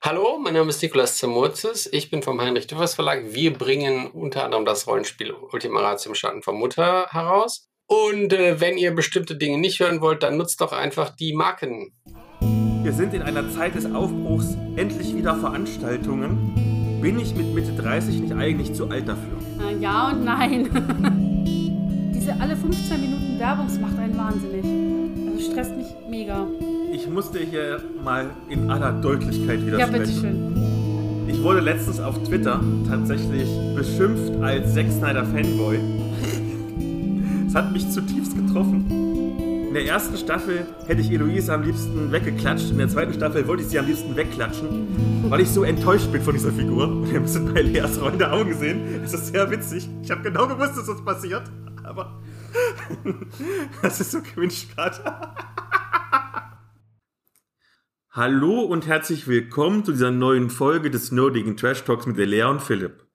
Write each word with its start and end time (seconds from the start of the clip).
Hallo, 0.00 0.38
mein 0.38 0.54
Name 0.54 0.70
ist 0.70 0.80
Nikolaus 0.80 1.16
Zamozis. 1.16 1.88
Ich 1.90 2.08
bin 2.08 2.22
vom 2.22 2.40
Heinrich 2.40 2.68
Düffers 2.68 2.94
Verlag. 2.94 3.34
Wir 3.34 3.52
bringen 3.52 4.06
unter 4.06 4.44
anderem 4.44 4.64
das 4.64 4.86
Rollenspiel 4.86 5.32
Ultima 5.32 5.80
Ratio 5.80 6.12
im 6.12 6.14
Schatten 6.14 6.40
von 6.40 6.56
Mutter 6.56 7.08
heraus. 7.10 7.68
Und 7.88 8.32
äh, 8.32 8.60
wenn 8.60 8.78
ihr 8.78 8.94
bestimmte 8.94 9.36
Dinge 9.36 9.58
nicht 9.58 9.80
hören 9.80 10.00
wollt, 10.00 10.22
dann 10.22 10.36
nutzt 10.36 10.60
doch 10.60 10.70
einfach 10.70 11.10
die 11.16 11.32
Marken. 11.34 11.92
Wir 12.40 12.92
sind 12.92 13.12
in 13.12 13.22
einer 13.22 13.50
Zeit 13.50 13.74
des 13.74 13.92
Aufbruchs, 13.92 14.56
endlich 14.76 15.16
wieder 15.16 15.34
Veranstaltungen. 15.34 17.00
Bin 17.02 17.18
ich 17.18 17.34
mit 17.34 17.52
Mitte 17.52 17.72
30 17.72 18.20
nicht 18.20 18.32
eigentlich 18.34 18.74
zu 18.74 18.88
alt 18.88 19.08
dafür? 19.08 19.36
Äh, 19.68 19.82
ja 19.82 20.10
und 20.10 20.24
nein. 20.24 21.42
Diese 22.14 22.34
alle 22.40 22.56
15 22.56 23.00
Minuten 23.00 23.40
Werbungsmacht 23.40 23.98
einen 23.98 24.16
wahnsinnig. 24.16 24.64
Also 25.26 25.50
stresst 25.50 25.76
mich 25.76 25.88
mega. 26.08 26.46
Ich 26.98 27.08
musste 27.08 27.38
hier 27.38 27.80
mal 28.02 28.26
in 28.48 28.68
aller 28.72 28.90
Deutlichkeit 28.90 29.60
Ja, 29.60 29.66
widersprechen. 29.66 30.52
bitteschön. 30.52 31.28
Ich 31.28 31.40
wurde 31.44 31.60
letztens 31.60 32.00
auf 32.00 32.20
Twitter 32.24 32.60
tatsächlich 32.88 33.48
beschimpft 33.76 34.42
als 34.42 34.74
Zack 34.74 34.90
Snyder 34.90 35.24
Fanboy. 35.24 35.78
Es 37.46 37.54
hat 37.54 37.72
mich 37.72 37.88
zutiefst 37.88 38.34
getroffen. 38.34 38.86
In 39.68 39.74
der 39.74 39.86
ersten 39.86 40.16
Staffel 40.16 40.66
hätte 40.88 41.00
ich 41.00 41.12
Eloise 41.12 41.54
am 41.54 41.62
liebsten 41.62 42.10
weggeklatscht. 42.10 42.72
In 42.72 42.78
der 42.78 42.88
zweiten 42.88 43.14
Staffel 43.14 43.46
wollte 43.46 43.62
ich 43.62 43.68
sie 43.68 43.78
am 43.78 43.86
liebsten 43.86 44.16
wegklatschen, 44.16 44.88
weil 45.30 45.42
ich 45.42 45.50
so 45.50 45.62
enttäuscht 45.62 46.10
bin 46.10 46.20
von 46.20 46.34
dieser 46.34 46.50
Figur. 46.50 46.88
Und 46.88 47.08
wir 47.10 47.16
haben 47.20 47.26
es 47.26 47.38
bei 47.54 47.62
Leas 47.62 48.00
rollende 48.00 48.28
Augen 48.32 48.48
gesehen. 48.48 48.80
Es 49.04 49.14
ist 49.14 49.28
sehr 49.28 49.48
witzig. 49.52 49.88
Ich 50.02 50.10
habe 50.10 50.22
genau 50.22 50.48
gewusst, 50.48 50.76
dass 50.76 50.86
das 50.86 51.04
passiert. 51.04 51.44
Aber 51.84 52.18
das 53.82 54.00
ist 54.00 54.10
so 54.10 54.18
cringe 54.20 54.52
gerade. 54.74 54.96
Hallo 58.18 58.62
und 58.62 58.88
herzlich 58.88 59.28
willkommen 59.28 59.84
zu 59.84 59.92
dieser 59.92 60.10
neuen 60.10 60.50
Folge 60.50 60.90
des 60.90 61.12
nerdigen 61.12 61.56
Trash 61.56 61.84
Talks 61.84 62.04
mit 62.04 62.18
Elea 62.18 62.48
und 62.48 62.60
Philipp. 62.60 63.06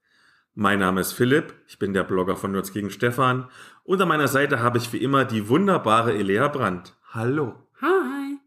Mein 0.56 0.80
Name 0.80 1.02
ist 1.02 1.12
Philipp, 1.12 1.54
ich 1.68 1.78
bin 1.78 1.94
der 1.94 2.06
Blogger 2.06 2.38
von 2.38 2.54
Nerds 2.54 2.72
gegen 2.72 2.90
Stefan 2.90 3.50
und 3.84 4.02
an 4.02 4.08
meiner 4.08 4.30
Seite 4.30 4.62
habe 4.62 4.78
ich 4.78 4.94
wie 4.94 5.04
immer 5.04 5.26
die 5.26 5.50
wunderbare 5.50 6.14
Elea 6.14 6.48
Brandt. 6.48 6.96
Hallo. 7.12 7.54
Hi. 7.82 8.38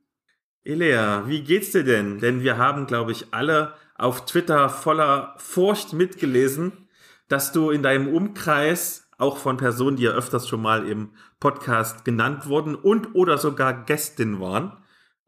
Elea, 0.65 1.25
wie 1.27 1.43
geht's 1.43 1.73
dir 1.73 1.85
denn? 1.85 2.21
Denn 2.21 2.43
wir 2.43 2.57
haben, 2.57 2.87
glaube 2.87 3.13
ich, 3.13 3.35
alle 3.35 3.75
auf 3.95 4.25
Twitter 4.25 4.71
voller 4.71 5.35
Furcht 5.37 5.93
mitgelesen, 5.93 6.89
dass 7.29 7.53
du 7.53 7.69
in 7.69 7.83
deinem 7.83 8.09
Umkreis 8.09 9.11
auch 9.19 9.37
von 9.37 9.59
Personen, 9.59 9.99
die 9.99 10.05
ja 10.05 10.13
öfters 10.13 10.49
schon 10.49 10.63
mal 10.63 10.89
im 10.89 11.11
Podcast 11.39 12.07
genannt 12.07 12.49
wurden 12.49 12.75
und 12.75 13.15
oder 13.15 13.37
sogar 13.37 13.85
Gästin 13.85 14.41
waren, 14.41 14.79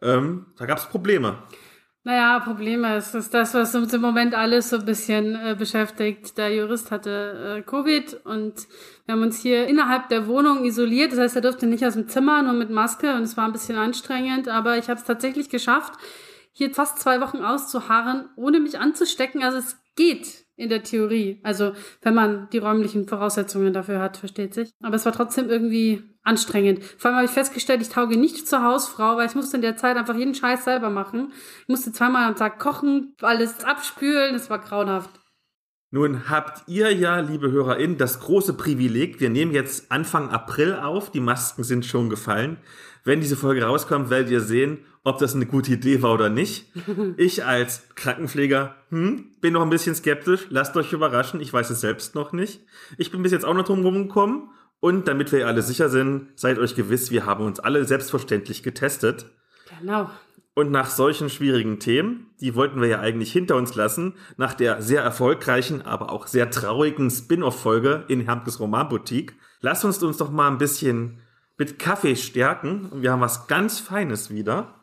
ähm, 0.03 0.47
da 0.57 0.67
gab's 0.67 0.87
Probleme. 0.87 1.39
Naja, 2.05 2.41
Probleme. 2.41 2.97
Es 2.97 3.15
ist 3.15 3.35
das, 3.35 3.53
was 3.55 3.75
uns 3.75 3.93
im 3.93 4.01
Moment 4.01 4.35
alles 4.35 4.71
so 4.71 4.77
ein 4.77 4.87
bisschen 4.87 5.35
äh, 5.35 5.55
beschäftigt. 5.59 6.39
Der 6.39 6.55
Jurist 6.55 6.91
hatte 6.91 7.59
äh, 7.59 7.63
Covid 7.63 8.25
und 8.25 8.67
wir 9.05 9.15
haben 9.15 9.23
uns 9.23 9.43
hier 9.43 9.67
innerhalb 9.67 10.09
der 10.09 10.27
Wohnung 10.27 10.65
isoliert. 10.65 11.13
Das 11.13 11.19
heißt, 11.19 11.37
er 11.37 11.43
durfte 11.43 11.67
nicht 11.67 11.85
aus 11.85 11.95
dem 11.95 12.09
Zimmer, 12.09 12.43
nur 12.43 12.55
mit 12.55 12.71
Maske 12.71 13.15
und 13.15 13.25
es 13.25 13.37
war 13.37 13.45
ein 13.45 13.53
bisschen 13.53 13.77
anstrengend. 13.77 14.49
Aber 14.49 14.79
ich 14.79 14.89
habe 14.89 14.99
es 14.99 15.05
tatsächlich 15.05 15.51
geschafft, 15.51 15.93
hier 16.53 16.73
fast 16.73 16.99
zwei 16.99 17.21
Wochen 17.21 17.39
auszuharren, 17.39 18.31
ohne 18.37 18.61
mich 18.61 18.79
anzustecken. 18.79 19.43
Also 19.43 19.59
es 19.59 19.77
geht 19.95 20.47
in 20.57 20.71
der 20.71 20.85
Theorie. 20.85 21.41
Also 21.43 21.73
wenn 22.01 22.15
man 22.15 22.49
die 22.51 22.59
räumlichen 22.59 23.07
Voraussetzungen 23.07 23.73
dafür 23.73 24.01
hat, 24.01 24.17
versteht 24.17 24.55
sich. 24.55 24.71
Aber 24.83 24.97
es 24.97 25.05
war 25.05 25.13
trotzdem 25.13 25.51
irgendwie 25.51 26.03
anstrengend. 26.29 26.85
Vor 26.99 27.11
allem 27.11 27.17
habe 27.17 27.27
ich 27.27 27.33
festgestellt, 27.33 27.83
ich 27.83 27.89
tauge 27.89 28.17
nicht 28.17 28.47
zur 28.47 28.63
Hausfrau, 28.63 29.17
weil 29.17 29.27
ich 29.27 29.35
musste 29.35 29.57
in 29.57 29.63
der 29.63 29.77
Zeit 29.77 29.97
einfach 29.97 30.15
jeden 30.15 30.35
Scheiß 30.35 30.65
selber 30.65 30.91
machen. 30.91 31.33
Ich 31.63 31.69
musste 31.69 31.91
zweimal 31.91 32.29
am 32.29 32.37
Tag 32.37 32.59
kochen, 32.59 33.15
alles 33.21 33.65
abspülen. 33.65 34.35
Es 34.35 34.51
war 34.51 34.59
grauenhaft. 34.59 35.11
Nun 35.91 36.29
habt 36.29 36.69
ihr 36.69 36.93
ja, 36.93 37.21
liebe 37.21 37.51
HörerInnen, 37.51 37.97
das 37.97 38.21
große 38.21 38.53
Privileg, 38.53 39.21
wir 39.21 39.31
nehmen 39.31 39.55
jetzt 39.55 39.91
Anfang 39.91 40.29
April 40.29 40.75
auf, 40.75 41.11
die 41.11 41.21
Masken 41.21 41.65
sind 41.65 41.87
schon 41.87 42.11
gefallen. 42.11 42.59
Wenn 43.05 43.23
diese 43.23 43.37
Folge 43.37 43.65
rauskommt, 43.65 44.11
werdet 44.11 44.31
ihr 44.31 44.43
sehen, 44.43 44.81
ob 45.03 45.19
das 45.19 45.35
eine 45.35 45.47
gute 45.47 45.73
Idee 45.73 46.03
war 46.03 46.13
oder 46.13 46.29
nicht. 46.29 46.67
Ich 47.17 47.47
als 47.47 47.89
Krankenpfleger 47.95 48.77
hm, 48.91 49.37
bin 49.41 49.55
noch 49.55 49.63
ein 49.63 49.71
bisschen 49.71 49.95
skeptisch, 49.95 50.47
lasst 50.51 50.77
euch 50.77 50.93
überraschen, 50.93 51.41
ich 51.41 51.55
weiß 51.55 51.71
es 51.71 51.81
selbst 51.81 52.15
noch 52.15 52.33
nicht. 52.33 52.61
Ich 52.99 53.11
bin 53.11 53.23
bis 53.23 53.33
jetzt 53.33 53.47
auch 53.47 53.55
noch 53.55 53.65
drum 53.65 53.83
rumgekommen 53.83 54.51
und 54.81 55.09
damit 55.09 55.33
wir 55.33 55.47
alle 55.47 55.63
sicher 55.63 55.89
sind, 55.89 56.29
seid 56.37 56.59
euch 56.59 56.75
gewiss, 56.75 57.11
wir 57.11 57.27
haben 57.27 57.45
uns 57.45 57.61
alle 57.61 57.85
selbstverständlich 57.85 58.63
getestet. 58.63 59.27
Genau. 59.81 60.11
Und 60.55 60.73
nach 60.73 60.91
solchen 60.91 61.31
schwierigen 61.31 61.79
Themen, 61.79 62.31
die 62.41 62.55
wollten 62.57 62.81
wir 62.81 62.89
ja 62.89 63.01
eigentlich 63.01 63.33
hinter 63.33 63.55
uns 63.55 63.77
lassen, 63.77 64.15
nach 64.37 64.55
der 64.55 64.83
sehr 64.83 65.03
erfolgreichen, 65.03 65.83
aber 65.83 66.11
auch 66.11 66.27
sehr 66.27 66.51
traurigen 66.51 67.11
Spin-off-Folge 67.11 68.05
in 68.09 68.21
Hermkes 68.23 68.59
Romanboutique, 68.59 69.35
lasst 69.61 69.85
uns 69.85 70.03
uns 70.03 70.17
doch 70.17 70.31
mal 70.31 70.49
ein 70.49 70.59
bisschen 70.59 71.21
mit 71.59 71.79
Kaffee 71.79 72.17
stärken. 72.17 72.87
Und 72.87 73.03
wir 73.03 73.13
haben 73.13 73.21
was 73.21 73.47
ganz 73.49 73.81
Feines 73.81 74.31
wieder. 74.31 74.75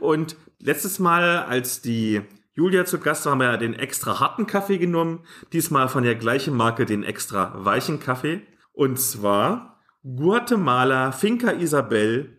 Und 0.00 0.36
letztes 0.58 0.98
Mal, 0.98 1.44
als 1.44 1.80
die 1.80 2.22
Julia 2.54 2.84
zu 2.84 2.98
Gast 2.98 3.24
war, 3.24 3.32
haben 3.32 3.40
wir 3.40 3.50
ja 3.50 3.56
den 3.56 3.74
extra 3.74 4.20
harten 4.20 4.46
Kaffee 4.46 4.78
genommen. 4.78 5.20
Diesmal 5.52 5.88
von 5.88 6.04
der 6.04 6.14
gleichen 6.14 6.56
Marke 6.56 6.86
den 6.86 7.02
extra 7.02 7.52
weichen 7.64 8.00
Kaffee. 8.00 8.42
Und 8.74 8.98
zwar 9.00 9.80
Guatemala 10.02 11.12
Finca 11.12 11.52
Isabel. 11.52 12.38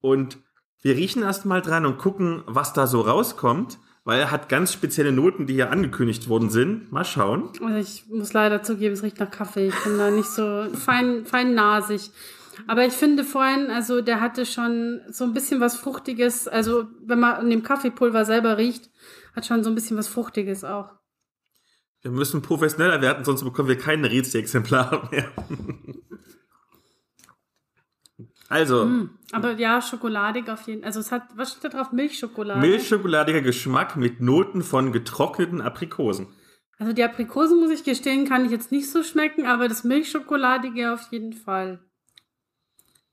Und 0.00 0.38
wir 0.82 0.94
riechen 0.94 1.22
erst 1.22 1.44
mal 1.44 1.62
dran 1.62 1.86
und 1.86 1.98
gucken, 1.98 2.42
was 2.46 2.72
da 2.72 2.86
so 2.86 3.00
rauskommt, 3.00 3.78
weil 4.04 4.20
er 4.20 4.30
hat 4.30 4.48
ganz 4.48 4.72
spezielle 4.72 5.12
Noten, 5.12 5.46
die 5.46 5.54
hier 5.54 5.70
angekündigt 5.70 6.28
worden 6.28 6.50
sind. 6.50 6.92
Mal 6.92 7.04
schauen. 7.04 7.50
Also 7.64 7.76
ich 7.78 8.06
muss 8.08 8.32
leider 8.32 8.62
zugeben, 8.62 8.94
es 8.94 9.02
riecht 9.02 9.18
nach 9.18 9.30
Kaffee. 9.30 9.68
Ich 9.68 9.84
bin 9.84 9.98
da 9.98 10.10
nicht 10.10 10.28
so 10.28 10.66
fein, 10.74 11.24
fein 11.24 11.54
nasig. 11.54 12.10
Aber 12.66 12.84
ich 12.84 12.92
finde 12.92 13.24
vorhin, 13.24 13.70
also 13.70 14.02
der 14.02 14.20
hatte 14.20 14.44
schon 14.44 15.00
so 15.08 15.24
ein 15.24 15.32
bisschen 15.32 15.60
was 15.60 15.76
Fruchtiges. 15.76 16.48
Also 16.48 16.86
wenn 17.04 17.20
man 17.20 17.34
an 17.36 17.50
dem 17.50 17.62
Kaffeepulver 17.62 18.24
selber 18.24 18.58
riecht, 18.58 18.90
hat 19.34 19.46
schon 19.46 19.64
so 19.64 19.70
ein 19.70 19.74
bisschen 19.74 19.96
was 19.96 20.08
Fruchtiges 20.08 20.64
auch. 20.64 20.90
Wir 22.02 22.10
müssen 22.10 22.42
professioneller 22.42 23.00
werden, 23.00 23.24
sonst 23.24 23.44
bekommen 23.44 23.68
wir 23.68 23.78
keine 23.78 24.10
Rätsel-Exemplare 24.10 25.08
mehr. 25.10 25.30
also, 28.48 29.06
Aber 29.30 29.52
ja, 29.52 29.80
schokoladig 29.80 30.50
auf 30.50 30.66
jeden 30.66 30.82
Also 30.84 30.98
es 30.98 31.12
hat, 31.12 31.22
was 31.36 31.52
steht 31.52 31.64
da 31.64 31.68
drauf? 31.68 31.92
Milchschokolade. 31.92 32.60
milchschokoladiger 32.60 33.40
Geschmack 33.40 33.96
mit 33.96 34.20
Noten 34.20 34.62
von 34.62 34.90
getrockneten 34.92 35.60
Aprikosen. 35.60 36.26
Also 36.78 36.92
die 36.92 37.04
Aprikosen, 37.04 37.60
muss 37.60 37.70
ich 37.70 37.84
gestehen, 37.84 38.28
kann 38.28 38.44
ich 38.44 38.50
jetzt 38.50 38.72
nicht 38.72 38.90
so 38.90 39.04
schmecken, 39.04 39.46
aber 39.46 39.68
das 39.68 39.84
Milchschokoladige 39.84 40.92
auf 40.92 41.12
jeden 41.12 41.32
Fall. 41.32 41.78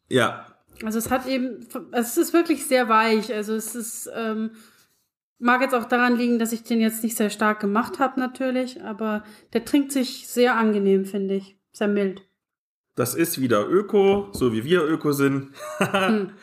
Ja, 0.07 0.47
Also 0.83 0.97
es 0.97 1.11
hat 1.11 1.27
eben, 1.27 1.67
es 1.91 2.17
ist 2.17 2.33
wirklich 2.33 2.66
sehr 2.66 2.89
weich. 2.89 3.31
Also 3.31 3.53
es 3.53 3.75
ist, 3.75 4.09
ähm, 4.16 4.51
mag 5.39 5.61
jetzt 5.61 5.73
auch 5.73 5.85
daran 5.85 6.16
liegen, 6.16 6.38
dass 6.38 6.51
ich 6.51 6.63
den 6.63 6.81
jetzt 6.81 7.03
nicht 7.03 7.17
sehr 7.17 7.29
stark 7.29 7.59
gemacht 7.59 8.00
habe 8.00 8.19
natürlich, 8.19 8.83
aber 8.83 9.23
der 9.53 9.66
trinkt 9.66 9.91
sich 9.91 10.27
sehr 10.27 10.57
angenehm, 10.57 11.05
finde 11.05 11.35
ich. 11.35 11.57
Sehr 11.72 11.88
mild. 11.88 12.22
das 12.95 13.16
ist 13.16 13.39
wieder 13.39 13.69
Öko, 13.69 14.27
so 14.33 14.51
wie 14.51 14.66
wir 14.66 14.83
Öko 14.83 15.13
sind. 15.13 15.53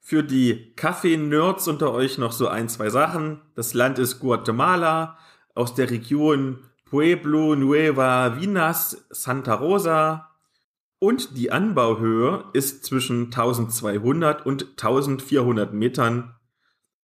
Für 0.00 0.22
die 0.22 0.74
Kaffee-Nerds 0.74 1.68
unter 1.68 1.92
euch 1.92 2.18
noch 2.18 2.32
so 2.32 2.48
ein, 2.48 2.68
zwei 2.68 2.90
Sachen. 2.90 3.40
Das 3.54 3.72
Land 3.72 3.98
ist 3.98 4.18
Guatemala, 4.18 5.16
aus 5.54 5.74
der 5.74 5.90
Region 5.90 6.58
Pueblo 6.84 7.54
Nueva 7.54 8.38
Vinas 8.38 9.06
Santa 9.08 9.54
Rosa. 9.54 10.28
Und 10.98 11.38
die 11.38 11.50
Anbauhöhe 11.50 12.44
ist 12.52 12.84
zwischen 12.84 13.26
1200 13.26 14.44
und 14.44 14.70
1400 14.72 15.72
Metern. 15.72 16.34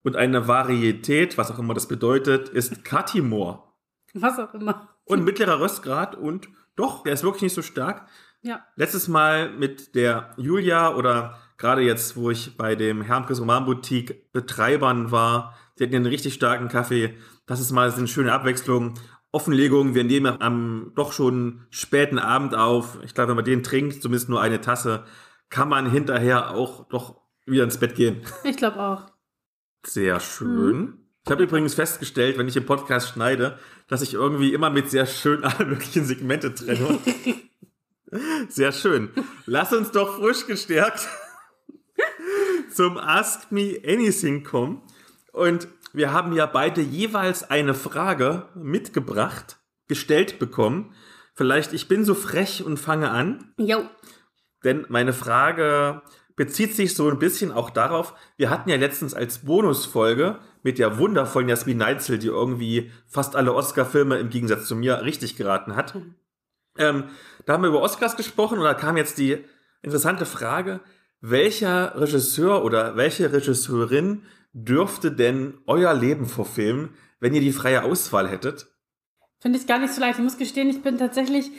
Und 0.08 0.16
eine 0.16 0.48
Varietät, 0.48 1.36
was 1.36 1.50
auch 1.50 1.58
immer 1.58 1.74
das 1.74 1.86
bedeutet, 1.86 2.48
ist 2.48 2.82
Katimor. 2.82 3.74
Was 4.14 4.38
auch 4.38 4.54
immer. 4.54 4.88
Und 5.04 5.22
mittlerer 5.22 5.60
Röstgrad 5.60 6.14
und 6.14 6.48
doch, 6.76 7.02
der 7.02 7.12
ist 7.12 7.24
wirklich 7.24 7.42
nicht 7.42 7.54
so 7.54 7.60
stark. 7.60 8.08
Ja. 8.40 8.64
Letztes 8.74 9.06
Mal 9.06 9.50
mit 9.50 9.94
der 9.94 10.30
Julia 10.38 10.94
oder 10.94 11.36
gerade 11.58 11.82
jetzt, 11.82 12.16
wo 12.16 12.30
ich 12.30 12.56
bei 12.56 12.74
dem 12.74 13.02
Hermkes 13.02 13.38
Romanboutique 13.38 14.32
Betreibern 14.32 15.10
war, 15.10 15.54
die 15.78 15.82
hatten 15.82 15.92
ja 15.92 15.98
einen 15.98 16.06
richtig 16.06 16.32
starken 16.32 16.68
Kaffee. 16.68 17.14
Das 17.44 17.60
ist 17.60 17.70
mal 17.70 17.92
eine 17.92 18.08
schöne 18.08 18.32
Abwechslung. 18.32 18.94
Offenlegung, 19.30 19.94
wir 19.94 20.04
nehmen 20.04 20.40
am 20.40 20.92
doch 20.94 21.12
schon 21.12 21.66
späten 21.68 22.18
Abend 22.18 22.54
auf. 22.54 22.98
Ich 23.04 23.12
glaube, 23.12 23.28
wenn 23.28 23.36
man 23.36 23.44
den 23.44 23.62
trinkt, 23.62 24.00
zumindest 24.00 24.30
nur 24.30 24.40
eine 24.40 24.62
Tasse, 24.62 25.04
kann 25.50 25.68
man 25.68 25.90
hinterher 25.90 26.52
auch 26.52 26.88
doch 26.88 27.20
wieder 27.44 27.64
ins 27.64 27.76
Bett 27.76 27.94
gehen. 27.94 28.22
Ich 28.44 28.56
glaube 28.56 28.80
auch. 28.80 29.17
Sehr 29.88 30.20
schön. 30.20 30.98
Ich 31.24 31.30
habe 31.30 31.44
übrigens 31.44 31.74
festgestellt, 31.74 32.36
wenn 32.36 32.48
ich 32.48 32.56
im 32.56 32.66
Podcast 32.66 33.08
schneide, 33.08 33.58
dass 33.88 34.02
ich 34.02 34.14
irgendwie 34.14 34.52
immer 34.52 34.68
mit 34.68 34.90
sehr 34.90 35.06
schön 35.06 35.44
alle 35.44 35.64
möglichen 35.64 36.04
Segmente 36.04 36.54
trenne. 36.54 36.98
Sehr 38.48 38.72
schön. 38.72 39.10
Lass 39.44 39.74
uns 39.74 39.90
doch 39.90 40.16
frisch 40.16 40.46
gestärkt 40.46 41.06
zum 42.72 42.96
Ask 42.96 43.52
Me 43.52 43.78
Anything 43.86 44.44
kommen. 44.44 44.80
Und 45.32 45.68
wir 45.92 46.10
haben 46.10 46.32
ja 46.32 46.46
beide 46.46 46.80
jeweils 46.80 47.50
eine 47.50 47.74
Frage 47.74 48.48
mitgebracht, 48.54 49.58
gestellt 49.88 50.38
bekommen. 50.38 50.94
Vielleicht, 51.34 51.74
ich 51.74 51.86
bin 51.86 52.06
so 52.06 52.14
frech 52.14 52.64
und 52.64 52.78
fange 52.78 53.10
an. 53.10 53.52
Jo. 53.58 53.86
Denn 54.64 54.86
meine 54.88 55.12
Frage 55.12 56.00
bezieht 56.38 56.76
sich 56.76 56.94
so 56.94 57.10
ein 57.10 57.18
bisschen 57.18 57.50
auch 57.50 57.68
darauf, 57.68 58.14
wir 58.36 58.48
hatten 58.48 58.70
ja 58.70 58.76
letztens 58.76 59.12
als 59.12 59.40
Bonusfolge 59.40 60.38
mit 60.62 60.78
der 60.78 60.96
wundervollen 60.96 61.48
Jasmin 61.48 61.78
Neitzel, 61.78 62.16
die 62.16 62.28
irgendwie 62.28 62.92
fast 63.06 63.34
alle 63.34 63.52
Oscar-Filme 63.52 64.18
im 64.18 64.30
Gegensatz 64.30 64.66
zu 64.66 64.76
mir 64.76 65.02
richtig 65.02 65.36
geraten 65.36 65.74
hat. 65.74 65.96
Ähm, 66.78 67.04
da 67.44 67.52
haben 67.52 67.64
wir 67.64 67.70
über 67.70 67.82
Oscars 67.82 68.16
gesprochen 68.16 68.58
und 68.58 68.64
da 68.64 68.74
kam 68.74 68.96
jetzt 68.96 69.18
die 69.18 69.44
interessante 69.82 70.24
Frage, 70.26 70.78
welcher 71.20 72.00
Regisseur 72.00 72.64
oder 72.64 72.96
welche 72.96 73.32
Regisseurin 73.32 74.22
dürfte 74.52 75.10
denn 75.10 75.58
euer 75.66 75.92
Leben 75.92 76.26
verfilmen, 76.26 76.90
wenn 77.18 77.34
ihr 77.34 77.40
die 77.40 77.52
freie 77.52 77.82
Auswahl 77.82 78.28
hättet? 78.28 78.68
Finde 79.40 79.58
ich 79.58 79.66
gar 79.66 79.80
nicht 79.80 79.92
so 79.92 80.00
leicht. 80.00 80.18
Ich 80.18 80.24
muss 80.24 80.38
gestehen, 80.38 80.70
ich 80.70 80.82
bin 80.82 80.98
tatsächlich 80.98 81.50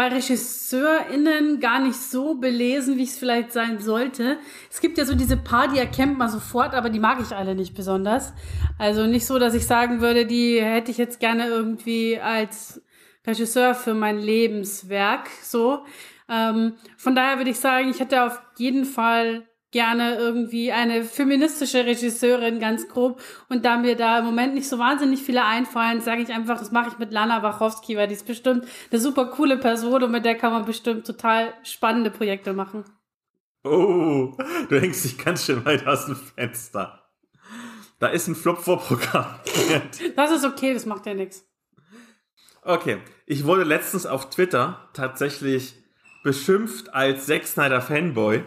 bei 0.00 0.08
RegisseurInnen 0.08 1.60
gar 1.60 1.78
nicht 1.78 1.94
so 2.00 2.36
belesen, 2.36 2.96
wie 2.96 3.02
es 3.02 3.18
vielleicht 3.18 3.52
sein 3.52 3.80
sollte. 3.80 4.38
Es 4.70 4.80
gibt 4.80 4.96
ja 4.96 5.04
so 5.04 5.14
diese 5.14 5.36
paar, 5.36 5.68
die 5.68 5.78
erkennt 5.78 6.16
man 6.16 6.30
sofort, 6.30 6.72
aber 6.72 6.88
die 6.88 6.98
mag 6.98 7.20
ich 7.20 7.36
alle 7.36 7.54
nicht 7.54 7.74
besonders. 7.74 8.32
Also 8.78 9.04
nicht 9.04 9.26
so, 9.26 9.38
dass 9.38 9.52
ich 9.52 9.66
sagen 9.66 10.00
würde, 10.00 10.24
die 10.24 10.58
hätte 10.58 10.90
ich 10.90 10.96
jetzt 10.96 11.20
gerne 11.20 11.48
irgendwie 11.48 12.18
als 12.18 12.80
Regisseur 13.26 13.74
für 13.74 13.92
mein 13.92 14.18
Lebenswerk, 14.18 15.28
so. 15.42 15.84
Ähm, 16.30 16.76
von 16.96 17.14
daher 17.14 17.36
würde 17.36 17.50
ich 17.50 17.58
sagen, 17.58 17.90
ich 17.90 18.00
hätte 18.00 18.22
auf 18.22 18.40
jeden 18.56 18.86
Fall 18.86 19.49
gerne 19.70 20.16
irgendwie 20.16 20.72
eine 20.72 21.04
feministische 21.04 21.86
Regisseurin, 21.86 22.58
ganz 22.58 22.88
grob. 22.88 23.20
Und 23.48 23.64
da 23.64 23.78
mir 23.78 23.96
da 23.96 24.18
im 24.18 24.24
Moment 24.24 24.54
nicht 24.54 24.68
so 24.68 24.78
wahnsinnig 24.78 25.22
viele 25.22 25.44
einfallen, 25.44 26.00
sage 26.00 26.22
ich 26.22 26.30
einfach, 26.30 26.58
das 26.58 26.72
mache 26.72 26.90
ich 26.90 26.98
mit 26.98 27.12
Lana 27.12 27.42
Wachowski, 27.42 27.96
weil 27.96 28.08
die 28.08 28.14
ist 28.14 28.26
bestimmt 28.26 28.66
eine 28.90 29.00
super 29.00 29.26
coole 29.26 29.58
Person 29.58 30.02
und 30.02 30.10
mit 30.10 30.24
der 30.24 30.34
kann 30.34 30.52
man 30.52 30.64
bestimmt 30.64 31.06
total 31.06 31.54
spannende 31.62 32.10
Projekte 32.10 32.52
machen. 32.52 32.84
Oh, 33.62 34.34
du 34.68 34.80
hängst 34.80 35.04
dich 35.04 35.18
ganz 35.18 35.44
schön 35.44 35.64
weit 35.64 35.86
aus 35.86 36.06
dem 36.06 36.16
Fenster. 36.16 37.00
Da 37.98 38.08
ist 38.08 38.26
ein 38.26 38.34
Flop 38.34 38.58
vorprogrammiert. 38.58 40.00
Das 40.16 40.30
ist 40.30 40.44
okay, 40.44 40.72
das 40.72 40.86
macht 40.86 41.06
ja 41.06 41.14
nichts. 41.14 41.44
Okay, 42.62 42.98
ich 43.26 43.44
wurde 43.44 43.64
letztens 43.64 44.06
auf 44.06 44.30
Twitter 44.30 44.88
tatsächlich 44.94 45.74
beschimpft 46.22 46.92
als 46.94 47.26
Zack 47.26 47.46
Snyder 47.46 47.80
Fanboy. 47.80 48.42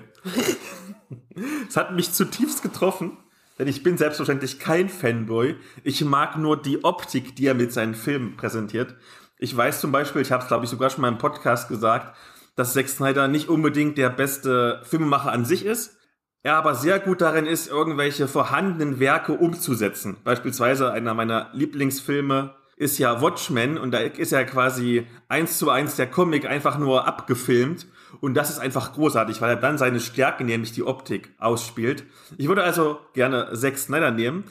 Es 1.67 1.77
hat 1.77 1.93
mich 1.93 2.11
zutiefst 2.11 2.61
getroffen, 2.61 3.17
denn 3.59 3.67
ich 3.67 3.83
bin 3.83 3.97
selbstverständlich 3.97 4.59
kein 4.59 4.89
Fanboy. 4.89 5.55
Ich 5.83 6.03
mag 6.03 6.37
nur 6.37 6.61
die 6.61 6.83
Optik, 6.83 7.35
die 7.35 7.47
er 7.47 7.53
mit 7.53 7.71
seinen 7.71 7.95
Filmen 7.95 8.37
präsentiert. 8.37 8.95
Ich 9.37 9.55
weiß 9.55 9.81
zum 9.81 9.91
Beispiel, 9.91 10.21
ich 10.21 10.31
habe 10.31 10.43
es 10.43 10.47
glaube 10.47 10.65
ich 10.65 10.71
sogar 10.71 10.89
schon 10.89 11.01
mal 11.01 11.09
im 11.09 11.17
Podcast 11.17 11.67
gesagt, 11.67 12.15
dass 12.55 12.73
Zack 12.73 12.87
Snyder 12.87 13.27
nicht 13.27 13.49
unbedingt 13.49 13.97
der 13.97 14.09
beste 14.09 14.81
Filmemacher 14.83 15.31
an 15.31 15.45
sich 15.45 15.65
ist, 15.65 15.97
er 16.43 16.55
aber 16.55 16.75
sehr 16.75 16.99
gut 16.99 17.21
darin 17.21 17.45
ist, 17.45 17.69
irgendwelche 17.69 18.27
vorhandenen 18.27 18.99
Werke 18.99 19.33
umzusetzen. 19.33 20.17
Beispielsweise 20.25 20.91
einer 20.91 21.13
meiner 21.13 21.49
Lieblingsfilme 21.53 22.53
ist 22.75 22.97
ja 22.97 23.21
Watchmen 23.21 23.77
und 23.77 23.91
da 23.91 23.99
ist 23.99 24.31
ja 24.31 24.43
quasi 24.43 25.07
eins 25.29 25.57
zu 25.57 25.69
eins 25.69 25.95
der 25.95 26.07
Comic 26.07 26.45
einfach 26.45 26.77
nur 26.77 27.07
abgefilmt 27.07 27.87
und 28.21 28.33
das 28.35 28.49
ist 28.49 28.59
einfach 28.59 28.93
großartig, 28.93 29.41
weil 29.41 29.51
er 29.51 29.55
dann 29.55 29.77
seine 29.77 29.99
Stärke, 29.99 30.43
nämlich 30.43 30.71
die 30.71 30.83
Optik, 30.83 31.33
ausspielt. 31.39 32.05
Ich 32.37 32.47
würde 32.47 32.63
also 32.63 32.99
gerne 33.13 33.51
Zack 33.53 33.77
Snyder 33.77 34.11
nehmen, 34.11 34.45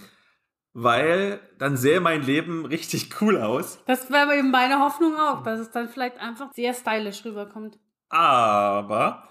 weil 0.73 1.41
dann 1.59 1.76
sähe 1.76 2.00
mein 2.00 2.23
Leben 2.23 2.64
richtig 2.64 3.20
cool 3.20 3.38
aus. 3.38 3.79
Das 3.87 4.11
wäre 4.11 4.37
eben 4.37 4.50
meine 4.50 4.81
Hoffnung 4.81 5.17
auch, 5.17 5.43
dass 5.43 5.61
es 5.61 5.70
dann 5.70 5.88
vielleicht 5.88 6.19
einfach 6.19 6.53
sehr 6.53 6.75
stylisch 6.75 7.25
rüberkommt. 7.25 7.79
Aber 8.09 9.29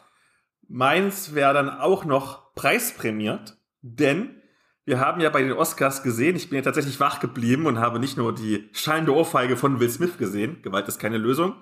meins 0.67 1.33
wäre 1.35 1.53
dann 1.53 1.69
auch 1.69 2.05
noch 2.05 2.53
preisprämiert, 2.53 3.57
denn 3.81 4.41
wir 4.85 4.99
haben 4.99 5.21
ja 5.21 5.29
bei 5.29 5.43
den 5.43 5.53
Oscars 5.53 6.03
gesehen, 6.03 6.35
ich 6.35 6.49
bin 6.49 6.57
ja 6.57 6.63
tatsächlich 6.63 6.99
wach 6.99 7.19
geblieben 7.19 7.65
und 7.65 7.79
habe 7.79 7.99
nicht 7.99 8.17
nur 8.17 8.33
die 8.33 8.69
scheinende 8.73 9.15
Ohrfeige 9.15 9.55
von 9.57 9.79
Will 9.79 9.89
Smith 9.89 10.17
gesehen, 10.17 10.61
Gewalt 10.63 10.87
ist 10.87 10.99
keine 10.99 11.17
Lösung, 11.17 11.55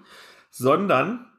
sondern 0.50 1.30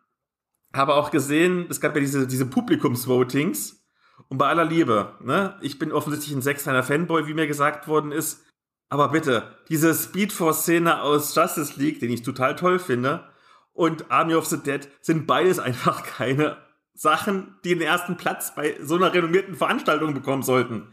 habe 0.73 0.95
auch 0.95 1.11
gesehen, 1.11 1.67
es 1.69 1.81
gab 1.81 1.95
ja 1.95 2.01
diese, 2.01 2.27
diese 2.27 2.47
Publikumsvotings 2.47 3.85
und 4.29 4.39
bei 4.39 4.49
aller 4.49 4.65
Liebe, 4.65 5.15
ne, 5.21 5.57
ich 5.61 5.79
bin 5.79 5.93
offensichtlich 5.93 6.35
ein 6.35 6.43
Sechsteiner 6.43 6.83
Fanboy, 6.83 7.27
wie 7.27 7.35
mir 7.35 7.47
gesagt 7.47 7.89
worden 7.89 8.13
ist, 8.13 8.45
aber 8.89 9.09
bitte, 9.09 9.57
diese 9.69 9.95
Speedforce-Szene 9.95 11.03
aus 11.03 11.35
Justice 11.35 11.81
League, 11.81 12.01
den 12.01 12.11
ich 12.11 12.23
total 12.23 12.57
toll 12.57 12.79
finde, 12.79 13.29
und 13.73 14.11
Army 14.11 14.35
of 14.35 14.47
the 14.47 14.59
Dead 14.59 14.89
sind 15.01 15.27
beides 15.27 15.59
einfach 15.61 16.03
keine 16.03 16.59
Sachen, 16.95 17.57
die 17.65 17.71
den 17.71 17.83
ersten 17.83 18.17
Platz 18.17 18.55
bei 18.55 18.77
so 18.83 18.97
einer 18.97 19.13
renommierten 19.13 19.55
Veranstaltung 19.55 20.13
bekommen 20.13 20.43
sollten. 20.43 20.93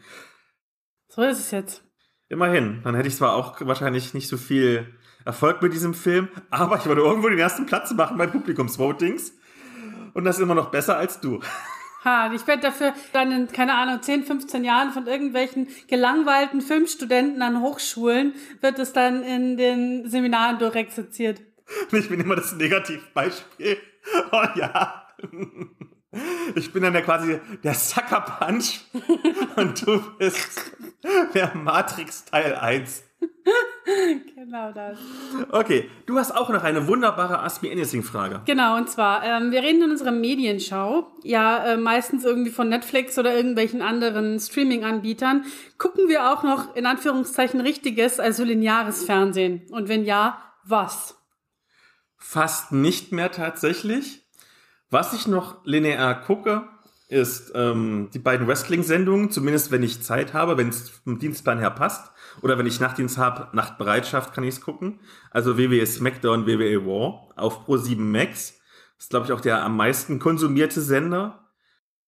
So 1.10 1.22
ist 1.24 1.40
es 1.40 1.52
jetzt. 1.52 1.84
Immerhin. 2.30 2.82
Dann 2.84 2.96
hätte 2.96 3.08
ich 3.08 3.16
zwar 3.16 3.34
auch 3.34 3.60
wahrscheinlich 3.62 4.14
nicht 4.14 4.28
so 4.28 4.38
viel 4.38 4.94
Erfolg 5.26 5.62
mit 5.62 5.74
diesem 5.74 5.94
Film, 5.94 6.30
aber 6.50 6.78
ich 6.78 6.86
würde 6.86 7.02
irgendwo 7.02 7.28
den 7.28 7.40
ersten 7.40 7.66
Platz 7.66 7.92
machen 7.94 8.18
bei 8.18 8.28
Publikumsvotings. 8.28 9.34
Und 10.18 10.26
das 10.26 10.38
ist 10.38 10.42
immer 10.42 10.56
noch 10.56 10.72
besser 10.72 10.98
als 10.98 11.22
du. 11.22 11.40
Ha, 12.06 12.32
ich 12.32 12.46
werde 12.48 12.62
dafür 12.62 12.94
dann 13.12 13.32
in, 13.32 13.48
keine 13.48 13.74
Ahnung, 13.74 14.02
10, 14.02 14.24
15 14.24 14.64
Jahren 14.64 14.94
von 14.94 15.08
irgendwelchen 15.08 15.68
gelangweilten 15.90 16.62
Filmstudenten 16.62 17.42
an 17.42 17.62
Hochschulen, 17.62 18.34
wird 18.62 18.80
es 18.80 18.94
dann 18.94 19.24
in 19.24 19.58
den 19.58 20.08
Seminaren 20.08 20.60
durchexerziert. 20.60 21.42
Ich 21.92 22.08
bin 22.08 22.22
immer 22.22 22.36
das 22.36 22.54
Negativbeispiel. 22.54 23.78
Oh 24.32 24.44
ja. 24.56 25.08
Ich 26.56 26.72
bin 26.72 26.84
dann 26.84 26.94
ja 26.94 27.02
quasi 27.02 27.40
der 27.64 27.74
Sucker 27.74 28.22
Punch 28.22 28.80
und 29.58 29.86
du 29.86 30.02
bist 30.18 30.72
der 31.34 31.54
Matrix 31.56 32.26
Teil 32.26 32.56
1. 32.56 33.04
genau 34.36 34.72
das. 34.72 35.00
Okay, 35.52 35.90
du 36.06 36.18
hast 36.18 36.32
auch 36.32 36.50
noch 36.50 36.64
eine 36.64 36.88
wunderbare 36.88 37.40
Ask 37.40 37.64
Me 37.64 37.72
Anything 37.72 38.04
Frage. 38.04 38.42
Genau, 38.46 38.78
und 38.78 38.90
zwar, 38.90 39.24
ähm, 39.24 39.52
wir 39.52 39.64
reden 39.64 39.84
in 39.84 39.92
unserer 39.92 40.12
Medienschau, 40.12 41.08
ja 41.24 41.66
äh, 41.66 41.78
meistens 41.78 42.26
irgendwie 42.26 42.52
von 42.52 42.70
Netflix 42.70 43.18
oder 43.18 43.36
irgendwelchen 43.36 43.82
anderen 43.82 44.40
Streaming-Anbietern. 44.40 45.46
Gucken 45.78 46.08
wir 46.10 46.32
auch 46.32 46.44
noch 46.44 46.76
in 46.76 46.86
Anführungszeichen 46.86 47.62
richtiges, 47.62 48.20
also 48.20 48.44
lineares 48.44 49.04
Fernsehen? 49.04 49.62
Und 49.72 49.90
wenn 49.90 50.06
ja, 50.06 50.42
was? 50.64 51.16
Fast 52.18 52.72
nicht 52.72 53.12
mehr 53.12 53.32
tatsächlich. 53.32 54.22
Was 54.90 55.14
ich 55.14 55.28
noch 55.28 55.66
linear 55.66 56.22
gucke, 56.22 56.68
ist 57.10 57.54
ähm, 57.56 58.10
die 58.14 58.20
beiden 58.20 58.48
Wrestling-Sendungen, 58.48 59.32
zumindest 59.32 59.72
wenn 59.72 59.84
ich 59.84 60.02
Zeit 60.02 60.34
habe, 60.34 60.58
wenn 60.58 60.70
es 60.70 60.90
vom 60.90 61.20
Dienstplan 61.20 61.60
her 61.60 61.72
passt. 61.72 62.12
Oder 62.42 62.58
wenn 62.58 62.66
ich 62.66 62.80
Nachtdienst 62.80 63.18
habe, 63.18 63.56
Nachtbereitschaft, 63.56 64.34
kann 64.34 64.44
ich 64.44 64.56
es 64.56 64.62
gucken. 64.62 65.00
Also 65.32 65.58
WWE 65.58 65.86
SmackDown, 65.86 66.46
WWE 66.46 66.86
War 66.86 67.30
auf 67.36 67.66
Pro7 67.68 68.00
Max. 68.00 68.60
Das 68.98 69.06
ist, 69.06 69.10
glaube 69.10 69.26
ich, 69.26 69.32
auch 69.32 69.42
der 69.42 69.64
am 69.64 69.76
meisten 69.76 70.20
konsumierte 70.20 70.82
Sender. 70.82 71.48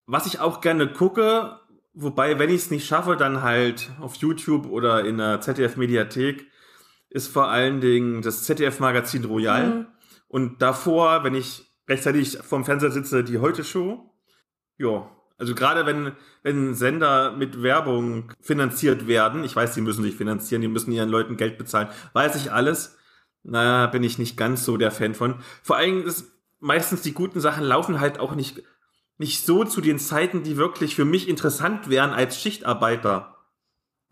Was 0.06 0.26
ich 0.26 0.40
auch 0.40 0.62
gerne 0.62 0.92
gucke, 0.92 1.60
wobei, 1.94 2.40
wenn 2.40 2.50
ich 2.50 2.64
es 2.64 2.72
nicht 2.72 2.88
schaffe, 2.88 3.16
dann 3.16 3.44
halt 3.44 3.92
auf 4.00 4.16
YouTube 4.16 4.66
oder 4.68 5.06
in 5.06 5.18
der 5.18 5.42
ZDF-Mediathek, 5.42 6.48
ist 7.10 7.28
vor 7.28 7.48
allen 7.48 7.82
Dingen 7.82 8.22
das 8.22 8.44
ZDF-Magazin 8.44 9.26
Royal. 9.26 9.70
Mhm. 9.70 9.88
Und 10.28 10.62
davor, 10.62 11.24
wenn 11.24 11.36
ich 11.36 11.70
rechtzeitig 11.88 12.38
vorm 12.38 12.66
Fernseher 12.66 12.92
sitze, 12.92 13.24
die 13.24 13.40
Heute-Show. 13.40 14.14
Ja, 14.78 15.10
also 15.40 15.56
gerade 15.56 15.86
wenn, 15.86 16.12
wenn 16.44 16.76
Sender 16.76 17.32
mit 17.32 17.64
Werbung 17.64 18.32
finanziert 18.42 19.08
werden, 19.08 19.44
ich 19.46 19.56
weiß, 19.56 19.74
die 19.74 19.82
müssen 19.82 20.04
sich 20.04 20.16
finanzieren, 20.16 20.62
die 20.62 20.68
müssen 20.68 20.92
ihren 20.92 21.10
Leuten 21.10 21.38
Geld 21.38 21.58
bezahlen, 21.58 21.88
weiß 22.14 22.36
ich 22.36 22.52
alles. 22.52 22.98
Na, 23.44 23.88
bin 23.88 24.04
ich 24.04 24.20
nicht 24.20 24.36
ganz 24.36 24.66
so 24.66 24.76
der 24.76 24.92
Fan 24.92 25.16
von. 25.16 25.36
Vor 25.64 25.78
allem 25.78 26.06
ist 26.06 26.30
meistens 26.60 27.02
die 27.02 27.14
guten 27.14 27.40
Sachen 27.40 27.64
laufen 27.64 28.02
halt 28.02 28.20
auch 28.20 28.36
nicht, 28.36 28.64
nicht 29.18 29.46
so 29.46 29.64
zu 29.64 29.80
den 29.80 29.98
Zeiten, 29.98 30.44
die 30.44 30.58
wirklich 30.58 30.94
für 30.94 31.06
mich 31.06 31.30
interessant 31.30 31.90
wären 31.90 32.12
als 32.12 32.40
Schichtarbeiter. 32.40 33.38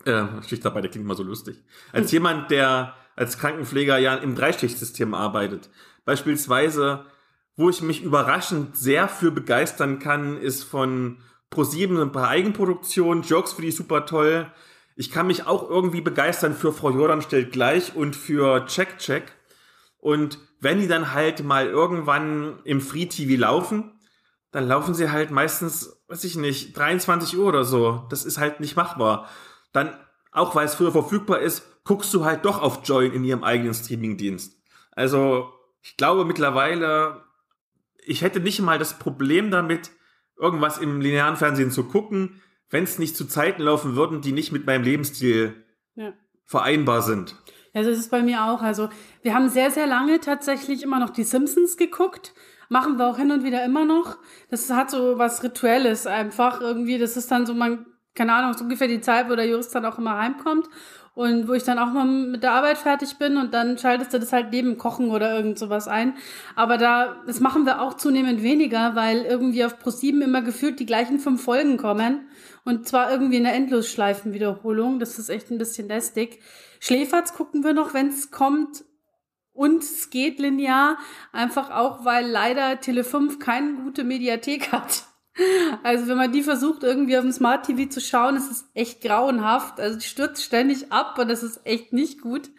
Äh, 0.06 0.26
Schichtarbeiter 0.48 0.88
klingt 0.88 1.06
immer 1.06 1.16
so 1.16 1.24
lustig. 1.24 1.62
Als 1.92 2.10
jemand, 2.14 2.52
der 2.52 2.96
als 3.18 3.38
Krankenpfleger 3.38 3.98
ja 3.98 4.16
im 4.16 4.36
Dreischichtsystem 4.36 5.14
arbeitet. 5.14 5.70
Beispielsweise 6.06 7.06
wo 7.58 7.70
ich 7.70 7.82
mich 7.82 8.04
überraschend 8.04 8.78
sehr 8.78 9.08
für 9.10 9.32
begeistern 9.32 10.00
kann, 10.00 10.38
ist 10.38 10.64
von 10.64 11.18
ProSieben 11.50 12.00
ein 12.00 12.12
paar 12.12 12.30
Eigenproduktionen. 12.30 13.24
Jokes 13.24 13.54
finde 13.54 13.70
ich 13.70 13.76
super 13.76 14.06
toll. 14.06 14.52
Ich 14.96 15.12
kann 15.12 15.28
mich 15.28 15.46
auch 15.48 15.70
irgendwie 15.70 16.02
begeistern 16.02 16.54
für 16.54 16.72
Frau 16.72 16.92
Jordan 16.92 17.22
stellt 17.22 17.52
gleich 17.52 17.96
und 17.96 18.16
für 18.16 18.66
Check 18.68 19.00
Check. 19.00 19.34
Und 19.98 20.40
wenn 20.60 20.80
die 20.80 20.88
dann 20.88 21.14
halt 21.14 21.44
mal 21.44 21.68
irgendwann 21.68 22.60
im 22.64 22.80
Free 22.80 23.08
TV 23.08 23.40
laufen, 23.40 23.92
dann 24.52 24.68
laufen 24.68 24.94
sie 24.94 25.12
halt 25.12 25.32
meistens, 25.32 26.02
weiß 26.08 26.24
ich 26.24 26.36
nicht, 26.36 26.78
23 26.78 27.38
Uhr 27.38 27.48
oder 27.48 27.64
so. 27.64 28.06
Das 28.10 28.24
ist 28.24 28.38
halt 28.38 28.60
nicht 28.60 28.76
machbar. 28.76 29.28
Dann 29.74 29.98
auch 30.32 30.56
weil 30.56 30.66
es 30.66 30.76
früher 30.76 30.92
verfügbar 30.92 31.40
ist, 31.40 31.84
guckst 31.84 32.14
du 32.14 32.24
halt 32.24 32.46
doch 32.46 32.62
auf 32.62 32.82
Join 32.84 33.12
in 33.14 33.24
ihrem 33.24 33.44
eigenen 33.44 33.74
Streamingdienst. 33.74 34.54
Also, 34.92 35.52
ich 35.82 35.98
glaube 35.98 36.26
mittlerweile, 36.26 37.24
ich 38.08 38.22
hätte 38.22 38.40
nicht 38.40 38.62
mal 38.62 38.80
das 38.80 38.98
Problem 39.00 39.52
damit, 39.52 39.92
irgendwas 40.40 40.78
im 40.78 41.02
linearen 41.02 41.36
Fernsehen 41.36 41.72
zu 41.72 41.86
gucken, 41.86 42.42
wenn 42.70 42.84
es 42.84 43.00
nicht 43.00 43.16
zu 43.16 43.26
Zeiten 43.26 43.62
laufen 43.62 43.96
würden, 43.96 44.22
die 44.22 44.32
nicht 44.32 44.52
mit 44.52 44.66
meinem 44.66 44.84
Lebensstil 44.84 45.64
Ja. 45.96 46.14
vereinbar 46.46 47.02
sind. 47.02 47.36
Ja, 47.74 47.84
das 47.84 47.98
ist 47.98 48.12
bei 48.12 48.22
mir 48.22 48.44
auch. 48.46 48.62
Also, 48.62 48.90
wir 49.22 49.34
haben 49.34 49.50
sehr, 49.50 49.72
sehr 49.72 49.88
lange 49.88 50.20
tatsächlich 50.20 50.84
immer 50.84 51.00
noch 51.00 51.10
die 51.12 51.24
Simpsons 51.24 51.78
geguckt. 51.78 52.34
Machen 52.70 52.98
wir 52.98 53.08
auch 53.08 53.18
hin 53.18 53.32
und 53.32 53.44
wieder 53.44 53.64
immer 53.64 53.86
noch. 53.86 54.18
Das 54.50 54.70
hat 54.70 54.92
so 54.92 55.18
was 55.18 55.44
Rituelles 55.44 56.06
einfach 56.08 56.60
irgendwie. 56.62 56.98
Das 56.98 57.16
ist 57.16 57.32
dann 57.32 57.46
so, 57.46 57.54
man, 57.54 57.86
keine 58.16 58.34
Ahnung, 58.34 58.54
so 58.54 58.64
ungefähr 58.64 58.88
die 58.88 59.02
Zeit, 59.02 59.30
wo 59.30 59.36
der 59.36 59.48
Jurist 59.48 59.74
dann 59.74 59.86
auch 59.86 59.98
immer 59.98 60.18
heimkommt. 60.18 60.68
Und 61.18 61.48
wo 61.48 61.54
ich 61.54 61.64
dann 61.64 61.80
auch 61.80 61.92
mal 61.92 62.06
mit 62.06 62.44
der 62.44 62.52
Arbeit 62.52 62.78
fertig 62.78 63.18
bin 63.18 63.38
und 63.38 63.52
dann 63.52 63.80
schaltest 63.80 64.14
du 64.14 64.20
das 64.20 64.32
halt 64.32 64.52
neben 64.52 64.78
Kochen 64.78 65.10
oder 65.10 65.36
irgend 65.36 65.58
sowas 65.58 65.88
ein. 65.88 66.14
Aber 66.56 66.78
da, 66.78 67.24
das 67.26 67.40
machen 67.40 67.66
wir 67.66 67.82
auch 67.82 67.96
zunehmend 67.96 68.44
weniger, 68.44 68.94
weil 68.94 69.24
irgendwie 69.24 69.66
auf 69.66 69.84
Pro7 69.84 70.22
immer 70.22 70.44
gefühlt 70.44 70.80
die 70.80 70.86
gleichen 70.86 71.18
fünf 71.18 71.42
Folgen 71.42 71.78
kommen. 71.78 72.28
Und 72.66 72.88
zwar 72.88 73.10
irgendwie 73.12 73.38
in 73.38 73.48
einer 73.48 73.56
Endlosschleifenwiederholung. 73.56 75.00
Das 75.00 75.18
ist 75.18 75.30
echt 75.30 75.50
ein 75.50 75.58
bisschen 75.58 75.88
lästig. 75.88 76.40
Schläferz 76.80 77.34
gucken 77.34 77.64
wir 77.64 77.74
noch, 77.74 77.96
wenn 77.96 78.10
es 78.10 78.30
kommt. 78.30 78.86
Und 79.54 79.82
es 79.82 80.12
geht 80.12 80.38
linear, 80.38 81.00
einfach 81.32 81.72
auch, 81.72 82.06
weil 82.06 82.28
leider 82.28 82.74
Tele5 82.74 83.40
keine 83.40 83.74
gute 83.74 84.04
Mediathek 84.04 84.72
hat. 84.72 85.06
Also 85.84 86.08
wenn 86.08 86.18
man 86.18 86.32
die 86.32 86.42
versucht, 86.42 86.84
irgendwie 86.84 87.18
auf 87.18 87.24
dem 87.24 87.32
Smart 87.32 87.66
TV 87.66 87.90
zu 87.90 88.02
schauen, 88.02 88.36
ist 88.36 88.52
es 88.52 88.70
echt 88.74 89.02
grauenhaft. 89.02 89.80
Also 89.80 90.00
die 90.00 90.06
stürzt 90.06 90.44
ständig 90.44 90.92
ab 90.92 91.18
und 91.20 91.30
das 91.30 91.44
ist 91.44 91.62
echt 91.66 91.94
nicht 91.94 92.22
gut. 92.22 92.50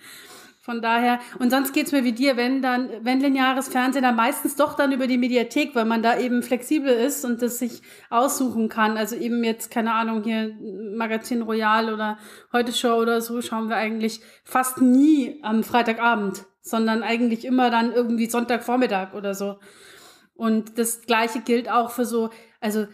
Von 0.68 0.82
daher, 0.82 1.18
und 1.38 1.49
sonst 1.50 1.73
geht's 1.73 1.92
mir 1.92 2.04
wie 2.04 2.12
dir, 2.12 2.37
wenn 2.37 2.61
dann, 2.61 2.90
wenn 3.00 3.20
lineares 3.20 3.68
Fernsehen, 3.68 4.02
dann 4.02 4.16
meistens 4.16 4.54
doch 4.54 4.75
dann 4.75 4.92
über 4.92 5.06
die 5.06 5.16
Mediathek, 5.16 5.75
weil 5.75 5.87
man 5.87 6.02
da 6.02 6.18
eben 6.18 6.42
flexibel 6.42 6.92
ist 6.92 7.25
und 7.25 7.40
das 7.40 7.58
sich 7.58 7.80
aussuchen 8.11 8.68
kann. 8.68 8.99
Also 8.99 9.16
eben 9.16 9.42
jetzt, 9.44 9.70
keine 9.70 9.94
Ahnung, 9.94 10.25
hier 10.25 10.54
Magazin 10.94 11.40
Royal 11.40 11.90
oder 11.90 12.18
Heute 12.52 12.73
Show 12.73 12.97
oder 12.97 13.23
so 13.23 13.40
schauen 13.40 13.70
wir 13.70 13.76
eigentlich 13.76 14.20
fast 14.44 14.82
nie 14.82 15.40
am 15.42 15.64
Freitagabend, 15.64 16.44
sondern 16.61 17.02
eigentlich 17.02 17.47
immer 17.47 17.70
dann 17.70 17.94
irgendwie 17.94 18.26
Sonntagvormittag 18.26 19.14
oder 19.14 19.32
so. 19.32 19.61
Und 20.35 20.78
das 20.78 21.00
Gleiche 21.00 21.40
gilt 21.40 21.70
auch 21.70 21.90
für 21.90 22.04
so, 22.04 22.28
also 22.61 22.87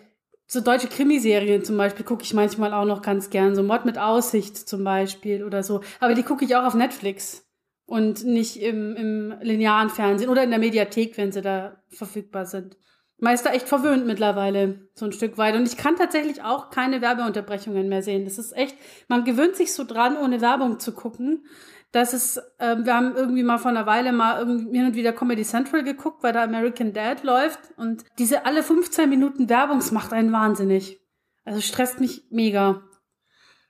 so 0.47 0.61
deutsche 0.61 0.89
Krimiserien 0.89 1.65
zum 1.65 1.77
Beispiel 1.77 2.05
gucke 2.05 2.23
ich 2.23 2.35
manchmal 2.35 2.73
auch 2.73 2.85
noch 2.85 3.03
ganz 3.03 3.31
gern. 3.31 3.55
So 3.55 3.63
Mord 3.63 3.85
mit 3.85 3.99
Aussicht 3.99 4.57
zum 4.57 4.85
Beispiel 4.85 5.43
oder 5.45 5.63
so. 5.63 5.81
Aber 6.01 6.15
die 6.15 6.23
gucke 6.23 6.45
ich 6.45 6.55
auch 6.55 6.65
auf 6.65 6.75
Netflix 6.75 7.47
und 7.87 8.25
nicht 8.25 8.61
im, 8.61 8.97
im 8.97 9.35
linearen 9.41 9.91
Fernsehen 9.91 10.31
oder 10.31 10.43
in 10.43 10.51
der 10.51 10.59
Mediathek, 10.59 11.17
wenn 11.17 11.33
sie 11.33 11.43
da 11.43 11.83
verfügbar 11.89 12.47
sind. 12.47 12.77
Meister 13.19 13.53
echt 13.53 13.69
verwöhnt 13.69 14.07
mittlerweile, 14.07 14.89
so 14.95 15.07
ein 15.07 15.13
Stück 15.13 15.39
weit. 15.39 15.55
Und 15.55 15.67
ich 15.67 15.77
kann 15.77 15.97
tatsächlich 15.97 16.43
auch 16.43 16.71
keine 16.71 17.01
Werbeunterbrechungen 17.01 17.89
mehr 17.89 18.03
sehen. 18.03 18.25
Das 18.25 18.39
ist 18.39 18.53
echt, 18.57 18.77
man 19.09 19.25
gewöhnt 19.25 19.57
sich 19.57 19.73
so 19.73 19.85
dran, 19.85 20.17
ohne 20.17 20.41
Werbung 20.41 20.79
zu 20.81 20.93
gucken. 20.93 21.47
Das 21.95 22.13
ist, 22.13 22.43
ähm, 22.59 22.85
wir 22.85 22.93
haben 22.93 23.15
irgendwie 23.15 23.45
mal 23.45 23.59
vor 23.59 23.71
einer 23.71 23.87
Weile 23.87 24.13
mal 24.13 24.41
irgendwie 24.41 24.79
hin 24.79 24.87
und 24.87 24.97
wieder 24.97 25.13
Comedy 25.13 25.45
Central 25.45 25.85
geguckt, 25.85 26.25
weil 26.25 26.33
da 26.33 26.43
American 26.43 26.93
Dad 26.93 27.23
läuft. 27.23 27.61
Und 27.77 28.05
diese 28.19 28.47
alle 28.47 28.65
15 28.65 29.09
Minuten 29.09 29.49
Werbungs 29.49 29.93
macht 29.93 30.13
einen 30.13 30.33
wahnsinnig. 30.33 31.01
Also 31.45 31.61
stresst 31.61 32.01
mich 32.01 32.25
mega. 32.33 32.83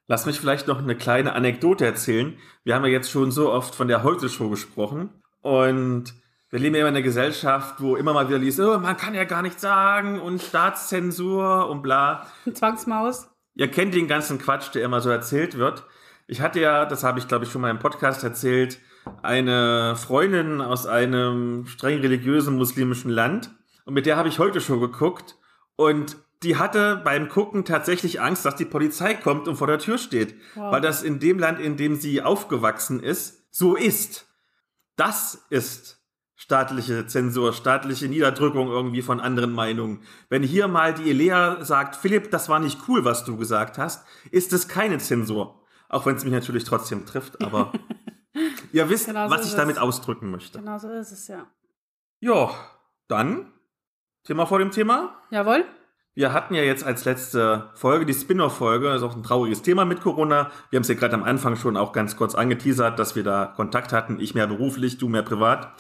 Lass 0.07 0.25
mich 0.25 0.41
vielleicht 0.41 0.69
noch 0.69 0.79
eine 0.79 0.97
kleine 0.97 1.35
Anekdote 1.35 1.85
erzählen. 1.85 2.39
Wir 2.63 2.75
haben 2.75 2.87
ja 2.87 2.93
jetzt 2.93 3.11
schon 3.11 3.31
so 3.31 3.53
oft 3.53 3.75
von 3.75 3.89
der 3.89 4.03
Heute-Show 4.03 4.49
gesprochen. 4.49 5.11
Und 5.43 6.15
wir 6.49 6.61
leben 6.61 6.77
ja 6.77 6.81
immer 6.81 6.89
in 6.89 6.95
einer 6.95 7.03
Gesellschaft, 7.03 7.83
wo 7.83 7.95
immer 7.95 8.15
mal 8.15 8.29
wieder 8.29 8.39
liest, 8.39 8.59
oh, 8.59 8.79
man 8.79 8.97
kann 8.97 9.13
ja 9.13 9.25
gar 9.25 9.43
nichts 9.43 9.61
sagen 9.61 10.19
und 10.19 10.41
Staatszensur 10.41 11.69
und 11.69 11.83
bla. 11.83 12.27
Zwangsmaus. 12.51 13.29
Ihr 13.55 13.71
kennt 13.71 13.93
den 13.95 14.09
ganzen 14.09 14.39
Quatsch, 14.39 14.75
der 14.75 14.83
immer 14.83 15.03
so 15.03 15.11
erzählt 15.11 15.59
wird. 15.59 15.85
Ich 16.27 16.41
hatte 16.41 16.61
ja, 16.61 16.87
das 16.87 17.05
habe 17.05 17.19
ich 17.19 17.29
glaube 17.29 17.45
ich 17.45 17.51
schon 17.51 17.61
mal 17.61 17.71
im 17.71 17.79
Podcast 17.79 18.25
erzählt, 18.25 18.79
eine 19.23 19.97
Freundin 19.97 20.61
aus 20.61 20.87
einem 20.87 21.67
streng 21.67 22.01
religiösen 22.01 22.57
muslimischen 22.57 23.11
Land. 23.11 23.51
Und 23.85 23.95
mit 23.95 24.07
der 24.07 24.17
habe 24.17 24.29
ich 24.29 24.39
heute 24.39 24.61
schon 24.61 24.81
geguckt. 24.81 25.37
Und 25.77 26.17
die 26.43 26.57
hatte 26.57 27.01
beim 27.05 27.29
Gucken 27.29 27.65
tatsächlich 27.65 28.21
Angst, 28.21 28.45
dass 28.45 28.57
die 28.57 28.65
Polizei 28.65 29.15
kommt 29.15 29.49
und 29.49 29.57
vor 29.57 29.67
der 29.67 29.79
Tür 29.79 29.99
steht. 29.99 30.35
Wow. 30.55 30.73
Weil 30.73 30.81
das 30.81 31.03
in 31.03 31.19
dem 31.19 31.39
Land, 31.39 31.61
in 31.61 31.77
dem 31.77 31.97
sie 31.97 32.23
aufgewachsen 32.23 33.01
ist, 33.03 33.47
so 33.51 33.77
ist. 33.77 34.27
Das 34.97 35.47
ist 35.51 36.03
staatliche 36.37 37.07
Zensur, 37.07 37.53
staatliche 37.53 38.09
Niederdrückung 38.09 38.69
irgendwie 38.69 39.03
von 39.03 39.21
anderen 39.21 39.53
Meinungen. 39.53 40.03
Wenn 40.29 40.43
hier 40.43 40.69
mal 40.69 40.93
die 40.93 41.11
Elea 41.11 41.65
sagt, 41.65 41.97
Philipp, 41.97 42.31
das 42.31 42.49
war 42.49 42.61
nicht 42.61 42.81
cool, 42.89 43.05
was 43.05 43.25
du 43.25 43.37
gesagt 43.37 43.79
hast, 43.79 44.07
ist 44.31 44.53
es 44.53 44.69
keine 44.69 44.99
Zensur. 44.99 45.64
Auch 45.89 46.07
wenn 46.07 46.17
es 46.17 46.25
mich 46.25 46.33
natürlich 46.33 46.65
trotzdem 46.65 47.07
trifft, 47.07 47.43
aber 47.43 47.73
ihr 48.73 48.89
wisst, 48.89 49.07
Genau 49.07 49.29
so 49.29 49.35
was 49.35 49.47
ich 49.49 49.55
damit 49.55 49.77
es. 49.77 49.83
ausdrücken 49.83 50.31
möchte. 50.31 50.59
Genau 50.59 50.79
so 50.79 50.89
ist 50.91 51.13
es, 51.13 51.29
ja. 51.29 51.47
Ja, 52.21 52.51
dann 53.09 53.53
Thema 54.25 54.47
vor 54.47 54.59
dem 54.59 54.71
Thema. 54.71 55.17
Jawohl. 55.31 55.65
Wir 56.15 56.33
hatten 56.33 56.55
ja 56.55 56.63
jetzt 56.63 56.85
als 56.85 57.05
letzte 57.05 57.71
Folge 57.75 58.07
die 58.07 58.15
Spin-off-Folge, 58.15 58.91
ist 58.95 59.03
auch 59.03 59.17
ein 59.17 59.25
trauriges 59.25 59.63
Thema 59.63 59.85
mit 59.85 60.01
Corona. 60.01 60.51
Wir 60.71 60.77
haben 60.79 60.83
es 60.83 60.89
ja 60.89 60.95
gerade 60.95 61.15
am 61.15 61.25
Anfang 61.25 61.57
schon 61.57 61.77
auch 61.77 61.93
ganz 61.93 62.17
kurz 62.17 62.35
angeteasert, 62.37 62.99
dass 62.99 63.17
wir 63.17 63.25
da 63.25 63.47
Kontakt 63.47 63.93
hatten, 63.93 64.21
ich 64.21 64.35
mehr 64.35 64.47
beruflich, 64.47 64.97
du 64.99 65.09
mehr 65.09 65.25
privat. 65.25 65.73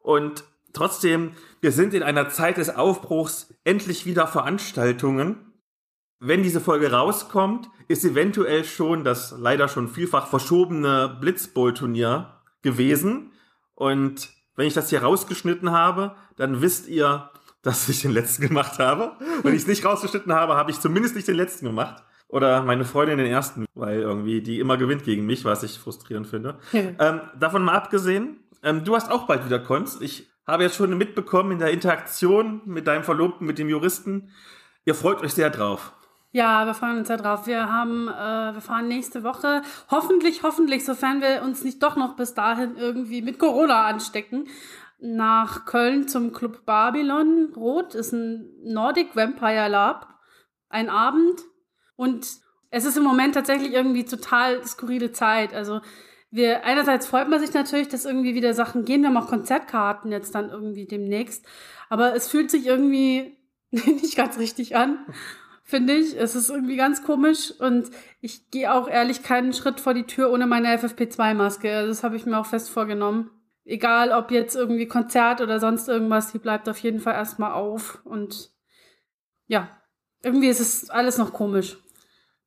Und 0.00 0.44
trotzdem, 0.72 1.32
wir 1.60 1.70
sind 1.70 1.92
in 1.92 2.02
einer 2.02 2.30
Zeit 2.30 2.56
des 2.56 2.74
Aufbruchs, 2.74 3.54
endlich 3.64 4.06
wieder 4.06 4.26
Veranstaltungen. 4.26 5.52
Wenn 6.26 6.42
diese 6.42 6.62
Folge 6.62 6.90
rauskommt, 6.90 7.68
ist 7.86 8.02
eventuell 8.02 8.64
schon 8.64 9.04
das 9.04 9.34
leider 9.38 9.68
schon 9.68 9.88
vielfach 9.88 10.26
verschobene 10.26 11.18
Blitzbowl-Turnier 11.20 12.40
gewesen. 12.62 13.32
Und 13.74 14.30
wenn 14.56 14.66
ich 14.66 14.72
das 14.72 14.88
hier 14.88 15.02
rausgeschnitten 15.02 15.70
habe, 15.70 16.14
dann 16.36 16.62
wisst 16.62 16.88
ihr, 16.88 17.28
dass 17.60 17.90
ich 17.90 18.00
den 18.00 18.12
letzten 18.12 18.48
gemacht 18.48 18.78
habe. 18.78 19.12
Wenn 19.42 19.54
ich 19.54 19.62
es 19.62 19.66
nicht 19.66 19.84
rausgeschnitten 19.84 20.32
habe, 20.32 20.54
habe 20.54 20.70
ich 20.70 20.80
zumindest 20.80 21.14
nicht 21.14 21.28
den 21.28 21.36
letzten 21.36 21.66
gemacht. 21.66 22.02
Oder 22.28 22.62
meine 22.62 22.86
Freundin 22.86 23.18
den 23.18 23.26
ersten, 23.26 23.66
weil 23.74 24.00
irgendwie 24.00 24.40
die 24.40 24.60
immer 24.60 24.78
gewinnt 24.78 25.04
gegen 25.04 25.26
mich, 25.26 25.44
was 25.44 25.62
ich 25.62 25.78
frustrierend 25.78 26.26
finde. 26.26 26.58
ähm, 26.72 27.20
davon 27.38 27.62
mal 27.62 27.74
abgesehen, 27.74 28.38
ähm, 28.62 28.82
du 28.82 28.96
hast 28.96 29.12
auch 29.12 29.26
bald 29.26 29.44
wieder 29.44 29.58
Kunst. 29.58 30.00
Ich 30.00 30.30
habe 30.46 30.62
jetzt 30.62 30.76
schon 30.76 30.96
mitbekommen 30.96 31.52
in 31.52 31.58
der 31.58 31.70
Interaktion 31.70 32.62
mit 32.64 32.86
deinem 32.86 33.04
Verlobten, 33.04 33.46
mit 33.46 33.58
dem 33.58 33.68
Juristen. 33.68 34.30
Ihr 34.86 34.94
freut 34.94 35.20
euch 35.22 35.34
sehr 35.34 35.50
drauf. 35.50 35.92
Ja, 36.34 36.66
wir 36.66 36.74
freuen 36.74 36.98
uns 36.98 37.08
ja 37.08 37.16
drauf. 37.16 37.46
Wir 37.46 37.70
haben, 37.70 38.08
äh, 38.08 38.54
wir 38.54 38.60
fahren 38.60 38.88
nächste 38.88 39.22
Woche, 39.22 39.62
hoffentlich, 39.88 40.42
hoffentlich, 40.42 40.84
sofern 40.84 41.20
wir 41.20 41.42
uns 41.44 41.62
nicht 41.62 41.80
doch 41.80 41.94
noch 41.94 42.16
bis 42.16 42.34
dahin 42.34 42.76
irgendwie 42.76 43.22
mit 43.22 43.38
Corona 43.38 43.86
anstecken, 43.86 44.48
nach 44.98 45.64
Köln 45.64 46.08
zum 46.08 46.32
Club 46.32 46.66
Babylon. 46.66 47.52
Rot 47.54 47.94
ist 47.94 48.12
ein 48.12 48.50
Nordic 48.64 49.14
Vampire 49.14 49.68
Lab. 49.68 50.08
Ein 50.68 50.90
Abend. 50.90 51.40
Und 51.94 52.26
es 52.70 52.84
ist 52.84 52.96
im 52.96 53.04
Moment 53.04 53.36
tatsächlich 53.36 53.72
irgendwie 53.72 54.04
total 54.04 54.66
skurrile 54.66 55.12
Zeit. 55.12 55.54
Also 55.54 55.82
wir, 56.32 56.64
einerseits 56.64 57.06
freut 57.06 57.28
man 57.28 57.38
sich 57.38 57.54
natürlich, 57.54 57.86
dass 57.86 58.06
irgendwie 58.06 58.34
wieder 58.34 58.54
Sachen 58.54 58.84
gehen. 58.84 59.02
Wir 59.02 59.10
haben 59.10 59.16
auch 59.18 59.28
Konzertkarten 59.28 60.10
jetzt 60.10 60.34
dann 60.34 60.50
irgendwie 60.50 60.86
demnächst. 60.86 61.46
Aber 61.88 62.16
es 62.16 62.26
fühlt 62.26 62.50
sich 62.50 62.66
irgendwie 62.66 63.38
nicht 63.70 64.16
ganz 64.16 64.36
richtig 64.36 64.74
an 64.74 64.98
finde 65.64 65.94
ich. 65.94 66.16
Es 66.16 66.36
ist 66.36 66.50
irgendwie 66.50 66.76
ganz 66.76 67.02
komisch 67.02 67.52
und 67.58 67.90
ich 68.20 68.50
gehe 68.50 68.72
auch 68.72 68.86
ehrlich 68.86 69.22
keinen 69.22 69.52
Schritt 69.52 69.80
vor 69.80 69.94
die 69.94 70.06
Tür 70.06 70.30
ohne 70.30 70.46
meine 70.46 70.78
FFP2-Maske. 70.78 71.74
Also 71.74 71.88
das 71.88 72.04
habe 72.04 72.16
ich 72.16 72.26
mir 72.26 72.38
auch 72.38 72.46
fest 72.46 72.70
vorgenommen. 72.70 73.30
Egal, 73.64 74.12
ob 74.12 74.30
jetzt 74.30 74.54
irgendwie 74.54 74.86
Konzert 74.86 75.40
oder 75.40 75.58
sonst 75.58 75.88
irgendwas, 75.88 76.30
die 76.30 76.38
bleibt 76.38 76.68
auf 76.68 76.78
jeden 76.78 77.00
Fall 77.00 77.14
erstmal 77.14 77.52
auf. 77.52 78.00
Und 78.04 78.52
ja, 79.46 79.70
irgendwie 80.22 80.48
ist 80.48 80.60
es 80.60 80.90
alles 80.90 81.16
noch 81.16 81.32
komisch. 81.32 81.78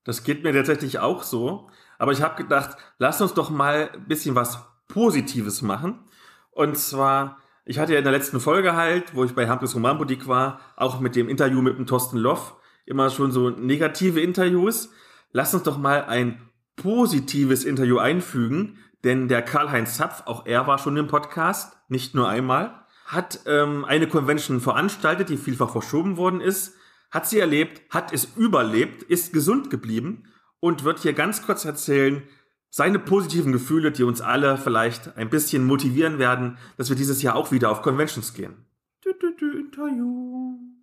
Das 0.04 0.24
geht 0.24 0.44
mir 0.44 0.54
tatsächlich 0.54 1.00
auch 1.00 1.24
so. 1.24 1.70
Aber 1.98 2.12
ich 2.12 2.22
habe 2.22 2.42
gedacht, 2.42 2.78
lass 3.00 3.20
uns 3.20 3.34
doch 3.34 3.50
mal 3.50 3.90
ein 3.94 4.08
bisschen 4.08 4.36
was 4.36 4.64
Positives 4.88 5.64
machen. 5.64 6.06
Und 6.52 6.78
zwar, 6.78 7.40
ich 7.66 7.80
hatte 7.80 7.94
ja 7.94 7.98
in 7.98 8.04
der 8.04 8.14
letzten 8.14 8.40
Folge 8.40 8.76
halt, 8.76 9.16
wo 9.16 9.24
ich 9.24 9.34
bei 9.34 9.50
Hampus 9.50 9.74
Romanboutique 9.74 10.28
war, 10.28 10.60
auch 10.76 11.00
mit 11.00 11.16
dem 11.16 11.28
Interview 11.28 11.64
mit 11.64 11.78
dem 11.78 11.88
Thorsten 11.88 12.18
Loff, 12.18 12.56
immer 12.88 13.10
schon 13.10 13.32
so 13.32 13.50
negative 13.50 14.20
Interviews. 14.20 14.90
Lass 15.32 15.54
uns 15.54 15.64
doch 15.64 15.78
mal 15.78 16.06
ein 16.06 16.42
positives 16.76 17.66
Interview 17.66 17.98
einfügen, 17.98 18.78
denn 19.04 19.28
der 19.28 19.42
Karl-Heinz 19.42 19.98
Zapf, 19.98 20.24
auch 20.26 20.46
er 20.46 20.68
war 20.68 20.80
schon 20.80 20.98
im 20.98 21.08
Podcast, 21.08 21.78
nicht 21.90 22.16
nur 22.16 22.28
einmal, 22.28 22.86
hat 23.06 23.42
ähm, 23.46 23.86
eine 23.86 24.08
Convention 24.08 24.60
veranstaltet, 24.60 25.30
die 25.30 25.38
vielfach 25.38 25.70
verschoben 25.70 26.18
worden 26.18 26.42
ist, 26.42 26.76
hat 27.12 27.28
sie 27.28 27.40
erlebt, 27.40 27.82
hat 27.90 28.12
es 28.12 28.36
überlebt, 28.36 29.04
ist 29.04 29.32
gesund 29.32 29.70
geblieben 29.70 30.24
und 30.60 30.84
wird 30.84 31.00
hier 31.00 31.14
ganz 31.14 31.46
kurz 31.46 31.64
erzählen, 31.66 32.24
seine 32.70 33.00
positiven 33.00 33.54
Gefühle, 33.54 33.92
die 33.92 34.04
uns 34.04 34.22
alle 34.22 34.58
vielleicht 34.58 35.16
ein 35.18 35.30
bisschen 35.30 35.66
motivieren 35.66 36.20
werden, 36.20 36.58
dass 36.76 36.90
wir 36.90 36.98
dieses 36.98 37.22
Jahr 37.22 37.36
auch 37.36 37.52
wieder 37.52 37.72
auf 37.72 37.82
Conventions 37.82 38.34
gehen. 38.34 38.66
Du, 39.02 39.14
du, 39.14 39.34
du, 39.38 39.58
Interview. 39.58 40.77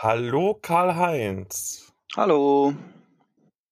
Hallo 0.00 0.58
Karl-Heinz. 0.60 1.92
Hallo. 2.16 2.74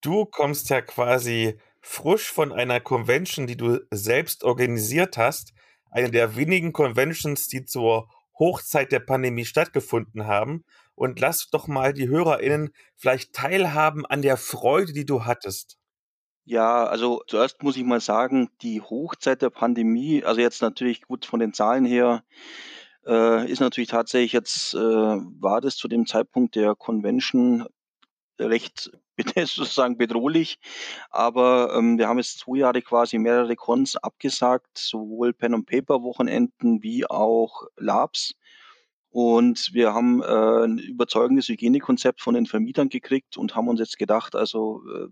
Du 0.01 0.27
kommst 0.27 0.71
ja 0.71 0.81
quasi 0.81 1.59
frisch 1.81 2.31
von 2.31 2.53
einer 2.53 2.79
Convention, 2.79 3.49
die 3.49 3.57
du 3.57 3.81
selbst 3.91 4.45
organisiert 4.45 5.17
hast. 5.17 5.53
Eine 5.91 6.11
der 6.11 6.37
wenigen 6.37 6.73
Conventions, 6.73 7.49
die 7.49 7.65
zur 7.65 8.09
Hochzeit 8.39 8.93
der 8.93 9.01
Pandemie 9.01 9.45
stattgefunden 9.45 10.27
haben. 10.27 10.65
Und 10.95 11.19
lass 11.19 11.49
doch 11.51 11.67
mal 11.67 11.93
die 11.93 12.09
HörerInnen 12.09 12.71
vielleicht 12.95 13.33
teilhaben 13.33 14.07
an 14.07 14.23
der 14.23 14.37
Freude, 14.37 14.93
die 14.93 15.07
du 15.07 15.25
hattest. 15.25 15.79
Ja, 16.45 16.85
also 16.85 17.23
zuerst 17.27 17.63
muss 17.63 17.77
ich 17.77 17.85
mal 17.85 18.01
sagen, 18.01 18.51
die 18.63 18.81
Hochzeit 18.81 19.43
der 19.43 19.51
Pandemie, 19.51 20.23
also 20.25 20.41
jetzt 20.41 20.63
natürlich 20.63 21.03
gut 21.03 21.25
von 21.27 21.41
den 21.41 21.55
Zahlen 21.55 21.85
her, 21.85 22.23
äh, 23.07 23.51
ist 23.51 23.61
natürlich 23.61 23.91
tatsächlich 23.91 24.33
jetzt, 24.33 24.75
äh, 24.75 24.79
war 24.79 25.61
das 25.61 25.77
zu 25.77 25.89
dem 25.89 26.07
Zeitpunkt 26.07 26.55
der 26.55 26.75
Convention 26.75 27.67
recht 28.39 28.91
sozusagen 29.37 29.97
bedrohlich. 29.97 30.59
Aber 31.11 31.75
ähm, 31.77 31.99
wir 31.99 32.09
haben 32.09 32.19
jetzt 32.19 32.39
zwei 32.39 32.59
Jahre 32.59 32.83
quasi 32.83 33.19
mehrere 33.19 33.57
Cons 33.57 33.97
abgesagt, 33.97 34.79
sowohl 34.79 35.33
Pen 35.33 35.55
und 35.55 35.67
Paper 35.67 36.03
Wochenenden 36.03 36.83
wie 36.83 37.09
auch 37.09 37.65
Labs. 37.77 38.35
Und 39.11 39.71
wir 39.73 39.93
haben 39.93 40.23
äh, 40.23 40.65
ein 40.65 40.79
überzeugendes 40.79 41.49
Hygienekonzept 41.49 42.21
von 42.21 42.35
den 42.35 42.47
Vermietern 42.47 42.89
gekriegt 42.89 43.37
und 43.37 43.57
haben 43.57 43.69
uns 43.69 43.81
jetzt 43.81 43.99
gedacht, 43.99 44.37
also 44.37 44.83
äh, 44.89 45.09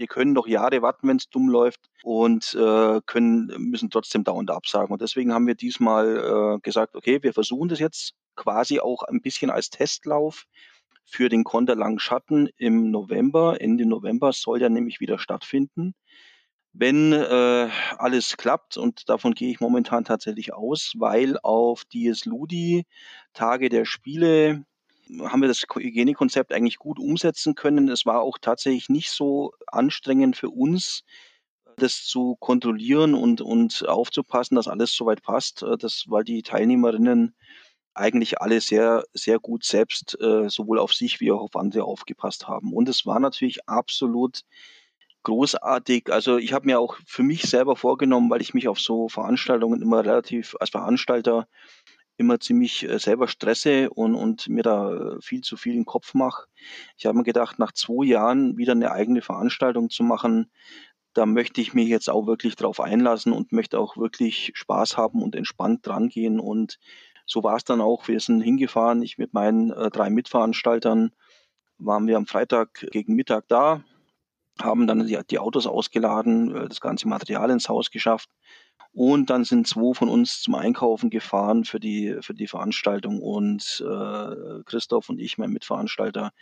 wir 0.00 0.06
können 0.06 0.32
noch 0.32 0.46
Jahre 0.46 0.80
warten, 0.80 1.06
wenn 1.08 1.18
es 1.18 1.28
dumm 1.28 1.50
läuft 1.50 1.90
und 2.02 2.54
äh, 2.54 3.00
können, 3.04 3.52
müssen 3.58 3.90
trotzdem 3.90 4.24
dauernd 4.24 4.50
absagen. 4.50 4.92
Und 4.92 5.02
deswegen 5.02 5.34
haben 5.34 5.46
wir 5.46 5.54
diesmal 5.54 6.56
äh, 6.56 6.60
gesagt, 6.62 6.96
okay, 6.96 7.22
wir 7.22 7.34
versuchen 7.34 7.68
das 7.68 7.80
jetzt 7.80 8.14
quasi 8.34 8.80
auch 8.80 9.02
ein 9.02 9.20
bisschen 9.20 9.50
als 9.50 9.68
Testlauf 9.68 10.46
für 11.04 11.28
den 11.28 11.44
Konter 11.44 11.76
Schatten 11.98 12.48
im 12.56 12.90
November. 12.90 13.60
Ende 13.60 13.84
November 13.84 14.32
soll 14.32 14.58
der 14.58 14.70
nämlich 14.70 15.00
wieder 15.00 15.18
stattfinden. 15.18 15.94
Wenn 16.72 17.12
äh, 17.12 17.68
alles 17.98 18.38
klappt, 18.38 18.78
und 18.78 19.06
davon 19.10 19.34
gehe 19.34 19.50
ich 19.50 19.60
momentan 19.60 20.04
tatsächlich 20.04 20.54
aus, 20.54 20.94
weil 20.96 21.36
auf 21.42 21.84
DS 21.84 22.24
Ludi 22.24 22.86
Tage 23.34 23.68
der 23.68 23.84
Spiele 23.84 24.64
haben 25.22 25.40
wir 25.40 25.48
das 25.48 25.62
Hygienekonzept 25.62 26.52
eigentlich 26.52 26.78
gut 26.78 26.98
umsetzen 26.98 27.54
können. 27.54 27.88
Es 27.88 28.06
war 28.06 28.20
auch 28.20 28.38
tatsächlich 28.38 28.88
nicht 28.88 29.10
so 29.10 29.52
anstrengend 29.66 30.36
für 30.36 30.50
uns, 30.50 31.02
das 31.76 32.04
zu 32.04 32.36
kontrollieren 32.36 33.14
und, 33.14 33.40
und 33.40 33.88
aufzupassen, 33.88 34.54
dass 34.54 34.68
alles 34.68 34.92
soweit 34.92 35.22
passt, 35.22 35.62
äh, 35.62 35.76
das, 35.76 36.04
weil 36.08 36.24
die 36.24 36.42
Teilnehmerinnen 36.42 37.34
eigentlich 37.94 38.40
alle 38.40 38.60
sehr, 38.60 39.04
sehr 39.14 39.38
gut 39.38 39.64
selbst 39.64 40.18
äh, 40.20 40.48
sowohl 40.48 40.78
auf 40.78 40.92
sich 40.94 41.20
wie 41.20 41.32
auch 41.32 41.42
auf 41.42 41.56
andere 41.56 41.84
aufgepasst 41.84 42.46
haben. 42.48 42.72
Und 42.72 42.88
es 42.88 43.04
war 43.04 43.20
natürlich 43.20 43.68
absolut 43.68 44.42
großartig. 45.22 46.10
Also 46.12 46.38
ich 46.38 46.52
habe 46.52 46.66
mir 46.66 46.78
auch 46.78 46.96
für 47.06 47.22
mich 47.22 47.42
selber 47.42 47.76
vorgenommen, 47.76 48.30
weil 48.30 48.40
ich 48.40 48.54
mich 48.54 48.68
auf 48.68 48.78
so 48.80 49.08
Veranstaltungen 49.08 49.82
immer 49.82 50.04
relativ 50.04 50.56
als 50.60 50.70
Veranstalter 50.70 51.48
immer 52.20 52.38
ziemlich 52.38 52.88
äh, 52.88 52.98
selber 52.98 53.26
stresse 53.26 53.90
und, 53.90 54.14
und 54.14 54.48
mir 54.48 54.62
da 54.62 54.92
äh, 54.92 55.20
viel 55.22 55.40
zu 55.40 55.56
viel 55.56 55.74
im 55.74 55.86
Kopf 55.86 56.14
mache. 56.14 56.46
Ich 56.98 57.06
habe 57.06 57.16
mir 57.16 57.24
gedacht, 57.24 57.58
nach 57.58 57.72
zwei 57.72 58.04
Jahren 58.04 58.58
wieder 58.58 58.72
eine 58.72 58.92
eigene 58.92 59.22
Veranstaltung 59.22 59.88
zu 59.88 60.04
machen, 60.04 60.50
da 61.14 61.26
möchte 61.26 61.60
ich 61.60 61.74
mich 61.74 61.88
jetzt 61.88 62.10
auch 62.10 62.26
wirklich 62.26 62.54
drauf 62.54 62.78
einlassen 62.78 63.32
und 63.32 63.52
möchte 63.52 63.80
auch 63.80 63.96
wirklich 63.96 64.52
Spaß 64.54 64.96
haben 64.96 65.22
und 65.22 65.34
entspannt 65.34 65.84
drangehen. 65.84 66.38
Und 66.38 66.78
so 67.26 67.42
war 67.42 67.56
es 67.56 67.64
dann 67.64 67.80
auch. 67.80 68.06
Wir 68.06 68.20
sind 68.20 68.42
hingefahren, 68.42 69.02
ich 69.02 69.18
mit 69.18 69.32
meinen 69.32 69.70
äh, 69.70 69.90
drei 69.90 70.10
Mitveranstaltern 70.10 71.12
waren 71.78 72.06
wir 72.06 72.18
am 72.18 72.26
Freitag 72.26 72.86
gegen 72.92 73.14
Mittag 73.14 73.48
da, 73.48 73.82
haben 74.60 74.86
dann 74.86 75.06
die, 75.06 75.18
die 75.30 75.38
Autos 75.38 75.66
ausgeladen, 75.66 76.68
das 76.68 76.82
ganze 76.82 77.08
Material 77.08 77.48
ins 77.48 77.70
Haus 77.70 77.90
geschafft 77.90 78.28
und 78.92 79.30
dann 79.30 79.44
sind 79.44 79.68
zwei 79.68 79.94
von 79.94 80.08
uns 80.08 80.42
zum 80.42 80.54
Einkaufen 80.56 81.10
gefahren 81.10 81.64
für 81.64 81.78
die, 81.78 82.16
für 82.22 82.34
die 82.34 82.48
Veranstaltung. 82.48 83.20
Und 83.20 83.84
äh, 83.86 84.62
Christoph 84.64 85.08
und 85.08 85.20
ich, 85.20 85.38
mein 85.38 85.50
Mitveranstalter, 85.50 86.32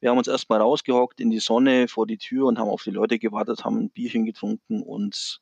wir 0.00 0.10
haben 0.10 0.18
uns 0.18 0.28
erstmal 0.28 0.60
rausgehockt 0.60 1.20
in 1.20 1.30
die 1.30 1.40
Sonne 1.40 1.88
vor 1.88 2.06
die 2.06 2.18
Tür 2.18 2.46
und 2.46 2.58
haben 2.58 2.68
auf 2.68 2.84
die 2.84 2.90
Leute 2.90 3.18
gewartet, 3.18 3.64
haben 3.64 3.78
ein 3.78 3.90
Bierchen 3.90 4.24
getrunken 4.24 4.82
und 4.82 5.40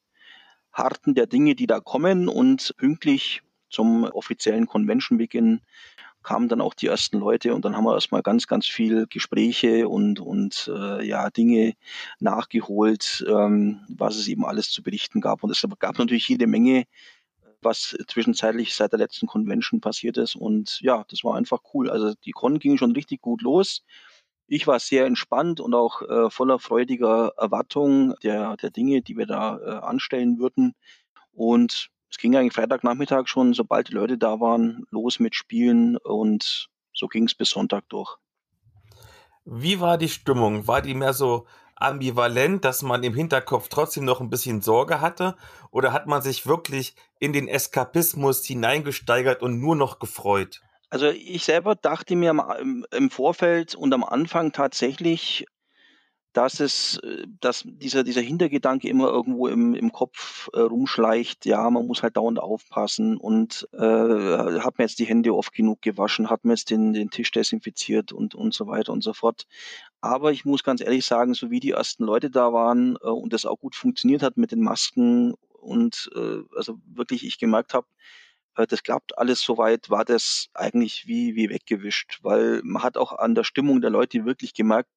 harten 0.72 1.14
der 1.14 1.26
Dinge, 1.26 1.54
die 1.54 1.66
da 1.66 1.80
kommen 1.80 2.28
und 2.28 2.74
pünktlich 2.76 3.42
zum 3.70 4.04
offiziellen 4.04 4.66
Convention-Beginn 4.66 5.60
kamen 6.26 6.48
dann 6.48 6.60
auch 6.60 6.74
die 6.74 6.88
ersten 6.88 7.20
Leute 7.20 7.54
und 7.54 7.64
dann 7.64 7.76
haben 7.76 7.84
wir 7.84 7.94
erstmal 7.94 8.20
ganz, 8.20 8.48
ganz 8.48 8.66
viel 8.66 9.06
Gespräche 9.06 9.88
und, 9.88 10.18
und 10.18 10.68
äh, 10.74 11.06
ja, 11.06 11.30
Dinge 11.30 11.74
nachgeholt, 12.18 13.24
ähm, 13.28 13.86
was 13.88 14.16
es 14.16 14.26
eben 14.26 14.44
alles 14.44 14.72
zu 14.72 14.82
berichten 14.82 15.20
gab. 15.20 15.44
Und 15.44 15.50
es 15.50 15.64
gab 15.78 15.98
natürlich 16.00 16.28
jede 16.28 16.48
Menge, 16.48 16.84
was 17.62 17.96
zwischenzeitlich 18.08 18.74
seit 18.74 18.90
der 18.90 18.98
letzten 18.98 19.28
Convention 19.28 19.80
passiert 19.80 20.16
ist. 20.16 20.34
Und 20.34 20.80
ja, 20.80 21.04
das 21.10 21.22
war 21.22 21.36
einfach 21.36 21.60
cool. 21.72 21.88
Also 21.88 22.14
die 22.24 22.32
Con 22.32 22.58
ging 22.58 22.76
schon 22.76 22.90
richtig 22.90 23.20
gut 23.20 23.40
los. 23.42 23.84
Ich 24.48 24.66
war 24.66 24.80
sehr 24.80 25.06
entspannt 25.06 25.60
und 25.60 25.74
auch 25.74 26.02
äh, 26.02 26.28
voller 26.28 26.58
freudiger 26.58 27.34
Erwartung 27.36 28.16
der, 28.24 28.56
der 28.56 28.70
Dinge, 28.70 29.00
die 29.00 29.16
wir 29.16 29.26
da 29.26 29.58
äh, 29.58 29.86
anstellen 29.86 30.40
würden. 30.40 30.74
Und 31.32 31.90
es 32.10 32.18
ging 32.18 32.36
eigentlich 32.36 32.54
Freitagnachmittag 32.54 33.26
schon, 33.26 33.52
sobald 33.52 33.88
die 33.88 33.94
Leute 33.94 34.18
da 34.18 34.40
waren, 34.40 34.86
los 34.90 35.18
mit 35.18 35.34
Spielen 35.34 35.96
und 35.96 36.68
so 36.92 37.08
ging 37.08 37.24
es 37.24 37.34
bis 37.34 37.50
Sonntag 37.50 37.88
durch. 37.88 38.16
Wie 39.44 39.80
war 39.80 39.98
die 39.98 40.08
Stimmung? 40.08 40.66
War 40.66 40.82
die 40.82 40.94
mehr 40.94 41.12
so 41.12 41.46
ambivalent, 41.76 42.64
dass 42.64 42.82
man 42.82 43.02
im 43.04 43.14
Hinterkopf 43.14 43.68
trotzdem 43.68 44.04
noch 44.04 44.20
ein 44.20 44.30
bisschen 44.30 44.62
Sorge 44.62 45.00
hatte? 45.00 45.36
Oder 45.70 45.92
hat 45.92 46.06
man 46.06 46.22
sich 46.22 46.46
wirklich 46.46 46.96
in 47.20 47.32
den 47.32 47.48
Eskapismus 47.48 48.44
hineingesteigert 48.44 49.42
und 49.42 49.60
nur 49.60 49.76
noch 49.76 49.98
gefreut? 49.98 50.62
Also 50.88 51.08
ich 51.08 51.44
selber 51.44 51.74
dachte 51.74 52.16
mir 52.16 52.30
im 52.92 53.10
Vorfeld 53.10 53.74
und 53.74 53.92
am 53.92 54.04
Anfang 54.04 54.52
tatsächlich, 54.52 55.46
dass 56.36 56.60
es, 56.60 56.98
äh, 56.98 57.26
dass 57.40 57.62
dieser, 57.64 58.04
dieser 58.04 58.20
Hintergedanke 58.20 58.88
immer 58.88 59.08
irgendwo 59.08 59.48
im, 59.48 59.74
im 59.74 59.90
Kopf 59.90 60.50
äh, 60.52 60.60
rumschleicht, 60.60 61.46
ja, 61.46 61.70
man 61.70 61.86
muss 61.86 62.02
halt 62.02 62.16
dauernd 62.18 62.38
aufpassen 62.38 63.16
und 63.16 63.66
äh, 63.72 63.78
hat 63.78 64.78
mir 64.78 64.84
jetzt 64.84 64.98
die 64.98 65.06
Hände 65.06 65.34
oft 65.34 65.54
genug 65.54 65.80
gewaschen, 65.80 66.28
hat 66.28 66.44
mir 66.44 66.52
jetzt 66.52 66.70
den, 66.70 66.92
den 66.92 67.10
Tisch 67.10 67.30
desinfiziert 67.30 68.12
und, 68.12 68.34
und 68.34 68.52
so 68.52 68.66
weiter 68.66 68.92
und 68.92 69.02
so 69.02 69.14
fort. 69.14 69.46
Aber 70.02 70.30
ich 70.30 70.44
muss 70.44 70.62
ganz 70.62 70.82
ehrlich 70.82 71.06
sagen, 71.06 71.32
so 71.32 71.50
wie 71.50 71.60
die 71.60 71.70
ersten 71.70 72.04
Leute 72.04 72.30
da 72.30 72.52
waren 72.52 72.96
äh, 73.02 73.08
und 73.08 73.32
das 73.32 73.46
auch 73.46 73.58
gut 73.58 73.74
funktioniert 73.74 74.22
hat 74.22 74.36
mit 74.36 74.52
den 74.52 74.60
Masken 74.60 75.34
und 75.60 76.10
äh, 76.14 76.42
also 76.54 76.78
wirklich 76.84 77.24
ich 77.24 77.38
gemerkt 77.38 77.72
habe, 77.72 77.86
äh, 78.56 78.66
das 78.66 78.82
klappt 78.82 79.16
alles 79.18 79.40
soweit, 79.40 79.90
war 79.90 80.04
das 80.04 80.48
eigentlich 80.52 81.06
wie, 81.06 81.34
wie 81.34 81.48
weggewischt, 81.48 82.18
weil 82.22 82.60
man 82.62 82.82
hat 82.82 82.96
auch 82.98 83.12
an 83.12 83.34
der 83.34 83.44
Stimmung 83.44 83.80
der 83.80 83.90
Leute 83.90 84.24
wirklich 84.24 84.54
gemerkt, 84.54 84.90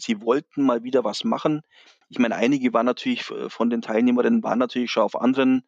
sie 0.00 0.20
wollten 0.22 0.62
mal 0.62 0.82
wieder 0.82 1.04
was 1.04 1.24
machen. 1.24 1.62
Ich 2.08 2.18
meine, 2.18 2.34
einige 2.34 2.72
waren 2.72 2.86
natürlich 2.86 3.30
äh, 3.30 3.48
von 3.48 3.70
den 3.70 3.82
Teilnehmerinnen 3.82 4.42
waren 4.42 4.58
natürlich 4.58 4.90
schon 4.90 5.04
auf 5.04 5.20
anderen 5.20 5.62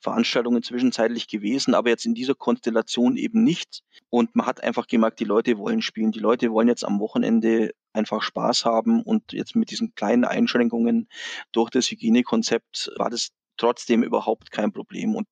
Veranstaltungen 0.00 0.62
zwischenzeitlich 0.62 1.28
gewesen, 1.28 1.74
aber 1.74 1.88
jetzt 1.88 2.04
in 2.04 2.14
dieser 2.14 2.34
Konstellation 2.34 3.16
eben 3.16 3.44
nicht. 3.44 3.82
Und 4.10 4.36
man 4.36 4.46
hat 4.46 4.62
einfach 4.62 4.86
gemerkt, 4.86 5.20
die 5.20 5.24
Leute 5.24 5.58
wollen 5.58 5.82
spielen. 5.82 6.12
Die 6.12 6.18
Leute 6.18 6.50
wollen 6.52 6.68
jetzt 6.68 6.84
am 6.84 7.00
Wochenende 7.00 7.72
einfach 7.92 8.22
Spaß 8.22 8.64
haben 8.64 9.02
und 9.02 9.32
jetzt 9.32 9.56
mit 9.56 9.70
diesen 9.70 9.94
kleinen 9.94 10.24
Einschränkungen 10.24 11.08
durch 11.52 11.70
das 11.70 11.90
Hygienekonzept 11.90 12.90
war 12.96 13.10
das 13.10 13.30
trotzdem 13.56 14.02
überhaupt 14.02 14.50
kein 14.50 14.72
Problem. 14.72 15.14
Und 15.14 15.26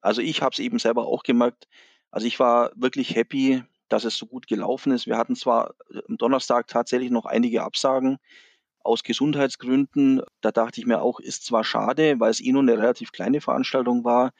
also 0.00 0.22
ich 0.22 0.42
habe 0.42 0.52
es 0.52 0.58
eben 0.58 0.78
selber 0.78 1.06
auch 1.06 1.22
gemerkt. 1.22 1.66
Also 2.10 2.26
ich 2.26 2.38
war 2.38 2.70
wirklich 2.76 3.16
happy, 3.16 3.64
dass 3.88 4.04
es 4.04 4.16
so 4.16 4.26
gut 4.26 4.46
gelaufen 4.46 4.92
ist. 4.92 5.06
Wir 5.06 5.16
hatten 5.16 5.36
zwar 5.36 5.74
äh, 5.90 6.00
am 6.08 6.16
Donnerstag 6.16 6.66
tatsächlich 6.68 7.10
noch 7.10 7.26
einige 7.26 7.62
Absagen 7.62 8.18
aus 8.84 9.02
Gesundheitsgründen. 9.02 10.20
Da 10.40 10.52
dachte 10.52 10.80
ich 10.80 10.86
mir 10.86 11.00
auch, 11.00 11.18
ist 11.18 11.44
zwar 11.46 11.64
schade, 11.64 12.20
weil 12.20 12.30
es 12.30 12.40
eh 12.40 12.52
nur 12.52 12.62
eine 12.62 12.78
relativ 12.78 13.12
kleine 13.12 13.40
Veranstaltung 13.40 14.04
war, 14.04 14.32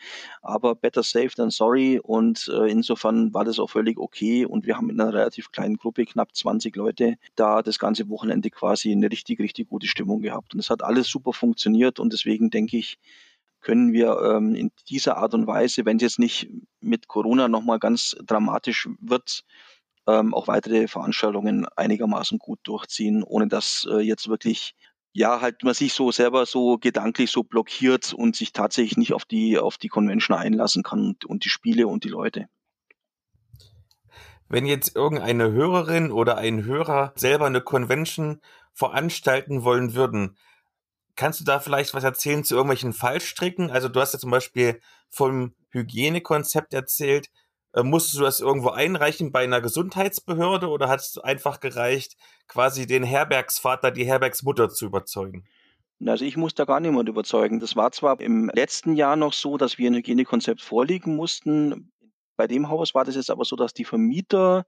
aber 0.42 0.74
better 0.74 1.02
safe 1.02 1.30
than 1.30 1.50
sorry. 1.50 1.98
Und 1.98 2.50
äh, 2.52 2.70
insofern 2.70 3.32
war 3.34 3.44
das 3.44 3.58
auch 3.58 3.70
völlig 3.70 3.98
okay. 3.98 4.44
Und 4.44 4.66
wir 4.66 4.76
haben 4.76 4.90
in 4.90 5.00
einer 5.00 5.12
relativ 5.12 5.50
kleinen 5.50 5.76
Gruppe, 5.76 6.04
knapp 6.04 6.34
20 6.34 6.76
Leute, 6.76 7.16
da 7.34 7.62
das 7.62 7.78
ganze 7.78 8.08
Wochenende 8.08 8.50
quasi 8.50 8.92
eine 8.92 9.10
richtig, 9.10 9.40
richtig 9.40 9.68
gute 9.68 9.86
Stimmung 9.86 10.20
gehabt. 10.20 10.54
Und 10.54 10.60
es 10.60 10.70
hat 10.70 10.82
alles 10.82 11.08
super 11.08 11.32
funktioniert. 11.32 11.98
Und 11.98 12.12
deswegen 12.12 12.50
denke 12.50 12.76
ich, 12.76 12.98
können 13.64 13.92
wir 13.92 14.20
ähm, 14.20 14.54
in 14.54 14.70
dieser 14.88 15.16
Art 15.16 15.34
und 15.34 15.46
Weise, 15.48 15.84
wenn 15.84 15.96
es 15.96 16.02
jetzt 16.02 16.18
nicht 16.18 16.48
mit 16.80 17.08
Corona 17.08 17.48
nochmal 17.48 17.80
ganz 17.80 18.14
dramatisch 18.24 18.88
wird, 19.00 19.42
ähm, 20.06 20.34
auch 20.34 20.46
weitere 20.46 20.86
Veranstaltungen 20.86 21.66
einigermaßen 21.74 22.38
gut 22.38 22.60
durchziehen, 22.62 23.24
ohne 23.24 23.48
dass 23.48 23.88
äh, 23.90 24.00
jetzt 24.00 24.28
wirklich 24.28 24.74
ja, 25.16 25.40
halt 25.40 25.62
man 25.62 25.74
sich 25.74 25.94
so 25.94 26.10
selber 26.10 26.44
so 26.44 26.76
gedanklich 26.76 27.30
so 27.30 27.44
blockiert 27.44 28.12
und 28.12 28.34
sich 28.34 28.52
tatsächlich 28.52 28.96
nicht 28.96 29.12
auf 29.14 29.24
die, 29.24 29.58
auf 29.58 29.78
die 29.78 29.88
Convention 29.88 30.36
einlassen 30.36 30.82
kann 30.82 31.06
und, 31.06 31.24
und 31.24 31.44
die 31.44 31.48
Spiele 31.48 31.86
und 31.86 32.02
die 32.02 32.08
Leute. 32.08 32.48
Wenn 34.48 34.66
jetzt 34.66 34.94
irgendeine 34.96 35.52
Hörerin 35.52 36.10
oder 36.10 36.36
ein 36.36 36.64
Hörer 36.64 37.12
selber 37.14 37.46
eine 37.46 37.60
Convention 37.60 38.40
veranstalten 38.72 39.62
wollen 39.62 39.94
würden, 39.94 40.36
kannst 41.16 41.40
du 41.40 41.44
da 41.44 41.60
vielleicht 41.60 41.94
was 41.94 42.04
erzählen 42.04 42.44
zu 42.44 42.54
irgendwelchen 42.54 42.92
Fallstricken? 42.92 43.70
Also 43.70 43.88
du 43.88 44.00
hast 44.00 44.12
ja 44.12 44.18
zum 44.18 44.30
Beispiel 44.30 44.80
vom 45.10 45.54
Hygienekonzept 45.70 46.74
erzählt. 46.74 47.28
Äh, 47.72 47.82
musstest 47.82 48.16
du 48.16 48.22
das 48.22 48.40
irgendwo 48.40 48.70
einreichen 48.70 49.32
bei 49.32 49.44
einer 49.44 49.60
Gesundheitsbehörde 49.60 50.68
oder 50.68 50.88
hat 50.88 51.00
es 51.00 51.18
einfach 51.18 51.60
gereicht, 51.60 52.16
quasi 52.48 52.86
den 52.86 53.02
Herbergsvater, 53.02 53.90
die 53.90 54.06
Herbergsmutter 54.06 54.68
zu 54.68 54.86
überzeugen? 54.86 55.44
Also 56.04 56.24
ich 56.24 56.36
muss 56.36 56.54
da 56.54 56.64
gar 56.64 56.80
niemand 56.80 57.08
überzeugen. 57.08 57.60
Das 57.60 57.76
war 57.76 57.92
zwar 57.92 58.20
im 58.20 58.50
letzten 58.54 58.94
Jahr 58.94 59.16
noch 59.16 59.32
so, 59.32 59.56
dass 59.56 59.78
wir 59.78 59.90
ein 59.90 59.94
Hygienekonzept 59.94 60.60
vorlegen 60.60 61.16
mussten. 61.16 61.92
Bei 62.36 62.46
dem 62.46 62.68
Haus 62.68 62.94
war 62.94 63.04
das 63.04 63.14
jetzt 63.14 63.30
aber 63.30 63.44
so, 63.44 63.56
dass 63.56 63.72
die 63.72 63.84
Vermieter 63.84 64.66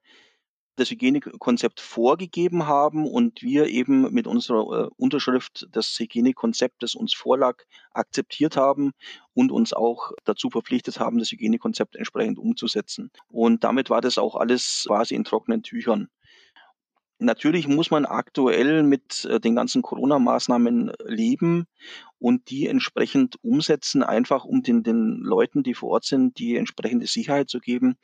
das 0.76 0.90
Hygienekonzept 0.90 1.80
vorgegeben 1.80 2.66
haben 2.66 3.06
und 3.06 3.42
wir 3.42 3.66
eben 3.66 4.12
mit 4.12 4.26
unserer 4.26 4.84
äh, 4.84 4.88
Unterschrift 4.96 5.66
das 5.72 5.98
Hygienekonzept, 5.98 6.82
das 6.82 6.94
uns 6.94 7.14
vorlag, 7.14 7.62
akzeptiert 7.92 8.56
haben 8.56 8.92
und 9.34 9.50
uns 9.50 9.72
auch 9.72 10.12
dazu 10.24 10.50
verpflichtet 10.50 11.00
haben, 11.00 11.18
das 11.18 11.32
Hygienekonzept 11.32 11.96
entsprechend 11.96 12.38
umzusetzen. 12.38 13.10
Und 13.28 13.64
damit 13.64 13.90
war 13.90 14.00
das 14.00 14.18
auch 14.18 14.36
alles 14.36 14.84
quasi 14.86 15.14
in 15.14 15.24
trockenen 15.24 15.62
Tüchern. 15.62 16.08
Natürlich 17.18 17.66
muss 17.66 17.90
man 17.90 18.04
aktuell 18.04 18.82
mit 18.82 19.24
äh, 19.24 19.40
den 19.40 19.56
ganzen 19.56 19.80
Corona-Maßnahmen 19.80 20.92
leben 21.06 21.66
und 22.18 22.50
die 22.50 22.66
entsprechend 22.66 23.36
umsetzen, 23.42 24.02
einfach 24.02 24.44
um 24.44 24.62
den, 24.62 24.82
den 24.82 25.20
Leuten, 25.22 25.62
die 25.62 25.72
vor 25.72 25.90
Ort 25.90 26.04
sind, 26.04 26.38
die 26.38 26.56
entsprechende 26.56 27.06
Sicherheit 27.06 27.48
zu 27.48 27.60
geben, 27.60 27.96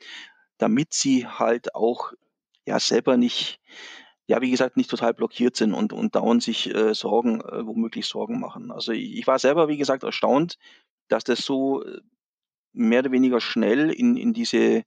damit 0.57 0.93
sie 0.93 1.27
halt 1.27 1.75
auch 1.75 2.13
ja 2.65 2.79
selber 2.79 3.17
nicht, 3.17 3.59
ja, 4.27 4.41
wie 4.41 4.51
gesagt, 4.51 4.77
nicht 4.77 4.89
total 4.89 5.13
blockiert 5.13 5.55
sind 5.55 5.73
und, 5.73 5.93
und 5.93 6.15
dauernd 6.15 6.43
sich 6.43 6.73
äh, 6.73 6.93
Sorgen, 6.93 7.41
äh, 7.41 7.65
womöglich 7.65 8.05
Sorgen 8.07 8.39
machen. 8.39 8.71
Also 8.71 8.91
ich, 8.91 9.17
ich 9.17 9.27
war 9.27 9.39
selber, 9.39 9.67
wie 9.67 9.77
gesagt, 9.77 10.03
erstaunt, 10.03 10.57
dass 11.09 11.23
das 11.23 11.39
so 11.39 11.83
äh, 11.83 12.01
mehr 12.73 12.99
oder 12.99 13.11
weniger 13.11 13.41
schnell 13.41 13.91
in, 13.91 14.17
in 14.17 14.33
diese 14.33 14.83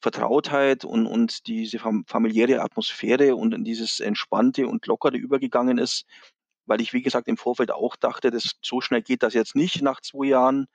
Vertrautheit 0.00 0.84
und, 0.84 1.06
und 1.06 1.46
diese 1.46 1.78
familiäre 1.78 2.60
Atmosphäre 2.60 3.36
und 3.36 3.54
in 3.54 3.64
dieses 3.64 4.00
Entspannte 4.00 4.68
und 4.68 4.86
Lockere 4.86 5.16
übergegangen 5.16 5.78
ist, 5.78 6.04
weil 6.66 6.82
ich, 6.82 6.92
wie 6.92 7.00
gesagt, 7.00 7.26
im 7.28 7.38
Vorfeld 7.38 7.70
auch 7.70 7.96
dachte, 7.96 8.30
dass 8.30 8.56
so 8.60 8.82
schnell 8.82 9.02
geht 9.02 9.22
das 9.22 9.32
jetzt 9.32 9.56
nicht 9.56 9.80
nach 9.80 10.02
zwei 10.02 10.26
Jahren. 10.26 10.66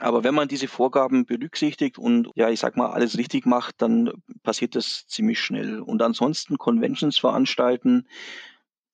Aber 0.00 0.24
wenn 0.24 0.34
man 0.34 0.48
diese 0.48 0.66
Vorgaben 0.66 1.26
berücksichtigt 1.26 1.98
und 1.98 2.30
ja, 2.34 2.48
ich 2.48 2.58
sag 2.58 2.76
mal, 2.76 2.90
alles 2.90 3.18
richtig 3.18 3.44
macht, 3.44 3.82
dann 3.82 4.10
passiert 4.42 4.74
das 4.74 5.06
ziemlich 5.06 5.40
schnell. 5.40 5.80
Und 5.80 6.00
ansonsten 6.00 6.56
Conventions 6.56 7.18
veranstalten. 7.18 8.08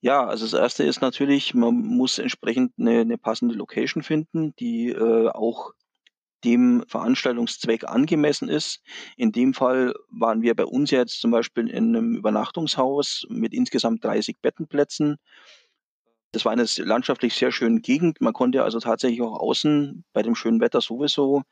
Ja, 0.01 0.27
also 0.27 0.45
das 0.45 0.53
erste 0.53 0.83
ist 0.85 1.01
natürlich, 1.01 1.55
man 1.55 1.75
muss 1.75 2.19
entsprechend 2.19 2.73
eine, 2.79 3.01
eine 3.01 3.19
passende 3.19 3.55
Location 3.55 4.03
finden, 4.03 4.55
die 4.57 4.89
äh, 4.91 5.29
auch 5.29 5.73
dem 6.45 6.85
Veranstaltungszweck 6.89 7.85
angemessen 7.85 8.49
ist. 8.49 8.83
In 9.17 9.33
dem 9.33 9.55
Fall 9.55 9.95
waren 10.11 10.43
wir 10.43 10.55
bei 10.55 10.65
uns 10.65 10.91
jetzt 10.91 11.21
zum 11.21 11.31
Beispiel 11.31 11.69
in 11.69 11.97
einem 11.97 12.17
Übernachtungshaus 12.17 13.27
mit 13.29 13.55
insgesamt 13.55 14.05
30 14.05 14.39
Bettenplätzen. 14.43 15.19
Das 16.37 16.45
war 16.45 16.53
eine 16.53 16.67
landschaftlich 16.85 17.33
sehr 17.33 17.51
schöne 17.51 17.81
Gegend. 17.81 18.21
Man 18.21 18.35
konnte 18.35 18.63
also 18.63 18.79
tatsächlich 18.79 19.23
auch 19.23 19.41
außen 19.41 20.05
bei 20.13 20.21
dem 20.21 20.35
schönen 20.35 20.61
Wetter 20.61 20.83
sowieso 20.83 21.45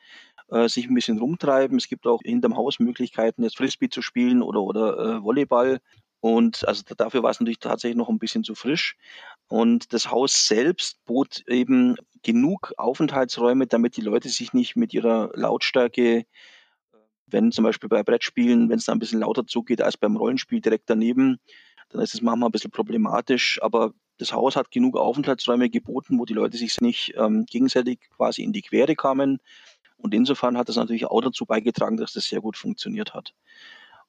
äh, 0.51 0.68
sich 0.68 0.87
ein 0.87 0.94
bisschen 0.94 1.18
rumtreiben. 1.18 1.79
Es 1.79 1.88
gibt 1.88 2.07
auch 2.07 2.20
hinterm 2.23 2.55
Haus 2.55 2.79
Möglichkeiten, 2.81 3.44
jetzt 3.44 3.57
Frisbee 3.57 3.88
zu 3.88 4.03
spielen 4.03 4.42
oder, 4.42 4.61
oder 4.61 4.99
äh, 4.99 5.23
Volleyball. 5.25 5.81
Und 6.20 6.68
also 6.68 6.83
dafür 6.99 7.23
war 7.23 7.31
es 7.31 7.40
natürlich 7.40 7.61
tatsächlich 7.61 7.97
noch 7.97 8.11
ein 8.11 8.18
bisschen 8.18 8.44
zu 8.44 8.55
frisch. 8.55 8.99
Und 9.49 9.94
das 9.94 10.11
Haus 10.11 10.49
selbst 10.49 11.03
bot 11.07 11.42
eben 11.49 11.97
genug 12.23 12.75
Aufenthaltsräume, 12.77 13.66
damit 13.66 13.97
die 13.97 14.03
Leute 14.03 14.29
sich 14.29 14.53
nicht 14.53 14.77
mit 14.77 14.92
ihrer 14.92 15.31
Lautstärke, 15.33 16.27
wenn 17.27 17.53
zum 17.53 17.64
Beispiel 17.64 17.88
bei 17.88 18.03
Brettspielen, 18.03 18.68
wenn 18.68 18.77
es 18.77 18.85
da 18.85 18.92
ein 18.92 18.99
bisschen 18.99 19.20
lauter 19.20 19.47
zugeht 19.47 19.81
als 19.81 19.97
beim 19.97 20.18
Rollenspiel 20.18 20.61
direkt 20.61 20.90
daneben, 20.90 21.38
dann 21.88 22.03
ist 22.03 22.12
es 22.12 22.20
manchmal 22.20 22.51
ein 22.51 22.53
bisschen 22.53 22.70
problematisch. 22.70 23.59
Aber 23.62 23.94
das 24.18 24.33
Haus 24.33 24.57
hat 24.57 24.70
genug 24.70 24.96
Aufenthaltsräume 24.96 25.70
geboten, 25.70 26.18
wo 26.18 26.24
die 26.24 26.35
Leute 26.35 26.57
sich 26.57 26.81
nicht 26.81 27.14
ähm, 27.16 27.46
gegenseitig 27.46 28.00
quasi 28.16 28.42
in 28.42 28.53
die 28.53 28.62
Quere 28.62 28.94
kamen. 28.94 29.38
Und 29.96 30.14
insofern 30.14 30.59
hat 30.59 30.68
das 30.68 30.77
natürlich 30.77 31.07
auch 31.07 31.20
dazu 31.20 31.46
beigetragen, 31.46 31.96
dass 31.96 32.12
das 32.12 32.27
sehr 32.27 32.40
gut 32.40 32.57
funktioniert 32.57 33.14
hat. 33.14 33.35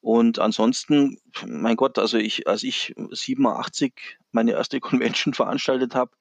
Und 0.02 0.38
ansonsten, 0.38 1.18
mein 1.48 1.76
Gott, 1.76 1.98
also 1.98 2.18
ich, 2.18 2.48
als 2.48 2.62
ich 2.62 2.94
87 3.10 4.20
meine 4.32 4.52
erste 4.52 4.80
Convention 4.82 5.34
veranstaltet 5.34 5.96
habe, 5.96 6.12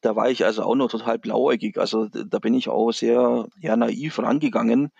da 0.00 0.16
war 0.16 0.30
ich 0.30 0.44
also 0.44 0.62
auch 0.62 0.74
noch 0.74 0.90
total 0.90 1.18
blauäugig. 1.18 1.78
Also 1.78 2.06
da 2.06 2.38
bin 2.38 2.54
ich 2.54 2.68
auch 2.68 2.90
sehr 2.90 3.48
ja, 3.60 3.76
naiv 3.76 4.18
rangegangen, 4.18 4.90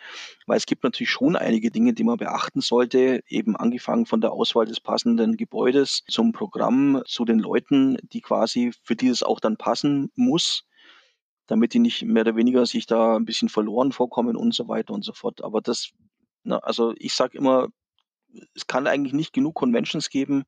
weil 0.46 0.58
es 0.58 0.66
gibt 0.66 0.84
natürlich 0.84 1.10
schon 1.10 1.36
einige 1.36 1.70
Dinge, 1.70 1.94
die 1.94 2.04
man 2.04 2.18
beachten 2.18 2.60
sollte, 2.60 3.22
eben 3.28 3.56
angefangen 3.56 4.06
von 4.06 4.20
der 4.20 4.32
Auswahl 4.32 4.66
des 4.66 4.80
passenden 4.80 5.36
Gebäudes 5.36 6.04
zum 6.08 6.32
Programm, 6.32 7.02
zu 7.06 7.24
den 7.24 7.38
Leuten, 7.38 7.96
die 8.12 8.20
quasi 8.20 8.72
für 8.82 8.96
die 8.96 9.08
es 9.08 9.22
auch 9.22 9.40
dann 9.40 9.56
passen 9.56 10.10
muss, 10.16 10.64
damit 11.46 11.72
die 11.72 11.78
nicht 11.78 12.02
mehr 12.02 12.22
oder 12.22 12.36
weniger 12.36 12.66
sich 12.66 12.86
da 12.86 13.16
ein 13.16 13.24
bisschen 13.24 13.48
verloren 13.48 13.92
vorkommen 13.92 14.36
und 14.36 14.54
so 14.54 14.68
weiter 14.68 14.92
und 14.92 15.04
so 15.04 15.12
fort. 15.12 15.42
Aber 15.42 15.60
das, 15.62 15.90
na, 16.44 16.58
also 16.58 16.94
ich 16.98 17.14
sage 17.14 17.38
immer, 17.38 17.68
es 18.54 18.66
kann 18.66 18.86
eigentlich 18.86 19.14
nicht 19.14 19.32
genug 19.32 19.54
Conventions 19.54 20.10
geben, 20.10 20.44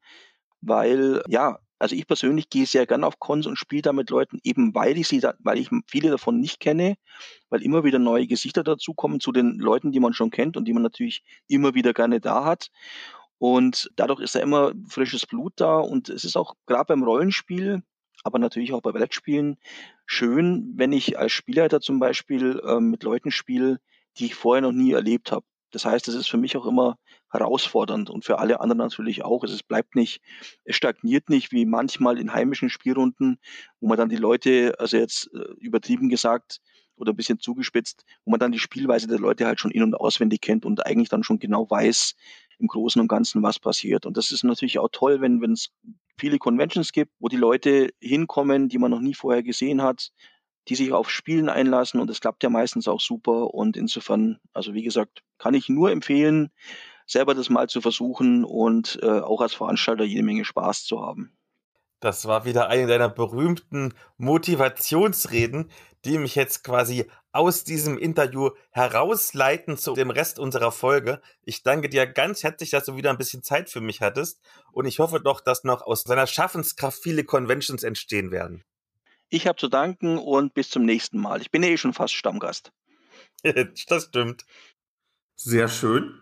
weil 0.60 1.22
ja, 1.26 1.58
also 1.82 1.96
ich 1.96 2.06
persönlich 2.06 2.48
gehe 2.48 2.64
sehr 2.64 2.86
gern 2.86 3.02
auf 3.02 3.18
Cons 3.18 3.46
und 3.46 3.56
spiele 3.56 3.82
da 3.82 3.92
mit 3.92 4.08
Leuten, 4.08 4.38
eben 4.44 4.72
weil 4.72 4.96
ich 4.96 5.08
sie, 5.08 5.18
da, 5.18 5.34
weil 5.40 5.58
ich 5.58 5.68
viele 5.88 6.10
davon 6.10 6.38
nicht 6.38 6.60
kenne, 6.60 6.94
weil 7.50 7.60
immer 7.60 7.82
wieder 7.82 7.98
neue 7.98 8.28
Gesichter 8.28 8.62
dazukommen 8.62 9.18
zu 9.18 9.32
den 9.32 9.58
Leuten, 9.58 9.90
die 9.90 9.98
man 9.98 10.12
schon 10.12 10.30
kennt 10.30 10.56
und 10.56 10.66
die 10.66 10.72
man 10.72 10.84
natürlich 10.84 11.24
immer 11.48 11.74
wieder 11.74 11.92
gerne 11.92 12.20
da 12.20 12.44
hat. 12.44 12.68
Und 13.38 13.90
dadurch 13.96 14.20
ist 14.20 14.36
da 14.36 14.38
immer 14.38 14.72
frisches 14.88 15.26
Blut 15.26 15.54
da 15.56 15.78
und 15.78 16.08
es 16.08 16.24
ist 16.24 16.36
auch 16.36 16.54
gerade 16.66 16.84
beim 16.86 17.02
Rollenspiel, 17.02 17.82
aber 18.22 18.38
natürlich 18.38 18.72
auch 18.72 18.82
bei 18.82 18.92
Brettspielen 18.92 19.56
schön, 20.06 20.74
wenn 20.76 20.92
ich 20.92 21.18
als 21.18 21.32
Spielleiter 21.32 21.80
zum 21.80 21.98
Beispiel 21.98 22.62
äh, 22.64 22.78
mit 22.78 23.02
Leuten 23.02 23.32
spiele, 23.32 23.80
die 24.18 24.26
ich 24.26 24.36
vorher 24.36 24.62
noch 24.62 24.70
nie 24.70 24.92
erlebt 24.92 25.32
habe. 25.32 25.44
Das 25.72 25.84
heißt, 25.84 26.06
es 26.06 26.14
ist 26.14 26.30
für 26.30 26.36
mich 26.36 26.56
auch 26.56 26.66
immer 26.66 26.96
herausfordernd 27.32 28.10
und 28.10 28.24
für 28.24 28.38
alle 28.38 28.60
anderen 28.60 28.78
natürlich 28.78 29.24
auch. 29.24 29.42
Es 29.42 29.62
bleibt 29.62 29.96
nicht, 29.96 30.20
es 30.64 30.76
stagniert 30.76 31.28
nicht 31.28 31.50
wie 31.50 31.66
manchmal 31.66 32.18
in 32.18 32.32
heimischen 32.32 32.70
Spielrunden, 32.70 33.38
wo 33.80 33.88
man 33.88 33.98
dann 33.98 34.08
die 34.08 34.16
Leute, 34.16 34.74
also 34.78 34.96
jetzt 34.96 35.30
äh, 35.34 35.38
übertrieben 35.58 36.08
gesagt 36.08 36.60
oder 36.96 37.12
ein 37.12 37.16
bisschen 37.16 37.40
zugespitzt, 37.40 38.04
wo 38.24 38.30
man 38.30 38.38
dann 38.38 38.52
die 38.52 38.58
Spielweise 38.58 39.08
der 39.08 39.18
Leute 39.18 39.46
halt 39.46 39.58
schon 39.58 39.70
in- 39.70 39.82
und 39.82 39.94
auswendig 39.94 40.42
kennt 40.42 40.64
und 40.64 40.86
eigentlich 40.86 41.08
dann 41.08 41.24
schon 41.24 41.38
genau 41.38 41.68
weiß 41.68 42.14
im 42.58 42.68
Großen 42.68 43.00
und 43.00 43.08
Ganzen, 43.08 43.42
was 43.42 43.58
passiert. 43.58 44.06
Und 44.06 44.16
das 44.16 44.30
ist 44.30 44.44
natürlich 44.44 44.78
auch 44.78 44.90
toll, 44.92 45.20
wenn 45.20 45.42
es 45.52 45.70
viele 46.18 46.38
Conventions 46.38 46.92
gibt, 46.92 47.12
wo 47.18 47.28
die 47.28 47.36
Leute 47.36 47.90
hinkommen, 48.00 48.68
die 48.68 48.78
man 48.78 48.90
noch 48.90 49.00
nie 49.00 49.14
vorher 49.14 49.42
gesehen 49.42 49.82
hat, 49.82 50.12
die 50.68 50.76
sich 50.76 50.92
auf 50.92 51.10
Spielen 51.10 51.48
einlassen 51.48 52.00
und 52.00 52.08
das 52.08 52.20
klappt 52.20 52.42
ja 52.44 52.50
meistens 52.50 52.86
auch 52.86 53.00
super 53.00 53.52
und 53.52 53.76
insofern, 53.76 54.38
also 54.52 54.74
wie 54.74 54.82
gesagt, 54.82 55.22
kann 55.38 55.54
ich 55.54 55.68
nur 55.68 55.90
empfehlen, 55.90 56.50
selber 57.06 57.34
das 57.34 57.50
mal 57.50 57.68
zu 57.68 57.80
versuchen 57.80 58.44
und 58.44 58.98
äh, 59.02 59.20
auch 59.20 59.40
als 59.40 59.54
Veranstalter 59.54 60.04
jede 60.04 60.22
Menge 60.22 60.44
Spaß 60.44 60.84
zu 60.84 61.00
haben. 61.00 61.32
Das 62.00 62.26
war 62.26 62.44
wieder 62.44 62.68
eine 62.68 62.88
deiner 62.88 63.08
berühmten 63.08 63.94
Motivationsreden, 64.18 65.70
die 66.04 66.18
mich 66.18 66.34
jetzt 66.34 66.64
quasi 66.64 67.08
aus 67.30 67.62
diesem 67.62 67.96
Interview 67.96 68.50
herausleiten 68.70 69.76
zu 69.76 69.94
dem 69.94 70.10
Rest 70.10 70.40
unserer 70.40 70.72
Folge. 70.72 71.22
Ich 71.44 71.62
danke 71.62 71.88
dir 71.88 72.06
ganz 72.06 72.42
herzlich, 72.42 72.70
dass 72.70 72.86
du 72.86 72.96
wieder 72.96 73.10
ein 73.10 73.18
bisschen 73.18 73.44
Zeit 73.44 73.70
für 73.70 73.80
mich 73.80 74.00
hattest 74.00 74.40
und 74.72 74.86
ich 74.86 74.98
hoffe 74.98 75.20
doch, 75.20 75.40
dass 75.40 75.62
noch 75.62 75.82
aus 75.82 76.02
seiner 76.02 76.26
Schaffenskraft 76.26 77.00
viele 77.00 77.22
Conventions 77.22 77.84
entstehen 77.84 78.32
werden. 78.32 78.64
Ich 79.28 79.46
habe 79.46 79.56
zu 79.56 79.68
danken 79.68 80.18
und 80.18 80.54
bis 80.54 80.70
zum 80.70 80.84
nächsten 80.84 81.20
Mal. 81.20 81.40
Ich 81.40 81.52
bin 81.52 81.62
ja 81.62 81.70
eh 81.70 81.78
schon 81.78 81.94
fast 81.94 82.14
Stammgast. 82.14 82.72
das 83.42 84.04
stimmt. 84.06 84.44
Sehr 85.36 85.68
schön. 85.68 86.20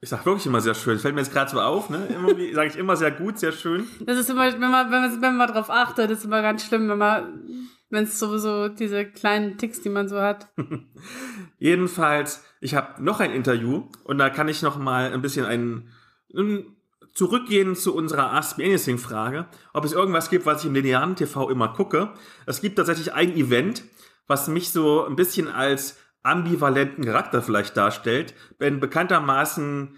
Ich 0.00 0.10
sag 0.10 0.24
wirklich 0.24 0.46
immer 0.46 0.60
sehr 0.60 0.74
schön. 0.74 0.98
Fällt 0.98 1.14
mir 1.14 1.22
jetzt 1.22 1.32
gerade 1.32 1.50
so 1.50 1.60
auf, 1.60 1.90
ne? 1.90 2.06
Immer 2.06 2.28
sage 2.54 2.68
ich 2.68 2.76
immer 2.76 2.96
sehr 2.96 3.10
gut, 3.10 3.38
sehr 3.38 3.50
schön. 3.50 3.88
Das 4.00 4.16
ist 4.16 4.30
immer, 4.30 4.52
wenn 4.52 4.60
man, 4.60 4.90
wenn 4.92 5.00
man, 5.00 5.22
wenn 5.22 5.36
man 5.36 5.52
drauf 5.52 5.70
achtet, 5.70 6.10
ist 6.10 6.24
immer 6.24 6.40
ganz 6.40 6.64
schlimm, 6.64 6.88
wenn 6.88 6.98
man, 6.98 7.68
wenn 7.90 8.04
es 8.04 8.18
sowieso 8.18 8.68
diese 8.68 9.04
kleinen 9.04 9.58
Ticks, 9.58 9.80
die 9.80 9.88
man 9.88 10.08
so 10.08 10.20
hat. 10.20 10.48
Jedenfalls, 11.58 12.44
ich 12.60 12.76
habe 12.76 13.02
noch 13.02 13.18
ein 13.18 13.32
Interview 13.32 13.88
und 14.04 14.18
da 14.18 14.30
kann 14.30 14.46
ich 14.46 14.62
noch 14.62 14.78
mal 14.78 15.12
ein 15.12 15.20
bisschen 15.20 15.44
einen, 15.44 15.90
einen 16.32 16.76
zurückgehen 17.12 17.74
zu 17.74 17.92
unserer 17.92 18.32
Ask 18.32 18.58
Me 18.58 18.64
Anything 18.66 18.98
Frage, 18.98 19.46
ob 19.72 19.84
es 19.84 19.92
irgendwas 19.92 20.30
gibt, 20.30 20.46
was 20.46 20.60
ich 20.60 20.68
im 20.68 20.74
linearen 20.74 21.16
TV 21.16 21.50
immer 21.50 21.72
gucke. 21.72 22.12
Es 22.46 22.60
gibt 22.60 22.76
tatsächlich 22.76 23.14
ein 23.14 23.34
Event, 23.34 23.82
was 24.28 24.46
mich 24.46 24.70
so 24.70 25.04
ein 25.04 25.16
bisschen 25.16 25.48
als 25.48 25.96
ambivalenten 26.22 27.04
Charakter 27.04 27.42
vielleicht 27.42 27.76
darstellt. 27.76 28.34
Denn 28.60 28.80
bekanntermaßen, 28.80 29.96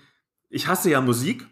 ich 0.49 0.67
hasse 0.67 0.91
ja 0.91 1.01
Musik 1.01 1.47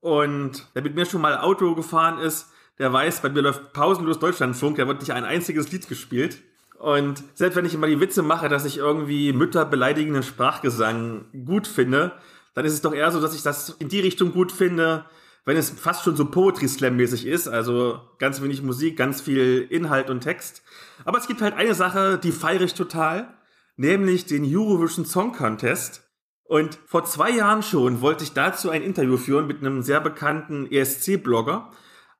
und 0.00 0.66
wer 0.74 0.82
mit 0.82 0.94
mir 0.94 1.06
schon 1.06 1.20
mal 1.20 1.38
Auto 1.38 1.74
gefahren 1.74 2.18
ist, 2.18 2.50
der 2.78 2.92
weiß, 2.92 3.22
bei 3.22 3.30
mir 3.30 3.42
läuft 3.42 3.72
pausenlos 3.72 4.18
Deutschlandfunk, 4.18 4.76
da 4.76 4.86
wird 4.86 5.00
nicht 5.00 5.12
ein 5.12 5.24
einziges 5.24 5.72
Lied 5.72 5.88
gespielt. 5.88 6.42
Und 6.78 7.24
selbst 7.34 7.56
wenn 7.56 7.64
ich 7.64 7.74
immer 7.74 7.86
die 7.86 8.00
Witze 8.00 8.22
mache, 8.22 8.48
dass 8.48 8.66
ich 8.66 8.76
irgendwie 8.76 9.32
Mütter 9.32 9.64
beleidigenden 9.64 10.22
Sprachgesang 10.22 11.24
gut 11.46 11.66
finde, 11.66 12.12
dann 12.54 12.64
ist 12.64 12.74
es 12.74 12.82
doch 12.82 12.94
eher 12.94 13.10
so, 13.10 13.20
dass 13.20 13.34
ich 13.34 13.42
das 13.42 13.70
in 13.78 13.88
die 13.88 14.00
Richtung 14.00 14.32
gut 14.32 14.52
finde, 14.52 15.06
wenn 15.46 15.56
es 15.56 15.70
fast 15.70 16.04
schon 16.04 16.16
so 16.16 16.26
Poetry 16.26 16.68
Slam 16.68 16.96
mäßig 16.96 17.26
ist, 17.26 17.48
also 17.48 18.00
ganz 18.18 18.42
wenig 18.42 18.62
Musik, 18.62 18.96
ganz 18.96 19.20
viel 19.20 19.66
Inhalt 19.70 20.10
und 20.10 20.20
Text. 20.20 20.62
Aber 21.04 21.18
es 21.18 21.28
gibt 21.28 21.40
halt 21.40 21.54
eine 21.54 21.74
Sache, 21.74 22.18
die 22.18 22.32
feiere 22.32 22.62
ich 22.62 22.74
total, 22.74 23.32
nämlich 23.76 24.26
den 24.26 24.44
Eurovision 24.44 25.04
Song 25.04 25.32
Contest. 25.32 26.02
Und 26.44 26.78
vor 26.86 27.04
zwei 27.04 27.30
Jahren 27.30 27.62
schon 27.62 28.00
wollte 28.00 28.24
ich 28.24 28.32
dazu 28.32 28.70
ein 28.70 28.82
Interview 28.82 29.16
führen 29.16 29.46
mit 29.46 29.60
einem 29.60 29.82
sehr 29.82 30.00
bekannten 30.00 30.70
ESC-Blogger. 30.70 31.70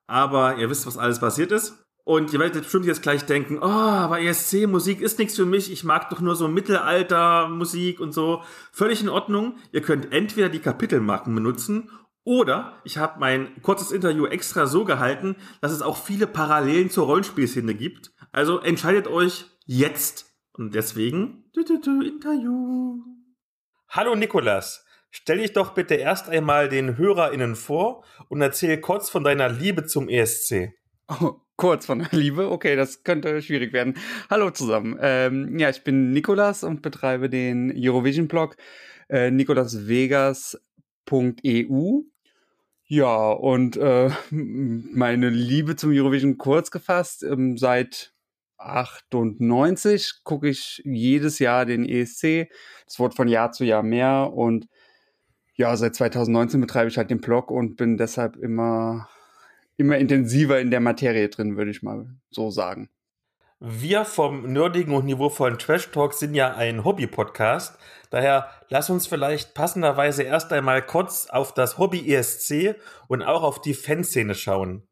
Aber 0.07 0.57
ihr 0.57 0.71
wisst, 0.71 0.87
was 0.87 0.99
alles 0.99 1.21
passiert 1.21 1.53
ist. 1.53 1.87
Und 2.05 2.33
ihr 2.33 2.38
werdet 2.38 2.62
bestimmt 2.62 2.87
jetzt 2.87 3.03
gleich 3.03 3.25
denken, 3.25 3.59
oh, 3.61 3.64
aber 3.64 4.21
ESC-Musik 4.21 5.01
ist 5.01 5.19
nichts 5.19 5.35
für 5.35 5.45
mich, 5.45 5.73
ich 5.73 5.83
mag 5.83 6.09
doch 6.09 6.21
nur 6.21 6.37
so 6.37 6.47
Mittelalter-Musik 6.47 7.99
und 7.99 8.12
so. 8.12 8.45
Völlig 8.71 9.03
in 9.03 9.09
Ordnung. 9.09 9.57
Ihr 9.73 9.83
könnt 9.83 10.12
entweder 10.12 10.49
die 10.49 10.61
Kapitelmarken 10.61 11.35
benutzen 11.35 11.90
oder 12.23 12.81
ich 12.85 12.99
habe 12.99 13.19
mein 13.19 13.61
kurzes 13.62 13.90
Interview 13.90 14.27
extra 14.27 14.66
so 14.66 14.85
gehalten, 14.85 15.35
dass 15.61 15.73
es 15.73 15.83
auch 15.83 15.97
viele 15.97 16.29
Parallelen 16.29 16.90
zur 16.90 17.07
Rollenspielszene 17.07 17.75
gibt. 17.75 18.12
Also 18.31 18.61
entscheidet 18.61 19.09
euch 19.09 19.47
jetzt. 19.64 20.26
Und 20.57 20.75
deswegen, 20.75 21.45
du, 21.53 21.62
du, 21.64 21.79
du, 21.79 22.01
Interview. 22.01 23.03
Hallo 23.90 24.14
Nikolas, 24.14 24.87
stell 25.11 25.37
dich 25.38 25.53
doch 25.53 25.75
bitte 25.75 25.97
erst 25.97 26.31
einmal 26.31 26.71
den 26.71 26.97
HörerInnen 26.97 27.57
vor 27.57 28.05
und 28.31 28.40
erzähl 28.40 28.81
kurz 28.81 29.11
von 29.11 29.23
deiner 29.23 29.51
Liebe 29.51 29.85
zum 29.85 30.09
ESC. 30.09 30.73
Oh, 31.09 31.35
kurz 31.57 31.85
von 31.85 31.99
der 31.99 32.09
Liebe. 32.12 32.51
Okay, 32.51 32.75
das 32.75 33.05
könnte 33.05 33.42
schwierig 33.42 33.75
werden. 33.75 33.99
Hallo 34.31 34.51
zusammen. 34.51 34.97
Ähm, 34.99 35.59
ja, 35.59 35.69
ich 35.69 35.85
bin 35.85 36.12
Nikolas 36.12 36.64
und 36.64 36.81
betreibe 36.81 37.29
den 37.29 37.71
Eurovision-Blog 37.77 38.57
äh, 39.11 39.31
nikolasvegas.eu. 39.31 42.01
Ja, 42.88 43.31
und 43.31 43.77
äh, 43.77 44.11
meine 44.31 45.29
Liebe 45.29 45.77
zum 45.77 45.92
Eurovision 45.92 46.38
kurz 46.38 46.71
gefasst, 46.71 47.25
ähm, 47.25 47.59
seit 47.59 48.15
98 48.59 50.21
gucke 50.25 50.49
ich 50.49 50.83
jedes 50.85 51.38
Jahr 51.38 51.66
den 51.66 51.88
ESC. 51.88 52.49
Es 52.87 52.99
wird 52.99 53.14
von 53.14 53.29
Jahr 53.29 53.53
zu 53.53 53.64
Jahr 53.64 53.83
mehr 53.83 54.33
und 54.33 54.69
ja, 55.55 55.77
seit 55.77 55.95
2019 55.95 56.61
betreibe 56.61 56.88
ich 56.88 56.99
halt 56.99 57.11
den 57.11 57.21
Blog 57.21 57.51
und 57.51 57.77
bin 57.77 57.97
deshalb 57.97 58.37
immer 58.37 59.09
immer 59.77 59.99
intensiver 59.99 60.61
in 60.61 60.71
der 60.71 60.81
Materie 60.81 61.29
drin, 61.29 61.57
würde 61.57 61.71
ich 61.71 61.83
mal 61.83 62.07
so 62.31 62.51
sagen. 62.51 62.88
Wir 63.59 64.05
vom 64.05 64.53
nerdigen 64.53 64.95
und 64.95 65.07
niveauvollen 65.07 65.59
Trash 65.59 65.90
Talk 65.90 66.12
sind 66.12 66.35
ja 66.35 66.55
ein 66.55 66.85
Hobby-Podcast. 66.85 67.79
Daher 68.11 68.51
lass 68.69 68.90
uns 68.90 69.07
vielleicht 69.07 69.55
passenderweise 69.55 70.25
erst 70.25 70.53
einmal 70.53 70.85
kurz 70.85 71.29
auf 71.31 71.55
das 71.55 71.79
Hobby 71.79 72.12
ESC 72.12 72.77
und 73.09 73.23
auch 73.23 73.42
auf 73.42 73.62
die 73.62 73.73
Fanszene 73.73 74.35
schauen. 74.35 74.87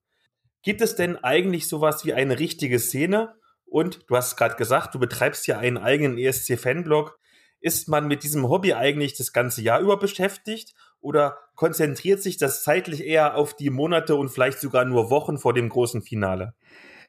Gibt 0.62 0.80
es 0.80 0.96
denn 0.96 1.22
eigentlich 1.22 1.68
sowas 1.68 2.06
wie 2.06 2.14
eine 2.14 2.38
richtige 2.38 2.78
Szene? 2.78 3.34
Und 3.64 4.08
du 4.08 4.16
hast 4.16 4.36
gerade 4.36 4.56
gesagt, 4.56 4.94
du 4.94 4.98
betreibst 4.98 5.46
ja 5.46 5.58
einen 5.58 5.78
eigenen 5.78 6.18
ESC-Fanblog. 6.18 7.18
Ist 7.60 7.88
man 7.88 8.06
mit 8.06 8.22
diesem 8.22 8.48
Hobby 8.48 8.74
eigentlich 8.74 9.16
das 9.16 9.32
ganze 9.32 9.62
Jahr 9.62 9.80
über 9.80 9.98
beschäftigt? 9.98 10.74
Oder 11.00 11.38
konzentriert 11.54 12.22
sich 12.22 12.36
das 12.36 12.62
zeitlich 12.62 13.04
eher 13.04 13.36
auf 13.36 13.54
die 13.54 13.70
Monate 13.70 14.16
und 14.16 14.28
vielleicht 14.28 14.60
sogar 14.60 14.84
nur 14.84 15.10
Wochen 15.10 15.38
vor 15.38 15.54
dem 15.54 15.68
großen 15.68 16.02
Finale? 16.02 16.54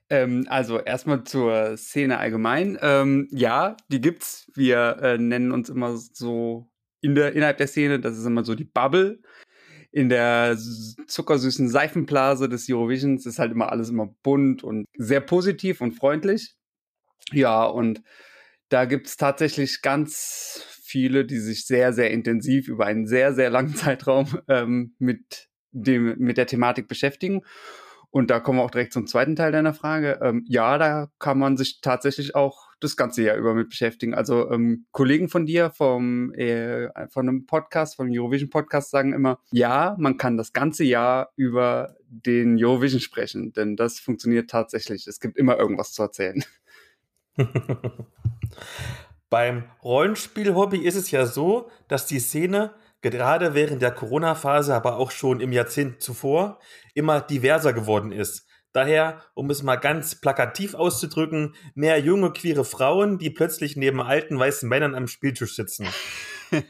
Ähm, 0.10 0.46
also 0.50 0.80
erstmal 0.80 1.24
zur 1.24 1.78
Szene 1.78 2.18
allgemein. 2.18 2.78
Ähm, 2.82 3.28
ja, 3.32 3.76
die 3.90 4.02
gibt's. 4.02 4.52
Wir 4.54 4.98
äh, 5.02 5.18
nennen 5.18 5.52
uns 5.52 5.70
immer 5.70 5.98
so 5.98 6.70
in 7.02 7.16
der, 7.16 7.34
innerhalb 7.34 7.58
der 7.58 7.68
Szene, 7.68 8.00
das 8.00 8.18
ist 8.18 8.26
immer 8.26 8.44
so 8.44 8.56
die 8.56 8.64
Bubble. 8.64 9.20
In 9.96 10.10
der 10.10 10.58
zuckersüßen 11.08 11.70
Seifenblase 11.70 12.50
des 12.50 12.70
Eurovisions 12.70 13.26
ist 13.26 13.40
halt 13.40 13.54
immer 13.54 13.72
alles 13.72 13.90
immer 13.90 14.14
bunt 14.24 14.62
und 14.62 14.88
sehr 14.98 15.22
positiv 15.22 15.80
und 15.80 15.94
freundlich. 15.94 16.54
Ja, 17.32 17.64
und 17.64 18.04
da 18.68 18.84
gibt's 18.84 19.16
tatsächlich 19.16 19.82
ganz 19.82 20.66
viele, 20.84 21.24
die 21.24 21.40
sich 21.40 21.66
sehr, 21.66 21.94
sehr 21.94 22.12
intensiv 22.12 22.68
über 22.68 22.86
einen 22.86 23.08
sehr, 23.08 23.34
sehr 23.34 23.50
langen 23.50 23.74
Zeitraum 23.76 24.38
ähm, 24.50 24.96
mit, 25.00 25.48
dem, 25.72 26.18
mit 26.18 26.36
der 26.36 26.48
Thematik 26.48 26.90
beschäftigen. 26.90 27.44
Und 28.10 28.30
da 28.30 28.42
kommen 28.42 28.60
wir 28.60 28.64
auch 28.64 28.72
direkt 28.72 28.92
zum 28.92 29.08
zweiten 29.08 29.38
Teil 29.38 29.54
deiner 29.54 29.74
Frage. 29.74 30.20
Ähm, 30.22 30.44
ja, 30.46 30.78
da 30.78 31.08
kann 31.20 31.40
man 31.40 31.56
sich 31.56 31.80
tatsächlich 31.80 32.36
auch 32.36 32.65
das 32.80 32.98
ganze 32.98 33.24
Jahr 33.24 33.38
über 33.38 33.54
mit 33.54 33.70
beschäftigen. 33.70 34.14
Also 34.14 34.52
ähm, 34.52 34.86
Kollegen 34.92 35.30
von 35.30 35.46
dir 35.46 35.72
vom 35.72 36.34
äh, 36.34 36.90
von 37.10 37.28
einem 37.28 37.46
Podcast, 37.46 37.96
vom 37.96 38.10
Eurovision 38.12 38.50
Podcast 38.50 38.92
sagen 38.92 39.14
immer, 39.14 39.40
ja, 39.52 39.96
man 40.00 40.18
kann 40.18 40.38
das 40.38 40.54
ganze 40.54 40.84
Jahr 40.84 41.32
über 41.36 41.96
den 42.08 42.58
Eurovision 42.64 43.00
sprechen, 43.00 43.54
denn 43.54 43.76
das 43.76 44.00
funktioniert 44.00 44.50
tatsächlich. 44.50 45.08
Es 45.08 45.20
gibt 45.20 45.38
immer 45.38 45.58
irgendwas 45.58 45.94
zu 45.94 46.04
erzählen. 46.04 46.44
Beim 49.30 49.66
Rollenspiel-Hobby 49.84 50.78
ist 50.78 50.96
es 50.96 51.12
ja 51.12 51.26
so, 51.26 51.70
dass 51.88 52.06
die 52.06 52.20
Szene 52.20 52.74
gerade 53.02 53.54
während 53.54 53.82
der 53.82 53.92
Corona-Phase, 53.92 54.74
aber 54.74 54.98
auch 54.98 55.12
schon 55.12 55.40
im 55.40 55.52
Jahrzehnt 55.52 56.02
zuvor, 56.02 56.60
immer 56.94 57.22
diverser 57.22 57.74
geworden 57.74 58.12
ist. 58.12 58.48
Daher, 58.76 59.22
um 59.36 59.50
es 59.50 59.64
mal 59.64 59.78
ganz 59.78 60.16
plakativ 60.20 60.74
auszudrücken, 60.74 61.56
mehr 61.76 61.98
junge 62.02 62.34
queere 62.34 62.66
Frauen, 62.66 63.18
die 63.18 63.30
plötzlich 63.30 63.78
neben 63.78 64.02
alten 64.02 64.38
weißen 64.38 64.68
Männern 64.68 64.96
am 64.96 65.08
Spieltisch 65.08 65.56
sitzen. 65.56 65.88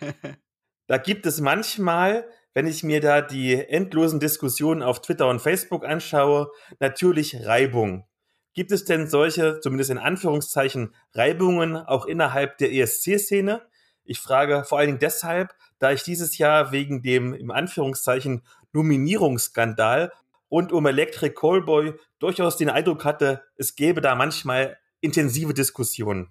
da 0.88 0.98
gibt 0.98 1.26
es 1.26 1.42
manchmal, 1.42 2.28
wenn 2.54 2.68
ich 2.68 2.84
mir 2.84 3.02
da 3.02 3.22
die 3.22 3.56
endlosen 3.56 4.20
Diskussionen 4.20 4.84
auf 4.84 5.02
Twitter 5.02 5.28
und 5.28 5.42
Facebook 5.42 5.84
anschaue, 5.84 6.52
natürlich 6.80 7.44
Reibung. 7.44 8.06
Gibt 8.54 8.72
es 8.72 8.86
denn 8.86 9.08
solche, 9.08 9.60
zumindest 9.60 9.90
in 9.90 9.98
Anführungszeichen, 9.98 10.94
Reibungen 11.16 11.76
auch 11.76 12.06
innerhalb 12.06 12.60
der 12.60 12.72
ESC-Szene? 12.72 13.64
Ich 14.04 14.20
frage 14.20 14.64
vor 14.64 14.78
allen 14.78 14.90
Dingen 14.90 15.00
deshalb, 15.00 15.56
da 15.80 15.92
ich 15.92 16.04
dieses 16.04 16.38
Jahr 16.38 16.72
wegen 16.72 17.02
dem 17.02 17.34
im 17.34 17.50
Anführungszeichen 17.50 18.44
Nominierungsskandal 18.74 20.12
rund 20.56 20.72
um 20.72 20.86
Electric 20.86 21.36
Callboy 21.36 21.94
durchaus 22.20 22.56
den 22.56 22.70
Eindruck 22.70 23.04
hatte, 23.04 23.44
es 23.58 23.76
gäbe 23.76 24.00
da 24.00 24.16
manchmal 24.16 24.78
intensive 25.02 25.54
Diskussionen. 25.54 26.30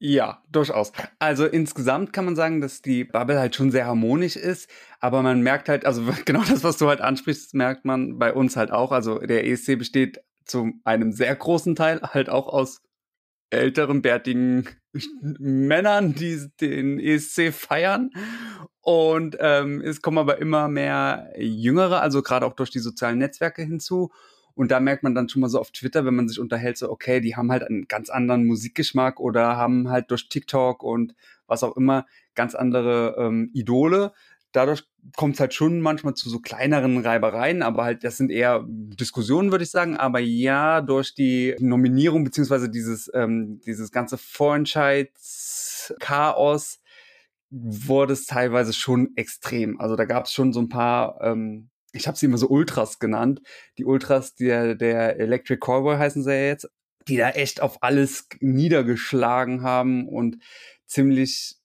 Ja, 0.00 0.42
durchaus. 0.50 0.92
Also 1.20 1.46
insgesamt 1.46 2.12
kann 2.12 2.24
man 2.24 2.34
sagen, 2.34 2.60
dass 2.60 2.82
die 2.82 3.04
Bubble 3.04 3.38
halt 3.38 3.54
schon 3.54 3.70
sehr 3.70 3.86
harmonisch 3.86 4.34
ist, 4.34 4.68
aber 4.98 5.22
man 5.22 5.40
merkt 5.40 5.68
halt, 5.68 5.86
also 5.86 6.02
genau 6.24 6.42
das, 6.42 6.64
was 6.64 6.78
du 6.78 6.88
halt 6.88 7.00
ansprichst, 7.00 7.54
merkt 7.54 7.84
man 7.84 8.18
bei 8.18 8.32
uns 8.32 8.56
halt 8.56 8.72
auch. 8.72 8.90
Also 8.90 9.20
der 9.20 9.46
ESC 9.46 9.78
besteht 9.78 10.20
zu 10.44 10.72
einem 10.82 11.12
sehr 11.12 11.34
großen 11.36 11.76
Teil 11.76 12.02
halt 12.02 12.28
auch 12.28 12.48
aus 12.48 12.82
älteren, 13.54 14.02
bärtigen 14.02 14.68
Männern, 15.20 16.14
die 16.14 16.46
den 16.60 16.98
ESC 16.98 17.52
feiern. 17.52 18.10
Und 18.80 19.36
ähm, 19.40 19.80
es 19.80 20.02
kommen 20.02 20.18
aber 20.18 20.38
immer 20.38 20.68
mehr 20.68 21.32
Jüngere, 21.38 22.00
also 22.00 22.22
gerade 22.22 22.46
auch 22.46 22.54
durch 22.54 22.70
die 22.70 22.80
sozialen 22.80 23.18
Netzwerke 23.18 23.62
hinzu. 23.62 24.10
Und 24.54 24.70
da 24.70 24.78
merkt 24.78 25.02
man 25.02 25.14
dann 25.14 25.28
schon 25.28 25.40
mal 25.40 25.48
so 25.48 25.58
auf 25.58 25.72
Twitter, 25.72 26.04
wenn 26.04 26.14
man 26.14 26.28
sich 26.28 26.38
unterhält, 26.38 26.78
so, 26.78 26.90
okay, 26.90 27.20
die 27.20 27.34
haben 27.34 27.50
halt 27.50 27.64
einen 27.64 27.88
ganz 27.88 28.08
anderen 28.08 28.44
Musikgeschmack 28.44 29.18
oder 29.18 29.56
haben 29.56 29.88
halt 29.88 30.10
durch 30.10 30.28
TikTok 30.28 30.82
und 30.82 31.14
was 31.46 31.64
auch 31.64 31.76
immer 31.76 32.06
ganz 32.34 32.54
andere 32.54 33.16
ähm, 33.18 33.50
Idole 33.52 34.12
dadurch 34.54 34.84
kommt 35.16 35.34
es 35.34 35.40
halt 35.40 35.54
schon 35.54 35.80
manchmal 35.80 36.14
zu 36.14 36.30
so 36.30 36.38
kleineren 36.40 36.98
Reibereien, 36.98 37.62
aber 37.62 37.84
halt, 37.84 38.04
das 38.04 38.16
sind 38.16 38.30
eher 38.30 38.64
Diskussionen, 38.66 39.50
würde 39.50 39.64
ich 39.64 39.70
sagen. 39.70 39.96
Aber 39.96 40.18
ja, 40.18 40.80
durch 40.80 41.14
die 41.14 41.54
Nominierung 41.58 42.24
beziehungsweise 42.24 42.70
dieses, 42.70 43.10
ähm, 43.14 43.60
dieses 43.66 43.90
ganze 43.90 44.18
Vorentscheidschaos 44.18 46.80
wurde 47.50 48.14
es 48.14 48.26
teilweise 48.26 48.72
schon 48.72 49.10
extrem. 49.16 49.80
Also 49.80 49.96
da 49.96 50.04
gab 50.04 50.24
es 50.24 50.32
schon 50.32 50.52
so 50.52 50.60
ein 50.60 50.68
paar, 50.68 51.20
ähm, 51.22 51.70
ich 51.92 52.08
habe 52.08 52.18
sie 52.18 52.26
immer 52.26 52.38
so 52.38 52.48
Ultras 52.48 52.98
genannt. 52.98 53.40
Die 53.78 53.84
Ultras 53.84 54.34
der, 54.34 54.74
der 54.74 55.20
Electric 55.20 55.60
Callboy 55.60 55.96
heißen 55.96 56.24
sie 56.24 56.32
ja 56.32 56.46
jetzt, 56.46 56.68
die 57.06 57.16
da 57.16 57.30
echt 57.30 57.60
auf 57.60 57.82
alles 57.82 58.26
niedergeschlagen 58.40 59.62
haben 59.62 60.08
und 60.08 60.38
ziemlich 60.86 61.56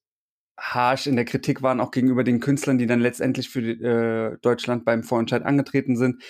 harsh 0.60 1.08
in 1.08 1.16
der 1.16 1.26
Kritik 1.26 1.62
waren, 1.62 1.80
auch 1.80 1.92
gegenüber 1.92 2.24
den 2.24 2.40
Künstlern, 2.40 2.78
die 2.78 2.86
dann 2.86 3.00
letztendlich 3.00 3.50
für 3.50 3.62
äh, 3.62 4.38
Deutschland 4.42 4.86
beim 4.86 5.04
Vorentscheid 5.04 5.44
angetreten 5.44 5.96
sind. 5.96 6.22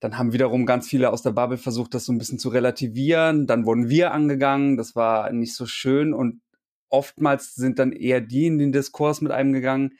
Dann 0.00 0.18
haben 0.18 0.32
wiederum 0.32 0.66
ganz 0.66 0.88
viele 0.88 1.10
aus 1.10 1.22
der 1.22 1.32
Bubble 1.32 1.58
versucht, 1.58 1.94
das 1.94 2.04
so 2.04 2.12
ein 2.12 2.18
bisschen 2.18 2.38
zu 2.38 2.50
relativieren. 2.50 3.46
Dann 3.46 3.64
wurden 3.64 3.88
wir 3.88 4.12
angegangen. 4.12 4.76
Das 4.76 4.94
war 4.94 5.32
nicht 5.32 5.54
so 5.54 5.66
schön. 5.66 6.12
Und 6.12 6.42
oftmals 6.90 7.54
sind 7.54 7.78
dann 7.78 7.92
eher 7.92 8.20
die 8.20 8.46
in 8.46 8.58
den 8.58 8.72
Diskurs 8.72 9.20
mit 9.20 9.32
einem 9.32 9.52
gegangen, 9.52 9.92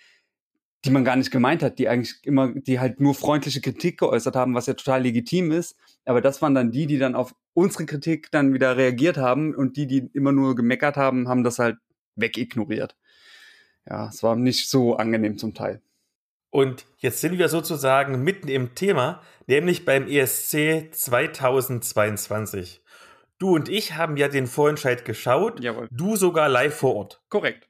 die 0.85 0.91
man 0.91 1.05
gar 1.05 1.17
nicht 1.17 1.31
gemeint 1.31 1.62
hat, 1.62 1.79
die 1.79 1.89
eigentlich 1.89 2.19
immer, 2.25 2.53
die 2.53 2.79
halt 2.79 3.01
nur 3.01 3.15
freundliche 3.15 3.61
Kritik 3.61 3.99
geäußert 3.99 4.37
haben, 4.37 4.55
was 4.55 4.67
ja 4.67 4.75
total 4.75 5.03
legitim 5.03 5.51
ist. 5.51 5.77
Aber 6.05 6.21
das 6.21 6.43
waren 6.43 6.55
dann 6.55 6.71
die, 6.71 6.87
die 6.87 6.99
dann 6.99 7.15
auf 7.15 7.35
unsere 7.55 7.87
Kritik 7.87 8.31
dann 8.31 8.53
wieder 8.53 8.77
reagiert 8.77 9.17
haben 9.17 9.55
und 9.55 9.77
die, 9.77 9.87
die 9.87 10.09
immer 10.12 10.33
nur 10.33 10.55
gemeckert 10.55 10.97
haben, 10.97 11.29
haben 11.29 11.43
das 11.43 11.59
halt 11.59 11.79
wegignoriert. 12.15 12.95
Ja, 13.88 14.09
es 14.09 14.22
war 14.22 14.37
nicht 14.37 14.68
so 14.68 14.96
angenehm 14.96 15.38
zum 15.38 15.55
Teil. 15.55 15.81
Und 16.51 16.87
jetzt 16.99 17.20
sind 17.20 17.38
wir 17.38 17.49
sozusagen 17.49 18.22
mitten 18.22 18.49
im 18.49 18.75
Thema, 18.75 19.22
nämlich 19.46 19.85
beim 19.85 20.09
ESC 20.09 20.88
2022. 20.92 22.83
Du 23.38 23.55
und 23.55 23.68
ich 23.68 23.94
haben 23.94 24.16
ja 24.16 24.29
den 24.29 24.46
Vorentscheid 24.46 25.05
geschaut, 25.05 25.61
Jawohl. 25.61 25.88
du 25.90 26.16
sogar 26.16 26.49
live 26.49 26.75
vor 26.75 26.96
Ort. 26.96 27.22
Korrekt. 27.29 27.68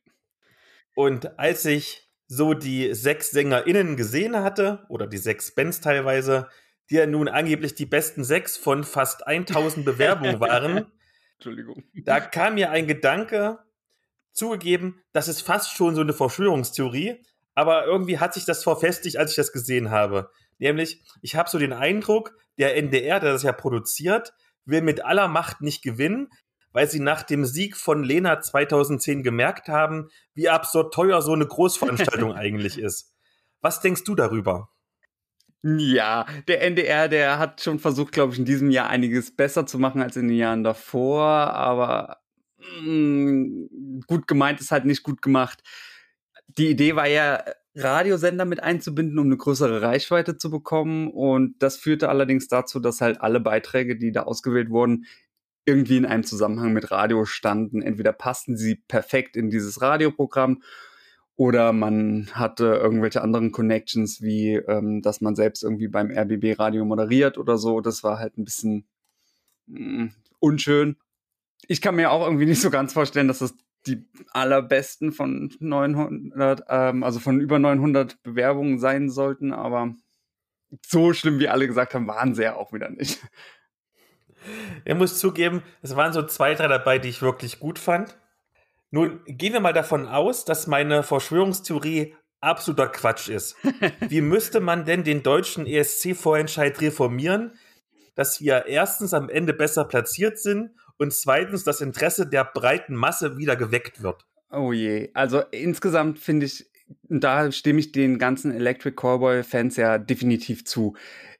Und 0.94 1.38
als 1.38 1.64
ich 1.64 2.08
so 2.28 2.54
die 2.54 2.94
sechs 2.94 3.30
SängerInnen 3.30 3.96
gesehen 3.96 4.36
hatte, 4.36 4.84
oder 4.88 5.06
die 5.06 5.18
sechs 5.18 5.54
Bands 5.54 5.80
teilweise, 5.80 6.48
die 6.88 6.94
ja 6.96 7.06
nun 7.06 7.28
angeblich 7.28 7.74
die 7.74 7.86
besten 7.86 8.24
sechs 8.24 8.56
von 8.56 8.84
fast 8.84 9.26
1000 9.26 9.84
Bewerbungen 9.84 10.40
waren, 10.40 10.86
Entschuldigung. 11.34 11.82
da 12.04 12.20
kam 12.20 12.54
mir 12.54 12.70
ein 12.70 12.86
Gedanke, 12.86 13.58
zugegeben, 14.36 15.02
das 15.12 15.28
ist 15.28 15.40
fast 15.40 15.72
schon 15.72 15.94
so 15.94 16.00
eine 16.00 16.12
Verschwörungstheorie, 16.12 17.22
aber 17.54 17.86
irgendwie 17.86 18.18
hat 18.18 18.34
sich 18.34 18.44
das 18.44 18.62
verfestigt, 18.62 19.16
als 19.16 19.30
ich 19.30 19.36
das 19.36 19.52
gesehen 19.52 19.90
habe. 19.90 20.30
Nämlich, 20.58 21.02
ich 21.22 21.36
habe 21.36 21.50
so 21.50 21.58
den 21.58 21.72
Eindruck, 21.72 22.36
der 22.58 22.76
NDR, 22.76 23.20
der 23.20 23.32
das 23.32 23.42
ja 23.42 23.52
produziert, 23.52 24.34
will 24.64 24.82
mit 24.82 25.04
aller 25.04 25.28
Macht 25.28 25.60
nicht 25.60 25.82
gewinnen, 25.82 26.28
weil 26.72 26.88
sie 26.90 27.00
nach 27.00 27.22
dem 27.22 27.44
Sieg 27.44 27.76
von 27.76 28.04
Lena 28.04 28.40
2010 28.40 29.22
gemerkt 29.22 29.68
haben, 29.68 30.08
wie 30.34 30.48
absurd 30.48 30.92
teuer 30.92 31.22
so 31.22 31.32
eine 31.32 31.46
Großveranstaltung 31.46 32.32
eigentlich 32.34 32.78
ist. 32.78 33.14
Was 33.62 33.80
denkst 33.80 34.04
du 34.04 34.14
darüber? 34.14 34.68
Ja, 35.62 36.26
der 36.46 36.62
NDR, 36.62 37.08
der 37.08 37.38
hat 37.38 37.62
schon 37.62 37.78
versucht, 37.78 38.12
glaube 38.12 38.32
ich, 38.32 38.38
in 38.38 38.44
diesem 38.44 38.70
Jahr 38.70 38.88
einiges 38.88 39.34
besser 39.34 39.66
zu 39.66 39.78
machen 39.78 40.02
als 40.02 40.16
in 40.16 40.28
den 40.28 40.36
Jahren 40.36 40.62
davor, 40.62 41.24
aber 41.24 42.18
mm, 42.82 44.00
gut 44.06 44.26
gemeint 44.26 44.60
ist 44.60 44.70
halt 44.70 44.84
nicht 44.84 45.02
gut 45.02 45.22
gemacht. 45.22 45.62
Die 46.58 46.68
Idee 46.68 46.96
war 46.96 47.08
ja, 47.08 47.42
Radiosender 47.76 48.46
mit 48.46 48.62
einzubinden, 48.62 49.18
um 49.18 49.26
eine 49.26 49.36
größere 49.36 49.82
Reichweite 49.82 50.38
zu 50.38 50.50
bekommen. 50.50 51.10
Und 51.10 51.56
das 51.58 51.76
führte 51.76 52.08
allerdings 52.08 52.48
dazu, 52.48 52.80
dass 52.80 53.02
halt 53.02 53.20
alle 53.20 53.38
Beiträge, 53.38 53.96
die 53.96 54.12
da 54.12 54.22
ausgewählt 54.22 54.70
wurden, 54.70 55.04
irgendwie 55.66 55.98
in 55.98 56.06
einem 56.06 56.24
Zusammenhang 56.24 56.72
mit 56.72 56.90
Radio 56.90 57.26
standen. 57.26 57.82
Entweder 57.82 58.12
passten 58.12 58.56
sie 58.56 58.76
perfekt 58.76 59.36
in 59.36 59.50
dieses 59.50 59.82
Radioprogramm 59.82 60.62
oder 61.36 61.74
man 61.74 62.28
hatte 62.32 62.64
irgendwelche 62.64 63.20
anderen 63.20 63.52
Connections, 63.52 64.22
wie 64.22 64.54
ähm, 64.54 65.02
dass 65.02 65.20
man 65.20 65.36
selbst 65.36 65.62
irgendwie 65.62 65.88
beim 65.88 66.10
RBB 66.10 66.58
Radio 66.58 66.86
moderiert 66.86 67.36
oder 67.36 67.58
so. 67.58 67.82
Das 67.82 68.02
war 68.02 68.18
halt 68.18 68.38
ein 68.38 68.44
bisschen 68.44 68.86
mh, 69.66 70.04
mm, 70.04 70.14
unschön. 70.38 70.96
Ich 71.68 71.80
kann 71.80 71.96
mir 71.96 72.10
auch 72.10 72.24
irgendwie 72.24 72.46
nicht 72.46 72.60
so 72.60 72.70
ganz 72.70 72.92
vorstellen, 72.92 73.28
dass 73.28 73.40
das 73.40 73.54
die 73.86 74.08
allerbesten 74.32 75.12
von 75.12 75.52
900, 75.60 76.64
ähm, 76.68 77.04
also 77.04 77.20
von 77.20 77.40
über 77.40 77.58
900 77.58 78.22
Bewerbungen 78.22 78.78
sein 78.78 79.08
sollten, 79.08 79.52
aber 79.52 79.94
so 80.84 81.12
schlimm, 81.12 81.38
wie 81.38 81.48
alle 81.48 81.66
gesagt 81.66 81.94
haben, 81.94 82.08
waren 82.08 82.34
sie 82.34 82.42
ja 82.42 82.56
auch 82.56 82.72
wieder 82.72 82.90
nicht. 82.90 83.20
Er 84.84 84.94
muss 84.94 85.18
zugeben, 85.18 85.62
es 85.82 85.96
waren 85.96 86.12
so 86.12 86.22
zwei, 86.22 86.54
drei 86.54 86.68
dabei, 86.68 86.98
die 86.98 87.08
ich 87.08 87.22
wirklich 87.22 87.58
gut 87.58 87.78
fand. 87.78 88.16
Nun 88.90 89.20
gehen 89.26 89.52
wir 89.52 89.60
mal 89.60 89.72
davon 89.72 90.06
aus, 90.06 90.44
dass 90.44 90.66
meine 90.66 91.02
Verschwörungstheorie 91.02 92.14
absoluter 92.40 92.88
Quatsch 92.88 93.28
ist. 93.28 93.56
Wie 94.00 94.20
müsste 94.20 94.60
man 94.60 94.84
denn 94.84 95.02
den 95.02 95.22
deutschen 95.22 95.66
ESC-Vorentscheid 95.66 96.80
reformieren, 96.80 97.58
dass 98.14 98.40
wir 98.40 98.66
erstens 98.66 99.12
am 99.14 99.28
Ende 99.28 99.52
besser 99.52 99.84
platziert 99.84 100.38
sind 100.38 100.70
und 100.98 101.12
zweitens 101.12 101.64
das 101.64 101.80
Interesse 101.80 102.26
der 102.26 102.44
breiten 102.44 102.94
Masse 102.94 103.36
wieder 103.38 103.56
geweckt 103.56 104.02
wird? 104.02 104.26
Oh 104.50 104.72
je, 104.72 105.10
also 105.14 105.40
insgesamt 105.50 106.18
finde 106.18 106.46
ich, 106.46 106.70
da 107.08 107.50
stimme 107.50 107.80
ich 107.80 107.92
den 107.92 108.18
ganzen 108.18 108.52
Electric 108.52 108.94
Callboy-Fans 108.96 109.76
ja 109.76 109.98
definitiv 109.98 110.64
zu 110.64 110.94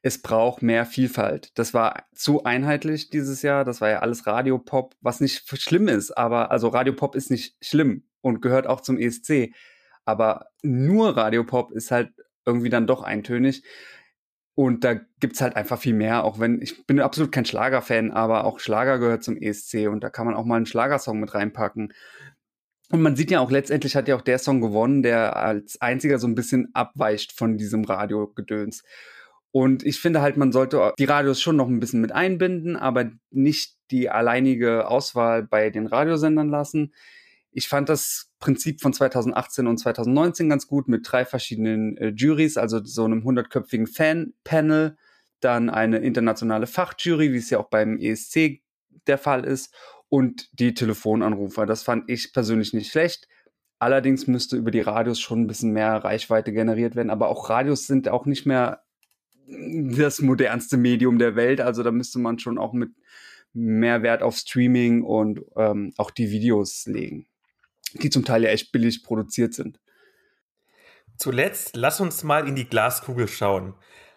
es 0.07 0.23
braucht 0.23 0.63
mehr 0.63 0.87
Vielfalt. 0.87 1.51
Das 1.59 1.75
war 1.75 2.05
zu 2.15 2.45
einheitlich 2.45 3.11
dieses 3.11 3.43
Jahr. 3.43 3.65
Das 3.65 3.81
war 3.81 3.91
ja 3.91 3.99
alles 3.99 4.25
Radiopop, 4.25 4.95
was 5.01 5.21
nicht 5.21 5.51
schlimm 5.61 5.89
ist, 5.89 6.17
aber 6.17 6.53
also 6.53 6.69
Radiopop 6.69 7.17
ist 7.17 7.29
nicht 7.29 7.57
schlimm 7.61 8.05
und 8.21 8.41
gehört 8.41 8.69
auch 8.69 8.81
zum 8.81 8.99
ESC. 8.99 9.53
Aber 10.05 10.47
nur 10.63 11.17
Radiopop 11.17 11.73
ist 11.73 11.91
halt 11.91 12.11
irgendwie 12.45 12.71
dann 12.71 12.87
doch 12.87 13.03
eintönig. 13.03 13.65
Und 14.57 14.85
da 14.85 14.95
gibt's 15.21 15.43
halt 15.43 15.55
einfach 15.55 15.79
viel 15.79 15.93
mehr, 15.93 16.25
auch 16.25 16.41
wenn 16.41 16.63
ich 16.63 16.87
bin 16.87 16.99
absolut 16.99 17.31
kein 17.31 17.45
Schlagerfan, 17.45 18.11
aber 18.11 18.47
auch 18.47 18.59
Schlager 18.59 18.99
gehört 18.99 19.23
zum 19.23 19.37
ESC 19.37 19.87
und 19.87 20.03
da 20.03 20.09
kann 20.09 20.25
man 20.25 20.35
auch 20.35 20.47
mal 20.47 20.57
einen 20.57 20.65
Schlagersong 20.65 21.21
mit 21.21 21.35
reinpacken. 21.35 21.93
Und 22.91 23.03
man 23.03 23.17
sieht 23.17 23.31
ja 23.31 23.41
auch, 23.41 23.51
letztendlich 23.51 23.97
hat 23.97 24.09
ja 24.09 24.17
auch 24.17 24.23
der 24.23 24.39
Song 24.39 24.63
gewonnen, 24.63 25.03
der 25.03 25.37
als 25.37 25.79
einziger 25.83 26.19
so 26.19 26.27
ein 26.27 26.35
bisschen 26.35 26.71
abweicht 26.73 27.33
von 27.33 27.59
diesem 27.59 27.85
Radiogedöns. 27.85 28.83
Und 29.51 29.85
ich 29.85 30.01
finde 30.01 30.23
halt, 30.23 30.39
man 30.39 30.53
sollte 30.53 30.95
die 30.99 31.05
Radios 31.05 31.41
schon 31.43 31.57
noch 31.57 31.69
ein 31.69 31.81
bisschen 31.81 32.01
mit 32.01 32.13
einbinden, 32.13 32.77
aber 32.77 33.11
nicht 33.31 33.77
die 33.91 34.09
alleinige 34.09 34.89
Auswahl 34.89 35.43
bei 35.43 35.69
den 35.69 35.87
Radiosendern 35.87 36.49
lassen. 36.49 36.95
Ich 37.57 37.69
fand 37.69 37.89
das 37.89 38.31
Prinzip 38.39 38.83
von 38.83 38.93
2018 38.93 39.67
und 39.67 39.79
2019 39.79 40.51
ganz 40.51 40.67
gut 40.67 40.89
mit 40.89 41.11
drei 41.11 41.25
verschiedenen 41.25 41.97
äh, 41.97 42.09
Juries, 42.09 42.59
also 42.59 42.85
so 42.85 43.07
einem 43.07 43.25
hundertköpfigen 43.25 43.87
Fan-Panel, 43.87 44.99
dann 45.41 45.71
eine 45.71 45.99
internationale 45.99 46.67
Fachjury, 46.67 47.33
wie 47.33 47.39
es 47.39 47.49
ja 47.49 47.59
auch 47.59 47.71
beim 47.71 47.99
ESC 47.99 48.61
der 49.07 49.17
Fall 49.17 49.45
ist, 49.45 49.75
und 50.11 50.51
die 50.61 50.75
Telefonanrufer. 50.75 51.65
Das 51.65 51.83
fand 51.83 52.11
ich 52.11 52.35
persönlich 52.35 52.75
nicht 52.75 52.91
schlecht. 52.91 53.27
Allerdings 53.79 54.27
müsste 54.27 54.59
über 54.59 54.71
die 54.71 54.81
Radios 54.81 55.19
schon 55.19 55.41
ein 55.41 55.47
bisschen 55.47 55.73
mehr 55.73 55.97
Reichweite 55.97 56.53
generiert 56.53 56.95
werden. 56.95 57.09
Aber 57.09 57.29
auch 57.29 57.49
Radios 57.49 57.87
sind 57.87 58.07
auch 58.11 58.27
nicht 58.27 58.45
mehr 58.45 58.83
das 59.47 60.21
modernste 60.21 60.77
Medium 60.77 61.19
der 61.19 61.37
Welt. 61.37 61.63
Also 61.63 61.83
da 61.83 61.91
müsste 61.91 62.19
man 62.19 62.39
schon 62.39 62.59
auch 62.59 62.75
mit 62.75 62.91
mehr 63.55 64.03
Wert 64.03 64.23
auf 64.23 64.37
Streaming 64.37 65.03
und 65.03 65.41
ähm, 65.57 65.95
auch 65.97 66.11
die 66.11 66.31
Videos 66.31 66.85
legen, 66.87 67.27
die 68.03 68.11
zum 68.11 68.25
Teil 68.25 68.45
ja 68.45 68.51
echt 68.51 68.73
billig 68.73 69.03
produziert 69.03 69.55
sind. 69.55 69.81
Zuletzt 71.17 71.77
lass 71.77 72.01
uns 72.01 72.23
mal 72.25 72.47
in 72.47 72.57
die 72.57 72.69
Glaskugel 72.69 73.29
schauen. 73.29 73.75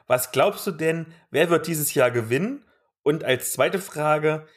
Was 0.08 0.32
glaubst 0.32 0.66
du 0.68 0.72
denn, 0.72 1.08
wer 1.32 1.50
wird 1.50 1.68
dieses 1.68 1.94
Jahr 1.94 2.12
gewinnen? 2.12 2.66
Und 3.04 3.24
als 3.24 3.54
zweite 3.54 3.80
Frage, 3.80 4.48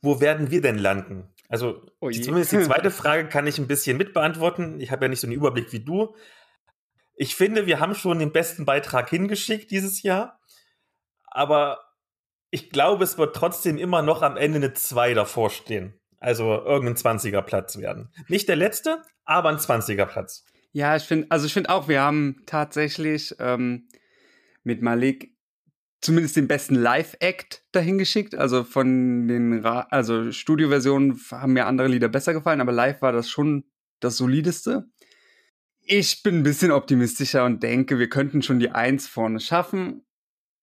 wo 0.00 0.20
werden 0.20 0.50
wir 0.50 0.62
denn 0.62 0.78
landen? 0.78 1.28
Also 1.48 1.84
oh 2.00 2.08
die, 2.08 2.22
zumindest 2.22 2.52
die 2.52 2.60
zweite 2.64 2.90
Frage 2.90 3.28
kann 3.28 3.46
ich 3.46 3.58
ein 3.58 3.66
bisschen 3.66 3.96
mitbeantworten. 3.96 4.80
Ich 4.80 4.90
habe 4.90 5.04
ja 5.04 5.08
nicht 5.08 5.20
so 5.20 5.26
einen 5.26 5.36
Überblick 5.36 5.72
wie 5.72 5.80
du. 5.80 6.14
Ich 7.16 7.34
finde, 7.34 7.66
wir 7.66 7.80
haben 7.80 7.94
schon 7.94 8.18
den 8.18 8.32
besten 8.32 8.64
Beitrag 8.64 9.10
hingeschickt 9.10 9.70
dieses 9.70 10.02
Jahr. 10.02 10.40
Aber 11.26 11.80
ich 12.50 12.70
glaube, 12.70 13.04
es 13.04 13.18
wird 13.18 13.36
trotzdem 13.36 13.76
immer 13.76 14.02
noch 14.02 14.22
am 14.22 14.36
Ende 14.36 14.56
eine 14.56 14.72
2 14.72 15.14
davor 15.14 15.50
stehen. 15.50 15.99
Also 16.20 16.44
irgendein 16.44 17.18
20er 17.18 17.42
Platz 17.42 17.78
werden. 17.78 18.12
Nicht 18.28 18.48
der 18.48 18.56
letzte, 18.56 19.02
aber 19.24 19.48
ein 19.48 19.56
20er 19.56 20.04
Platz. 20.04 20.44
Ja, 20.72 20.94
ich 20.94 21.02
finde, 21.02 21.26
also 21.30 21.46
ich 21.46 21.52
finde 21.52 21.70
auch, 21.70 21.88
wir 21.88 22.00
haben 22.00 22.42
tatsächlich 22.46 23.34
ähm, 23.40 23.88
mit 24.62 24.82
Malik 24.82 25.34
zumindest 26.00 26.36
den 26.36 26.48
besten 26.48 26.74
Live-Act 26.74 27.64
dahingeschickt. 27.72 28.34
Also 28.34 28.64
von 28.64 29.28
den, 29.28 29.60
Ra 29.64 29.86
also 29.90 30.30
Studioversionen 30.30 31.20
haben 31.30 31.52
mir 31.52 31.66
andere 31.66 31.88
Lieder 31.88 32.08
besser 32.08 32.32
gefallen, 32.32 32.60
aber 32.60 32.72
live 32.72 33.02
war 33.02 33.12
das 33.12 33.28
schon 33.28 33.64
das 34.00 34.16
solideste. 34.16 34.88
Ich 35.82 36.22
bin 36.22 36.36
ein 36.36 36.42
bisschen 36.42 36.70
optimistischer 36.70 37.44
und 37.44 37.62
denke, 37.62 37.98
wir 37.98 38.08
könnten 38.08 38.42
schon 38.42 38.60
die 38.60 38.70
Eins 38.70 39.08
vorne 39.08 39.40
schaffen, 39.40 40.06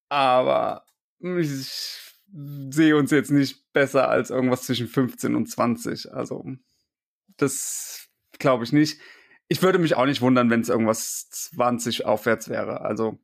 aber 0.09 0.85
ich 1.19 2.06
sehe 2.33 2.95
uns 2.95 3.11
jetzt 3.11 3.31
nicht 3.31 3.71
besser 3.73 4.09
als 4.09 4.29
irgendwas 4.29 4.63
zwischen 4.63 4.87
15 4.87 5.35
und 5.35 5.47
20. 5.49 6.13
Also, 6.13 6.45
das 7.37 8.07
glaube 8.39 8.63
ich 8.63 8.73
nicht. 8.73 8.99
Ich 9.47 9.61
würde 9.61 9.79
mich 9.79 9.95
auch 9.95 10.05
nicht 10.05 10.21
wundern, 10.21 10.49
wenn 10.49 10.61
es 10.61 10.69
irgendwas 10.69 11.29
20 11.29 12.05
aufwärts 12.05 12.49
wäre. 12.49 12.81
Also, 12.81 13.19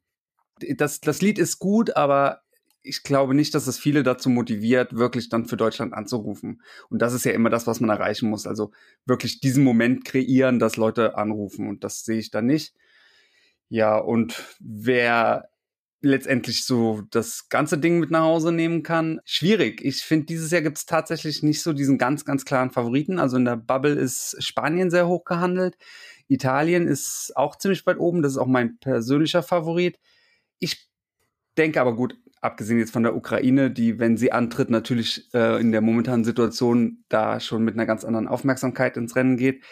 das, 0.60 1.02
das 1.02 1.22
Lied 1.22 1.38
ist 1.40 1.60
gut, 1.60 1.96
aber 1.96 2.44
ich 2.84 3.04
glaube 3.04 3.34
nicht, 3.34 3.56
dass 3.56 3.68
es 3.68 3.80
viele 3.80 4.04
dazu 4.04 4.30
motiviert, 4.30 4.96
wirklich 4.96 5.30
dann 5.30 5.46
für 5.46 5.58
Deutschland 5.58 5.94
anzurufen. 5.94 6.62
Und 6.90 7.02
das 7.02 7.14
ist 7.14 7.24
ja 7.24 7.32
immer 7.32 7.50
das, 7.50 7.66
was 7.66 7.80
man 7.80 7.90
erreichen 7.90 8.30
muss. 8.30 8.46
Also 8.46 8.72
wirklich 9.06 9.40
diesen 9.40 9.64
Moment 9.64 10.04
kreieren, 10.04 10.60
dass 10.60 10.76
Leute 10.76 11.18
anrufen. 11.18 11.68
Und 11.68 11.84
das 11.84 12.04
sehe 12.04 12.20
ich 12.20 12.30
da 12.30 12.42
nicht. 12.42 12.76
Ja, 13.70 13.98
und 13.98 14.44
wer 14.60 15.50
letztendlich 16.04 16.66
so 16.66 17.02
das 17.12 17.48
ganze 17.48 17.78
Ding 17.78 18.00
mit 18.00 18.12
nach 18.12 18.24
Hause 18.24 18.52
nehmen 18.52 18.84
kann. 18.84 19.22
Schwierig. 19.24 19.84
Ich 19.84 20.02
finde, 20.04 20.26
dieses 20.26 20.52
Jahr 20.52 20.62
gibt 20.62 20.78
es 20.78 20.86
tatsächlich 20.86 21.44
nicht 21.44 21.62
so 21.62 21.72
diesen 21.72 21.98
ganz, 21.98 22.26
ganz 22.26 22.44
klaren 22.44 22.72
Favoriten. 22.72 23.20
Also 23.20 23.38
in 23.38 23.46
der 23.46 23.56
Bubble 23.56 23.94
ist 23.94 24.36
Spanien 24.40 24.92
sehr 24.92 25.08
hoch 25.08 25.24
gehandelt. 25.24 25.78
Italien 26.28 26.88
ist 26.88 27.32
auch 27.36 27.58
ziemlich 27.58 27.86
weit 27.86 28.00
oben. 28.00 28.22
Das 28.22 28.34
ist 28.34 28.38
auch 28.38 28.48
mein 28.48 28.78
persönlicher 28.80 29.44
Favorit. 29.44 29.98
Ich 30.60 30.90
denke 31.58 31.80
aber 31.80 31.96
gut, 31.96 32.18
abgesehen 32.42 32.80
jetzt 32.80 32.92
von 32.92 33.04
der 33.04 33.16
Ukraine, 33.16 33.72
die, 33.72 33.98
wenn 33.98 34.18
sie 34.18 34.34
antritt, 34.34 34.70
natürlich 34.70 35.34
äh, 35.34 35.62
in 35.62 35.72
der 35.72 35.82
momentanen 35.82 36.26
Situation 36.26 37.06
da 37.08 37.40
schon 37.40 37.64
mit 37.64 37.76
einer 37.76 37.86
ganz 37.86 38.04
anderen 38.04 38.28
Aufmerksamkeit 38.28 38.98
ins 38.98 39.16
Rennen 39.16 39.38
geht 39.38 39.64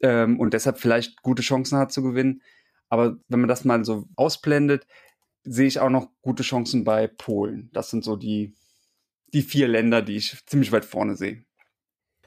ähm, 0.00 0.38
und 0.38 0.54
deshalb 0.54 0.78
vielleicht 0.78 1.20
gute 1.22 1.42
Chancen 1.42 1.78
hat 1.78 1.92
zu 1.92 2.02
gewinnen. 2.02 2.42
Aber 2.88 3.16
wenn 3.26 3.40
man 3.40 3.48
das 3.48 3.64
mal 3.64 3.84
so 3.84 4.06
ausblendet, 4.14 4.86
sehe 5.44 5.66
ich 5.66 5.78
auch 5.78 5.90
noch 5.90 6.08
gute 6.22 6.42
Chancen 6.42 6.84
bei 6.84 7.06
Polen. 7.06 7.70
Das 7.72 7.90
sind 7.90 8.04
so 8.04 8.16
die, 8.16 8.54
die 9.32 9.42
vier 9.42 9.68
Länder, 9.68 10.02
die 10.02 10.16
ich 10.16 10.44
ziemlich 10.46 10.72
weit 10.72 10.84
vorne 10.84 11.16
sehe. 11.16 11.44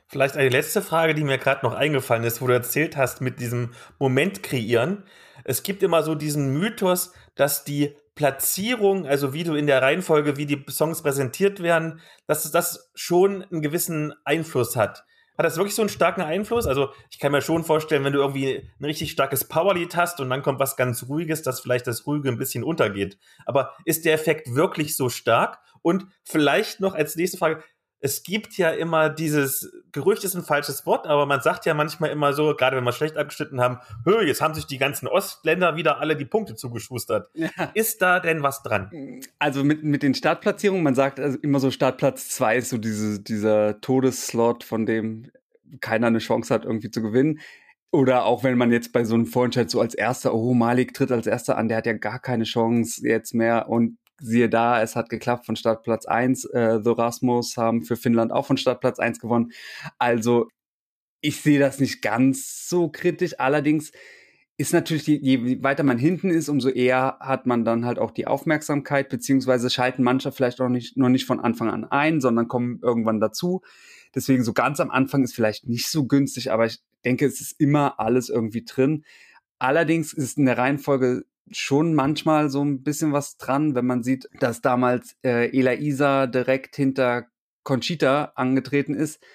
Vielleicht 0.08 0.38
eine 0.38 0.50
letzte 0.50 0.82
Frage, 0.82 1.14
die 1.16 1.24
mir 1.24 1.38
gerade 1.38 1.66
noch 1.66 1.74
eingefallen 1.74 2.24
ist, 2.24 2.42
wo 2.42 2.48
du 2.48 2.54
erzählt 2.54 2.96
hast 2.96 3.20
mit 3.20 3.42
diesem 3.42 3.74
Moment 4.00 4.42
kreieren. 4.42 5.04
Es 5.44 5.64
gibt 5.64 5.84
immer 5.84 6.02
so 6.02 6.16
diesen 6.16 6.58
Mythos, 6.58 7.12
dass 7.36 7.66
die 7.66 7.96
Platzierung, 8.16 9.06
also 9.06 9.34
wie 9.34 9.44
du 9.44 9.54
in 9.54 9.68
der 9.68 9.82
Reihenfolge, 9.82 10.38
wie 10.38 10.46
die 10.46 10.64
Songs 10.70 11.04
präsentiert 11.04 11.62
werden, 11.62 12.00
dass 12.26 12.50
das 12.52 12.90
schon 12.96 13.44
einen 13.44 13.62
gewissen 13.62 14.14
Einfluss 14.24 14.76
hat. 14.76 15.06
Hat 15.38 15.46
das 15.46 15.58
wirklich 15.58 15.76
so 15.76 15.84
einen 15.84 15.90
starken 15.90 16.22
Einfluss? 16.22 16.66
Also 16.66 16.90
ich 17.12 17.20
kann 17.20 17.32
mir 17.32 17.42
schon 17.42 17.64
vorstellen, 17.64 18.04
wenn 18.04 18.14
du 18.14 18.20
irgendwie 18.20 18.68
ein 18.80 18.86
richtig 18.86 19.12
starkes 19.12 19.46
Powerlied 19.46 19.96
hast 19.96 20.20
und 20.20 20.30
dann 20.30 20.42
kommt 20.42 20.60
was 20.60 20.76
ganz 20.76 21.08
Ruhiges, 21.08 21.44
dass 21.44 21.60
vielleicht 21.60 21.86
das 21.86 22.08
Ruhige 22.08 22.30
ein 22.30 22.40
bisschen 22.40 22.64
untergeht. 22.64 23.20
Aber 23.46 23.76
ist 23.86 24.06
der 24.06 24.14
Effekt 24.14 24.56
wirklich 24.56 24.96
so 24.96 25.10
stark? 25.10 25.60
Und 25.84 26.08
vielleicht 26.24 26.80
noch 26.80 26.96
als 26.96 27.16
nächste 27.16 27.38
Frage, 27.38 27.64
es 28.00 28.24
gibt 28.24 28.58
ja 28.58 28.70
immer 28.70 29.10
dieses, 29.10 29.72
Gerücht 29.92 30.24
ist 30.24 30.36
ein 30.36 30.44
falsches 30.44 30.86
Wort, 30.86 31.08
aber 31.08 31.26
man 31.26 31.42
sagt 31.42 31.66
ja 31.66 31.74
manchmal 31.74 32.12
immer 32.12 32.34
so, 32.34 32.54
gerade 32.56 32.78
wenn 32.78 32.84
wir 32.84 32.92
schlecht 32.92 33.18
abgeschnitten 33.18 33.60
haben, 33.60 33.80
hö, 34.06 34.22
jetzt 34.22 34.42
haben 34.42 34.54
sich 34.54 34.68
die 34.68 34.78
ganzen 34.78 35.08
Ostländer 35.08 35.76
wieder 35.76 36.00
alle 36.00 36.16
die 36.16 36.26
Punkte 36.26 36.56
zugeschustert. 36.56 37.30
Ja. 37.38 37.72
Ist 37.76 38.02
da 38.02 38.20
denn 38.20 38.44
was 38.44 38.62
dran? 38.62 39.22
Also 39.40 39.64
mit, 39.64 39.84
mit 39.84 40.04
den 40.04 40.14
Startplatzierungen, 40.14 40.84
man 40.84 40.96
sagt 40.96 41.20
also 41.20 41.38
immer 41.40 41.60
so, 41.60 41.72
Startplatz 41.72 42.30
zwei 42.30 42.58
ist 42.58 42.70
so 42.70 42.78
diese, 42.78 43.22
dieser 43.22 43.80
Todesslot, 43.80 44.64
von 44.64 44.86
dem 44.86 45.32
keiner 45.80 46.08
eine 46.08 46.20
Chance 46.20 46.54
hat, 46.54 46.66
irgendwie 46.66 46.92
zu 46.92 47.02
gewinnen. 47.02 47.40
Oder 47.92 48.26
auch 48.26 48.44
wenn 48.44 48.58
man 48.58 48.72
jetzt 48.72 48.92
bei 48.92 49.06
so 49.06 49.16
einem 49.16 49.28
Vorentscheid 49.28 49.70
so 49.70 49.80
als 49.80 49.96
erster, 49.96 50.34
oh, 50.34 50.54
Malik 50.54 50.94
tritt 50.94 51.12
als 51.12 51.26
erster 51.26 51.58
an, 51.58 51.70
der 51.70 51.78
hat 51.78 51.86
ja 51.86 51.94
gar 51.94 52.20
keine 52.20 52.44
Chance 52.44 53.08
jetzt 53.08 53.34
mehr. 53.34 53.70
Und 53.70 53.98
siehe 54.20 54.50
da, 54.50 54.82
es 54.82 54.96
hat 54.96 55.10
geklappt 55.10 55.46
von 55.46 55.56
Startplatz 55.56 56.06
1. 56.06 56.46
Äh, 56.46 56.80
The 56.84 56.92
Rasmus 56.92 57.58
haben 57.58 57.84
für 57.84 57.96
Finnland 57.96 58.32
auch 58.32 58.46
von 58.46 58.58
Startplatz 58.58 59.00
1 59.00 59.20
gewonnen. 59.20 59.52
Also 59.98 60.48
ich 61.22 61.42
sehe 61.42 61.60
das 61.60 61.80
nicht 61.80 62.02
ganz 62.02 62.68
so 62.68 62.90
kritisch. 62.90 63.40
Allerdings 63.40 63.92
ist 64.58 64.74
natürlich, 64.74 65.06
je, 65.06 65.20
je 65.22 65.64
weiter 65.64 65.84
man 65.84 66.00
hinten 66.00 66.32
ist, 66.32 66.50
umso 66.50 66.70
eher 66.70 67.18
hat 67.20 67.46
man 67.46 67.64
dann 67.64 67.86
halt 67.86 68.00
auch 68.00 68.12
die 68.12 68.26
Aufmerksamkeit, 68.26 69.10
beziehungsweise 69.10 69.70
schalten 69.70 70.02
manche 70.02 70.32
vielleicht 70.32 70.60
auch 70.62 70.70
nicht, 70.70 70.98
nur 70.98 71.10
nicht 71.10 71.26
von 71.26 71.40
Anfang 71.40 71.70
an 71.70 71.86
ein, 71.86 72.22
sondern 72.22 72.48
kommen 72.48 72.80
irgendwann 72.82 73.20
dazu. 73.20 73.62
Deswegen 74.16 74.44
so 74.44 74.54
ganz 74.54 74.80
am 74.80 74.90
Anfang 74.90 75.24
ist 75.24 75.36
vielleicht 75.36 75.68
nicht 75.68 75.90
so 75.90 76.08
günstig, 76.08 76.52
aber 76.52 76.66
ich 76.66 76.80
denke, 77.06 77.26
es 77.26 77.40
ist 77.40 77.60
immer 77.60 78.00
alles 78.00 78.30
irgendwie 78.30 78.66
drin. 78.66 79.04
Allerdings 79.60 80.14
ist 80.14 80.40
in 80.40 80.46
der 80.46 80.58
Reihenfolge 80.58 81.26
schon 81.52 81.94
manchmal 81.94 82.50
so 82.50 82.64
ein 82.64 82.84
bisschen 82.84 83.14
was 83.14 83.38
dran, 83.38 83.76
wenn 83.76 83.86
man 83.86 84.04
sieht, 84.04 84.28
dass 84.40 84.62
damals 84.62 85.16
äh, 85.24 85.50
Ela 85.58 85.74
Isa 85.74 86.28
direkt 86.28 86.76
hinter 86.76 87.28
Conchita 87.64 88.32
angetreten 88.36 88.94
ist. 88.94 89.22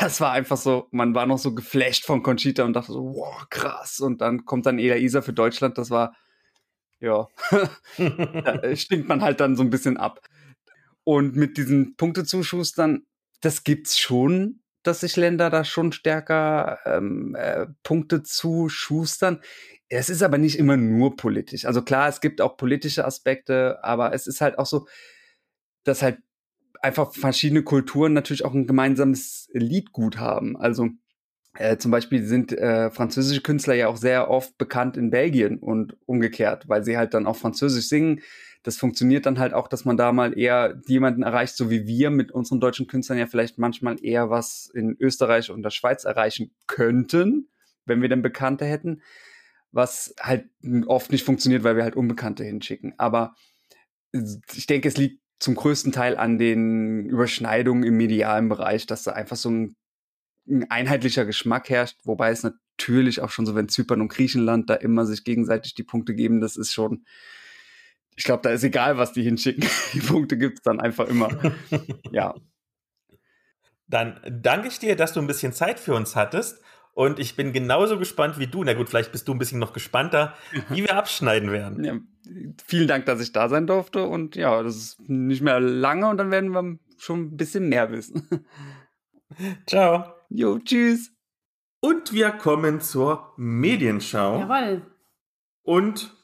Das 0.00 0.20
war 0.20 0.32
einfach 0.32 0.56
so, 0.56 0.88
man 0.90 1.14
war 1.14 1.26
noch 1.26 1.38
so 1.38 1.54
geflasht 1.54 2.06
von 2.06 2.24
Conchita 2.24 2.64
und 2.64 2.72
dachte 2.72 2.90
so, 2.90 3.04
wow, 3.04 3.46
krass. 3.50 4.00
Und 4.00 4.20
dann 4.20 4.44
kommt 4.44 4.66
dann 4.66 4.80
Ela 4.80 4.96
Isa 4.96 5.22
für 5.22 5.32
Deutschland. 5.32 5.78
Das 5.78 5.90
war, 5.90 6.16
ja, 6.98 7.28
da 7.96 8.74
stinkt 8.74 9.08
man 9.08 9.22
halt 9.22 9.38
dann 9.38 9.54
so 9.54 9.62
ein 9.62 9.70
bisschen 9.70 9.96
ab. 9.96 10.26
Und 11.04 11.36
mit 11.36 11.56
diesen 11.56 11.94
Punktezuschustern, 11.94 13.06
das 13.42 13.62
gibt's 13.62 13.96
schon, 13.96 14.58
dass 14.82 15.00
sich 15.00 15.16
Länder 15.16 15.50
da 15.50 15.64
schon 15.64 15.92
stärker 15.92 16.78
ähm, 16.84 17.36
äh, 17.36 17.66
Punkte 17.82 18.22
zuschustern. 18.22 19.40
Es 19.88 20.10
ist 20.10 20.22
aber 20.22 20.38
nicht 20.38 20.58
immer 20.58 20.76
nur 20.76 21.16
politisch. 21.16 21.64
Also 21.64 21.82
klar, 21.82 22.08
es 22.08 22.20
gibt 22.20 22.40
auch 22.40 22.56
politische 22.56 23.04
Aspekte, 23.04 23.78
aber 23.84 24.12
es 24.12 24.26
ist 24.26 24.40
halt 24.40 24.58
auch 24.58 24.66
so, 24.66 24.86
dass 25.84 26.02
halt 26.02 26.18
einfach 26.82 27.14
verschiedene 27.14 27.62
Kulturen 27.62 28.12
natürlich 28.12 28.44
auch 28.44 28.54
ein 28.54 28.66
gemeinsames 28.66 29.48
Liedgut 29.52 30.18
haben. 30.18 30.56
Also 30.56 30.88
äh, 31.54 31.76
zum 31.78 31.90
Beispiel 31.90 32.24
sind 32.24 32.52
äh, 32.52 32.90
französische 32.90 33.40
Künstler 33.40 33.74
ja 33.74 33.88
auch 33.88 33.96
sehr 33.96 34.28
oft 34.28 34.58
bekannt 34.58 34.96
in 34.96 35.10
Belgien 35.10 35.58
und 35.58 35.96
umgekehrt, 36.06 36.68
weil 36.68 36.84
sie 36.84 36.96
halt 36.96 37.14
dann 37.14 37.26
auch 37.26 37.36
Französisch 37.36 37.88
singen. 37.88 38.20
Das 38.64 38.76
funktioniert 38.76 39.26
dann 39.26 39.38
halt 39.38 39.54
auch, 39.54 39.68
dass 39.68 39.84
man 39.84 39.96
da 39.96 40.12
mal 40.12 40.36
eher 40.36 40.80
jemanden 40.86 41.22
erreicht, 41.22 41.56
so 41.56 41.70
wie 41.70 41.86
wir 41.86 42.10
mit 42.10 42.32
unseren 42.32 42.58
deutschen 42.58 42.88
Künstlern 42.88 43.18
ja 43.18 43.26
vielleicht 43.26 43.58
manchmal 43.58 44.04
eher 44.04 44.28
was 44.28 44.68
in 44.74 44.96
Österreich 44.98 45.50
und 45.50 45.62
der 45.62 45.70
Schweiz 45.70 46.04
erreichen 46.04 46.50
könnten, 46.66 47.48
wenn 47.84 48.02
wir 48.02 48.08
dann 48.08 48.22
Bekannte 48.22 48.64
hätten 48.64 49.00
was 49.76 50.14
halt 50.20 50.48
oft 50.86 51.12
nicht 51.12 51.24
funktioniert, 51.24 51.62
weil 51.62 51.76
wir 51.76 51.84
halt 51.84 51.96
Unbekannte 51.96 52.42
hinschicken. 52.42 52.94
Aber 52.96 53.34
ich 54.12 54.66
denke, 54.66 54.88
es 54.88 54.96
liegt 54.96 55.20
zum 55.38 55.54
größten 55.54 55.92
Teil 55.92 56.16
an 56.16 56.38
den 56.38 57.06
Überschneidungen 57.06 57.84
im 57.84 57.96
medialen 57.96 58.48
Bereich, 58.48 58.86
dass 58.86 59.02
da 59.02 59.12
einfach 59.12 59.36
so 59.36 59.50
ein, 59.50 59.76
ein 60.48 60.70
einheitlicher 60.70 61.26
Geschmack 61.26 61.68
herrscht, 61.68 61.98
wobei 62.04 62.30
es 62.30 62.42
natürlich 62.42 63.20
auch 63.20 63.30
schon 63.30 63.44
so, 63.44 63.54
wenn 63.54 63.68
Zypern 63.68 64.00
und 64.00 64.08
Griechenland 64.08 64.70
da 64.70 64.74
immer 64.74 65.04
sich 65.04 65.24
gegenseitig 65.24 65.74
die 65.74 65.84
Punkte 65.84 66.14
geben, 66.14 66.40
das 66.40 66.56
ist 66.56 66.72
schon, 66.72 67.04
ich 68.16 68.24
glaube, 68.24 68.42
da 68.42 68.50
ist 68.50 68.64
egal, 68.64 68.96
was 68.96 69.12
die 69.12 69.22
hinschicken. 69.22 69.68
Die 69.92 70.00
Punkte 70.00 70.38
gibt 70.38 70.58
es 70.58 70.62
dann 70.62 70.80
einfach 70.80 71.06
immer. 71.06 71.28
ja. 72.12 72.34
Dann 73.88 74.20
danke 74.42 74.68
ich 74.68 74.78
dir, 74.78 74.96
dass 74.96 75.12
du 75.12 75.20
ein 75.20 75.26
bisschen 75.26 75.52
Zeit 75.52 75.78
für 75.78 75.94
uns 75.94 76.16
hattest. 76.16 76.62
Und 76.96 77.18
ich 77.18 77.36
bin 77.36 77.52
genauso 77.52 77.98
gespannt 77.98 78.38
wie 78.38 78.46
du. 78.46 78.64
Na 78.64 78.72
gut, 78.72 78.88
vielleicht 78.88 79.12
bist 79.12 79.28
du 79.28 79.32
ein 79.32 79.38
bisschen 79.38 79.58
noch 79.58 79.74
gespannter, 79.74 80.32
wie 80.70 80.82
wir 80.82 80.96
abschneiden 80.96 81.52
werden. 81.52 81.84
Ja, 81.84 81.98
vielen 82.64 82.88
Dank, 82.88 83.04
dass 83.04 83.20
ich 83.20 83.32
da 83.32 83.50
sein 83.50 83.66
durfte. 83.66 84.06
Und 84.06 84.34
ja, 84.34 84.62
das 84.62 84.76
ist 84.76 85.00
nicht 85.06 85.42
mehr 85.42 85.60
lange 85.60 86.08
und 86.08 86.16
dann 86.16 86.30
werden 86.30 86.52
wir 86.52 86.78
schon 86.96 87.20
ein 87.20 87.36
bisschen 87.36 87.68
mehr 87.68 87.92
wissen. 87.92 88.26
Ciao. 89.66 90.14
Jo, 90.30 90.58
tschüss. 90.58 91.12
Und 91.80 92.14
wir 92.14 92.30
kommen 92.30 92.80
zur 92.80 93.34
Medienschau. 93.36 94.38
Jawohl. 94.38 94.80
Und 95.64 96.16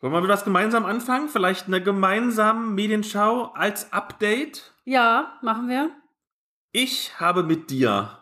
wollen 0.00 0.12
wir 0.12 0.22
mit 0.22 0.30
was 0.30 0.42
gemeinsam 0.42 0.86
anfangen? 0.86 1.28
Vielleicht 1.28 1.68
eine 1.68 1.80
gemeinsame 1.80 2.66
Medienschau 2.66 3.52
als 3.52 3.92
Update? 3.92 4.74
Ja, 4.84 5.38
machen 5.40 5.68
wir. 5.68 5.90
Ich 6.72 7.20
habe 7.20 7.44
mit 7.44 7.70
dir 7.70 8.19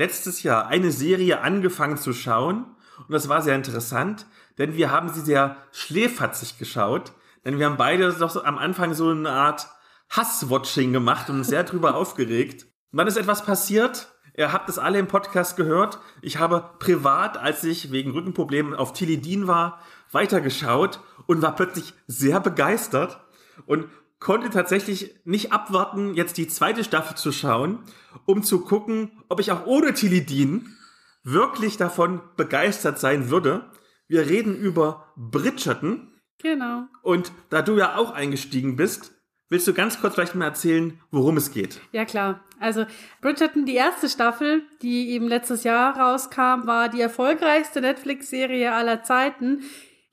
letztes 0.00 0.42
Jahr 0.42 0.66
eine 0.66 0.90
Serie 0.90 1.42
angefangen 1.42 1.98
zu 1.98 2.14
schauen 2.14 2.64
und 3.06 3.12
das 3.12 3.28
war 3.28 3.42
sehr 3.42 3.54
interessant, 3.54 4.26
denn 4.58 4.74
wir 4.74 4.90
haben 4.90 5.10
sie 5.10 5.20
sehr 5.20 5.56
schläferzig 5.72 6.58
geschaut, 6.58 7.12
denn 7.44 7.58
wir 7.58 7.66
haben 7.66 7.76
beide 7.76 8.10
doch 8.12 8.42
am 8.44 8.58
Anfang 8.58 8.94
so 8.94 9.10
eine 9.10 9.30
Art 9.30 9.68
Hasswatching 10.10 10.92
gemacht 10.92 11.28
und 11.28 11.44
sehr 11.44 11.64
drüber 11.64 11.94
aufgeregt. 12.00 12.66
Und 12.92 12.98
dann 12.98 13.06
ist 13.06 13.16
etwas 13.16 13.44
passiert. 13.44 14.12
Ihr 14.36 14.52
habt 14.52 14.68
es 14.68 14.78
alle 14.78 14.98
im 14.98 15.06
Podcast 15.06 15.56
gehört. 15.56 15.98
Ich 16.22 16.38
habe 16.38 16.70
privat, 16.78 17.36
als 17.36 17.62
ich 17.64 17.92
wegen 17.92 18.12
Rückenproblemen 18.12 18.74
auf 18.74 18.92
Tilidin 18.92 19.46
war, 19.46 19.80
weitergeschaut 20.12 21.00
und 21.26 21.42
war 21.42 21.54
plötzlich 21.54 21.94
sehr 22.06 22.40
begeistert. 22.40 23.20
Und 23.66 23.88
konnte 24.20 24.50
tatsächlich 24.50 25.16
nicht 25.24 25.52
abwarten, 25.52 26.14
jetzt 26.14 26.36
die 26.36 26.46
zweite 26.46 26.84
Staffel 26.84 27.16
zu 27.16 27.32
schauen, 27.32 27.80
um 28.26 28.42
zu 28.42 28.60
gucken, 28.60 29.10
ob 29.28 29.40
ich 29.40 29.50
auch 29.50 29.66
ohne 29.66 29.94
Tilidin 29.94 30.76
wirklich 31.24 31.78
davon 31.78 32.20
begeistert 32.36 32.98
sein 32.98 33.30
würde. 33.30 33.70
Wir 34.08 34.28
reden 34.28 34.56
über 34.56 35.12
Bridgerton. 35.16 36.12
Genau. 36.42 36.84
Und 37.02 37.32
da 37.48 37.62
du 37.62 37.76
ja 37.76 37.96
auch 37.96 38.12
eingestiegen 38.12 38.76
bist, 38.76 39.12
willst 39.48 39.66
du 39.66 39.74
ganz 39.74 40.00
kurz 40.00 40.14
vielleicht 40.14 40.34
mal 40.34 40.46
erzählen, 40.46 41.00
worum 41.10 41.36
es 41.36 41.52
geht? 41.52 41.80
Ja, 41.92 42.04
klar. 42.04 42.40
Also 42.58 42.84
Bridgerton, 43.22 43.64
die 43.64 43.74
erste 43.74 44.08
Staffel, 44.08 44.62
die 44.82 45.10
eben 45.10 45.28
letztes 45.28 45.64
Jahr 45.64 45.98
rauskam, 45.98 46.66
war 46.66 46.88
die 46.90 47.00
erfolgreichste 47.00 47.80
Netflix-Serie 47.80 48.72
aller 48.72 49.02
Zeiten 49.02 49.62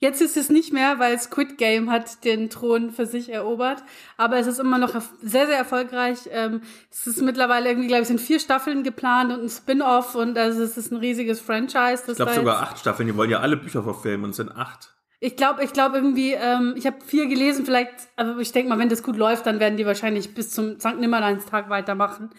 Jetzt 0.00 0.22
ist 0.22 0.36
es 0.36 0.48
nicht 0.48 0.72
mehr, 0.72 1.00
weil 1.00 1.18
Squid 1.18 1.58
Game 1.58 1.90
hat 1.90 2.24
den 2.24 2.50
Thron 2.50 2.90
für 2.90 3.04
sich 3.04 3.32
erobert. 3.32 3.82
Aber 4.16 4.38
es 4.38 4.46
ist 4.46 4.60
immer 4.60 4.78
noch 4.78 4.94
sehr, 5.22 5.46
sehr 5.46 5.58
erfolgreich. 5.58 6.18
Ähm, 6.30 6.60
es 6.90 7.08
ist 7.08 7.20
mittlerweile 7.20 7.68
irgendwie, 7.68 7.88
glaube 7.88 8.02
ich, 8.02 8.08
sind 8.08 8.20
vier 8.20 8.38
Staffeln 8.38 8.84
geplant 8.84 9.32
und 9.32 9.42
ein 9.42 9.48
Spin-off 9.48 10.14
und 10.14 10.38
also 10.38 10.62
es 10.62 10.76
ist 10.76 10.92
ein 10.92 10.98
riesiges 10.98 11.40
Franchise. 11.40 12.04
ich 12.06 12.14
glaube 12.16 12.34
sogar 12.34 12.62
acht 12.62 12.78
Staffeln. 12.78 13.08
Die 13.08 13.16
wollen 13.16 13.30
ja 13.30 13.40
alle 13.40 13.56
Bücher 13.56 13.82
verfilmen 13.82 14.26
und 14.26 14.30
es 14.30 14.36
sind 14.36 14.52
acht. 14.52 14.94
Ich 15.20 15.34
glaube, 15.34 15.64
ich 15.64 15.72
glaube 15.72 15.96
irgendwie, 15.96 16.32
ähm, 16.32 16.74
ich 16.76 16.86
habe 16.86 16.98
vier 17.04 17.26
gelesen, 17.26 17.64
vielleicht, 17.64 17.90
aber 18.14 18.38
ich 18.38 18.52
denke 18.52 18.68
mal, 18.68 18.78
wenn 18.78 18.88
das 18.88 19.02
gut 19.02 19.16
läuft, 19.16 19.46
dann 19.46 19.58
werden 19.58 19.76
die 19.76 19.84
wahrscheinlich 19.84 20.32
bis 20.32 20.50
zum 20.50 20.78
St. 20.78 21.00
Nimmerleinstag 21.00 21.68
weitermachen. 21.70 22.30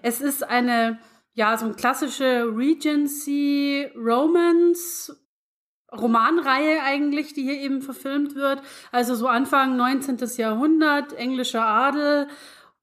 Es 0.00 0.22
ist 0.22 0.48
eine, 0.48 0.98
ja, 1.34 1.58
so 1.58 1.66
eine 1.66 1.74
klassische 1.74 2.50
Regency 2.56 3.90
Romance 3.94 5.14
Romanreihe 5.92 6.82
eigentlich, 6.82 7.34
die 7.34 7.42
hier 7.42 7.60
eben 7.60 7.82
verfilmt 7.82 8.34
wird. 8.34 8.62
Also 8.90 9.14
so 9.14 9.26
Anfang 9.26 9.76
19. 9.76 10.18
Jahrhundert, 10.36 11.12
englischer 11.12 11.64
Adel 11.64 12.28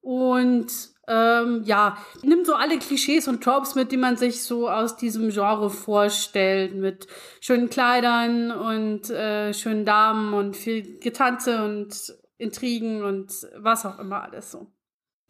und 0.01 0.71
ähm, 1.07 1.63
ja, 1.65 1.97
nimmt 2.21 2.45
so 2.45 2.53
alle 2.53 2.77
Klischees 2.77 3.27
und 3.27 3.43
Tropes 3.43 3.73
mit, 3.73 3.91
die 3.91 3.97
man 3.97 4.15
sich 4.15 4.43
so 4.43 4.69
aus 4.69 4.95
diesem 4.95 5.31
Genre 5.31 5.71
vorstellt, 5.71 6.75
mit 6.75 7.07
schönen 7.41 7.69
Kleidern 7.69 8.51
und 8.51 9.09
äh, 9.09 9.53
schönen 9.53 9.85
Damen 9.85 10.33
und 10.33 10.55
viel 10.55 10.99
Getanze 10.99 11.63
und 11.63 12.13
Intrigen 12.37 13.03
und 13.03 13.31
was 13.57 13.85
auch 13.87 13.97
immer 13.97 14.23
alles 14.23 14.51
so. 14.51 14.67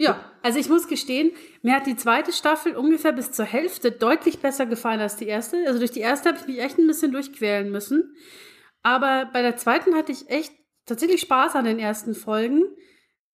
Ja, 0.02 0.32
also 0.42 0.58
ich 0.60 0.70
muss 0.70 0.88
gestehen, 0.88 1.32
mir 1.62 1.76
hat 1.76 1.86
die 1.86 1.98
zweite 1.98 2.32
Staffel 2.32 2.74
ungefähr 2.78 3.12
bis 3.12 3.34
zur 3.34 3.44
Hälfte 3.44 3.92
deutlich 3.92 4.40
besser 4.40 4.66
gefallen 4.66 5.02
als 5.02 5.18
die 5.18 5.28
erste. 5.28 5.58
Also 5.68 5.80
durch 5.80 5.92
die 5.92 6.00
erste 6.00 6.30
habe 6.30 6.40
ich 6.40 6.48
mich 6.48 6.62
echt 6.62 6.78
ein 6.78 6.88
bisschen 6.88 7.12
durchquälen 7.12 7.70
müssen. 7.70 8.16
Aber 8.82 9.30
bei 9.34 9.42
der 9.42 9.58
zweiten 9.58 9.96
hatte 9.96 10.14
ich 10.14 10.30
echt 10.30 10.54
tatsächlich 10.86 11.20
Spaß 11.20 11.56
an 11.56 11.66
den 11.66 11.80
ersten 11.80 12.16
Folgen. 12.16 12.64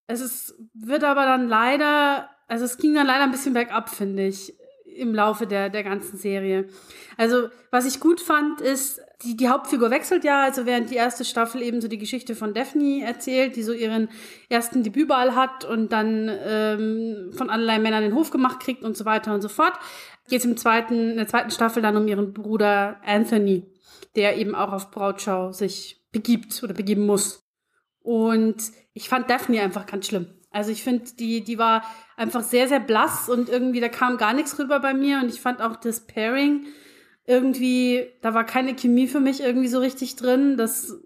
Es 0.08 0.22
ist, 0.22 0.56
wird 0.74 1.04
aber 1.04 1.26
dann 1.26 1.48
leider, 1.48 2.32
also 2.48 2.66
es 2.66 2.78
ging 2.78 2.96
dann 2.96 3.06
leider 3.06 3.26
ein 3.26 3.32
bisschen 3.32 3.54
bergab, 3.54 3.90
finde 3.92 4.26
ich 4.26 4.58
im 4.86 5.14
Laufe 5.14 5.46
der, 5.46 5.70
der 5.70 5.84
ganzen 5.84 6.18
Serie. 6.18 6.68
Also, 7.16 7.50
was 7.70 7.86
ich 7.86 8.00
gut 8.00 8.22
fand, 8.22 8.62
ist, 8.62 9.02
die, 9.24 9.38
die 9.38 9.50
Hauptfigur 9.50 9.92
wechselt 9.92 10.24
ja, 10.24 10.44
also 10.44 10.66
während 10.66 10.90
die 10.90 10.96
erste 10.96 11.24
Staffel 11.24 11.62
eben 11.62 11.82
so 11.82 11.88
die 11.88 11.98
Geschichte 11.98 12.36
von 12.36 12.54
Daphne 12.54 13.04
erzählt, 13.04 13.56
die 13.56 13.64
so 13.64 13.74
ihren 13.74 14.10
ersten 14.50 14.84
Debütball 14.84 15.36
hat 15.36 15.66
und 15.66 15.92
dann 15.92 16.30
ähm, 16.46 17.32
von 17.34 17.50
allerlei 17.50 17.80
Männern 17.80 18.04
den 18.04 18.16
Hof 18.16 18.32
gemacht 18.32 18.60
kriegt 18.60 18.84
und 18.84 18.98
so 18.98 19.06
weiter 19.06 19.34
und 19.34 19.42
so 19.42 19.50
fort, 19.50 19.74
geht 20.28 20.40
es 20.40 20.46
im 20.46 20.58
zweiten, 20.58 21.12
in 21.12 21.18
der 21.18 21.28
zweiten 21.28 21.52
Staffel 21.52 21.82
dann 21.82 21.98
um 21.98 22.08
ihren 22.08 22.34
Bruder 22.34 23.00
Anthony, 23.06 23.72
der 24.16 24.38
eben 24.38 24.56
auch 24.56 24.74
auf 24.74 24.92
Brautschau 24.92 25.52
sich 25.52 26.04
begibt 26.12 26.62
oder 26.64 26.74
begeben 26.74 27.06
muss. 27.06 27.44
Und 28.02 28.58
ich 28.94 29.10
fand 29.10 29.30
Daphne 29.30 29.62
einfach 29.62 29.86
ganz 29.86 30.08
schlimm. 30.08 30.28
Also 30.52 30.72
ich 30.72 30.84
finde, 30.84 31.06
die, 31.20 31.44
die 31.44 31.58
war 31.58 31.84
einfach 32.16 32.42
sehr, 32.42 32.68
sehr 32.68 32.80
blass 32.80 33.28
und 33.28 33.50
irgendwie, 33.50 33.82
da 33.82 33.90
kam 33.90 34.18
gar 34.18 34.34
nichts 34.34 34.58
rüber 34.58 34.80
bei 34.80 34.94
mir 34.94 35.20
und 35.20 35.28
ich 35.28 35.42
fand 35.42 35.62
auch 35.62 35.76
das 35.76 36.08
Pairing 36.08 36.66
irgendwie, 37.28 38.08
da 38.22 38.34
war 38.34 38.46
keine 38.46 38.76
Chemie 38.76 39.08
für 39.08 39.20
mich 39.20 39.42
irgendwie 39.42 39.68
so 39.68 39.80
richtig 39.80 40.16
drin. 40.16 40.58
Das 40.58 41.00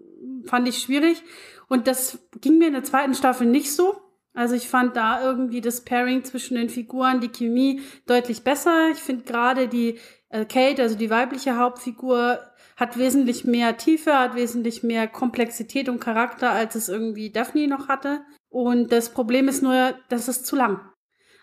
fand 0.44 0.68
ich 0.68 0.78
schwierig. 0.78 1.22
Und 1.68 1.86
das 1.86 2.18
ging 2.40 2.58
mir 2.58 2.68
in 2.68 2.74
der 2.74 2.84
zweiten 2.84 3.14
Staffel 3.14 3.46
nicht 3.46 3.72
so. 3.72 3.96
Also 4.34 4.54
ich 4.54 4.68
fand 4.68 4.96
da 4.96 5.22
irgendwie 5.22 5.60
das 5.60 5.84
Pairing 5.84 6.24
zwischen 6.24 6.56
den 6.56 6.68
Figuren, 6.68 7.20
die 7.20 7.28
Chemie 7.28 7.80
deutlich 8.06 8.44
besser. 8.44 8.90
Ich 8.92 8.98
finde 8.98 9.24
gerade 9.24 9.68
die 9.68 9.98
äh, 10.28 10.44
Kate, 10.44 10.82
also 10.82 10.96
die 10.96 11.10
weibliche 11.10 11.56
Hauptfigur, 11.56 12.38
hat 12.76 12.96
wesentlich 12.96 13.44
mehr 13.44 13.76
Tiefe, 13.76 14.18
hat 14.18 14.34
wesentlich 14.34 14.82
mehr 14.82 15.06
Komplexität 15.06 15.88
und 15.88 16.00
Charakter, 16.00 16.50
als 16.50 16.74
es 16.76 16.88
irgendwie 16.88 17.30
Daphne 17.30 17.68
noch 17.68 17.88
hatte. 17.88 18.22
Und 18.48 18.92
das 18.92 19.10
Problem 19.10 19.48
ist 19.48 19.62
nur, 19.62 19.94
das 20.08 20.28
ist 20.28 20.46
zu 20.46 20.56
lang. 20.56 20.80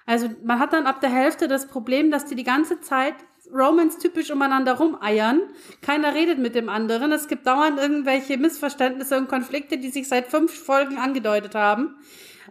Also 0.05 0.29
man 0.43 0.59
hat 0.59 0.73
dann 0.73 0.87
ab 0.87 1.01
der 1.01 1.11
Hälfte 1.11 1.47
das 1.47 1.67
Problem, 1.67 2.09
dass 2.11 2.25
die 2.25 2.35
die 2.35 2.43
ganze 2.43 2.79
Zeit 2.79 3.15
Romans 3.53 3.97
typisch 3.97 4.31
umeinander 4.31 4.73
rumeiern. 4.73 5.41
Keiner 5.81 6.13
redet 6.13 6.39
mit 6.39 6.55
dem 6.55 6.69
anderen. 6.69 7.11
Es 7.11 7.27
gibt 7.27 7.47
dauernd 7.47 7.79
irgendwelche 7.79 8.37
Missverständnisse 8.37 9.17
und 9.17 9.27
Konflikte, 9.27 9.77
die 9.77 9.89
sich 9.89 10.07
seit 10.07 10.27
fünf 10.27 10.53
Folgen 10.53 10.97
angedeutet 10.97 11.55
haben. 11.55 11.95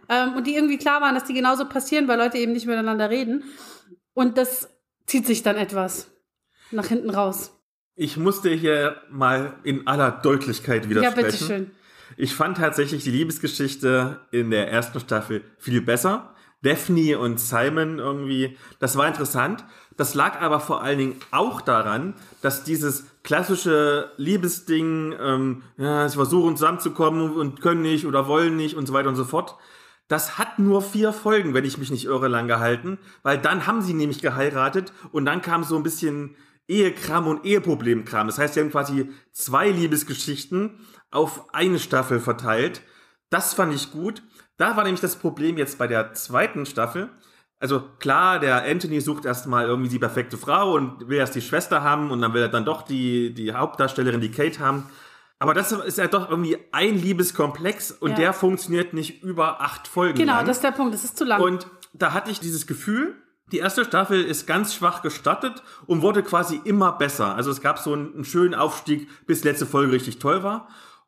Ähm, 0.09 0.33
und 0.35 0.47
die 0.47 0.55
irgendwie 0.55 0.77
klar 0.77 1.01
waren, 1.01 1.15
dass 1.15 1.25
die 1.25 1.33
genauso 1.33 1.65
passieren, 1.65 2.07
weil 2.07 2.17
Leute 2.17 2.37
eben 2.37 2.53
nicht 2.53 2.67
miteinander 2.67 3.09
reden. 3.09 3.43
Und 4.13 4.37
das 4.37 4.69
zieht 5.05 5.25
sich 5.25 5.43
dann 5.43 5.57
etwas 5.57 6.11
nach 6.71 6.87
hinten 6.87 7.09
raus. 7.09 7.53
Ich 7.95 8.17
musste 8.17 8.49
hier 8.49 9.01
mal 9.09 9.55
in 9.63 9.87
aller 9.87 10.11
Deutlichkeit 10.11 10.89
widersprechen. 10.89 11.19
Ja, 11.19 11.25
bitteschön. 11.25 11.71
Ich 12.15 12.33
fand 12.33 12.57
tatsächlich 12.57 13.03
die 13.03 13.11
Liebesgeschichte 13.11 14.21
in 14.31 14.51
der 14.51 14.71
ersten 14.71 14.99
Staffel 14.99 15.43
viel 15.57 15.81
besser. 15.81 16.33
Daphne 16.63 17.19
und 17.19 17.39
Simon 17.39 17.99
irgendwie, 17.99 18.57
das 18.79 18.97
war 18.97 19.07
interessant. 19.07 19.63
Das 19.97 20.13
lag 20.13 20.39
aber 20.41 20.59
vor 20.59 20.81
allen 20.83 20.99
Dingen 20.99 21.15
auch 21.31 21.59
daran, 21.59 22.13
dass 22.41 22.63
dieses 22.63 23.05
klassische 23.23 24.11
Liebesding, 24.17 25.15
ähm, 25.19 25.63
ja, 25.77 26.07
sie 26.07 26.15
versuchen 26.15 26.55
zusammenzukommen 26.55 27.31
und 27.31 27.61
können 27.61 27.81
nicht 27.81 28.05
oder 28.05 28.27
wollen 28.27 28.55
nicht 28.55 28.75
und 28.77 28.85
so 28.85 28.93
weiter 28.93 29.09
und 29.09 29.15
so 29.15 29.25
fort. 29.25 29.57
Das 30.07 30.37
hat 30.37 30.59
nur 30.59 30.81
vier 30.81 31.11
Folgen, 31.11 31.53
wenn 31.53 31.65
ich 31.65 31.77
mich 31.77 31.91
nicht 31.91 32.05
irre, 32.05 32.29
lang 32.29 32.47
gehalten, 32.47 32.97
weil 33.23 33.37
dann 33.37 33.67
haben 33.67 33.81
sie 33.81 33.93
nämlich 33.93 34.21
geheiratet 34.21 34.93
und 35.11 35.25
dann 35.25 35.41
kam 35.41 35.63
so 35.63 35.75
ein 35.75 35.83
bisschen 35.83 36.35
Ehekram 36.67 37.27
und 37.27 37.43
Eheproblemkram. 37.43 38.27
Das 38.27 38.37
heißt, 38.37 38.53
sie 38.53 38.59
haben 38.61 38.71
quasi 38.71 39.09
zwei 39.31 39.69
Liebesgeschichten 39.69 40.79
auf 41.11 41.53
eine 41.53 41.79
Staffel 41.79 42.19
verteilt. 42.19 42.81
Das 43.29 43.53
fand 43.53 43.73
ich 43.73 43.91
gut. 43.91 44.21
Da 44.57 44.75
war 44.77 44.83
nämlich 44.83 45.01
das 45.01 45.15
Problem 45.15 45.57
jetzt 45.57 45.77
bei 45.77 45.87
der 45.87 46.13
zweiten 46.13 46.65
Staffel. 46.65 47.09
Also 47.59 47.81
klar, 47.99 48.39
der 48.39 48.65
Anthony 48.65 49.01
sucht 49.01 49.25
erstmal 49.25 49.65
irgendwie 49.65 49.89
die 49.89 49.99
perfekte 49.99 50.37
Frau 50.37 50.73
und 50.73 51.09
will 51.09 51.17
erst 51.17 51.33
die 51.33 51.41
Schwester 51.41 51.81
haben 51.81 52.11
und 52.11 52.21
dann 52.21 52.33
will 52.33 52.43
er 52.43 52.49
dann 52.49 52.65
doch 52.65 52.83
die, 52.83 53.33
die 53.33 53.53
Hauptdarstellerin, 53.53 54.21
die 54.21 54.31
Kate 54.31 54.59
haben. 54.59 54.83
Aber 55.39 55.53
das 55.53 55.71
ist 55.71 55.97
ja 55.97 56.07
doch 56.07 56.29
irgendwie 56.29 56.57
ein 56.71 56.95
Liebeskomplex 56.95 57.91
und 57.91 58.11
ja. 58.11 58.15
der 58.17 58.33
funktioniert 58.33 58.93
nicht 58.93 59.23
über 59.23 59.61
acht 59.61 59.87
Folgen. 59.87 60.17
Genau, 60.17 60.35
lang. 60.35 60.45
das 60.45 60.57
ist 60.57 60.63
der 60.63 60.71
Punkt, 60.71 60.93
das 60.93 61.03
ist 61.03 61.17
zu 61.17 61.25
lang. 61.25 61.41
Und 61.41 61.67
da 61.93 62.13
hatte 62.13 62.31
ich 62.31 62.39
dieses 62.39 62.67
Gefühl, 62.67 63.15
die 63.51 63.59
erste 63.59 63.85
Staffel 63.85 64.23
ist 64.23 64.45
ganz 64.45 64.75
schwach 64.75 65.01
gestartet 65.01 65.63
und 65.85 66.01
wurde 66.01 66.21
quasi 66.21 66.59
immer 66.63 66.91
besser. 66.91 67.35
Also 67.35 67.49
es 67.49 67.61
gab 67.61 67.79
so 67.79 67.93
einen, 67.93 68.13
einen 68.13 68.25
schönen 68.25 68.53
Aufstieg, 68.53 69.07
bis 69.25 69.43
letzte 69.43 69.65
Folge 69.65 69.93
richtig 69.93 70.19
toll 70.19 70.43
war. 70.43 70.67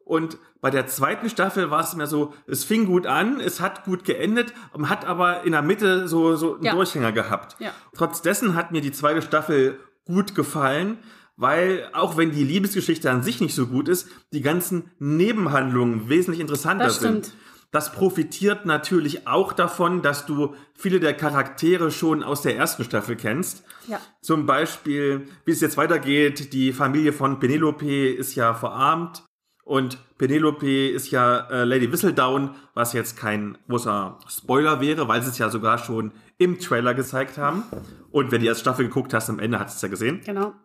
Und 0.09 0.39
bei 0.59 0.71
der 0.71 0.87
zweiten 0.87 1.29
Staffel 1.29 1.69
war 1.69 1.81
es 1.81 1.95
mehr 1.95 2.07
so, 2.07 2.33
es 2.47 2.63
fing 2.63 2.87
gut 2.87 3.05
an, 3.05 3.39
es 3.39 3.61
hat 3.61 3.83
gut 3.83 4.05
geendet, 4.05 4.55
hat 4.85 5.05
aber 5.05 5.43
in 5.43 5.51
der 5.51 5.61
Mitte 5.61 6.07
so, 6.07 6.35
so 6.35 6.55
einen 6.55 6.63
ja. 6.63 6.73
Durchhänger 6.73 7.11
gehabt. 7.11 7.55
Ja. 7.59 7.69
Trotz 7.95 8.23
dessen 8.23 8.55
hat 8.55 8.71
mir 8.71 8.81
die 8.81 8.91
zweite 8.91 9.21
Staffel 9.21 9.79
gut 10.05 10.33
gefallen, 10.33 10.97
weil 11.37 11.87
auch 11.93 12.17
wenn 12.17 12.31
die 12.31 12.43
Liebesgeschichte 12.43 13.11
an 13.11 13.21
sich 13.21 13.39
nicht 13.39 13.53
so 13.53 13.67
gut 13.67 13.87
ist, 13.87 14.07
die 14.33 14.41
ganzen 14.41 14.89
Nebenhandlungen 14.97 16.09
wesentlich 16.09 16.41
interessanter 16.41 16.85
das 16.85 16.99
sind. 16.99 17.31
Das 17.69 17.91
profitiert 17.91 18.65
natürlich 18.65 19.27
auch 19.27 19.53
davon, 19.53 20.01
dass 20.01 20.25
du 20.25 20.55
viele 20.73 20.99
der 20.99 21.13
Charaktere 21.13 21.91
schon 21.91 22.23
aus 22.23 22.41
der 22.41 22.57
ersten 22.57 22.83
Staffel 22.83 23.15
kennst. 23.15 23.63
Ja. 23.87 24.01
Zum 24.23 24.47
Beispiel, 24.47 25.27
wie 25.45 25.51
es 25.51 25.61
jetzt 25.61 25.77
weitergeht, 25.77 26.51
die 26.51 26.73
Familie 26.73 27.13
von 27.13 27.39
Penelope 27.39 28.09
ist 28.09 28.33
ja 28.33 28.55
verarmt 28.55 29.28
und 29.69 29.99
Penelope 30.17 30.89
ist 30.89 31.11
ja 31.11 31.47
äh, 31.51 31.63
Lady 31.63 31.91
Whistledown, 31.91 32.55
was 32.73 32.93
jetzt 32.93 33.15
kein 33.15 33.55
großer 33.67 34.17
Spoiler 34.27 34.81
wäre, 34.81 35.07
weil 35.07 35.21
sie 35.21 35.29
es 35.29 35.37
ja 35.37 35.51
sogar 35.51 35.77
schon 35.77 36.11
im 36.39 36.57
Trailer 36.57 36.95
gezeigt 36.95 37.37
haben. 37.37 37.61
Und 38.09 38.31
wenn 38.31 38.41
du 38.41 38.47
erste 38.47 38.61
Staffel 38.61 38.87
geguckt 38.87 39.13
hast, 39.13 39.29
am 39.29 39.37
Ende 39.37 39.59
hast 39.59 39.75
du 39.75 39.75
es 39.75 39.81
ja 39.83 39.87
gesehen. 39.89 40.21
Genau. 40.25 40.55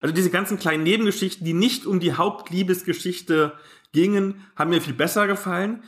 Also 0.00 0.14
diese 0.14 0.30
ganzen 0.30 0.56
kleinen 0.56 0.84
Nebengeschichten, 0.84 1.44
die 1.44 1.52
nicht 1.52 1.84
um 1.84 1.98
die 1.98 2.12
Hauptliebesgeschichte 2.12 3.54
gingen, 3.90 4.36
haben 4.54 4.70
mir 4.70 4.80
viel 4.80 4.94
besser 4.94 5.26
gefallen. 5.26 5.82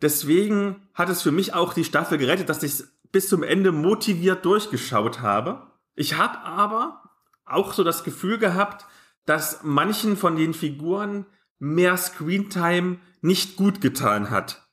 Deswegen 0.00 0.76
hat 0.94 1.08
es 1.08 1.20
für 1.20 1.32
mich 1.32 1.52
auch 1.52 1.74
die 1.74 1.82
Staffel 1.82 2.18
gerettet, 2.18 2.48
dass 2.48 2.62
ich 2.62 2.84
bis 3.10 3.28
zum 3.28 3.42
Ende 3.42 3.72
motiviert 3.72 4.44
durchgeschaut 4.44 5.20
habe. 5.20 5.66
Ich 5.96 6.16
habe 6.16 6.38
aber 6.44 7.10
auch 7.44 7.72
so 7.72 7.82
das 7.82 8.04
Gefühl 8.04 8.38
gehabt, 8.38 8.86
dass 9.26 9.64
manchen 9.64 10.16
von 10.16 10.36
den 10.36 10.54
Figuren 10.54 11.26
mehr 11.58 11.96
Screentime 11.96 12.98
nicht 13.20 13.56
gut 13.56 13.80
getan 13.80 14.30
hat. 14.30 14.68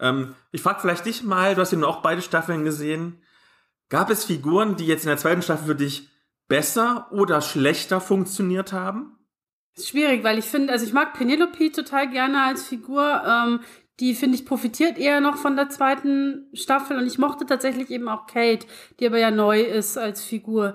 Ähm, 0.00 0.34
ich 0.50 0.62
frage 0.62 0.80
vielleicht 0.80 1.06
dich 1.06 1.22
mal, 1.22 1.54
du 1.54 1.60
hast 1.60 1.72
eben 1.72 1.84
auch 1.84 2.02
beide 2.02 2.22
Staffeln 2.22 2.64
gesehen. 2.64 3.22
Gab 3.88 4.10
es 4.10 4.24
Figuren, 4.24 4.76
die 4.76 4.86
jetzt 4.86 5.04
in 5.04 5.08
der 5.08 5.18
zweiten 5.18 5.42
Staffel 5.42 5.66
für 5.66 5.74
dich 5.76 6.08
besser 6.48 7.08
oder 7.12 7.40
schlechter 7.40 8.00
funktioniert 8.00 8.72
haben? 8.72 9.18
Das 9.74 9.84
ist 9.84 9.90
schwierig, 9.90 10.22
weil 10.24 10.38
ich 10.38 10.44
finde, 10.44 10.72
also 10.72 10.84
ich 10.84 10.92
mag 10.92 11.14
Penelope 11.14 11.72
total 11.72 12.10
gerne 12.10 12.42
als 12.42 12.66
Figur. 12.66 13.22
Ähm, 13.26 13.60
die, 14.00 14.14
finde 14.14 14.36
ich, 14.36 14.44
profitiert 14.44 14.98
eher 14.98 15.20
noch 15.20 15.36
von 15.36 15.56
der 15.56 15.68
zweiten 15.68 16.48
Staffel 16.54 16.98
und 16.98 17.06
ich 17.06 17.18
mochte 17.18 17.46
tatsächlich 17.46 17.90
eben 17.90 18.08
auch 18.08 18.26
Kate, 18.26 18.66
die 18.98 19.06
aber 19.06 19.18
ja 19.18 19.30
neu 19.30 19.60
ist 19.60 19.96
als 19.96 20.22
Figur. 20.24 20.74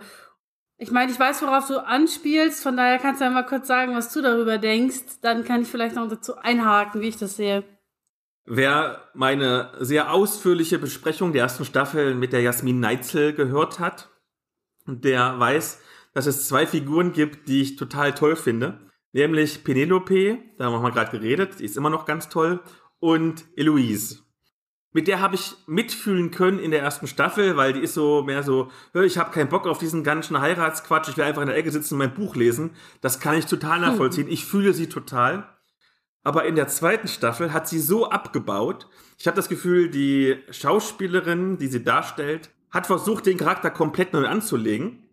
Ich 0.79 0.91
meine, 0.91 1.11
ich 1.11 1.19
weiß, 1.19 1.41
worauf 1.41 1.67
du 1.67 1.83
anspielst, 1.83 2.61
von 2.61 2.77
daher 2.77 2.99
kannst 2.99 3.19
du 3.19 3.25
ja 3.25 3.31
mal 3.31 3.45
kurz 3.45 3.67
sagen, 3.67 3.95
was 3.95 4.13
du 4.13 4.21
darüber 4.21 4.59
denkst. 4.59 5.21
Dann 5.21 5.43
kann 5.43 5.63
ich 5.63 5.67
vielleicht 5.67 5.95
noch 5.95 6.07
dazu 6.07 6.35
einhaken, 6.35 7.01
wie 7.01 7.07
ich 7.07 7.17
das 7.17 7.35
sehe. 7.35 7.63
Wer 8.45 9.09
meine 9.13 9.73
sehr 9.79 10.13
ausführliche 10.13 10.77
Besprechung 10.77 11.33
der 11.33 11.43
ersten 11.43 11.65
Staffel 11.65 12.13
mit 12.13 12.31
der 12.31 12.41
Jasmin 12.41 12.79
Neitzel 12.79 13.33
gehört 13.33 13.79
hat, 13.79 14.09
der 14.85 15.39
weiß, 15.39 15.81
dass 16.13 16.27
es 16.27 16.47
zwei 16.47 16.65
Figuren 16.65 17.11
gibt, 17.11 17.47
die 17.47 17.61
ich 17.61 17.75
total 17.75 18.13
toll 18.13 18.35
finde. 18.35 18.79
Nämlich 19.11 19.63
Penelope, 19.63 20.39
da 20.57 20.65
haben 20.65 20.81
wir 20.81 20.91
gerade 20.91 21.11
geredet, 21.11 21.59
die 21.59 21.65
ist 21.65 21.75
immer 21.75 21.89
noch 21.89 22.05
ganz 22.05 22.29
toll, 22.29 22.61
und 22.99 23.45
Eloise 23.55 24.26
mit 24.97 25.07
der 25.07 25.21
habe 25.21 25.35
ich 25.35 25.55
mitfühlen 25.67 26.31
können 26.31 26.57
in 26.57 26.71
der 26.71 26.81
ersten 26.81 27.05
Staffel, 27.05 27.55
weil 27.55 27.71
die 27.71 27.81
ist 27.81 27.93
so 27.93 28.23
mehr 28.23 28.41
so, 28.41 28.71
ich 28.95 29.19
habe 29.19 29.29
keinen 29.29 29.47
Bock 29.47 29.67
auf 29.67 29.77
diesen 29.77 30.03
ganzen 30.03 30.41
Heiratsquatsch, 30.41 31.07
ich 31.07 31.17
will 31.17 31.25
einfach 31.25 31.43
in 31.43 31.49
der 31.49 31.55
Ecke 31.55 31.69
sitzen 31.69 31.93
und 31.93 31.99
mein 31.99 32.15
Buch 32.15 32.35
lesen. 32.35 32.71
Das 33.01 33.19
kann 33.19 33.37
ich 33.37 33.45
total 33.45 33.79
nachvollziehen. 33.79 34.27
Ich 34.27 34.43
fühle 34.43 34.73
sie 34.73 34.89
total. 34.89 35.47
Aber 36.23 36.45
in 36.45 36.55
der 36.55 36.67
zweiten 36.67 37.07
Staffel 37.07 37.53
hat 37.53 37.69
sie 37.69 37.79
so 37.79 38.09
abgebaut. 38.09 38.87
Ich 39.19 39.27
habe 39.27 39.35
das 39.35 39.49
Gefühl, 39.49 39.91
die 39.91 40.37
Schauspielerin, 40.49 41.59
die 41.59 41.67
sie 41.67 41.83
darstellt, 41.83 42.49
hat 42.71 42.87
versucht, 42.87 43.27
den 43.27 43.37
Charakter 43.37 43.69
komplett 43.69 44.13
neu 44.13 44.25
anzulegen. 44.25 45.03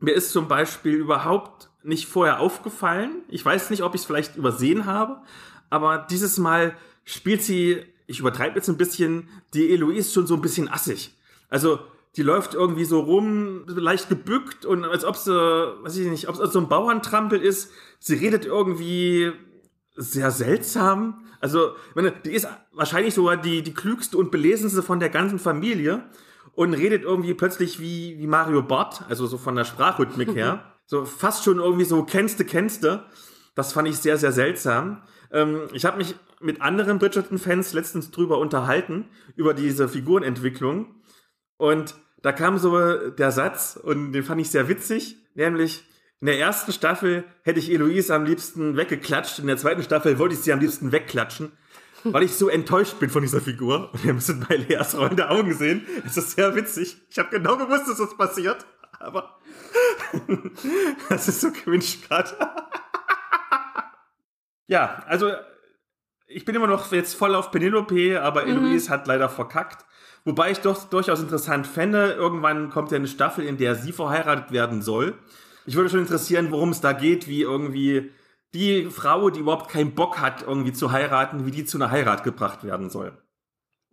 Mir 0.00 0.12
ist 0.12 0.32
zum 0.32 0.48
Beispiel 0.48 0.96
überhaupt 0.96 1.70
nicht 1.82 2.08
vorher 2.08 2.40
aufgefallen. 2.40 3.22
Ich 3.28 3.42
weiß 3.42 3.70
nicht, 3.70 3.84
ob 3.84 3.94
ich 3.94 4.02
es 4.02 4.06
vielleicht 4.06 4.36
übersehen 4.36 4.84
habe, 4.84 5.22
aber 5.70 6.06
dieses 6.10 6.36
Mal 6.36 6.76
spielt 7.04 7.40
sie 7.42 7.86
ich 8.06 8.20
übertreibe 8.20 8.56
jetzt 8.56 8.68
ein 8.68 8.76
bisschen, 8.76 9.28
die 9.54 9.70
Eloise 9.70 9.98
ist 9.98 10.14
schon 10.14 10.26
so 10.26 10.34
ein 10.34 10.42
bisschen 10.42 10.68
assig. 10.68 11.14
Also, 11.48 11.80
die 12.16 12.22
läuft 12.22 12.54
irgendwie 12.54 12.84
so 12.84 13.00
rum, 13.00 13.64
leicht 13.66 14.08
gebückt 14.08 14.64
und 14.64 14.84
als 14.84 15.04
ob 15.04 15.16
sie, 15.16 15.32
weiß 15.32 15.96
ich 15.96 16.06
nicht, 16.06 16.28
ob 16.28 16.38
es 16.38 16.52
so 16.52 16.60
ein 16.60 16.68
Bauerntrampel 16.68 17.40
ist. 17.40 17.70
Sie 17.98 18.14
redet 18.14 18.44
irgendwie 18.44 19.32
sehr 19.96 20.30
seltsam. 20.30 21.24
Also, 21.40 21.72
meine, 21.94 22.12
die 22.12 22.32
ist 22.32 22.46
wahrscheinlich 22.72 23.14
sogar 23.14 23.36
die, 23.36 23.62
die 23.62 23.74
klügste 23.74 24.16
und 24.16 24.30
belesenste 24.30 24.82
von 24.82 25.00
der 25.00 25.10
ganzen 25.10 25.38
Familie 25.38 26.04
und 26.54 26.74
redet 26.74 27.02
irgendwie 27.02 27.34
plötzlich 27.34 27.80
wie, 27.80 28.18
wie 28.18 28.26
Mario 28.26 28.62
Bart, 28.62 29.04
also 29.08 29.26
so 29.26 29.38
von 29.38 29.56
der 29.56 29.64
Sprachrhythmik 29.64 30.34
her. 30.34 30.72
so 30.86 31.04
fast 31.04 31.44
schon 31.44 31.58
irgendwie 31.58 31.84
so 31.84 32.02
kennste, 32.04 32.44
kennste. 32.44 33.04
Das 33.54 33.72
fand 33.72 33.88
ich 33.88 33.96
sehr, 33.96 34.18
sehr 34.18 34.32
seltsam. 34.32 35.02
Ähm, 35.34 35.68
ich 35.72 35.84
habe 35.84 35.98
mich 35.98 36.14
mit 36.40 36.62
anderen 36.62 36.98
Bridgerton-Fans 36.98 37.74
letztens 37.74 38.10
drüber 38.10 38.38
unterhalten, 38.38 39.06
über 39.36 39.52
diese 39.52 39.88
Figurenentwicklung. 39.88 41.02
Und 41.56 41.94
da 42.22 42.32
kam 42.32 42.56
so 42.56 43.10
der 43.10 43.32
Satz, 43.32 43.78
und 43.82 44.12
den 44.12 44.22
fand 44.22 44.40
ich 44.40 44.50
sehr 44.50 44.68
witzig, 44.68 45.16
nämlich, 45.34 45.84
in 46.20 46.26
der 46.28 46.38
ersten 46.38 46.72
Staffel 46.72 47.24
hätte 47.42 47.58
ich 47.58 47.70
Eloise 47.70 48.14
am 48.14 48.24
liebsten 48.24 48.78
weggeklatscht, 48.78 49.40
in 49.40 49.46
der 49.46 49.58
zweiten 49.58 49.82
Staffel 49.82 50.18
wollte 50.18 50.34
ich 50.34 50.40
sie 50.40 50.54
am 50.54 50.60
liebsten 50.60 50.90
wegklatschen, 50.90 51.52
weil 52.04 52.22
ich 52.22 52.32
so 52.32 52.48
enttäuscht 52.48 52.98
bin 52.98 53.10
von 53.10 53.20
dieser 53.20 53.42
Figur. 53.42 53.90
Und 53.92 54.04
wir 54.04 54.14
müssen 54.14 54.46
bei 54.48 54.56
Leas 54.56 54.96
rollende 54.96 55.28
Augen 55.28 55.52
sehen. 55.52 55.86
Es 56.06 56.16
ist 56.16 56.30
sehr 56.36 56.54
witzig. 56.54 56.96
Ich 57.10 57.18
habe 57.18 57.28
genau 57.28 57.58
gewusst, 57.58 57.88
dass 57.88 57.98
das 57.98 58.16
passiert, 58.16 58.64
aber 59.00 59.38
das 61.10 61.28
ist 61.28 61.42
so 61.42 61.50
cringe 61.50 61.84
gerade. 62.08 62.34
Ja, 64.66 65.02
also 65.06 65.32
ich 66.26 66.44
bin 66.44 66.54
immer 66.54 66.66
noch 66.66 66.90
jetzt 66.92 67.14
voll 67.14 67.34
auf 67.34 67.50
Penelope, 67.50 68.20
aber 68.22 68.44
mhm. 68.44 68.66
Eloise 68.66 68.90
hat 68.90 69.06
leider 69.06 69.28
verkackt. 69.28 69.84
Wobei 70.24 70.50
ich 70.50 70.60
doch 70.60 70.84
durchaus 70.84 71.20
interessant 71.20 71.66
fände, 71.66 72.12
irgendwann 72.12 72.70
kommt 72.70 72.90
ja 72.90 72.96
eine 72.96 73.08
Staffel, 73.08 73.44
in 73.44 73.58
der 73.58 73.74
sie 73.74 73.92
verheiratet 73.92 74.52
werden 74.52 74.80
soll. 74.80 75.18
Ich 75.66 75.76
würde 75.76 75.90
schon 75.90 76.00
interessieren, 76.00 76.50
worum 76.50 76.70
es 76.70 76.80
da 76.80 76.92
geht, 76.92 77.28
wie 77.28 77.42
irgendwie 77.42 78.10
die 78.54 78.86
Frau, 78.86 79.30
die 79.30 79.40
überhaupt 79.40 79.70
keinen 79.70 79.94
Bock 79.94 80.20
hat, 80.20 80.42
irgendwie 80.42 80.72
zu 80.72 80.92
heiraten, 80.92 81.44
wie 81.44 81.50
die 81.50 81.64
zu 81.64 81.76
einer 81.76 81.90
Heirat 81.90 82.24
gebracht 82.24 82.64
werden 82.64 82.88
soll. 82.88 83.18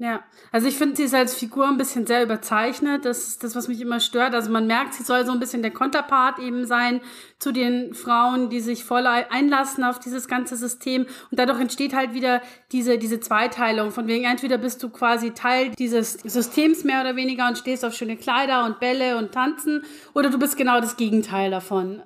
Ja, 0.01 0.23
also 0.51 0.67
ich 0.67 0.77
finde, 0.77 0.95
sie 0.95 1.03
ist 1.03 1.13
als 1.13 1.35
Figur 1.35 1.67
ein 1.67 1.77
bisschen 1.77 2.07
sehr 2.07 2.23
überzeichnet. 2.23 3.05
Das 3.05 3.27
ist 3.27 3.43
das, 3.43 3.55
was 3.55 3.67
mich 3.67 3.79
immer 3.79 3.99
stört. 3.99 4.33
Also 4.33 4.49
man 4.49 4.65
merkt, 4.65 4.95
sie 4.95 5.03
soll 5.03 5.27
so 5.27 5.31
ein 5.31 5.39
bisschen 5.39 5.61
der 5.61 5.69
Konterpart 5.69 6.39
eben 6.39 6.65
sein 6.65 7.01
zu 7.37 7.51
den 7.51 7.93
Frauen, 7.93 8.49
die 8.49 8.61
sich 8.61 8.83
voll 8.83 9.05
einlassen 9.05 9.83
auf 9.83 9.99
dieses 9.99 10.27
ganze 10.27 10.55
System. 10.55 11.05
Und 11.29 11.37
dadurch 11.37 11.59
entsteht 11.59 11.93
halt 11.93 12.15
wieder 12.15 12.41
diese, 12.71 12.97
diese 12.97 13.19
Zweiteilung. 13.19 13.91
Von 13.91 14.07
wegen, 14.07 14.25
entweder 14.25 14.57
bist 14.57 14.81
du 14.81 14.89
quasi 14.89 15.35
Teil 15.35 15.69
dieses 15.77 16.13
Systems 16.13 16.83
mehr 16.83 17.01
oder 17.01 17.15
weniger 17.15 17.47
und 17.47 17.59
stehst 17.59 17.85
auf 17.85 17.93
schöne 17.93 18.17
Kleider 18.17 18.65
und 18.65 18.79
Bälle 18.79 19.17
und 19.17 19.33
Tanzen, 19.33 19.83
oder 20.15 20.31
du 20.31 20.39
bist 20.39 20.57
genau 20.57 20.81
das 20.81 20.97
Gegenteil 20.97 21.51
davon. 21.51 22.01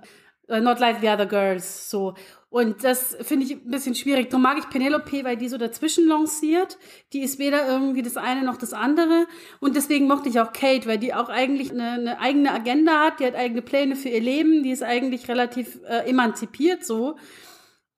Uh, 0.50 0.60
not 0.60 0.80
like 0.80 1.00
the 1.00 1.08
other 1.08 1.26
girls, 1.26 1.90
so. 1.90 2.14
Und 2.56 2.86
das 2.86 3.18
finde 3.20 3.46
ich 3.46 3.52
ein 3.52 3.70
bisschen 3.70 3.96
schwierig. 3.96 4.30
Darum 4.30 4.44
mag 4.44 4.58
ich 4.58 4.70
Penelope, 4.70 5.26
weil 5.26 5.36
die 5.36 5.50
so 5.50 5.58
dazwischen 5.58 6.08
lanciert. 6.08 6.78
Die 7.12 7.20
ist 7.20 7.38
weder 7.38 7.68
irgendwie 7.68 8.02
das 8.02 8.16
eine 8.16 8.44
noch 8.44 8.56
das 8.56 8.72
andere. 8.72 9.28
Und 9.60 9.76
deswegen 9.76 10.08
mochte 10.08 10.30
ich 10.30 10.40
auch 10.40 10.54
Kate, 10.54 10.88
weil 10.88 10.98
die 10.98 11.14
auch 11.14 11.28
eigentlich 11.28 11.72
eine, 11.72 11.92
eine 11.92 12.20
eigene 12.22 12.54
Agenda 12.54 13.08
hat. 13.08 13.20
Die 13.20 13.26
hat 13.26 13.36
eigene 13.36 13.62
Pläne 13.62 13.98
für 13.98 14.08
ihr 14.08 14.22
Leben. 14.22 14.64
Die 14.64 14.72
ist 14.72 14.84
eigentlich 14.84 15.28
relativ 15.28 15.80
äh, 15.86 16.10
emanzipiert 16.10 16.86
so. 16.86 17.18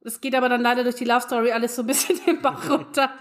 Es 0.01 0.22
geht 0.22 0.34
aber 0.34 0.49
dann 0.49 0.62
leider 0.62 0.82
durch 0.82 0.95
die 0.95 1.05
Love 1.05 1.22
Story 1.22 1.51
alles 1.51 1.76
so 1.76 1.84
ein 1.84 1.88
bisschen 1.88 2.20
den 2.26 2.41
Bach 2.41 2.68
runter. 2.68 3.12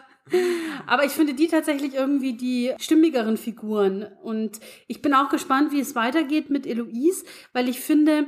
Aber 0.87 1.05
ich 1.05 1.13
finde 1.13 1.35
die 1.35 1.49
tatsächlich 1.49 1.95
irgendwie 1.95 2.33
die 2.33 2.73
stimmigeren 2.79 3.37
Figuren. 3.37 4.07
Und 4.23 4.59
ich 4.89 5.03
bin 5.03 5.15
auch 5.15 5.29
gespannt, 5.29 5.71
wie 5.73 5.81
es 5.81 5.95
weitergeht 5.95 6.51
mit 6.51 6.67
Eloise, 6.67 7.25
weil 7.53 7.69
ich 7.69 7.81
finde, 7.81 8.27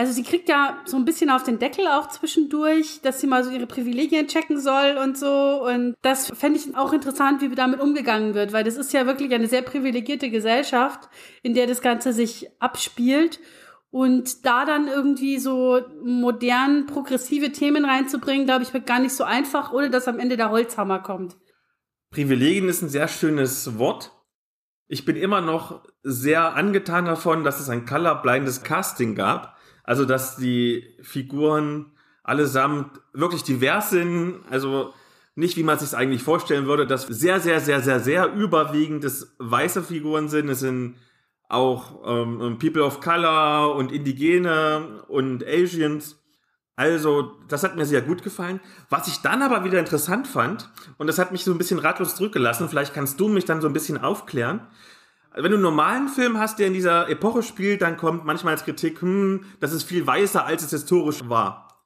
also 0.00 0.14
sie 0.14 0.22
kriegt 0.22 0.48
ja 0.48 0.78
so 0.86 0.96
ein 0.96 1.04
bisschen 1.04 1.28
auf 1.28 1.42
den 1.42 1.58
Deckel 1.58 1.86
auch 1.86 2.08
zwischendurch, 2.08 3.02
dass 3.02 3.20
sie 3.20 3.26
mal 3.26 3.44
so 3.44 3.50
ihre 3.50 3.66
Privilegien 3.66 4.28
checken 4.28 4.58
soll 4.58 4.96
und 4.96 5.18
so. 5.18 5.62
Und 5.62 5.94
das 6.00 6.28
fände 6.28 6.58
ich 6.58 6.74
auch 6.74 6.94
interessant, 6.94 7.42
wie 7.42 7.54
damit 7.54 7.80
umgegangen 7.80 8.32
wird, 8.32 8.54
weil 8.54 8.64
das 8.64 8.76
ist 8.76 8.94
ja 8.94 9.04
wirklich 9.04 9.30
eine 9.34 9.46
sehr 9.46 9.60
privilegierte 9.60 10.30
Gesellschaft, 10.30 11.10
in 11.42 11.52
der 11.52 11.66
das 11.66 11.82
Ganze 11.82 12.14
sich 12.14 12.48
abspielt. 12.60 13.40
Und 13.90 14.46
da 14.46 14.64
dann 14.64 14.88
irgendwie 14.88 15.38
so 15.38 15.82
modern, 16.02 16.86
progressive 16.86 17.52
Themen 17.52 17.84
reinzubringen, 17.84 18.46
glaube 18.46 18.62
ich, 18.62 18.72
wird 18.72 18.86
gar 18.86 19.00
nicht 19.00 19.12
so 19.12 19.24
einfach, 19.24 19.70
ohne 19.70 19.90
dass 19.90 20.08
am 20.08 20.18
Ende 20.18 20.38
der 20.38 20.48
Holzhammer 20.48 21.00
kommt. 21.00 21.36
Privilegien 22.10 22.70
ist 22.70 22.80
ein 22.80 22.88
sehr 22.88 23.08
schönes 23.08 23.76
Wort. 23.76 24.12
Ich 24.88 25.04
bin 25.04 25.16
immer 25.16 25.42
noch 25.42 25.82
sehr 26.02 26.54
angetan 26.54 27.04
davon, 27.04 27.44
dass 27.44 27.60
es 27.60 27.68
ein 27.68 27.84
colorblindes 27.84 28.62
Casting 28.62 29.14
gab 29.14 29.59
also, 29.90 30.04
dass 30.04 30.36
die 30.36 30.84
Figuren 31.02 31.86
allesamt 32.22 33.00
wirklich 33.12 33.42
divers 33.42 33.90
sind. 33.90 34.38
Also 34.48 34.94
nicht, 35.34 35.56
wie 35.56 35.64
man 35.64 35.80
sich 35.80 35.96
eigentlich 35.96 36.22
vorstellen 36.22 36.66
würde, 36.66 36.86
dass 36.86 37.08
sehr, 37.08 37.40
sehr, 37.40 37.58
sehr, 37.58 37.80
sehr, 37.80 37.98
sehr 37.98 38.32
überwiegend 38.32 39.02
es 39.02 39.34
weiße 39.38 39.82
Figuren 39.82 40.28
sind. 40.28 40.48
Es 40.48 40.60
sind 40.60 40.94
auch 41.48 42.02
ähm, 42.06 42.56
People 42.60 42.84
of 42.84 43.00
Color 43.00 43.74
und 43.74 43.90
Indigene 43.90 45.02
und 45.08 45.44
Asians. 45.44 46.22
Also, 46.76 47.32
das 47.48 47.64
hat 47.64 47.74
mir 47.74 47.84
sehr 47.84 48.02
gut 48.02 48.22
gefallen. 48.22 48.60
Was 48.90 49.08
ich 49.08 49.22
dann 49.22 49.42
aber 49.42 49.64
wieder 49.64 49.80
interessant 49.80 50.28
fand, 50.28 50.70
und 50.98 51.08
das 51.08 51.18
hat 51.18 51.32
mich 51.32 51.42
so 51.42 51.50
ein 51.50 51.58
bisschen 51.58 51.80
ratlos 51.80 52.14
zurückgelassen, 52.14 52.68
vielleicht 52.68 52.94
kannst 52.94 53.18
du 53.18 53.26
mich 53.26 53.44
dann 53.44 53.60
so 53.60 53.66
ein 53.66 53.72
bisschen 53.72 53.98
aufklären, 53.98 54.68
wenn 55.34 55.50
du 55.50 55.56
einen 55.56 55.62
normalen 55.62 56.08
Film 56.08 56.38
hast, 56.38 56.58
der 56.58 56.66
in 56.66 56.72
dieser 56.72 57.08
Epoche 57.08 57.42
spielt, 57.42 57.82
dann 57.82 57.96
kommt 57.96 58.24
manchmal 58.24 58.54
als 58.54 58.64
Kritik, 58.64 59.00
hm, 59.00 59.44
das 59.60 59.72
ist 59.72 59.84
viel 59.84 60.06
weißer, 60.06 60.44
als 60.44 60.62
es 60.62 60.70
historisch 60.70 61.28
war. 61.28 61.84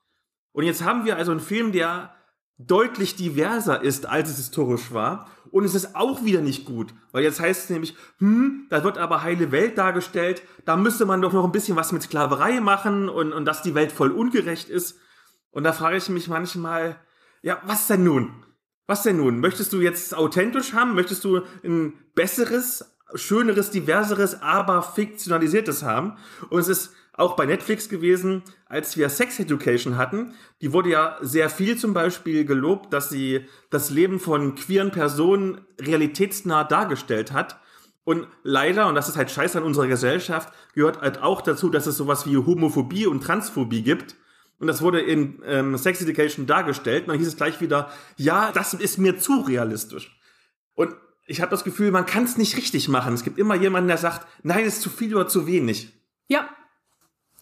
Und 0.53 0.65
jetzt 0.65 0.85
haben 0.85 1.05
wir 1.05 1.17
also 1.17 1.33
einen 1.33 1.41
Film, 1.41 1.73
der 1.73 2.15
deutlich 2.59 3.17
diverser 3.17 3.83
ist, 3.83 4.07
als 4.07 4.31
es 4.31 4.37
historisch 4.37 4.93
war. 4.93 5.29
Und 5.51 5.65
es 5.65 5.75
ist 5.75 5.95
auch 5.95 6.25
wieder 6.25 6.41
nicht 6.41 6.65
gut, 6.65 6.95
weil 7.13 7.23
jetzt 7.23 7.41
heißt 7.41 7.65
es 7.65 7.71
nämlich, 7.71 7.95
hm, 8.19 8.67
da 8.71 8.83
wird 8.83 8.99
aber 8.99 9.23
heile 9.23 9.53
Welt 9.53 9.79
dargestellt, 9.79 10.43
da 10.65 10.77
müsste 10.77 11.07
man 11.07 11.23
doch 11.23 11.33
noch 11.33 11.45
ein 11.45 11.53
bisschen 11.53 11.77
was 11.77 11.93
mit 11.93 12.03
Sklaverei 12.03 12.61
machen 12.61 13.09
und, 13.09 13.33
und 13.33 13.45
dass 13.45 13.63
die 13.63 13.75
Welt 13.75 13.93
voll 13.93 14.11
ungerecht 14.11 14.69
ist. 14.69 14.99
Und 15.51 15.65
da 15.65 15.73
frage 15.73 15.97
ich 15.97 16.09
mich 16.09 16.29
manchmal, 16.29 16.97
ja, 17.43 17.61
was 17.67 17.87
denn 17.87 18.03
nun? 18.05 18.45
Was 18.87 19.03
denn 19.03 19.17
nun? 19.17 19.39
Möchtest 19.41 19.73
du 19.73 19.81
jetzt 19.81 20.15
authentisch 20.15 20.73
haben? 20.73 20.95
Möchtest 20.95 21.25
du 21.25 21.43
ein 21.63 21.95
besseres, 22.15 22.94
schöneres, 23.15 23.71
diverseres, 23.71 24.43
aber 24.43 24.83
fiktionalisiertes 24.83 25.83
haben. 25.83 26.17
Und 26.51 26.61
es 26.61 26.69
ist 26.69 26.95
auch 27.17 27.37
bei 27.37 27.47
Netflix 27.47 27.89
gewesen, 27.89 28.43
als 28.67 28.97
wir 28.97 29.09
Sex 29.09 29.39
Education 29.39 29.97
hatten. 29.97 30.35
Die 30.61 30.73
wurde 30.73 30.91
ja 30.91 31.17
sehr 31.21 31.49
viel 31.49 31.77
zum 31.77 31.95
Beispiel 31.95 32.45
gelobt, 32.45 32.93
dass 32.93 33.09
sie 33.09 33.47
das 33.71 33.91
Leben 33.91 34.19
von 34.19 34.55
queeren 34.57 34.91
Personen 34.91 35.61
realitätsnah 35.81 36.65
dargestellt 36.65 37.33
hat. 37.33 37.61
Und 38.03 38.27
leider, 38.43 38.89
und 38.89 38.97
das 38.97 39.09
ist 39.09 39.17
halt 39.17 39.31
scheiße 39.31 39.59
an 39.59 39.65
unserer 39.65 39.87
Gesellschaft, 39.87 40.53
gehört 40.75 41.01
halt 41.01 41.23
auch 41.23 41.41
dazu, 41.41 41.71
dass 41.71 41.87
es 41.87 41.97
sowas 41.97 42.27
wie 42.27 42.37
Homophobie 42.37 43.07
und 43.07 43.23
Transphobie 43.23 43.83
gibt. 43.83 44.17
Und 44.59 44.67
das 44.67 44.83
wurde 44.83 45.01
in 45.01 45.41
ähm, 45.47 45.77
Sex 45.79 46.03
Education 46.03 46.47
dargestellt. 46.47 47.05
Und 47.05 47.09
dann 47.09 47.19
hieß 47.19 47.29
es 47.29 47.37
gleich 47.37 47.61
wieder, 47.61 47.91
ja, 48.17 48.51
das 48.53 48.75
ist 48.75 48.99
mir 48.99 49.19
zu 49.19 49.41
realistisch. 49.41 50.19
Und 50.75 50.95
ich 51.27 51.41
habe 51.41 51.51
das 51.51 51.64
Gefühl, 51.64 51.91
man 51.91 52.07
kann 52.07 52.25
es 52.25 52.37
nicht 52.37 52.57
richtig 52.57 52.89
machen. 52.89 53.14
Es 53.14 53.25
gibt 53.25 53.39
immer 53.39 53.55
jemanden, 53.55 53.89
der 53.89 53.99
sagt, 53.99 54.27
nein, 54.43 54.64
ist 54.64 54.83
zu 54.83 54.91
viel 54.91 55.14
oder 55.14 55.29
zu 55.29 55.47
wenig. 55.47 55.93
Ja, 56.29 56.49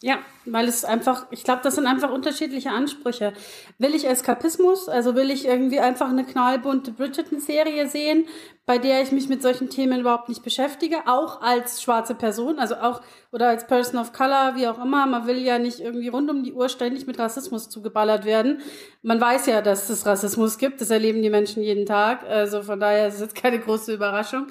Ja, 0.05 0.19
weil 0.47 0.67
es 0.67 0.85
einfach, 0.85 1.27
ich 1.31 1.45
glaube, 1.45 1.61
das 1.63 1.77
sind 1.77 1.87
einfach 1.87 2.11
unterschiedliche 2.11 2.71
Ansprüche. 2.71 3.33
Will 3.79 3.95
ich 3.95 4.05
Eskapismus, 4.05 4.89
also 4.89 5.15
will 5.15 5.31
ich 5.31 5.45
irgendwie 5.45 5.79
einfach 5.79 6.09
eine 6.09 6.25
knallbunte 6.25 6.91
Bridgerton-Serie 6.91 7.87
sehen, 7.87 8.27
bei 8.67 8.79
der 8.79 9.01
ich 9.03 9.13
mich 9.13 9.29
mit 9.29 9.43
solchen 9.43 9.71
Themen 9.71 10.01
überhaupt 10.01 10.29
nicht 10.29 10.43
beschäftige, 10.43 11.07
auch 11.07 11.41
als 11.41 11.81
schwarze 11.81 12.17
Person, 12.17 12.59
also 12.59 12.75
auch, 12.75 13.01
oder 13.31 13.47
als 13.47 13.69
Person 13.69 14.01
of 14.01 14.13
Color, 14.13 14.57
wie 14.57 14.67
auch 14.67 14.83
immer. 14.83 15.07
Man 15.07 15.29
will 15.29 15.39
ja 15.39 15.61
nicht 15.61 15.79
irgendwie 15.79 16.09
rund 16.09 16.29
um 16.29 16.43
die 16.43 16.53
Uhr 16.53 16.69
ständig 16.69 17.07
mit 17.07 17.21
Rassismus 17.21 17.69
zugeballert 17.69 18.25
werden. 18.25 18.61
Man 19.03 19.21
weiß 19.21 19.47
ja, 19.47 19.63
dass 19.63 19.89
es 19.89 20.05
Rassismus 20.05 20.59
gibt, 20.59 20.81
das 20.81 20.91
erleben 20.91 21.23
die 21.23 21.31
Menschen 21.31 21.63
jeden 21.63 21.87
Tag, 21.87 22.25
also 22.25 22.63
von 22.63 22.81
daher 22.81 23.07
ist 23.07 23.21
es 23.21 23.35
keine 23.35 23.61
große 23.61 23.95
Überraschung. 23.95 24.49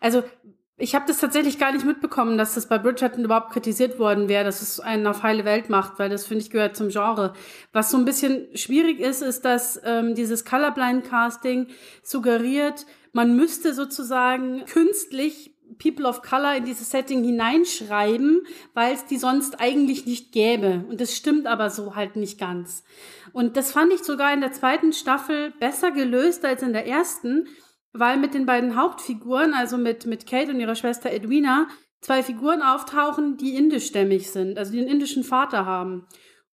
Also 0.00 0.22
ich 0.78 0.94
habe 0.94 1.06
das 1.06 1.18
tatsächlich 1.18 1.58
gar 1.58 1.72
nicht 1.72 1.86
mitbekommen, 1.86 2.36
dass 2.36 2.54
das 2.54 2.68
bei 2.68 2.76
Bridgerton 2.78 3.24
überhaupt 3.24 3.50
kritisiert 3.50 3.98
worden 3.98 4.28
wäre, 4.28 4.44
dass 4.44 4.60
es 4.60 4.78
einen 4.78 5.06
auf 5.06 5.22
heile 5.22 5.46
Welt 5.46 5.70
macht, 5.70 5.98
weil 5.98 6.10
das 6.10 6.26
finde 6.26 6.44
ich 6.44 6.50
gehört 6.50 6.76
zum 6.76 6.88
Genre. 6.88 7.32
Was 7.72 7.90
so 7.90 7.96
ein 7.96 8.04
bisschen 8.04 8.46
schwierig 8.54 9.00
ist, 9.00 9.22
ist, 9.22 9.46
dass 9.46 9.80
ähm, 9.84 10.14
dieses 10.14 10.44
Colorblind 10.44 11.04
Casting 11.08 11.68
suggeriert, 12.02 12.84
man 13.12 13.36
müsste 13.36 13.72
sozusagen 13.72 14.66
künstlich 14.66 15.54
People 15.78 16.06
of 16.06 16.22
Color 16.22 16.56
in 16.56 16.64
dieses 16.64 16.90
Setting 16.90 17.24
hineinschreiben, 17.24 18.46
weil 18.74 18.94
es 18.94 19.06
die 19.06 19.16
sonst 19.16 19.60
eigentlich 19.60 20.06
nicht 20.06 20.32
gäbe. 20.32 20.84
Und 20.88 21.00
das 21.00 21.16
stimmt 21.16 21.46
aber 21.46 21.70
so 21.70 21.96
halt 21.96 22.16
nicht 22.16 22.38
ganz. 22.38 22.84
Und 23.32 23.56
das 23.56 23.72
fand 23.72 23.92
ich 23.92 24.02
sogar 24.02 24.32
in 24.32 24.40
der 24.40 24.52
zweiten 24.52 24.92
Staffel 24.92 25.52
besser 25.58 25.90
gelöst 25.90 26.44
als 26.44 26.62
in 26.62 26.72
der 26.72 26.86
ersten 26.86 27.48
weil 27.98 28.16
mit 28.18 28.34
den 28.34 28.46
beiden 28.46 28.76
Hauptfiguren, 28.76 29.54
also 29.54 29.78
mit, 29.78 30.06
mit 30.06 30.26
Kate 30.26 30.50
und 30.50 30.60
ihrer 30.60 30.74
Schwester 30.74 31.10
Edwina, 31.10 31.68
zwei 32.00 32.22
Figuren 32.22 32.62
auftauchen, 32.62 33.36
die 33.36 33.56
indischstämmig 33.56 34.30
sind, 34.30 34.58
also 34.58 34.72
die 34.72 34.78
einen 34.78 34.88
indischen 34.88 35.24
Vater 35.24 35.66
haben. 35.66 36.06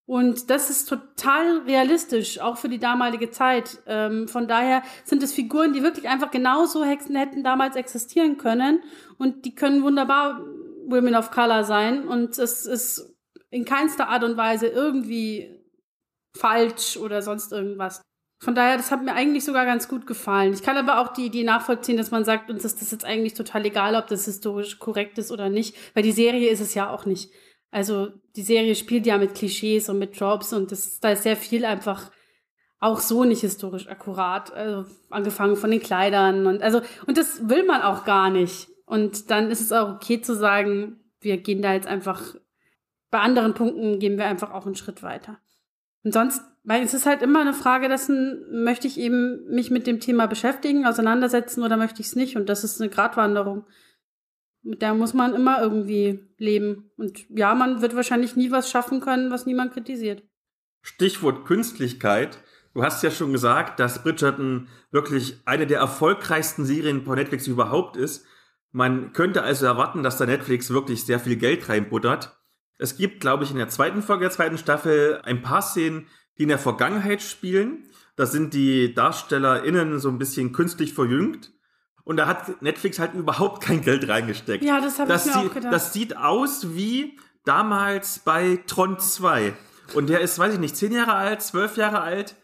Und 0.06 0.50
das 0.50 0.68
ist 0.68 0.86
total 0.86 1.60
realistisch, 1.60 2.38
auch 2.38 2.58
für 2.58 2.68
die 2.68 2.78
damalige 2.78 3.30
Zeit. 3.30 3.78
Ähm, 3.86 4.28
von 4.28 4.46
daher 4.46 4.82
sind 5.04 5.22
es 5.22 5.32
Figuren, 5.32 5.72
die 5.72 5.82
wirklich 5.82 6.08
einfach 6.08 6.30
genauso 6.30 6.84
Hexen 6.84 7.16
hätten 7.16 7.42
damals 7.42 7.74
existieren 7.74 8.36
können. 8.36 8.82
Und 9.16 9.46
die 9.46 9.54
können 9.54 9.82
wunderbar 9.82 10.44
Women 10.86 11.14
of 11.14 11.30
Color 11.30 11.64
sein. 11.64 12.06
Und 12.06 12.38
es 12.38 12.66
ist 12.66 13.16
in 13.50 13.64
keinster 13.64 14.08
Art 14.08 14.24
und 14.24 14.36
Weise 14.36 14.66
irgendwie 14.66 15.64
falsch 16.36 16.98
oder 16.98 17.22
sonst 17.22 17.52
irgendwas. 17.52 18.02
Von 18.38 18.54
daher, 18.54 18.76
das 18.76 18.90
hat 18.90 19.02
mir 19.02 19.14
eigentlich 19.14 19.44
sogar 19.44 19.64
ganz 19.64 19.88
gut 19.88 20.06
gefallen. 20.06 20.52
Ich 20.52 20.62
kann 20.62 20.76
aber 20.76 21.00
auch 21.00 21.12
die, 21.12 21.30
die 21.30 21.44
nachvollziehen, 21.44 21.96
dass 21.96 22.10
man 22.10 22.24
sagt, 22.24 22.50
uns 22.50 22.64
ist 22.64 22.80
das 22.80 22.90
jetzt 22.90 23.04
eigentlich 23.04 23.34
total 23.34 23.64
egal, 23.64 23.94
ob 23.94 24.06
das 24.06 24.26
historisch 24.26 24.78
korrekt 24.78 25.18
ist 25.18 25.30
oder 25.30 25.48
nicht, 25.48 25.76
weil 25.94 26.02
die 26.02 26.12
Serie 26.12 26.50
ist 26.50 26.60
es 26.60 26.74
ja 26.74 26.90
auch 26.90 27.06
nicht. 27.06 27.30
Also 27.70 28.08
die 28.36 28.42
Serie 28.42 28.74
spielt 28.74 29.06
ja 29.06 29.18
mit 29.18 29.34
Klischees 29.34 29.88
und 29.88 29.98
mit 29.98 30.16
Tropes 30.16 30.52
und 30.52 30.70
das, 30.72 31.00
da 31.00 31.10
ist 31.10 31.22
sehr 31.22 31.36
viel 31.36 31.64
einfach 31.64 32.10
auch 32.78 33.00
so 33.00 33.24
nicht 33.24 33.40
historisch 33.40 33.88
akkurat. 33.88 34.52
Also 34.52 34.90
angefangen 35.10 35.56
von 35.56 35.70
den 35.70 35.80
Kleidern 35.80 36.46
und 36.46 36.62
also 36.62 36.82
und 37.06 37.16
das 37.16 37.48
will 37.48 37.64
man 37.64 37.82
auch 37.82 38.04
gar 38.04 38.30
nicht. 38.30 38.68
Und 38.84 39.30
dann 39.30 39.50
ist 39.50 39.62
es 39.62 39.72
auch 39.72 39.94
okay 39.94 40.20
zu 40.20 40.34
sagen, 40.36 41.00
wir 41.20 41.38
gehen 41.38 41.62
da 41.62 41.72
jetzt 41.72 41.86
einfach 41.86 42.34
bei 43.14 43.20
anderen 43.20 43.54
Punkten 43.54 44.00
gehen 44.00 44.18
wir 44.18 44.26
einfach 44.26 44.50
auch 44.50 44.66
einen 44.66 44.74
Schritt 44.74 45.04
weiter. 45.04 45.38
Und 46.02 46.12
sonst 46.12 46.42
weil 46.64 46.82
es 46.82 46.94
ist 46.94 47.06
halt 47.06 47.20
immer 47.22 47.40
eine 47.40 47.52
Frage 47.52 47.88
dessen, 47.88 48.64
möchte 48.64 48.86
ich 48.86 48.98
eben 48.98 49.44
mich 49.50 49.70
mit 49.70 49.86
dem 49.86 50.00
Thema 50.00 50.26
beschäftigen, 50.26 50.86
auseinandersetzen 50.86 51.62
oder 51.62 51.76
möchte 51.76 52.00
ich 52.00 52.08
es 52.08 52.16
nicht? 52.16 52.36
Und 52.36 52.48
das 52.48 52.64
ist 52.64 52.80
eine 52.80 52.90
Gratwanderung. 52.90 53.66
Mit 54.62 54.80
der 54.80 54.94
muss 54.94 55.12
man 55.12 55.34
immer 55.34 55.60
irgendwie 55.60 56.26
leben. 56.38 56.90
Und 56.96 57.28
ja, 57.28 57.54
man 57.54 57.82
wird 57.82 57.94
wahrscheinlich 57.94 58.34
nie 58.34 58.50
was 58.50 58.70
schaffen 58.70 59.00
können, 59.00 59.30
was 59.30 59.44
niemand 59.44 59.74
kritisiert. 59.74 60.22
Stichwort 60.80 61.44
Künstlichkeit. 61.44 62.38
Du 62.72 62.82
hast 62.82 63.02
ja 63.02 63.10
schon 63.10 63.32
gesagt, 63.32 63.78
dass 63.78 64.02
Bridgerton 64.02 64.68
wirklich 64.90 65.42
eine 65.44 65.66
der 65.66 65.80
erfolgreichsten 65.80 66.64
Serien 66.64 67.04
von 67.04 67.16
Netflix 67.16 67.46
überhaupt 67.46 67.96
ist. 67.96 68.24
Man 68.72 69.12
könnte 69.12 69.42
also 69.42 69.66
erwarten, 69.66 70.02
dass 70.02 70.16
da 70.16 70.24
Netflix 70.24 70.70
wirklich 70.70 71.04
sehr 71.04 71.20
viel 71.20 71.36
Geld 71.36 71.68
reinbuttert. 71.68 72.36
Es 72.78 72.96
gibt, 72.96 73.20
glaube 73.20 73.44
ich, 73.44 73.50
in 73.50 73.58
der 73.58 73.68
zweiten 73.68 74.02
Folge 74.02 74.22
der 74.22 74.30
zweiten 74.30 74.58
Staffel 74.58 75.20
ein 75.24 75.42
paar 75.42 75.62
Szenen, 75.62 76.08
die 76.38 76.44
in 76.44 76.48
der 76.48 76.58
Vergangenheit 76.58 77.22
spielen. 77.22 77.88
Da 78.16 78.26
sind 78.26 78.54
die 78.54 78.94
DarstellerInnen 78.94 79.98
so 79.98 80.08
ein 80.08 80.18
bisschen 80.18 80.52
künstlich 80.52 80.94
verjüngt. 80.94 81.52
Und 82.04 82.18
da 82.18 82.26
hat 82.26 82.60
Netflix 82.62 82.98
halt 82.98 83.14
überhaupt 83.14 83.62
kein 83.62 83.80
Geld 83.80 84.08
reingesteckt. 84.08 84.62
Ja, 84.62 84.80
das 84.80 84.98
habe 84.98 85.14
ich 85.14 85.24
mir 85.24 85.36
auch 85.36 85.54
gedacht. 85.54 85.72
Das 85.72 85.92
sieht 85.92 86.16
aus 86.16 86.74
wie 86.74 87.18
damals 87.44 88.18
bei 88.18 88.62
Tron 88.66 88.98
2. 88.98 89.54
Und 89.94 90.08
der 90.08 90.20
ist, 90.20 90.38
weiß 90.38 90.54
ich 90.54 90.60
nicht, 90.60 90.76
zehn 90.76 90.92
Jahre 90.92 91.14
alt, 91.14 91.42
zwölf 91.42 91.76
Jahre 91.76 92.00
alt. 92.00 92.36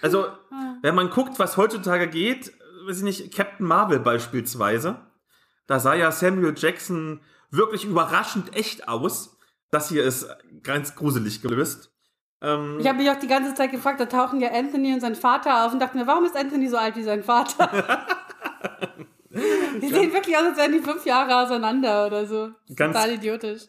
Also, 0.00 0.26
ah. 0.26 0.76
wenn 0.82 0.94
man 0.94 1.10
guckt, 1.10 1.38
was 1.38 1.56
heutzutage 1.56 2.08
geht, 2.08 2.52
weiß 2.86 2.98
ich 2.98 3.02
nicht, 3.02 3.34
Captain 3.34 3.66
Marvel 3.66 3.98
beispielsweise, 3.98 5.00
da 5.66 5.80
sah 5.80 5.94
ja 5.94 6.12
Samuel 6.12 6.54
Jackson 6.56 7.20
wirklich 7.50 7.84
überraschend 7.84 8.54
echt 8.56 8.88
aus. 8.88 9.36
Das 9.70 9.88
hier 9.88 10.04
ist 10.04 10.26
ganz 10.62 10.94
gruselig 10.94 11.42
gelöst. 11.42 11.92
Ähm, 12.40 12.78
ich 12.80 12.86
habe 12.86 12.98
mich 12.98 13.10
auch 13.10 13.18
die 13.18 13.26
ganze 13.26 13.54
Zeit 13.54 13.70
gefragt, 13.70 14.00
da 14.00 14.06
tauchen 14.06 14.40
ja 14.40 14.50
Anthony 14.52 14.92
und 14.92 15.00
sein 15.00 15.14
Vater 15.14 15.66
auf 15.66 15.72
und 15.72 15.80
dachte 15.80 15.96
mir, 15.96 16.06
warum 16.06 16.24
ist 16.24 16.36
Anthony 16.36 16.68
so 16.68 16.76
alt 16.76 16.96
wie 16.96 17.02
sein 17.02 17.22
Vater? 17.24 17.68
die 19.30 19.88
sehen 19.88 20.12
wirklich 20.12 20.36
aus, 20.36 20.44
als 20.44 20.58
wären 20.58 20.72
die 20.72 20.80
fünf 20.80 21.04
Jahre 21.04 21.36
auseinander 21.36 22.06
oder 22.06 22.26
so. 22.26 22.50
Ganz, 22.74 22.94
total 22.94 23.12
idiotisch. 23.14 23.62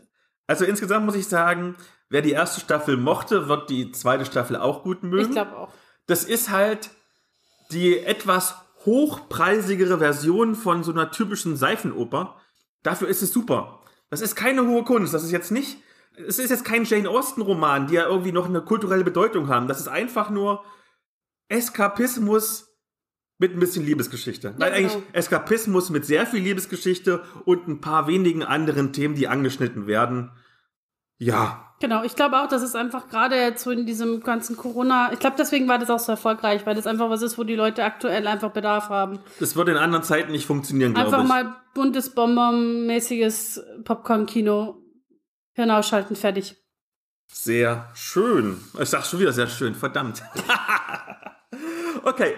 Also 0.48 0.66
insgesamt 0.66 1.06
muss 1.06 1.16
ich 1.16 1.28
sagen, 1.28 1.76
wer 2.10 2.22
die 2.22 2.32
erste 2.32 2.60
Staffel 2.60 2.98
mochte, 2.98 3.48
wird 3.48 3.70
die 3.70 3.92
zweite 3.92 4.26
Staffel 4.26 4.56
auch 4.56 4.84
gut 4.84 5.04
mögen. 5.04 5.30
Ich 5.30 5.32
glaube 5.32 5.56
auch. 5.56 5.70
Das 6.08 6.24
ist 6.24 6.50
halt 6.50 6.90
die 7.72 8.00
etwas 8.00 8.56
hochpreisigere 8.86 10.00
Version 10.00 10.56
von 10.56 10.84
so 10.84 10.92
einer 10.92 11.12
typischen 11.12 11.56
Seifenoper. 11.56 12.36
Dafür 12.82 13.08
ist 13.08 13.22
es 13.22 13.34
super. 13.34 13.82
Das 14.10 14.22
ist 14.22 14.36
keine 14.36 14.66
hohe 14.66 14.84
Kunst. 14.84 15.14
Das 15.14 15.24
ist 15.24 15.32
jetzt 15.32 15.52
nicht 15.52 15.78
es 16.28 16.40
ist 16.40 16.50
jetzt 16.50 16.66
kein 16.66 16.86
Jane 16.86 17.10
Austen-Roman, 17.10 17.88
die 17.88 17.96
ja 17.96 18.08
irgendwie 18.08 18.32
noch 18.32 18.48
eine 18.48 18.62
kulturelle 18.62 19.04
Bedeutung 19.04 19.48
haben. 19.48 19.68
Das 19.68 19.80
ist 19.80 19.88
einfach 19.88 20.30
nur 20.30 20.64
Eskapismus 21.48 22.68
mit 23.38 23.54
ein 23.54 23.60
bisschen 23.60 23.86
Liebesgeschichte. 23.86 24.50
Ja, 24.50 24.54
Nein, 24.58 24.74
eigentlich 24.74 24.94
genau. 24.94 25.06
Eskapismus 25.14 25.90
mit 25.90 26.06
sehr 26.06 26.26
viel 26.26 26.42
Liebesgeschichte 26.42 27.24
und 27.46 27.68
ein 27.68 27.82
paar 27.82 28.08
wenigen 28.08 28.44
anderen 28.44 28.92
Themen, 28.92 29.16
die 29.16 29.28
angeschnitten 29.28 29.88
werden. 29.88 30.32
Ja. 31.18 31.66
Genau, 31.80 32.04
ich 32.04 32.16
glaube 32.16 32.42
auch, 32.42 32.48
dass 32.48 32.62
es 32.62 32.76
einfach 32.76 33.08
gerade 33.08 33.36
jetzt 33.38 33.64
so 33.64 33.72
in 33.72 33.86
diesem 33.86 34.22
ganzen 34.22 34.58
Corona, 34.58 35.14
ich 35.14 35.20
glaube, 35.20 35.38
deswegen 35.40 35.70
war 35.70 35.80
das 35.80 35.90
auch 35.90 36.00
so 36.00 36.12
erfolgreich, 36.12 36.66
weil 36.66 36.76
das 36.76 36.88
einfach 36.88 37.10
was 37.10 37.22
ist, 37.22 37.38
wo 37.38 37.46
die 37.46 37.56
Leute 37.56 37.86
aktuell 37.86 38.28
einfach 38.28 38.52
Bedarf 38.52 38.90
haben. 38.90 39.20
Das 39.40 39.56
würde 39.56 39.72
in 39.72 39.78
anderen 39.78 40.04
Zeiten 40.04 40.34
nicht 40.34 40.46
funktionieren, 40.46 40.94
glaube 40.94 41.08
ich. 41.08 41.14
Einfach 41.14 41.28
mal 41.28 41.56
buntes, 41.74 42.10
bombermäßiges 42.10 43.64
Popcorn-Kino 43.86 44.79
Hirn 45.60 45.72
ausschalten, 45.72 46.16
fertig. 46.16 46.56
Sehr 47.28 47.92
schön. 47.94 48.64
Ich 48.80 48.88
sag 48.88 49.06
schon 49.06 49.20
wieder 49.20 49.34
sehr 49.34 49.48
schön, 49.48 49.76
verdammt. 49.76 50.24
okay. 52.04 52.36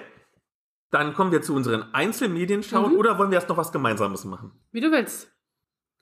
Dann 0.89 1.13
kommen 1.13 1.32
wir 1.32 1.43
zu 1.43 1.53
unseren 1.53 1.93
Einzelmedien 1.93 2.63
schauen 2.63 2.93
mhm. 2.93 2.97
oder 2.97 3.19
wollen 3.19 3.30
wir 3.30 3.36
erst 3.36 3.47
noch 3.47 3.57
was 3.57 3.72
Gemeinsames 3.72 4.26
machen? 4.26 4.59
Wie 4.72 4.82
du 4.82 4.91
willst. 4.91 5.32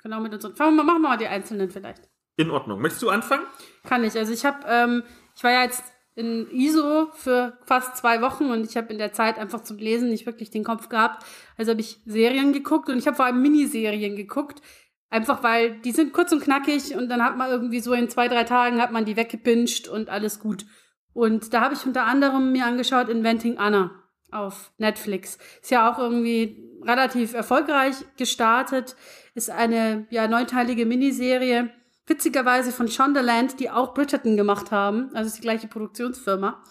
Genau 0.01 0.21
mit 0.21 0.33
unseren. 0.33 0.55
Fangen 0.55 0.77
wir, 0.77 0.83
machen 0.85 1.01
wir 1.01 1.09
mal 1.09 1.17
die 1.17 1.27
einzelnen 1.27 1.69
vielleicht. 1.69 2.07
In 2.37 2.51
Ordnung. 2.51 2.79
Möchtest 2.79 3.01
du 3.01 3.09
anfangen? 3.09 3.43
Kann 3.83 4.05
ich. 4.05 4.17
Also 4.17 4.31
ich 4.31 4.45
habe, 4.45 4.59
ähm, 4.65 5.03
ich 5.35 5.43
war 5.43 5.51
ja 5.51 5.63
jetzt 5.63 5.83
in 6.15 6.49
ISO 6.51 7.09
für 7.15 7.57
fast 7.65 7.97
zwei 7.97 8.21
Wochen 8.21 8.49
und 8.49 8.63
ich 8.63 8.77
habe 8.77 8.93
in 8.93 8.97
der 8.97 9.11
Zeit 9.11 9.39
einfach 9.39 9.61
zum 9.61 9.75
Lesen 9.77 10.07
nicht 10.07 10.25
wirklich 10.25 10.51
den 10.51 10.63
Kopf 10.63 10.87
gehabt. 10.87 11.25
Also 11.57 11.71
habe 11.71 11.81
ich 11.81 11.99
Serien 12.05 12.53
geguckt 12.53 12.87
und 12.87 12.97
ich 12.97 13.07
habe 13.07 13.17
vor 13.17 13.25
allem 13.25 13.41
Miniserien 13.41 14.15
geguckt, 14.15 14.61
Einfach 15.09 15.41
weil 15.43 15.79
die 15.79 15.91
sind 15.91 16.13
kurz 16.13 16.31
und 16.31 16.43
knackig 16.43 16.95
und 16.95 17.09
dann 17.09 17.23
hat 17.23 17.35
man 17.35 17.49
irgendwie 17.49 17.79
so 17.79 17.93
in 17.93 18.09
zwei, 18.09 18.27
drei 18.27 18.43
Tagen 18.43 18.81
hat 18.81 18.91
man 18.91 19.05
die 19.05 19.15
weggepinscht 19.15 19.87
und 19.87 20.09
alles 20.09 20.39
gut. 20.39 20.65
Und 21.13 21.53
da 21.53 21.61
habe 21.61 21.73
ich 21.73 21.85
unter 21.85 22.05
anderem 22.05 22.51
mir 22.51 22.65
angeschaut 22.65 23.09
Inventing 23.09 23.57
Anna 23.57 23.91
auf 24.31 24.71
Netflix. 24.77 25.39
Ist 25.61 25.71
ja 25.71 25.91
auch 25.91 25.97
irgendwie 25.97 26.63
relativ 26.83 27.33
erfolgreich 27.33 27.95
gestartet. 28.17 28.95
Ist 29.33 29.49
eine 29.49 30.05
ja 30.11 30.27
neunteilige 30.27 30.85
Miniserie. 30.85 31.71
Witzigerweise 32.05 32.71
von 32.71 32.87
Shondaland, 32.87 33.59
die 33.59 33.69
auch 33.69 33.93
Bridgerton 33.95 34.37
gemacht 34.37 34.71
haben. 34.71 35.09
Also 35.13 35.27
ist 35.27 35.37
die 35.37 35.41
gleiche 35.41 35.67
Produktionsfirma. 35.67 36.63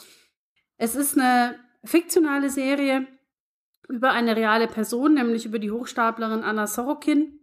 Es 0.76 0.95
ist 0.95 1.18
eine 1.18 1.57
fiktionale 1.84 2.51
Serie 2.51 3.07
über 3.89 4.12
eine 4.12 4.36
reale 4.36 4.68
Person, 4.68 5.14
nämlich 5.14 5.47
über 5.47 5.59
die 5.59 5.70
Hochstaplerin 5.70 6.43
Anna 6.43 6.66
Sorokin 6.66 7.38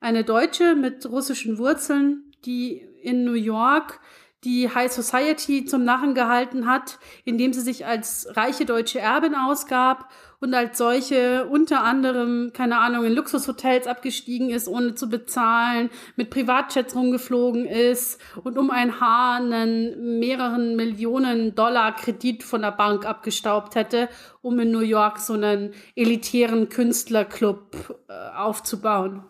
eine 0.00 0.24
Deutsche 0.24 0.74
mit 0.74 1.06
russischen 1.06 1.58
Wurzeln, 1.58 2.32
die 2.44 2.82
in 3.02 3.24
New 3.24 3.32
York 3.32 4.00
die 4.44 4.72
High 4.72 4.92
Society 4.92 5.64
zum 5.64 5.84
Narren 5.84 6.14
gehalten 6.14 6.66
hat, 6.66 6.98
indem 7.24 7.52
sie 7.52 7.60
sich 7.60 7.86
als 7.86 8.28
reiche 8.36 8.64
deutsche 8.66 9.00
Erbin 9.00 9.34
ausgab 9.34 10.10
und 10.40 10.54
als 10.54 10.78
solche 10.78 11.46
unter 11.46 11.82
anderem, 11.82 12.52
keine 12.52 12.78
Ahnung, 12.78 13.04
in 13.04 13.14
Luxushotels 13.14 13.88
abgestiegen 13.88 14.50
ist, 14.50 14.68
ohne 14.68 14.94
zu 14.94 15.08
bezahlen, 15.08 15.90
mit 16.14 16.30
Privatjets 16.30 16.94
rumgeflogen 16.94 17.66
ist 17.66 18.20
und 18.44 18.56
um 18.56 18.70
ein 18.70 19.00
Haar 19.00 19.38
einen 19.38 20.20
mehreren 20.20 20.76
Millionen 20.76 21.56
Dollar 21.56 21.96
Kredit 21.96 22.44
von 22.44 22.62
der 22.62 22.70
Bank 22.70 23.04
abgestaubt 23.04 23.74
hätte, 23.74 24.08
um 24.40 24.60
in 24.60 24.70
New 24.70 24.78
York 24.78 25.18
so 25.18 25.32
einen 25.32 25.72
elitären 25.96 26.68
Künstlerclub 26.68 27.98
äh, 28.08 28.36
aufzubauen. 28.36 29.24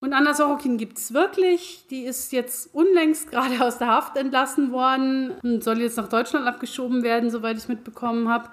Und 0.00 0.12
Anna 0.12 0.34
Sorokin 0.34 0.76
gibt's 0.76 1.14
wirklich. 1.14 1.86
Die 1.90 2.02
ist 2.02 2.32
jetzt 2.32 2.74
unlängst 2.74 3.30
gerade 3.30 3.64
aus 3.64 3.78
der 3.78 3.88
Haft 3.88 4.16
entlassen 4.16 4.72
worden 4.72 5.32
und 5.42 5.64
soll 5.64 5.80
jetzt 5.80 5.96
nach 5.96 6.08
Deutschland 6.08 6.46
abgeschoben 6.46 7.02
werden, 7.02 7.30
soweit 7.30 7.56
ich 7.56 7.68
mitbekommen 7.68 8.28
habe. 8.28 8.50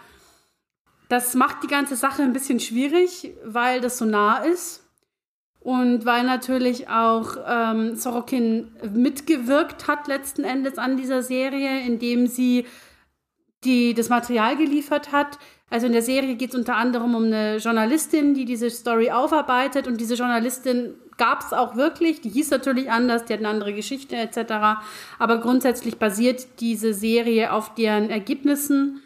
Das 1.10 1.36
macht 1.36 1.64
die 1.64 1.68
ganze 1.68 1.96
Sache 1.96 2.24
ein 2.24 2.34
bisschen 2.34 2.60
schwierig, 2.60 3.34
weil 3.44 3.82
das 3.82 3.98
so 3.98 4.06
nah 4.06 4.38
ist 4.38 4.84
und 5.60 6.06
weil 6.06 6.24
natürlich 6.24 6.90
auch 6.90 7.38
ähm, 7.46 7.96
Sorokin 7.96 8.72
mitgewirkt 8.94 9.88
hat 9.88 10.08
letzten 10.08 10.44
Endes 10.44 10.78
an 10.78 10.98
dieser 10.98 11.24
Serie, 11.24 11.86
indem 11.86 12.28
sie 12.28 12.66
die 13.64 13.94
das 13.94 14.10
Material 14.10 14.58
geliefert 14.58 15.12
hat. 15.14 15.40
Also 15.70 15.88
in 15.88 15.94
der 15.94 16.02
Serie 16.02 16.36
geht 16.36 16.50
es 16.50 16.56
unter 16.56 16.76
anderem 16.76 17.16
um 17.16 17.24
eine 17.26 17.58
Journalistin, 17.58 18.34
die 18.34 18.46
diese 18.46 18.70
Story 18.70 19.10
aufarbeitet 19.10 19.88
und 19.88 20.02
diese 20.02 20.16
Journalistin 20.16 20.96
gab 21.18 21.42
es 21.42 21.54
auch 21.54 21.76
wirklich. 21.76 22.22
Die 22.22 22.30
hieß 22.30 22.52
natürlich 22.52 22.92
anders, 22.92 23.26
die 23.26 23.34
hat 23.34 23.40
eine 23.40 23.50
andere 23.50 23.74
Geschichte 23.74 24.16
etc. 24.16 24.84
Aber 25.20 25.40
grundsätzlich 25.40 25.98
basiert 25.98 26.60
diese 26.60 26.94
Serie 26.94 27.52
auf 27.52 27.74
deren 27.76 28.10
Ergebnissen 28.10 29.02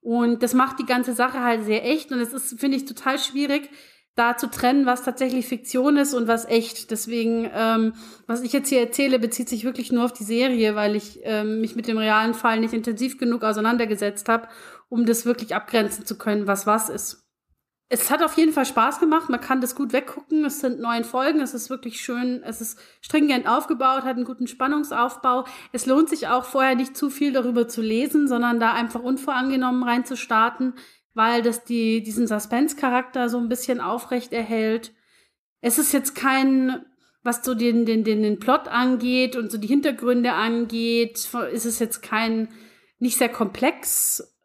und 0.00 0.42
das 0.42 0.54
macht 0.54 0.78
die 0.78 0.86
ganze 0.86 1.12
Sache 1.12 1.42
halt 1.42 1.64
sehr 1.64 1.84
echt 1.84 2.12
und 2.12 2.20
es 2.20 2.32
ist, 2.32 2.58
finde 2.58 2.76
ich, 2.76 2.86
total 2.86 3.18
schwierig, 3.18 3.68
da 4.14 4.36
zu 4.36 4.50
trennen, 4.50 4.86
was 4.86 5.04
tatsächlich 5.04 5.46
Fiktion 5.46 5.96
ist 5.96 6.12
und 6.14 6.26
was 6.26 6.44
echt. 6.44 6.90
Deswegen, 6.90 7.48
ähm, 7.54 7.92
was 8.26 8.42
ich 8.42 8.52
jetzt 8.52 8.68
hier 8.68 8.80
erzähle, 8.80 9.18
bezieht 9.18 9.48
sich 9.48 9.64
wirklich 9.64 9.92
nur 9.92 10.04
auf 10.04 10.12
die 10.12 10.24
Serie, 10.24 10.74
weil 10.74 10.96
ich 10.96 11.20
ähm, 11.22 11.60
mich 11.60 11.76
mit 11.76 11.86
dem 11.86 11.98
realen 11.98 12.34
Fall 12.34 12.58
nicht 12.58 12.74
intensiv 12.74 13.18
genug 13.18 13.44
auseinandergesetzt 13.44 14.28
habe, 14.28 14.48
um 14.88 15.06
das 15.06 15.24
wirklich 15.24 15.54
abgrenzen 15.54 16.04
zu 16.04 16.18
können, 16.18 16.46
was 16.46 16.66
was 16.66 16.88
ist 16.88 17.27
es 17.90 18.10
hat 18.10 18.22
auf 18.22 18.36
jeden 18.36 18.52
Fall 18.52 18.66
Spaß 18.66 19.00
gemacht. 19.00 19.30
Man 19.30 19.40
kann 19.40 19.62
das 19.62 19.74
gut 19.74 19.94
weggucken. 19.94 20.44
Es 20.44 20.60
sind 20.60 20.78
neun 20.78 21.04
Folgen. 21.04 21.40
Es 21.40 21.54
ist 21.54 21.70
wirklich 21.70 22.00
schön. 22.00 22.42
Es 22.42 22.60
ist 22.60 22.78
stringent 23.00 23.48
aufgebaut, 23.48 24.02
hat 24.02 24.16
einen 24.16 24.24
guten 24.24 24.46
Spannungsaufbau. 24.46 25.44
Es 25.72 25.86
lohnt 25.86 26.10
sich 26.10 26.28
auch 26.28 26.44
vorher 26.44 26.74
nicht 26.74 26.96
zu 26.96 27.08
viel 27.08 27.32
darüber 27.32 27.66
zu 27.66 27.80
lesen, 27.80 28.28
sondern 28.28 28.60
da 28.60 28.74
einfach 28.74 29.00
unvorangenommen 29.00 29.84
reinzustarten, 29.84 30.74
weil 31.14 31.40
das 31.40 31.64
die, 31.64 32.02
diesen 32.02 32.26
Suspense-Charakter 32.26 33.30
so 33.30 33.38
ein 33.38 33.48
bisschen 33.48 33.80
aufrecht 33.80 34.34
erhält. 34.34 34.92
Es 35.62 35.78
ist 35.78 35.92
jetzt 35.94 36.14
kein, 36.14 36.84
was 37.22 37.42
so 37.42 37.54
den, 37.54 37.86
den, 37.86 38.04
den, 38.04 38.22
den 38.22 38.38
Plot 38.38 38.68
angeht 38.68 39.34
und 39.34 39.50
so 39.50 39.56
die 39.56 39.66
Hintergründe 39.66 40.34
angeht, 40.34 41.26
ist 41.52 41.64
es 41.64 41.78
jetzt 41.78 42.02
kein, 42.02 42.48
nicht 42.98 43.16
sehr 43.16 43.30
komplex 43.30 44.37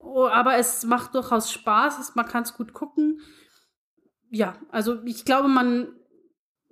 aber 0.00 0.56
es 0.56 0.84
macht 0.84 1.14
durchaus 1.14 1.52
Spaß, 1.52 2.14
man 2.14 2.26
kann 2.26 2.42
es 2.42 2.54
gut 2.54 2.72
gucken. 2.72 3.20
Ja, 4.30 4.56
also 4.70 5.02
ich 5.04 5.24
glaube, 5.24 5.48
man, 5.48 5.88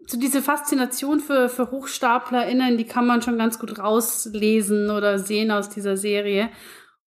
so 0.07 0.19
diese 0.19 0.43
Faszination 0.43 1.21
für, 1.21 1.49
für 1.49 1.71
HochstaplerInnen, 1.71 2.77
die 2.77 2.87
kann 2.87 3.07
man 3.07 3.23
schon 3.23 3.39
ganz 3.39 3.59
gut 3.59 3.79
rauslesen 3.79 4.91
oder 4.91 5.19
sehen 5.19 5.51
aus 5.51 5.69
dieser 5.69 5.97
Serie. 5.97 6.51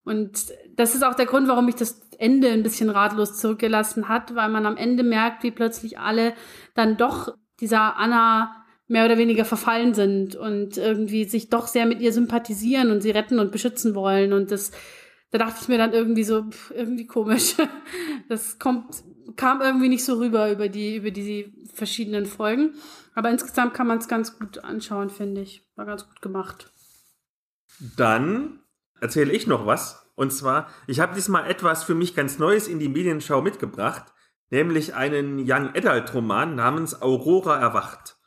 Und 0.03 0.51
das 0.75 0.95
ist 0.95 1.03
auch 1.03 1.15
der 1.15 1.25
Grund, 1.27 1.47
warum 1.47 1.65
mich 1.65 1.75
das 1.75 2.01
Ende 2.17 2.49
ein 2.49 2.63
bisschen 2.63 2.89
ratlos 2.89 3.37
zurückgelassen 3.37 4.09
hat, 4.09 4.35
weil 4.35 4.49
man 4.49 4.65
am 4.65 4.75
Ende 4.75 5.03
merkt, 5.03 5.43
wie 5.43 5.51
plötzlich 5.51 5.99
alle 5.99 6.33
dann 6.73 6.97
doch 6.97 7.33
dieser 7.61 7.95
Anna 7.97 8.55
mehr 8.87 9.05
oder 9.05 9.17
weniger 9.17 9.45
verfallen 9.45 9.93
sind 9.93 10.35
und 10.35 10.77
irgendwie 10.77 11.25
sich 11.25 11.49
doch 11.49 11.67
sehr 11.67 11.85
mit 11.85 12.01
ihr 12.01 12.11
sympathisieren 12.11 12.89
und 12.89 13.01
sie 13.01 13.11
retten 13.11 13.39
und 13.39 13.51
beschützen 13.51 13.93
wollen. 13.93 14.33
Und 14.33 14.51
das 14.51 14.71
da 15.31 15.37
dachte 15.37 15.59
ich 15.61 15.67
mir 15.67 15.77
dann 15.77 15.93
irgendwie 15.93 16.23
so, 16.23 16.43
pff, 16.49 16.71
irgendwie 16.71 17.07
komisch. 17.07 17.55
Das 18.27 18.59
kommt, 18.59 19.03
kam 19.37 19.59
irgendwie 19.61 19.89
nicht 19.89 20.05
so 20.05 20.19
rüber 20.19 20.51
über 20.51 20.69
die, 20.69 20.97
über 20.97 21.09
die 21.09 21.51
verschiedenen 21.73 22.27
Folgen. 22.27 22.75
Aber 23.15 23.31
insgesamt 23.31 23.73
kann 23.73 23.87
man 23.87 23.97
es 23.97 24.07
ganz 24.07 24.37
gut 24.37 24.63
anschauen, 24.63 25.09
finde 25.09 25.41
ich. 25.41 25.67
War 25.75 25.85
ganz 25.85 26.07
gut 26.07 26.21
gemacht. 26.21 26.71
Dann 27.97 28.59
erzähle 28.99 29.31
ich 29.31 29.47
noch 29.47 29.65
was. 29.65 30.05
Und 30.15 30.31
zwar, 30.31 30.69
ich 30.85 30.99
habe 30.99 31.15
diesmal 31.15 31.49
etwas 31.49 31.83
für 31.83 31.95
mich 31.95 32.13
ganz 32.13 32.37
Neues 32.37 32.67
in 32.67 32.77
die 32.77 32.89
Medienschau 32.89 33.41
mitgebracht, 33.41 34.13
nämlich 34.49 34.93
einen 34.93 35.39
Young 35.39 35.69
Adult 35.75 36.13
Roman 36.13 36.55
namens 36.55 37.01
Aurora 37.01 37.57
erwacht. 37.59 38.17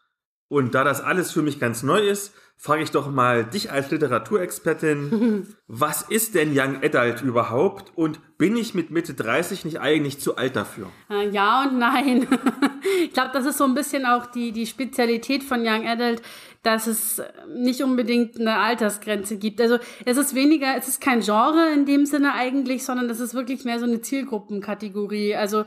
Und 0.49 0.75
da 0.75 0.85
das 0.85 1.01
alles 1.01 1.33
für 1.33 1.43
mich 1.43 1.61
ganz 1.61 1.83
neu 1.83 2.01
ist, 2.01 2.35
frage 2.63 2.85
ich 2.85 2.93
doch 2.93 3.11
mal 3.11 3.45
dich 3.45 3.73
als 3.73 3.91
Literaturexpertin, 3.91 5.49
was 5.67 6.03
ist 6.03 6.37
denn 6.37 6.57
Young 6.57 6.77
Adult 6.81 7.21
überhaupt 7.21 7.91
und 7.97 8.21
bin 8.39 8.57
ich 8.57 8.73
mit 8.73 8.93
Mitte 8.93 9.15
30 9.15 9.65
nicht 9.65 9.81
eigentlich 9.81 10.21
zu 10.21 10.37
alt 10.37 10.55
dafür? 10.55 10.87
Äh, 11.11 11.29
ja 11.31 11.65
und 11.65 11.81
nein. 11.81 12.29
ich 13.05 13.13
glaube, 13.13 13.31
das 13.33 13.47
ist 13.47 13.59
so 13.59 13.65
ein 13.65 13.75
bisschen 13.75 14.07
auch 14.07 14.27
die, 14.27 14.53
die 14.53 14.67
Spezialität 14.67 15.43
von 15.43 15.67
Young 15.67 15.89
Adult, 15.89 16.23
dass 16.63 16.87
es 16.87 17.21
nicht 17.53 17.83
unbedingt 17.83 18.39
eine 18.39 18.59
Altersgrenze 18.59 19.39
gibt. 19.39 19.61
Also 19.61 19.79
es 20.05 20.17
ist 20.17 20.37
weniger, 20.37 20.77
es 20.79 20.87
ist 20.87 21.01
kein 21.01 21.21
Genre 21.21 21.73
in 21.75 21.85
dem 21.85 22.07
Sinne 22.07 22.33
eigentlich, 22.35 22.85
sondern 22.85 23.11
es 23.11 23.19
ist 23.19 23.35
wirklich 23.35 23.65
mehr 23.65 23.81
so 23.81 23.87
eine 23.87 24.03
Zielgruppenkategorie. 24.03 25.35
Also 25.35 25.65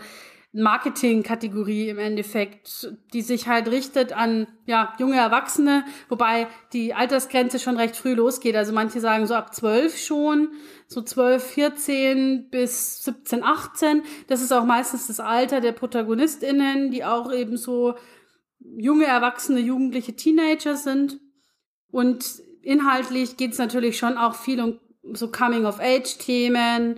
Marketing-Kategorie 0.55 1.89
im 1.89 1.99
Endeffekt, 1.99 2.93
die 3.13 3.21
sich 3.21 3.47
halt 3.47 3.67
richtet 3.67 4.13
an 4.13 4.47
ja, 4.65 4.93
junge 4.99 5.17
Erwachsene, 5.17 5.83
wobei 6.07 6.47
die 6.71 6.93
Altersgrenze 6.93 7.59
schon 7.59 7.75
recht 7.75 7.97
früh 7.97 8.13
losgeht. 8.13 8.55
Also 8.55 8.71
manche 8.71 9.01
sagen 9.01 9.27
so 9.27 9.33
ab 9.33 9.53
12 9.53 9.97
schon, 9.97 10.49
so 10.87 11.01
12, 11.01 11.43
14 11.43 12.49
bis 12.49 13.03
17, 13.03 13.43
18. 13.43 14.03
Das 14.27 14.41
ist 14.41 14.53
auch 14.53 14.65
meistens 14.65 15.07
das 15.07 15.19
Alter 15.19 15.59
der 15.59 15.73
ProtagonistInnen, 15.73 16.89
die 16.89 17.03
auch 17.03 17.33
eben 17.33 17.57
so 17.57 17.95
junge 18.59 19.05
Erwachsene, 19.05 19.59
jugendliche 19.59 20.15
Teenager 20.15 20.77
sind. 20.77 21.19
Und 21.91 22.41
inhaltlich 22.61 23.35
geht 23.35 23.51
es 23.51 23.57
natürlich 23.57 23.97
schon 23.97 24.17
auch 24.17 24.35
viel 24.35 24.61
um 24.61 24.79
so 25.13 25.29
Coming-of-Age-Themen, 25.29 26.97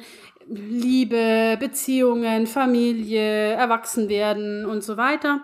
Liebe, 0.50 1.58
Beziehungen, 1.60 2.48
Familie, 2.48 3.54
Erwachsenwerden 3.54 4.66
und 4.66 4.84
so 4.84 4.98
weiter. 4.98 5.42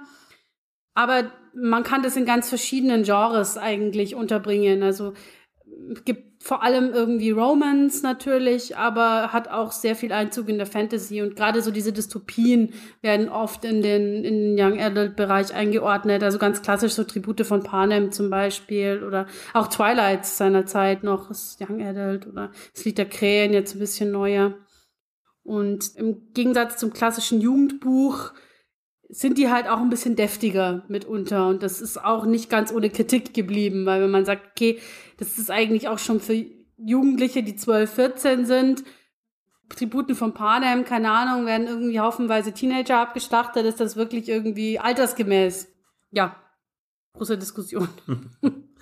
Aber 0.94 1.32
man 1.54 1.84
kann 1.84 2.04
das 2.04 2.16
in 2.16 2.26
ganz 2.26 2.50
verschiedenen 2.50 3.04
Genres 3.04 3.58
eigentlich 3.58 4.16
unterbringen. 4.16 4.84
Also 4.84 5.14
gibt 6.06 6.44
vor 6.44 6.62
allem 6.62 6.92
irgendwie 6.92 7.32
Romance 7.32 8.04
natürlich, 8.04 8.76
aber 8.76 9.32
hat 9.32 9.48
auch 9.48 9.72
sehr 9.72 9.96
viel 9.96 10.12
Einzug 10.12 10.50
in 10.50 10.58
der 10.58 10.68
Fantasy 10.68 11.22
und 11.22 11.38
gerade 11.38 11.62
so 11.62 11.72
diese 11.72 11.94
Dystopien 11.94 12.74
werden 13.02 13.30
oft 13.30 13.64
in 13.64 13.82
den, 13.82 14.26
in 14.26 14.56
den 14.56 14.60
Young 14.60 14.80
Adult 14.80 15.16
Bereich 15.16 15.54
eingeordnet. 15.54 16.22
Also 16.22 16.40
ganz 16.40 16.62
klassisch 16.62 16.94
so 16.94 17.06
Tribute 17.06 17.46
von 17.46 17.64
Panem 17.64 18.12
zum 18.12 18.30
Beispiel 18.30 19.04
oder 19.08 19.26
auch 19.54 19.68
Twilight 19.68 20.26
seiner 20.26 20.66
Zeit 20.66 21.04
noch 21.04 21.32
ist 21.32 21.62
Young 21.62 21.82
Adult 21.82 22.28
oder 22.28 22.52
das 22.74 22.84
Lied 22.84 22.98
der 22.98 23.08
Krähen 23.08 23.54
jetzt 23.54 23.76
ein 23.76 23.80
bisschen 23.80 24.12
neuer. 24.12 24.54
Und 25.44 25.96
im 25.96 26.34
Gegensatz 26.34 26.78
zum 26.78 26.94
klassischen 26.94 27.42
Jugendbuch 27.42 28.32
sind 29.10 29.38
die 29.38 29.50
halt 29.50 29.68
auch 29.68 29.80
ein 29.80 29.90
bisschen 29.90 30.16
deftiger 30.16 30.84
mitunter. 30.88 31.48
Und 31.48 31.62
das 31.64 31.82
ist 31.82 32.04
auch 32.04 32.26
nicht 32.26 32.50
ganz 32.50 32.72
ohne 32.72 32.90
Kritik 32.90 33.34
geblieben, 33.34 33.86
weil 33.86 34.02
wenn 34.02 34.12
man 34.12 34.26
sagt, 34.26 34.52
okay, 34.52 34.80
das 35.18 35.38
ist 35.38 35.52
eigentlich 35.52 35.88
auch 35.88 36.00
schon 36.00 36.20
für 36.20 36.46
Jugendliche, 36.78 37.44
die 37.44 37.56
12, 37.56 37.94
14 37.94 38.46
sind, 38.46 38.84
Tributen 39.70 40.16
von 40.16 40.34
Panem, 40.34 40.86
keine 40.86 41.12
Ahnung, 41.12 41.46
werden 41.46 41.68
irgendwie 41.68 42.00
haufenweise 42.00 42.54
Teenager 42.54 43.00
abgeschlachtet, 43.00 43.66
ist 43.66 43.80
das 43.80 43.96
wirklich 43.96 44.30
irgendwie 44.30 44.80
altersgemäß? 44.80 45.68
Ja, 46.12 46.36
große 47.14 47.38
Diskussion. 47.38 47.90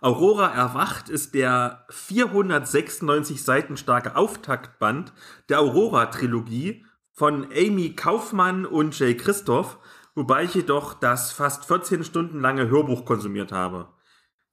Aurora 0.00 0.54
erwacht 0.54 1.08
ist 1.08 1.34
der 1.34 1.86
496 1.88 3.42
Seiten 3.42 3.76
starke 3.76 4.14
Auftaktband 4.14 5.12
der 5.48 5.60
Aurora-Trilogie 5.60 6.84
von 7.12 7.44
Amy 7.44 7.94
Kaufmann 7.94 8.66
und 8.66 8.98
Jay 8.98 9.16
Christoph, 9.16 9.78
wobei 10.14 10.44
ich 10.44 10.54
jedoch 10.54 10.92
das 10.92 11.32
fast 11.32 11.64
14 11.64 12.04
Stunden 12.04 12.40
lange 12.40 12.68
Hörbuch 12.68 13.06
konsumiert 13.06 13.52
habe. 13.52 13.88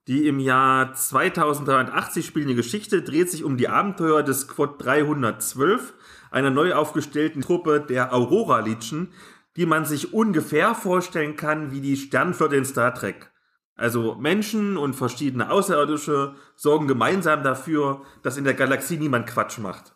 Die 0.07 0.27
im 0.27 0.39
Jahr 0.39 0.93
2083 0.93 2.25
spielende 2.25 2.55
Geschichte 2.55 3.01
dreht 3.01 3.29
sich 3.29 3.43
um 3.43 3.57
die 3.57 3.67
Abenteuer 3.67 4.23
des 4.23 4.41
Squad 4.41 4.83
312, 4.83 5.93
einer 6.31 6.49
neu 6.49 6.73
aufgestellten 6.73 7.41
Truppe 7.41 7.81
der 7.81 8.13
Aurora-Legion, 8.13 9.09
die 9.57 9.65
man 9.65 9.85
sich 9.85 10.13
ungefähr 10.13 10.73
vorstellen 10.73 11.35
kann 11.35 11.71
wie 11.71 11.81
die 11.81 11.97
Sternflotte 11.97 12.55
in 12.55 12.65
Star 12.65 12.93
Trek. 12.93 13.32
Also 13.75 14.15
Menschen 14.15 14.77
und 14.77 14.95
verschiedene 14.95 15.49
Außerirdische 15.49 16.35
sorgen 16.55 16.87
gemeinsam 16.87 17.43
dafür, 17.43 18.01
dass 18.21 18.37
in 18.37 18.43
der 18.43 18.53
Galaxie 18.53 18.97
niemand 18.97 19.27
Quatsch 19.27 19.57
macht. 19.57 19.95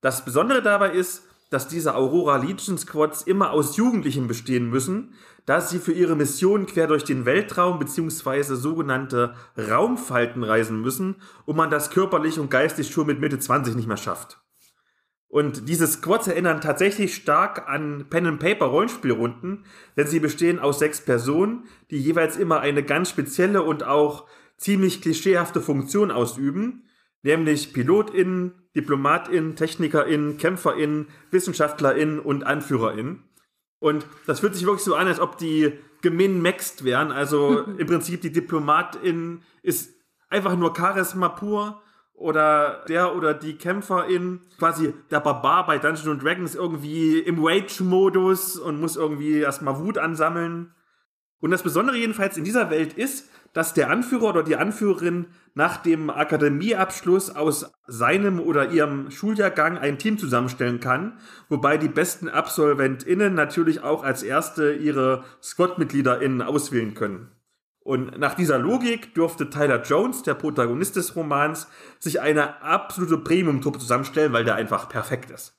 Das 0.00 0.24
Besondere 0.24 0.62
dabei 0.62 0.90
ist, 0.92 1.28
dass 1.50 1.68
diese 1.68 1.94
Aurora 1.94 2.36
Legion 2.36 2.78
Squads 2.78 3.22
immer 3.22 3.50
aus 3.50 3.76
Jugendlichen 3.76 4.26
bestehen 4.26 4.70
müssen, 4.70 5.12
da 5.44 5.60
sie 5.60 5.78
für 5.78 5.92
ihre 5.92 6.16
Mission 6.16 6.64
quer 6.64 6.86
durch 6.86 7.04
den 7.04 7.26
Weltraum 7.26 7.78
bzw. 7.78 8.54
sogenannte 8.54 9.34
Raumfalten 9.58 10.44
reisen 10.44 10.80
müssen 10.80 11.16
und 11.44 11.56
man 11.56 11.68
das 11.68 11.90
körperlich 11.90 12.38
und 12.38 12.50
geistig 12.50 12.90
schon 12.90 13.06
mit 13.06 13.20
Mitte 13.20 13.38
20 13.38 13.74
nicht 13.74 13.86
mehr 13.86 13.98
schafft. 13.98 14.41
Und 15.32 15.66
diese 15.70 15.86
Squads 15.86 16.26
erinnern 16.26 16.60
tatsächlich 16.60 17.14
stark 17.14 17.66
an 17.66 18.04
Pen-and-Paper-Rollenspielrunden, 18.10 19.64
denn 19.96 20.06
sie 20.06 20.20
bestehen 20.20 20.58
aus 20.58 20.78
sechs 20.78 21.00
Personen, 21.00 21.64
die 21.90 21.96
jeweils 21.96 22.36
immer 22.36 22.60
eine 22.60 22.82
ganz 22.82 23.08
spezielle 23.08 23.62
und 23.62 23.82
auch 23.82 24.28
ziemlich 24.58 25.00
klischeehafte 25.00 25.62
Funktion 25.62 26.10
ausüben, 26.10 26.84
nämlich 27.22 27.72
PilotInnen, 27.72 28.52
DiplomatInnen, 28.76 29.56
TechnikerInnen, 29.56 30.36
KämpferInnen, 30.36 31.08
WissenschaftlerInnen 31.30 32.20
und 32.20 32.44
AnführerInnen. 32.44 33.24
Und 33.78 34.04
das 34.26 34.40
fühlt 34.40 34.54
sich 34.54 34.66
wirklich 34.66 34.84
so 34.84 34.96
an, 34.96 35.08
als 35.08 35.18
ob 35.18 35.38
die 35.38 35.72
gemin-maxt 36.02 36.84
wären. 36.84 37.10
Also 37.10 37.60
im 37.78 37.86
Prinzip 37.86 38.20
die 38.20 38.32
Diplomatin 38.32 39.40
ist 39.62 39.94
einfach 40.28 40.58
nur 40.58 40.76
Charisma 40.76 41.30
pur 41.30 41.80
oder 42.14 42.84
der 42.88 43.16
oder 43.16 43.34
die 43.34 43.56
Kämpferin, 43.56 44.40
quasi 44.58 44.94
der 45.10 45.20
Barbar 45.20 45.66
bei 45.66 45.78
Dungeons 45.78 46.22
Dragons 46.22 46.54
irgendwie 46.54 47.18
im 47.18 47.44
Rage-Modus 47.44 48.58
und 48.58 48.80
muss 48.80 48.96
irgendwie 48.96 49.40
erstmal 49.40 49.78
Wut 49.78 49.98
ansammeln. 49.98 50.74
Und 51.40 51.50
das 51.50 51.62
Besondere 51.62 51.96
jedenfalls 51.96 52.36
in 52.36 52.44
dieser 52.44 52.70
Welt 52.70 52.92
ist, 52.92 53.28
dass 53.52 53.74
der 53.74 53.90
Anführer 53.90 54.30
oder 54.30 54.42
die 54.42 54.56
Anführerin 54.56 55.26
nach 55.54 55.76
dem 55.76 56.08
Akademieabschluss 56.08 57.34
aus 57.34 57.70
seinem 57.86 58.40
oder 58.40 58.70
ihrem 58.70 59.10
Schuljahrgang 59.10 59.76
ein 59.76 59.98
Team 59.98 60.18
zusammenstellen 60.18 60.80
kann, 60.80 61.18
wobei 61.48 61.76
die 61.76 61.88
besten 61.88 62.28
AbsolventInnen 62.28 63.34
natürlich 63.34 63.82
auch 63.82 64.04
als 64.04 64.22
erste 64.22 64.72
ihre 64.72 65.24
Squad-MitgliederInnen 65.42 66.40
auswählen 66.40 66.94
können. 66.94 67.30
Und 67.84 68.18
nach 68.18 68.34
dieser 68.34 68.58
Logik 68.58 69.14
dürfte 69.14 69.50
Tyler 69.50 69.82
Jones, 69.82 70.22
der 70.22 70.34
Protagonist 70.34 70.96
des 70.96 71.16
Romans, 71.16 71.68
sich 71.98 72.20
eine 72.20 72.62
absolute 72.62 73.18
Premium-Truppe 73.18 73.80
zusammenstellen, 73.80 74.32
weil 74.32 74.44
der 74.44 74.54
einfach 74.54 74.88
perfekt 74.88 75.30
ist. 75.30 75.58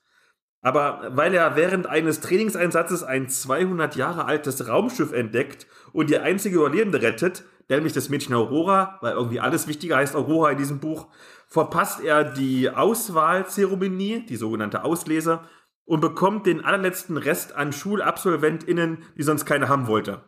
Aber 0.62 1.12
weil 1.12 1.34
er 1.34 1.58
während 1.58 1.88
eines 1.88 2.22
Trainingseinsatzes 2.22 3.04
ein 3.04 3.28
200 3.28 3.98
Jahre 3.98 4.24
altes 4.26 4.70
Raumschiff 4.70 5.12
entdeckt 5.12 5.68
und 5.92 6.10
die 6.10 6.18
einzige 6.18 6.56
Überlebende 6.56 7.02
rettet, 7.02 7.44
nämlich 7.68 7.92
das 7.92 8.08
Mädchen 8.08 8.34
Aurora, 8.34 8.98
weil 9.02 9.14
irgendwie 9.14 9.42
alles 9.42 9.68
wichtiger 9.68 9.98
heißt 9.98 10.16
Aurora 10.16 10.52
in 10.52 10.58
diesem 10.58 10.80
Buch, 10.80 11.08
verpasst 11.48 12.02
er 12.02 12.24
die 12.24 12.70
Auswahlzeremonie, 12.70 14.26
die 14.26 14.38
sogenannte 14.38 14.86
Auslese, 14.86 15.42
und 15.86 16.00
bekommt 16.00 16.46
den 16.46 16.64
allerletzten 16.64 17.18
Rest 17.18 17.56
an 17.56 17.74
SchulabsolventInnen, 17.74 19.00
die 19.18 19.24
sonst 19.24 19.46
keine 19.46 19.68
haben 19.68 19.88
wollte. 19.88 20.22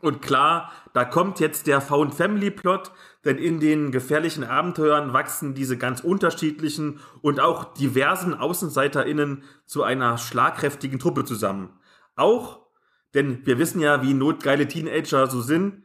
Und 0.00 0.22
klar, 0.22 0.72
da 0.92 1.04
kommt 1.04 1.40
jetzt 1.40 1.66
der 1.66 1.80
Found 1.80 2.14
Family 2.14 2.50
Plot, 2.50 2.90
denn 3.24 3.36
in 3.36 3.60
den 3.60 3.92
gefährlichen 3.92 4.44
Abenteuern 4.44 5.12
wachsen 5.12 5.54
diese 5.54 5.76
ganz 5.76 6.00
unterschiedlichen 6.00 7.00
und 7.20 7.38
auch 7.38 7.74
diversen 7.74 8.34
AußenseiterInnen 8.34 9.42
zu 9.66 9.82
einer 9.82 10.16
schlagkräftigen 10.16 10.98
Truppe 10.98 11.24
zusammen. 11.24 11.78
Auch, 12.16 12.66
denn 13.14 13.44
wir 13.46 13.58
wissen 13.58 13.80
ja, 13.80 14.02
wie 14.02 14.14
notgeile 14.14 14.68
Teenager 14.68 15.26
so 15.26 15.42
sind, 15.42 15.82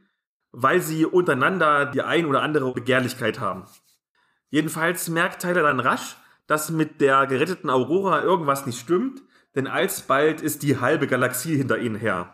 weil 0.51 0.81
sie 0.81 1.05
untereinander 1.05 1.85
die 1.85 2.01
ein 2.01 2.25
oder 2.25 2.41
andere 2.41 2.71
Begehrlichkeit 2.73 3.39
haben. 3.41 3.65
Jedenfalls 4.49 5.09
merkt 5.09 5.41
Tyler 5.41 5.63
dann 5.63 5.81
rasch, 5.81 6.15
dass 6.47 6.69
mit 6.69 7.01
der 7.01 7.27
geretteten 7.27 7.69
Aurora 7.69 8.21
irgendwas 8.21 8.65
nicht 8.65 8.79
stimmt, 8.79 9.21
denn 9.55 9.67
alsbald 9.67 10.41
ist 10.41 10.63
die 10.63 10.79
halbe 10.79 11.07
Galaxie 11.07 11.57
hinter 11.57 11.79
ihnen 11.79 11.95
her. 11.95 12.33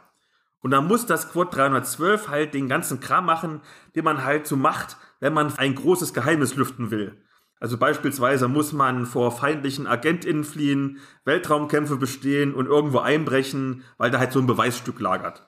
Und 0.62 0.72
dann 0.72 0.88
muss 0.88 1.06
das 1.06 1.32
Quad 1.32 1.56
312 1.56 2.30
halt 2.30 2.54
den 2.54 2.70
ganzen 2.70 3.00
Kram 3.00 3.26
machen, 3.26 3.62
den 3.96 4.06
man 4.06 4.24
halt 4.24 4.48
so 4.48 4.56
macht, 4.56 4.98
wenn 5.20 5.34
man 5.34 5.56
ein 5.58 5.76
großes 5.76 6.14
Geheimnis 6.14 6.56
lüften 6.56 6.92
will. 6.92 7.18
Also 7.60 7.78
beispielsweise 7.78 8.48
muss 8.48 8.74
man 8.74 9.06
vor 9.06 9.32
feindlichen 9.32 9.86
AgentInnen 9.86 10.44
fliehen, 10.44 11.00
Weltraumkämpfe 11.26 11.98
bestehen 11.98 12.56
und 12.56 12.66
irgendwo 12.66 13.00
einbrechen, 13.00 13.84
weil 13.98 14.10
da 14.10 14.18
halt 14.18 14.32
so 14.32 14.40
ein 14.40 14.48
Beweisstück 14.48 15.00
lagert. 15.00 15.48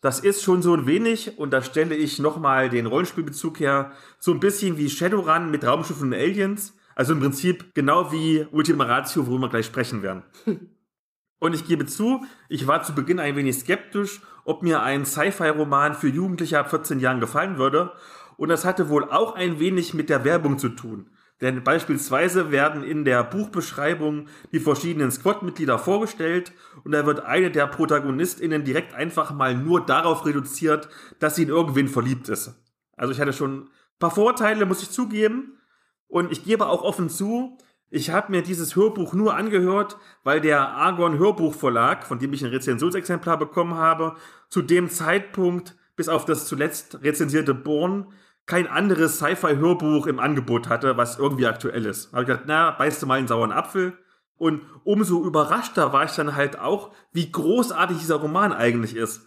Das 0.00 0.20
ist 0.20 0.42
schon 0.42 0.62
so 0.62 0.74
ein 0.74 0.86
wenig, 0.86 1.38
und 1.38 1.52
da 1.52 1.62
stelle 1.62 1.94
ich 1.94 2.18
nochmal 2.18 2.68
den 2.68 2.86
Rollenspielbezug 2.86 3.60
her, 3.60 3.92
so 4.18 4.32
ein 4.32 4.40
bisschen 4.40 4.76
wie 4.76 4.90
Shadowrun 4.90 5.50
mit 5.50 5.64
Raumschiffen 5.64 6.08
und 6.08 6.14
Aliens. 6.14 6.76
Also 6.94 7.12
im 7.12 7.20
Prinzip 7.20 7.74
genau 7.74 8.10
wie 8.12 8.46
Ultima 8.50 8.84
Ratio, 8.84 9.26
worüber 9.26 9.46
wir 9.46 9.50
gleich 9.50 9.66
sprechen 9.66 10.02
werden. 10.02 10.22
Und 11.38 11.54
ich 11.54 11.66
gebe 11.66 11.84
zu, 11.84 12.24
ich 12.48 12.66
war 12.66 12.82
zu 12.82 12.94
Beginn 12.94 13.20
ein 13.20 13.36
wenig 13.36 13.56
skeptisch, 13.56 14.22
ob 14.46 14.62
mir 14.62 14.82
ein 14.82 15.04
Sci-Fi-Roman 15.04 15.94
für 15.94 16.08
Jugendliche 16.08 16.58
ab 16.58 16.70
14 16.70 17.00
Jahren 17.00 17.20
gefallen 17.20 17.58
würde. 17.58 17.92
Und 18.36 18.48
das 18.48 18.64
hatte 18.64 18.88
wohl 18.88 19.10
auch 19.10 19.34
ein 19.34 19.58
wenig 19.58 19.92
mit 19.92 20.08
der 20.08 20.24
Werbung 20.24 20.58
zu 20.58 20.70
tun. 20.70 21.10
Denn 21.40 21.62
beispielsweise 21.62 22.50
werden 22.50 22.82
in 22.82 23.04
der 23.04 23.22
Buchbeschreibung 23.22 24.28
die 24.52 24.60
verschiedenen 24.60 25.10
Squad-Mitglieder 25.10 25.78
vorgestellt 25.78 26.52
und 26.82 26.92
da 26.92 27.04
wird 27.04 27.26
eine 27.26 27.50
der 27.50 27.66
ProtagonistInnen 27.66 28.64
direkt 28.64 28.94
einfach 28.94 29.34
mal 29.34 29.54
nur 29.54 29.84
darauf 29.84 30.24
reduziert, 30.24 30.88
dass 31.18 31.36
sie 31.36 31.42
in 31.42 31.50
irgendwen 31.50 31.88
verliebt 31.88 32.30
ist. 32.30 32.54
Also 32.96 33.12
ich 33.12 33.20
hatte 33.20 33.34
schon 33.34 33.64
ein 33.64 33.68
paar 33.98 34.12
Vorteile, 34.12 34.64
muss 34.64 34.82
ich 34.82 34.90
zugeben. 34.90 35.58
Und 36.08 36.32
ich 36.32 36.44
gebe 36.44 36.68
auch 36.68 36.82
offen 36.82 37.10
zu, 37.10 37.58
ich 37.88 38.10
habe 38.10 38.32
mir 38.32 38.42
dieses 38.42 38.74
Hörbuch 38.74 39.12
nur 39.14 39.34
angehört, 39.34 39.96
weil 40.24 40.40
der 40.40 40.68
Argon 40.70 41.18
Hörbuchverlag, 41.18 42.04
von 42.04 42.18
dem 42.18 42.32
ich 42.32 42.44
ein 42.44 42.50
Rezensionsexemplar 42.50 43.38
bekommen 43.38 43.74
habe, 43.74 44.16
zu 44.48 44.62
dem 44.62 44.88
Zeitpunkt, 44.88 45.76
bis 45.96 46.08
auf 46.08 46.24
das 46.24 46.46
zuletzt 46.46 47.02
rezensierte 47.02 47.54
Born, 47.54 48.12
kein 48.46 48.68
anderes 48.68 49.16
Sci-Fi-Hörbuch 49.16 50.06
im 50.06 50.20
Angebot 50.20 50.68
hatte, 50.68 50.96
was 50.96 51.18
irgendwie 51.18 51.46
aktuell 51.46 51.84
ist. 51.84 52.12
Da 52.12 52.12
habe 52.12 52.22
ich 52.22 52.28
gedacht, 52.28 52.44
na, 52.46 52.70
beißt 52.70 53.02
du 53.02 53.06
mal 53.06 53.18
einen 53.18 53.28
sauren 53.28 53.52
Apfel. 53.52 53.98
Und 54.38 54.62
umso 54.84 55.24
überraschter 55.24 55.92
war 55.92 56.04
ich 56.04 56.12
dann 56.12 56.36
halt 56.36 56.58
auch, 56.58 56.92
wie 57.12 57.30
großartig 57.32 57.98
dieser 57.98 58.16
Roman 58.16 58.52
eigentlich 58.52 58.94
ist. 58.94 59.22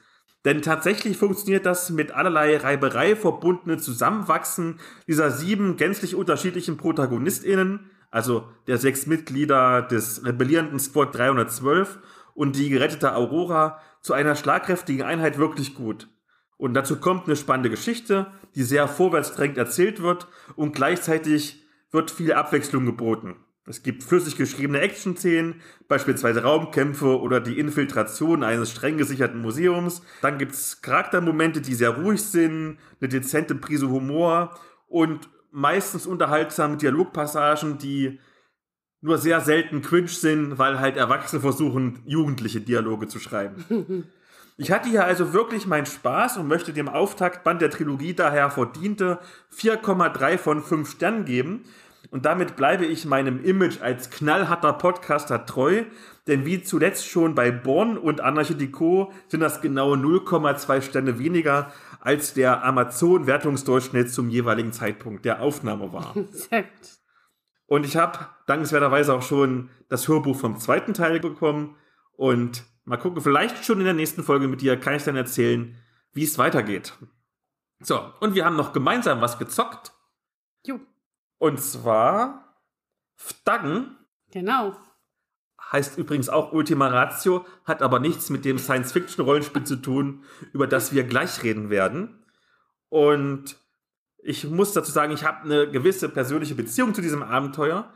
Denn 0.46 0.62
tatsächlich 0.62 1.18
funktioniert 1.18 1.66
das 1.66 1.90
mit 1.90 2.12
allerlei 2.12 2.56
Reiberei 2.58 3.16
verbundene 3.16 3.78
Zusammenwachsen 3.78 4.80
dieser 5.08 5.32
sieben 5.32 5.76
gänzlich 5.76 6.16
unterschiedlichen 6.16 6.78
ProtagonistInnen, 6.78 7.90
also 8.10 8.48
der 8.68 8.78
sechs 8.78 9.06
Mitglieder 9.06 9.82
des 9.82 10.24
rebellierenden 10.24 10.80
Squad 10.80 11.16
312 11.16 12.00
und 12.34 12.56
die 12.56 12.70
gerettete 12.70 13.16
Aurora 13.16 13.80
zu 14.02 14.14
einer 14.14 14.36
schlagkräftigen 14.36 15.06
Einheit 15.06 15.38
wirklich 15.38 15.76
gut. 15.76 16.10
Und 16.58 16.74
dazu 16.74 17.00
kommt 17.00 17.26
eine 17.26 17.36
spannende 17.36 17.70
Geschichte, 17.70 18.28
die 18.56 18.64
sehr 18.64 18.88
vorwärtsdrängend 18.88 19.58
erzählt 19.58 20.02
wird 20.02 20.28
und 20.56 20.76
gleichzeitig 20.76 21.64
wird 21.92 22.12
viel 22.12 22.34
Abwechslung 22.34 22.86
geboten. 22.86 23.38
Es 23.66 23.84
gibt 23.84 24.04
flüssig 24.04 24.36
geschriebene 24.36 24.82
Action-Szenen, 24.82 25.62
beispielsweise 25.88 26.42
Raumkämpfe 26.42 27.20
oder 27.20 27.40
die 27.40 27.60
Infiltration 27.60 28.44
eines 28.44 28.72
streng 28.72 28.98
gesicherten 28.98 29.42
Museums. 29.42 30.02
Dann 30.22 30.40
gibt 30.40 30.54
es 30.54 30.82
Charaktermomente, 30.82 31.62
die 31.62 31.76
sehr 31.76 31.92
ruhig 31.92 32.22
sind, 32.24 32.78
eine 33.00 33.10
dezente 33.10 33.54
Prise 33.54 33.90
Humor 33.90 34.58
und 34.88 35.30
meistens 35.52 36.08
unterhaltsame 36.08 36.78
Dialogpassagen, 36.78 37.78
die 37.78 38.20
nur 39.02 39.18
sehr 39.18 39.42
selten 39.42 39.82
cringe 39.82 40.08
sind, 40.08 40.58
weil 40.58 40.80
halt 40.80 40.98
Erwachsene 40.98 41.42
versuchen, 41.42 42.00
jugendliche 42.06 42.62
Dialoge 42.62 43.08
zu 43.08 43.20
schreiben. 43.20 44.08
Ich 44.62 44.72
hatte 44.74 44.90
hier 44.90 45.06
also 45.06 45.32
wirklich 45.32 45.68
meinen 45.68 45.86
Spaß 45.86 46.36
und 46.36 46.50
möchte 46.50 46.74
dem 46.74 46.90
Auftaktband 46.90 47.62
der 47.62 47.70
Trilogie 47.70 48.14
daher 48.14 48.52
verdiente 48.52 49.20
4,3 49.56 50.38
von 50.38 50.62
5 50.62 50.92
Sternen 50.92 51.24
geben. 51.24 51.64
Und 52.12 52.26
damit 52.26 52.58
bleibe 52.58 52.86
ich 52.86 53.06
meinem 53.06 53.42
Image 53.46 53.80
als 53.82 54.10
knallharter 54.10 54.74
Podcaster 54.74 55.46
treu, 55.46 55.86
denn 56.28 56.46
wie 56.46 56.62
zuletzt 56.62 57.08
schon 57.08 57.36
bei 57.36 57.52
Born 57.52 57.98
und 57.98 58.20
Anarchie 58.20 58.56
Deco 58.56 59.14
sind 59.30 59.40
das 59.40 59.62
genau 59.62 59.94
0,2 59.94 60.82
Sterne 60.82 61.20
weniger, 61.20 61.72
als 62.02 62.34
der 62.34 62.66
Amazon-Wertungsdurchschnitt 62.66 64.12
zum 64.12 64.30
jeweiligen 64.30 64.74
Zeitpunkt 64.74 65.24
der 65.24 65.42
Aufnahme 65.42 65.94
war. 65.94 66.14
Sehr 66.32 66.64
gut. 66.64 66.99
Und 67.70 67.86
ich 67.86 67.96
habe 67.98 68.26
dankenswerterweise 68.48 69.14
auch 69.14 69.22
schon 69.22 69.70
das 69.90 70.08
Hörbuch 70.08 70.36
vom 70.36 70.58
zweiten 70.58 70.96
Teil 70.96 71.20
bekommen. 71.20 71.76
Und 72.14 72.64
mal 72.84 72.98
gucken, 72.98 73.22
vielleicht 73.22 73.64
schon 73.64 73.78
in 73.78 73.86
der 73.86 73.94
nächsten 73.94 74.24
Folge 74.24 74.48
mit 74.48 74.62
dir 74.62 74.76
kann 74.76 74.96
ich 74.96 75.04
dann 75.04 75.16
erzählen, 75.16 75.78
wie 76.12 76.24
es 76.24 76.40
weitergeht. 76.40 76.94
So, 77.80 78.12
und 78.22 78.34
wir 78.34 78.44
haben 78.44 78.56
noch 78.56 78.74
gemeinsam 78.74 79.22
was 79.22 79.38
gezockt. 79.38 79.94
Jo. 80.66 80.80
Und 81.38 81.62
zwar 81.62 82.56
Fdaggen. 83.16 83.98
Genau. 84.32 84.76
Heißt 85.72 86.00
übrigens 86.00 86.28
auch 86.28 86.52
Ultima 86.52 86.88
Ratio, 86.88 87.46
hat 87.66 87.84
aber 87.84 88.00
nichts 88.00 88.32
mit 88.32 88.46
dem 88.46 88.58
Science-Fiction-Rollenspiel 88.58 89.64
zu 89.64 89.76
tun, 89.76 90.24
über 90.54 90.66
das 90.66 90.92
wir 90.92 91.04
gleich 91.04 91.44
reden 91.44 91.70
werden. 91.70 92.26
Und 92.90 93.58
ich 94.24 94.50
muss 94.50 94.74
dazu 94.74 94.92
sagen, 94.92 95.14
ich 95.14 95.24
habe 95.24 95.44
eine 95.44 95.70
gewisse 95.70 96.10
persönliche 96.10 96.56
Beziehung 96.56 96.94
zu 96.94 97.02
diesem 97.02 97.24
Abenteuer, 97.24 97.92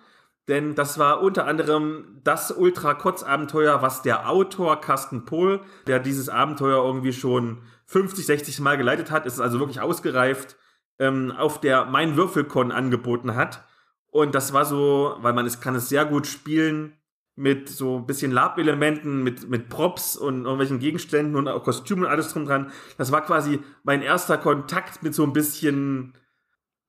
denn 0.48 0.76
das 0.76 0.98
war 0.98 1.22
unter 1.22 1.46
anderem 1.46 2.20
das 2.24 2.52
Ultra-Kotz-Abenteuer, 2.52 3.82
was 3.82 4.02
der 4.02 4.30
Autor 4.30 4.82
Carsten 4.82 5.26
Pohl, 5.26 5.62
der 5.88 6.00
dieses 6.00 6.28
Abenteuer 6.30 6.84
irgendwie 6.84 7.14
schon 7.14 7.62
50, 7.86 8.26
60 8.26 8.60
Mal 8.60 8.78
geleitet 8.78 9.12
hat, 9.12 9.26
ist 9.26 9.40
also 9.40 9.60
wirklich 9.60 9.80
ausgereift, 9.80 10.58
ähm, 11.00 11.32
auf 11.32 11.62
der 11.62 11.86
Mein 11.86 12.18
Würfelkon 12.18 12.72
angeboten 12.72 13.36
hat. 13.36 13.64
Und 14.08 14.36
das 14.36 14.54
war 14.54 14.66
so, 14.66 15.16
weil 15.20 15.34
man 15.34 15.46
es 15.46 15.62
kann 15.62 15.76
es 15.76 15.90
sehr 15.90 16.06
gut 16.06 16.28
spielen 16.28 16.98
mit 17.36 17.68
so 17.68 17.98
ein 17.98 18.06
bisschen 18.06 18.32
Lab-Elementen, 18.32 19.24
mit, 19.24 19.50
mit 19.50 19.70
Props 19.70 20.16
und 20.16 20.44
irgendwelchen 20.44 20.80
Gegenständen 20.80 21.36
und 21.36 21.48
auch 21.48 21.64
Kostümen 21.64 22.06
und 22.06 22.12
alles 22.12 22.32
drum 22.32 22.46
dran. 22.46 22.72
Das 22.98 23.12
war 23.12 23.22
quasi 23.22 23.60
mein 23.84 24.02
erster 24.02 24.38
Kontakt 24.38 25.02
mit 25.02 25.16
so 25.16 25.24
ein 25.24 25.34
bisschen 25.34 26.14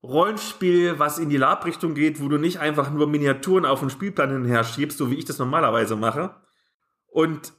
Rollenspiel, 0.03 0.99
was 0.99 1.19
in 1.19 1.31
die 1.31 1.39
Lab-Richtung 1.39 1.95
geht, 1.95 2.21
wo 2.21 2.29
du 2.29 2.37
nicht 2.37 2.61
einfach 2.61 2.91
nur 2.91 3.07
Miniaturen 3.07 3.65
auf 3.65 3.81
den 3.81 3.89
Spielplan 3.89 4.31
hinher 4.31 4.63
schiebst, 4.63 4.99
so 4.99 5.11
wie 5.11 5.15
ich 5.15 5.25
das 5.25 5.39
normalerweise 5.39 5.97
mache. 5.97 6.35
Und 7.07 7.55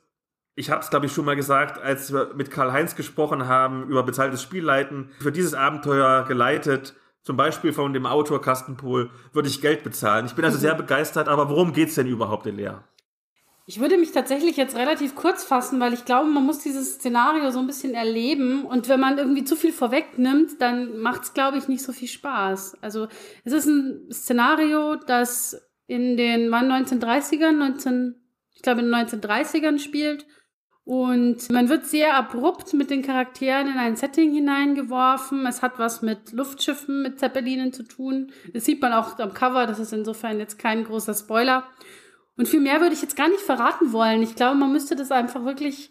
ich 0.53 0.69
habe 0.69 0.81
es, 0.81 0.91
glaube 0.91 1.07
ich, 1.07 1.11
schon 1.11 1.25
mal 1.25 1.35
gesagt, 1.35 1.81
als 1.81 2.13
wir 2.13 2.33
mit 2.35 2.51
Karl-Heinz 2.51 2.95
gesprochen 2.95 3.47
haben 3.47 3.89
über 3.89 4.03
bezahltes 4.03 4.43
Spielleiten, 4.43 5.09
für 5.19 5.31
dieses 5.31 5.55
Abenteuer 5.55 6.23
geleitet, 6.25 6.95
zum 7.25 7.37
Beispiel 7.37 7.73
von 7.73 7.91
dem 7.91 8.05
Autor 8.05 8.39
Kastenpohl, 8.39 9.09
würde 9.33 9.49
ich 9.49 9.59
Geld 9.59 9.83
bezahlen. 9.83 10.27
Ich 10.27 10.35
bin 10.35 10.45
also 10.45 10.57
sehr 10.59 10.75
begeistert, 10.75 11.27
aber 11.27 11.49
worum 11.49 11.73
geht's 11.73 11.95
denn 11.95 12.07
überhaupt 12.07 12.45
in 12.45 12.55
Lea? 12.55 12.75
Ich 13.67 13.79
würde 13.79 13.97
mich 13.97 14.11
tatsächlich 14.11 14.57
jetzt 14.57 14.75
relativ 14.75 15.15
kurz 15.15 15.43
fassen, 15.43 15.79
weil 15.79 15.93
ich 15.93 16.05
glaube, 16.05 16.29
man 16.29 16.45
muss 16.45 16.59
dieses 16.59 16.95
Szenario 16.95 17.49
so 17.49 17.57
ein 17.57 17.65
bisschen 17.65 17.95
erleben. 17.95 18.63
Und 18.63 18.89
wenn 18.89 18.99
man 18.99 19.17
irgendwie 19.17 19.43
zu 19.43 19.55
viel 19.55 19.73
vorwegnimmt, 19.73 20.61
dann 20.61 20.99
macht 20.99 21.23
es, 21.23 21.33
glaube 21.33 21.57
ich, 21.57 21.67
nicht 21.67 21.81
so 21.81 21.91
viel 21.91 22.07
Spaß. 22.07 22.77
Also 22.83 23.07
es 23.43 23.53
ist 23.53 23.65
ein 23.65 24.07
Szenario, 24.11 24.95
das 24.95 25.59
in 25.87 26.15
den 26.17 26.53
1930ern, 26.53 27.53
19, 27.53 28.15
ich 28.53 28.61
glaube 28.61 28.81
in 28.81 28.91
den 28.91 28.95
1930ern 28.95 29.79
spielt. 29.79 30.27
Und 30.85 31.49
man 31.51 31.67
wird 31.67 31.87
sehr 31.87 32.15
abrupt 32.15 32.73
mit 32.73 32.91
den 32.91 33.01
Charakteren 33.01 33.67
in 33.67 33.77
ein 33.77 33.95
Setting 33.95 34.31
hineingeworfen. 34.31 35.47
Es 35.47 35.63
hat 35.63 35.79
was 35.79 36.03
mit 36.03 36.31
Luftschiffen, 36.31 37.01
mit 37.01 37.19
Zeppelinen 37.19 37.73
zu 37.73 37.83
tun. 37.83 38.31
Das 38.53 38.65
sieht 38.65 38.83
man 38.83 38.93
auch 38.93 39.17
am 39.17 39.33
Cover, 39.33 39.65
das 39.65 39.79
ist 39.79 39.93
insofern 39.93 40.37
jetzt 40.37 40.59
kein 40.59 40.83
großer 40.83 41.15
Spoiler. 41.15 41.63
Und 42.37 42.47
viel 42.47 42.59
mehr 42.61 42.81
würde 42.81 42.93
ich 42.93 43.01
jetzt 43.01 43.17
gar 43.17 43.29
nicht 43.29 43.41
verraten 43.41 43.93
wollen. 43.93 44.21
Ich 44.21 44.35
glaube, 44.35 44.57
man 44.57 44.71
müsste 44.71 44.95
das 44.95 45.11
einfach 45.11 45.43
wirklich 45.43 45.89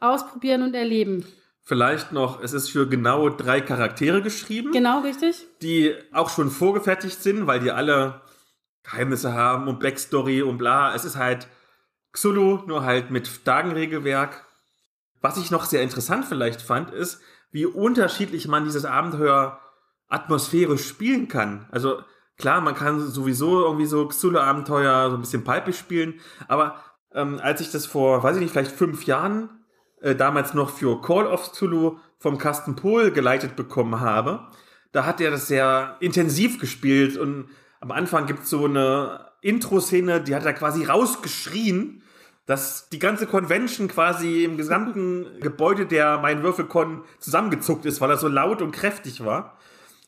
ausprobieren 0.00 0.62
und 0.62 0.74
erleben. 0.74 1.26
Vielleicht 1.64 2.12
noch, 2.12 2.42
es 2.42 2.54
ist 2.54 2.70
für 2.70 2.88
genau 2.88 3.28
drei 3.28 3.60
Charaktere 3.60 4.22
geschrieben. 4.22 4.72
Genau, 4.72 5.00
richtig. 5.00 5.46
Die 5.60 5.94
auch 6.12 6.30
schon 6.30 6.50
vorgefertigt 6.50 7.22
sind, 7.22 7.46
weil 7.46 7.60
die 7.60 7.70
alle 7.70 8.22
Geheimnisse 8.82 9.34
haben 9.34 9.68
und 9.68 9.78
Backstory 9.78 10.42
und 10.42 10.56
bla. 10.56 10.94
Es 10.94 11.04
ist 11.04 11.16
halt 11.16 11.48
Xulu, 12.12 12.60
nur 12.66 12.84
halt 12.84 13.10
mit 13.10 13.44
Tagenregelwerk. 13.44 14.44
Was 15.20 15.38
ich 15.38 15.50
noch 15.50 15.64
sehr 15.64 15.82
interessant 15.82 16.24
vielleicht 16.24 16.62
fand, 16.62 16.90
ist, 16.90 17.20
wie 17.50 17.66
unterschiedlich 17.66 18.48
man 18.48 18.64
dieses 18.64 18.84
Abenteuer 18.84 19.60
atmosphärisch 20.08 20.86
spielen 20.86 21.28
kann. 21.28 21.66
Also 21.70 22.02
klar, 22.36 22.60
man 22.60 22.74
kann 22.74 23.00
sowieso 23.00 23.64
irgendwie 23.64 23.86
so 23.86 24.06
Xulu-Abenteuer 24.08 25.10
so 25.10 25.16
ein 25.16 25.20
bisschen 25.20 25.44
palpig 25.44 25.76
spielen, 25.76 26.20
aber 26.48 26.76
ähm, 27.14 27.38
als 27.42 27.60
ich 27.60 27.70
das 27.70 27.86
vor, 27.86 28.22
weiß 28.22 28.36
ich 28.36 28.42
nicht, 28.42 28.52
vielleicht 28.52 28.72
fünf 28.72 29.04
Jahren 29.04 29.48
äh, 30.00 30.14
damals 30.14 30.54
noch 30.54 30.70
für 30.70 31.00
Call 31.00 31.26
of 31.26 31.52
Cthulhu 31.52 31.98
vom 32.18 32.38
Carsten 32.38 32.76
Pohl 32.76 33.10
geleitet 33.10 33.56
bekommen 33.56 34.00
habe, 34.00 34.48
da 34.92 35.06
hat 35.06 35.20
er 35.20 35.30
das 35.30 35.46
sehr 35.46 35.96
intensiv 36.00 36.58
gespielt 36.58 37.16
und 37.16 37.48
am 37.80 37.90
Anfang 37.90 38.26
gibt 38.26 38.44
es 38.44 38.50
so 38.50 38.64
eine 38.64 39.31
Intro-Szene, 39.42 40.22
die 40.22 40.34
hat 40.34 40.46
er 40.46 40.54
quasi 40.54 40.84
rausgeschrien 40.84 42.02
dass 42.46 42.88
die 42.88 42.98
ganze 42.98 43.26
Convention 43.26 43.88
quasi 43.88 44.44
im 44.44 44.56
gesamten 44.56 45.26
Gebäude 45.40 45.86
der 45.86 46.18
Mein 46.18 46.42
Würfelcon 46.42 47.04
zusammengezuckt 47.18 47.86
ist, 47.86 48.00
weil 48.00 48.10
er 48.10 48.18
so 48.18 48.28
laut 48.28 48.62
und 48.62 48.72
kräftig 48.72 49.24
war. 49.24 49.58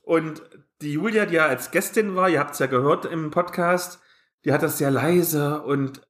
Und 0.03 0.43
die 0.81 0.93
Julia, 0.93 1.27
die 1.27 1.37
ja 1.37 1.47
als 1.47 1.71
Gästin 1.71 2.17
war, 2.17 2.29
ihr 2.29 2.41
habt 2.41 2.55
es 2.55 2.59
ja 2.59 2.67
gehört 2.67 3.07
im 3.07 3.31
Podcast, 3.31 4.01
die 4.45 4.53
hat 4.53 4.63
das 4.63 4.79
sehr 4.79 4.91
leise 4.91 5.63
und 5.63 6.03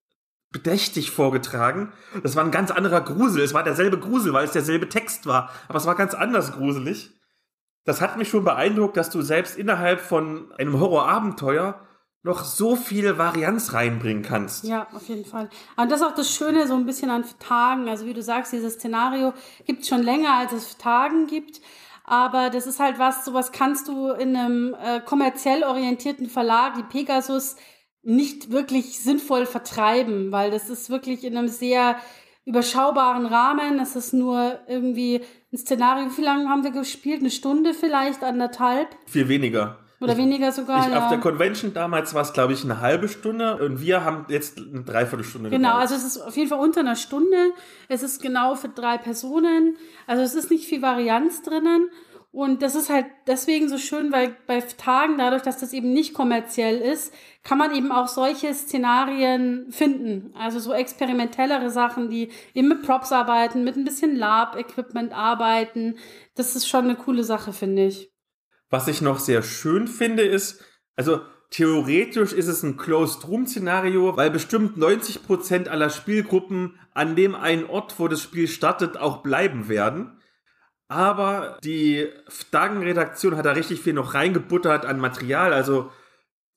bedächtig 0.51 1.11
vorgetragen. 1.11 1.93
Das 2.23 2.37
war 2.37 2.45
ein 2.45 2.51
ganz 2.51 2.71
anderer 2.71 3.01
Grusel. 3.01 3.43
Es 3.43 3.55
war 3.55 3.63
derselbe 3.63 3.99
Grusel, 3.99 4.33
weil 4.33 4.45
es 4.45 4.53
derselbe 4.53 4.89
Text 4.89 5.27
war. 5.27 5.51
Aber 5.69 5.79
es 5.79 5.87
war 5.87 5.95
ganz 5.95 6.15
anders 6.15 6.53
gruselig. 6.53 7.13
Das 7.85 8.01
hat 8.01 8.17
mich 8.17 8.29
schon 8.29 8.45
beeindruckt, 8.45 8.97
dass 8.97 9.11
du 9.11 9.21
selbst 9.21 9.59
innerhalb 9.59 10.01
von 10.01 10.53
einem 10.53 10.81
Horrorabenteuer 10.81 11.81
noch 12.25 12.43
so 12.45 12.75
viel 12.75 13.19
Varianz 13.19 13.75
reinbringen 13.75 14.23
kannst. 14.23 14.65
Ja, 14.65 14.89
auf 14.95 15.09
jeden 15.09 15.27
Fall. 15.27 15.51
Und 15.77 15.93
das 15.93 16.01
ist 16.01 16.07
auch 16.07 16.15
das 16.15 16.35
Schöne 16.35 16.67
so 16.67 16.75
ein 16.75 16.87
bisschen 16.87 17.11
an 17.11 17.25
Tagen. 17.39 17.89
Also 17.89 18.07
wie 18.07 18.15
du 18.15 18.23
sagst, 18.23 18.53
dieses 18.53 18.75
Szenario 18.75 19.35
gibt 19.67 19.83
es 19.83 19.89
schon 19.89 20.03
länger, 20.03 20.33
als 20.33 20.53
es 20.53 20.79
Tagen 20.79 21.27
gibt. 21.27 21.61
Aber 22.03 22.49
das 22.49 22.67
ist 22.67 22.81
halt 22.81 22.99
was, 22.99 23.27
sowas 23.27 23.53
kannst 23.53 23.89
du 23.89 24.11
in 24.13 24.35
einem 24.37 24.75
äh, 24.75 25.01
kommerziell 25.01 25.65
orientierten 25.65 26.29
Verlag 26.29 26.79
wie 26.79 26.83
Pegasus 26.83 27.57
nicht 28.03 28.51
wirklich 28.51 29.01
sinnvoll 29.01 29.45
vertreiben, 29.45 30.33
weil 30.33 30.51
das 30.51 30.71
ist 30.71 30.89
wirklich 30.91 31.25
in 31.25 31.37
einem 31.37 31.49
sehr 31.49 31.97
überschaubaren 32.47 33.27
Rahmen. 33.27 33.79
Es 33.81 33.97
ist 33.97 34.15
nur 34.15 34.61
irgendwie 34.67 35.21
ein 35.53 35.59
Szenario. 35.59 36.09
Wie 36.17 36.23
lange 36.23 36.49
haben 36.49 36.65
wir 36.65 36.71
gespielt? 36.71 37.21
Eine 37.21 37.31
Stunde 37.31 37.75
vielleicht, 37.75 38.23
anderthalb? 38.23 38.89
Viel 39.07 39.29
weniger. 39.29 39.84
Oder 40.05 40.17
weniger 40.17 40.53
sogar. 40.53 40.87
Ich, 40.87 40.93
ja. 40.93 41.03
Auf 41.03 41.09
der 41.09 41.19
Convention 41.19 41.75
damals 41.75 42.15
war 42.15 42.23
es, 42.23 42.33
glaube 42.33 42.53
ich, 42.53 42.65
eine 42.65 42.81
halbe 42.81 43.09
Stunde 43.09 43.57
und 43.57 43.81
wir 43.81 44.05
haben 44.05 44.27
jetzt 44.29 44.59
eine 44.59 44.83
Dreiviertelstunde 44.83 45.51
Genau, 45.51 45.69
gebraucht. 45.69 45.83
also 45.83 45.95
es 45.97 46.05
ist 46.05 46.19
auf 46.23 46.37
jeden 46.37 46.49
Fall 46.49 46.61
unter 46.61 46.81
einer 46.81 46.97
Stunde. 46.97 47.53
Es 47.89 48.03
ist 48.03 48.23
genau 48.23 48.55
für 48.55 48.69
drei 48.69 48.99
Personen. 48.99 49.77
Also 50.07 50.23
es 50.23 50.35
ist 50.35 50.51
nicht 50.51 50.67
viel 50.67 50.83
Varianz 50.83 51.43
drinnen. 51.43 51.89
Und 52.33 52.63
das 52.63 52.75
ist 52.75 52.91
halt 52.91 53.07
deswegen 53.29 53.69
so 53.69 53.79
schön, 53.79 54.11
weil 54.11 54.35
bei 54.49 54.61
Tagen, 54.61 55.19
dadurch, 55.19 55.43
dass 55.43 55.59
das 55.59 55.73
eben 55.73 55.93
nicht 55.93 56.15
kommerziell 56.15 56.79
ist, 56.79 57.15
kann 57.45 57.59
man 57.59 57.73
eben 57.73 57.93
auch 57.93 58.09
solche 58.09 58.53
Szenarien 58.53 59.67
finden. 59.71 60.35
Also 60.37 60.59
so 60.59 60.73
experimentellere 60.73 61.71
Sachen, 61.71 62.11
die 62.11 62.31
eben 62.53 62.67
mit 62.67 62.83
Props 62.83 63.13
arbeiten, 63.13 63.63
mit 63.63 63.77
ein 63.77 63.85
bisschen 63.85 64.17
Lab-Equipment 64.17 65.13
arbeiten. 65.13 65.95
Das 66.35 66.57
ist 66.57 66.69
schon 66.69 66.87
eine 66.87 66.97
coole 66.97 67.23
Sache, 67.23 67.53
finde 67.53 67.87
ich. 67.87 68.11
Was 68.75 68.89
ich 68.89 69.03
noch 69.03 69.21
sehr 69.21 69.45
schön 69.45 69.87
finde, 69.87 70.25
ist, 70.25 70.61
also 70.97 71.21
theoretisch 71.51 72.33
ist 72.33 72.49
es 72.49 72.65
ein 72.65 72.77
Closed-Room-Szenario, 72.77 74.17
weil 74.17 74.33
bestimmt 74.33 74.77
90% 74.77 75.69
aller 75.69 75.91
Spielgruppen 75.91 76.77
an 76.93 77.15
dem 77.15 77.37
einen 77.37 77.67
Ort, 77.67 78.01
wo 78.01 78.09
das 78.09 78.21
Spiel 78.21 78.49
startet, 78.49 78.97
auch 78.97 79.19
bleiben 79.23 79.69
werden. 79.69 80.19
Aber 80.89 81.57
die 81.63 82.09
Dagen-Redaktion 82.51 83.37
hat 83.37 83.47
da 83.47 83.53
richtig 83.53 83.81
viel 83.81 83.93
noch 83.93 84.15
reingebuttert 84.15 84.85
an 84.87 84.99
Material. 84.99 85.53
Also 85.53 85.93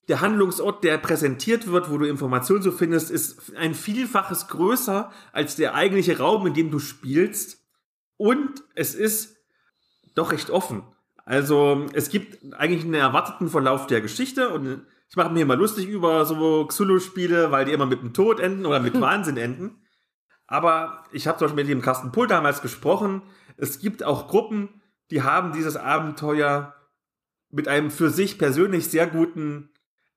der 0.08 0.20
Handlungsort, 0.20 0.82
der 0.82 0.98
präsentiert 0.98 1.68
wird, 1.68 1.88
wo 1.88 1.98
du 1.98 2.04
Informationen 2.04 2.62
so 2.62 2.72
findest, 2.72 3.12
ist 3.12 3.54
ein 3.54 3.76
Vielfaches 3.76 4.48
größer 4.48 5.12
als 5.30 5.54
der 5.54 5.76
eigentliche 5.76 6.18
Raum, 6.18 6.48
in 6.48 6.54
dem 6.54 6.72
du 6.72 6.80
spielst. 6.80 7.64
Und 8.16 8.64
es 8.74 8.96
ist 8.96 9.36
doch 10.16 10.32
recht 10.32 10.50
offen. 10.50 10.82
Also 11.28 11.84
es 11.92 12.08
gibt 12.08 12.54
eigentlich 12.54 12.84
einen 12.84 12.94
erwarteten 12.94 13.50
Verlauf 13.50 13.86
der 13.86 14.00
Geschichte 14.00 14.48
und 14.48 14.86
ich 15.10 15.16
mache 15.16 15.28
mir 15.28 15.42
immer 15.42 15.56
lustig 15.56 15.86
über 15.86 16.24
so 16.24 16.64
Xulu-Spiele, 16.64 17.50
weil 17.50 17.66
die 17.66 17.72
immer 17.72 17.84
mit 17.84 18.00
dem 18.00 18.14
Tod 18.14 18.40
enden 18.40 18.64
oder 18.64 18.80
mit 18.80 18.98
Wahnsinn 19.00 19.36
enden. 19.36 19.82
Aber 20.46 21.04
ich 21.12 21.28
habe 21.28 21.36
zum 21.36 21.48
Beispiel 21.48 21.64
mit 21.64 21.70
dem 21.70 21.82
Carsten 21.82 22.12
Pull 22.12 22.28
damals 22.28 22.62
gesprochen. 22.62 23.20
Es 23.58 23.78
gibt 23.78 24.04
auch 24.04 24.26
Gruppen, 24.28 24.80
die 25.10 25.22
haben 25.22 25.52
dieses 25.52 25.76
Abenteuer 25.76 26.74
mit 27.50 27.68
einem 27.68 27.90
für 27.90 28.08
sich 28.08 28.38
persönlich 28.38 28.88
sehr 28.88 29.06
guten 29.06 29.68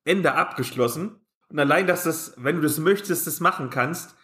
Ende 0.06 0.36
abgeschlossen. 0.36 1.20
Und 1.50 1.60
allein, 1.60 1.88
dass 1.88 2.06
das, 2.06 2.36
wenn 2.38 2.56
du 2.56 2.62
das 2.62 2.78
möchtest, 2.78 3.28
das 3.28 3.42
machen 3.42 3.70
kannst, 3.70 4.16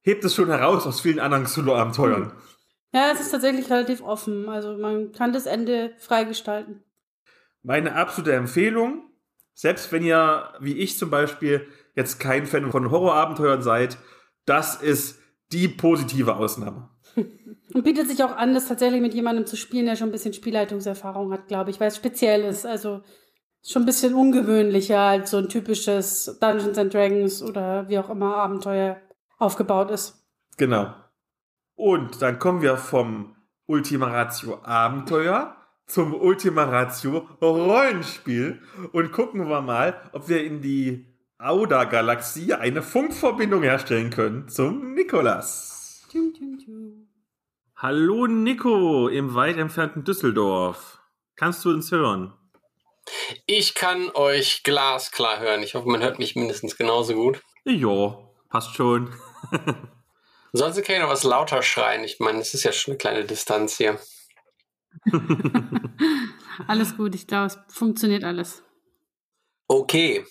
hebt 0.00 0.24
es 0.24 0.34
schon 0.34 0.48
heraus 0.48 0.86
aus 0.86 1.02
vielen 1.02 1.20
anderen 1.20 1.44
Xulu-Abenteuern. 1.44 2.32
Ja, 2.94 3.10
es 3.12 3.20
ist 3.20 3.32
tatsächlich 3.32 3.68
relativ 3.70 4.02
offen. 4.02 4.48
Also 4.48 4.78
man 4.78 5.10
kann 5.10 5.32
das 5.32 5.46
Ende 5.46 5.92
freigestalten. 5.98 6.84
Meine 7.64 7.96
absolute 7.96 8.34
Empfehlung, 8.34 9.10
selbst 9.52 9.90
wenn 9.90 10.04
ihr, 10.04 10.52
wie 10.60 10.78
ich 10.78 10.96
zum 10.96 11.10
Beispiel, 11.10 11.66
jetzt 11.96 12.20
kein 12.20 12.46
Fan 12.46 12.70
von 12.70 12.92
Horrorabenteuern 12.92 13.62
seid, 13.62 13.98
das 14.46 14.80
ist 14.80 15.18
die 15.50 15.66
positive 15.66 16.36
Ausnahme. 16.36 16.88
Und 17.16 17.82
bietet 17.82 18.08
sich 18.08 18.22
auch 18.22 18.36
an, 18.36 18.54
das 18.54 18.68
tatsächlich 18.68 19.00
mit 19.00 19.14
jemandem 19.14 19.46
zu 19.46 19.56
spielen, 19.56 19.86
der 19.86 19.96
schon 19.96 20.10
ein 20.10 20.12
bisschen 20.12 20.34
Spielleitungserfahrung 20.34 21.32
hat, 21.32 21.48
glaube 21.48 21.70
ich, 21.70 21.80
weil 21.80 21.88
es 21.88 21.96
speziell 21.96 22.44
ist. 22.44 22.64
Also 22.64 23.02
schon 23.66 23.82
ein 23.82 23.86
bisschen 23.86 24.14
ungewöhnlicher 24.14 25.00
als 25.00 25.32
so 25.32 25.38
ein 25.38 25.48
typisches 25.48 26.38
Dungeons 26.40 26.78
and 26.78 26.94
Dragons 26.94 27.42
oder 27.42 27.88
wie 27.88 27.98
auch 27.98 28.10
immer 28.10 28.36
Abenteuer 28.36 29.00
aufgebaut 29.38 29.90
ist. 29.90 30.24
Genau. 30.56 30.94
Und 31.76 32.22
dann 32.22 32.38
kommen 32.38 32.62
wir 32.62 32.76
vom 32.76 33.36
Ultima 33.66 34.06
Ratio 34.06 34.60
Abenteuer 34.62 35.56
zum 35.86 36.14
Ultima 36.14 36.64
Ratio 36.64 37.28
Rollenspiel 37.42 38.60
und 38.92 39.12
gucken 39.12 39.48
wir 39.48 39.60
mal, 39.60 40.00
ob 40.12 40.28
wir 40.28 40.44
in 40.44 40.62
die 40.62 41.06
Auda-Galaxie 41.38 42.54
eine 42.54 42.82
Funkverbindung 42.82 43.62
herstellen 43.62 44.10
können 44.10 44.48
zum 44.48 44.94
Nikolas. 44.94 46.08
Hallo 47.76 48.26
Nico 48.26 49.08
im 49.08 49.34
weit 49.34 49.58
entfernten 49.58 50.04
Düsseldorf. 50.04 51.00
Kannst 51.36 51.64
du 51.64 51.70
uns 51.70 51.90
hören? 51.90 52.32
Ich 53.46 53.74
kann 53.74 54.10
euch 54.14 54.62
glasklar 54.62 55.40
hören. 55.40 55.62
Ich 55.62 55.74
hoffe, 55.74 55.88
man 55.88 56.02
hört 56.02 56.18
mich 56.18 56.36
mindestens 56.36 56.76
genauso 56.76 57.14
gut. 57.14 57.42
Ja, 57.64 58.16
passt 58.48 58.74
schon. 58.74 59.12
Sonst 60.56 60.80
kann 60.84 60.94
ich 60.94 61.02
noch 61.02 61.08
was 61.08 61.24
lauter 61.24 61.62
schreien. 61.62 62.04
Ich 62.04 62.20
meine, 62.20 62.38
es 62.38 62.54
ist 62.54 62.62
ja 62.62 62.70
schon 62.70 62.92
eine 62.92 62.98
kleine 62.98 63.24
Distanz 63.24 63.76
hier. 63.76 63.98
alles 66.68 66.96
gut, 66.96 67.16
ich 67.16 67.26
glaube, 67.26 67.46
es 67.46 67.58
funktioniert 67.74 68.22
alles. 68.22 68.62
Okay. 69.66 70.24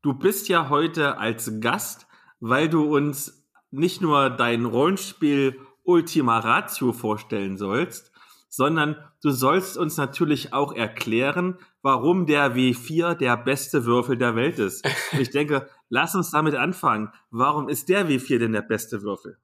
Du 0.00 0.14
bist 0.14 0.48
ja 0.48 0.70
heute 0.70 1.18
als 1.18 1.60
Gast, 1.60 2.06
weil 2.40 2.70
du 2.70 2.84
uns 2.96 3.46
nicht 3.70 4.00
nur 4.00 4.30
dein 4.30 4.64
Rollenspiel 4.64 5.60
Ultima 5.82 6.38
Ratio 6.38 6.94
vorstellen 6.94 7.58
sollst, 7.58 8.10
sondern 8.48 8.96
du 9.22 9.32
sollst 9.32 9.76
uns 9.76 9.98
natürlich 9.98 10.54
auch 10.54 10.72
erklären, 10.72 11.58
warum 11.82 12.24
der 12.24 12.54
W4 12.54 13.16
der 13.16 13.36
beste 13.36 13.84
Würfel 13.84 14.16
der 14.16 14.34
Welt 14.34 14.58
ist. 14.58 14.88
ich 15.18 15.28
denke, 15.28 15.68
lass 15.92 16.14
uns 16.14 16.30
damit 16.30 16.54
anfangen. 16.54 17.12
Warum 17.30 17.68
ist 17.68 17.90
der 17.90 18.06
W4 18.08 18.38
denn 18.38 18.52
der 18.52 18.62
beste 18.62 19.02
Würfel? 19.02 19.36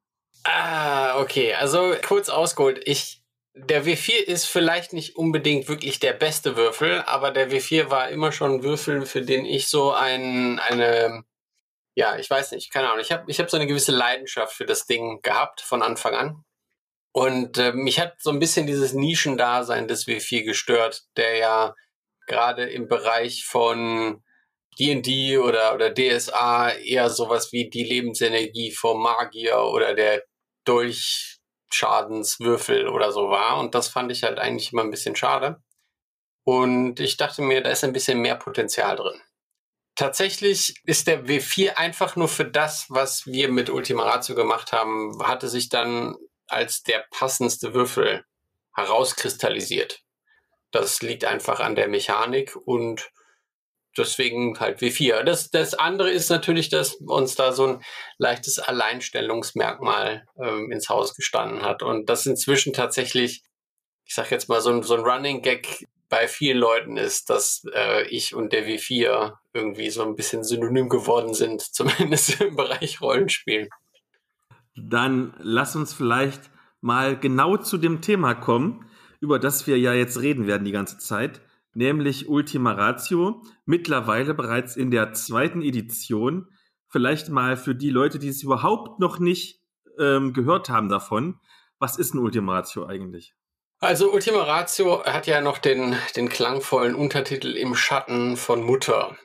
Ah, 0.44 1.20
okay. 1.20 1.54
Also 1.54 1.94
kurz 2.06 2.30
ausgeholt. 2.30 2.80
Ich, 2.84 3.22
der 3.54 3.84
W4 3.84 4.24
ist 4.24 4.46
vielleicht 4.46 4.94
nicht 4.94 5.16
unbedingt 5.16 5.68
wirklich 5.68 6.00
der 6.00 6.14
beste 6.14 6.56
Würfel, 6.56 7.02
aber 7.02 7.32
der 7.32 7.50
W4 7.50 7.90
war 7.90 8.08
immer 8.08 8.32
schon 8.32 8.54
ein 8.54 8.62
Würfel, 8.62 9.04
für 9.04 9.20
den 9.20 9.44
ich 9.44 9.68
so 9.68 9.92
ein, 9.92 10.58
eine, 10.58 11.24
ja, 11.94 12.16
ich 12.16 12.30
weiß 12.30 12.52
nicht, 12.52 12.72
keine 12.72 12.88
Ahnung. 12.88 13.02
Ich 13.02 13.12
habe 13.12 13.24
ich 13.30 13.38
hab 13.40 13.50
so 13.50 13.58
eine 13.58 13.66
gewisse 13.66 13.92
Leidenschaft 13.92 14.54
für 14.54 14.64
das 14.64 14.86
Ding 14.86 15.20
gehabt 15.20 15.60
von 15.60 15.82
Anfang 15.82 16.14
an. 16.14 16.44
Und 17.12 17.58
äh, 17.58 17.72
mich 17.72 18.00
hat 18.00 18.22
so 18.22 18.30
ein 18.30 18.38
bisschen 18.38 18.66
dieses 18.66 18.94
Nischendasein 18.94 19.86
des 19.86 20.06
W4 20.06 20.44
gestört, 20.44 21.02
der 21.18 21.36
ja 21.36 21.74
gerade 22.26 22.64
im 22.70 22.88
Bereich 22.88 23.44
von 23.44 24.22
D&D 24.78 25.38
oder, 25.38 25.74
oder 25.74 25.92
DSA 25.92 26.70
eher 26.70 27.10
sowas 27.10 27.52
wie 27.52 27.68
die 27.68 27.82
Lebensenergie 27.84 28.72
vom 28.72 29.02
Magier 29.02 29.58
oder 29.58 29.94
der 29.94 30.24
Durchschadenswürfel 30.64 32.88
oder 32.88 33.12
so 33.12 33.28
war. 33.30 33.58
Und 33.58 33.74
das 33.74 33.88
fand 33.88 34.10
ich 34.12 34.22
halt 34.22 34.38
eigentlich 34.38 34.72
immer 34.72 34.82
ein 34.82 34.90
bisschen 34.90 35.16
schade. 35.16 35.56
Und 36.44 37.00
ich 37.00 37.16
dachte 37.16 37.42
mir, 37.42 37.60
da 37.62 37.70
ist 37.70 37.82
ein 37.84 37.92
bisschen 37.92 38.20
mehr 38.20 38.36
Potenzial 38.36 38.94
drin. 38.96 39.20
Tatsächlich 39.96 40.76
ist 40.84 41.08
der 41.08 41.26
W4 41.26 41.74
einfach 41.74 42.14
nur 42.14 42.28
für 42.28 42.44
das, 42.44 42.86
was 42.88 43.26
wir 43.26 43.50
mit 43.50 43.68
Ultima 43.68 44.04
Ratio 44.04 44.36
gemacht 44.36 44.70
haben, 44.72 45.18
hatte 45.24 45.48
sich 45.48 45.68
dann 45.68 46.14
als 46.46 46.84
der 46.84 47.04
passendste 47.10 47.74
Würfel 47.74 48.24
herauskristallisiert. 48.74 50.00
Das 50.70 51.02
liegt 51.02 51.24
einfach 51.24 51.58
an 51.60 51.74
der 51.74 51.88
Mechanik 51.88 52.54
und 52.54 53.10
deswegen 53.96 54.58
halt 54.60 54.80
W4. 54.80 55.22
Das, 55.22 55.50
das 55.50 55.74
andere 55.74 56.10
ist 56.10 56.30
natürlich, 56.30 56.68
dass 56.68 56.94
uns 56.94 57.34
da 57.34 57.52
so 57.52 57.66
ein 57.66 57.82
leichtes 58.18 58.58
Alleinstellungsmerkmal 58.58 60.24
ähm, 60.42 60.70
ins 60.70 60.88
Haus 60.88 61.14
gestanden 61.14 61.62
hat. 61.62 61.82
Und 61.82 62.08
das 62.08 62.26
inzwischen 62.26 62.72
tatsächlich, 62.72 63.42
ich 64.04 64.14
sag 64.14 64.30
jetzt 64.30 64.48
mal, 64.48 64.60
so 64.60 64.70
ein, 64.70 64.82
so 64.82 64.94
ein 64.94 65.00
Running 65.00 65.42
Gag 65.42 65.86
bei 66.08 66.26
vielen 66.26 66.58
Leuten 66.58 66.96
ist, 66.96 67.28
dass 67.30 67.64
äh, 67.74 68.06
ich 68.08 68.34
und 68.34 68.52
der 68.52 68.66
W4 68.66 69.34
irgendwie 69.52 69.90
so 69.90 70.02
ein 70.02 70.14
bisschen 70.14 70.42
synonym 70.42 70.88
geworden 70.88 71.34
sind, 71.34 71.60
zumindest 71.74 72.40
im 72.40 72.56
Bereich 72.56 73.00
Rollenspielen. 73.00 73.68
Dann 74.76 75.34
lass 75.38 75.76
uns 75.76 75.92
vielleicht 75.92 76.50
mal 76.80 77.18
genau 77.18 77.56
zu 77.56 77.78
dem 77.78 78.00
Thema 78.00 78.34
kommen, 78.34 78.88
über 79.20 79.38
das 79.38 79.66
wir 79.66 79.78
ja 79.78 79.92
jetzt 79.92 80.20
reden 80.20 80.46
werden 80.46 80.64
die 80.64 80.72
ganze 80.72 80.98
Zeit, 80.98 81.40
nämlich 81.78 82.28
Ultima 82.28 82.72
Ratio, 82.72 83.40
mittlerweile 83.64 84.34
bereits 84.34 84.76
in 84.76 84.90
der 84.90 85.12
zweiten 85.12 85.62
Edition. 85.62 86.48
Vielleicht 86.88 87.28
mal 87.28 87.56
für 87.56 87.74
die 87.74 87.90
Leute, 87.90 88.18
die 88.18 88.28
es 88.28 88.42
überhaupt 88.42 88.98
noch 88.98 89.20
nicht 89.20 89.62
ähm, 89.98 90.32
gehört 90.32 90.68
haben 90.68 90.88
davon, 90.88 91.38
was 91.78 91.96
ist 91.96 92.14
ein 92.14 92.18
Ultima 92.18 92.56
Ratio 92.56 92.86
eigentlich? 92.86 93.34
Also 93.78 94.12
Ultima 94.12 94.42
Ratio 94.42 95.04
hat 95.04 95.28
ja 95.28 95.40
noch 95.40 95.58
den, 95.58 95.96
den 96.16 96.28
klangvollen 96.28 96.96
Untertitel 96.96 97.56
Im 97.56 97.76
Schatten 97.76 98.36
von 98.36 98.64
Mutter. 98.64 99.16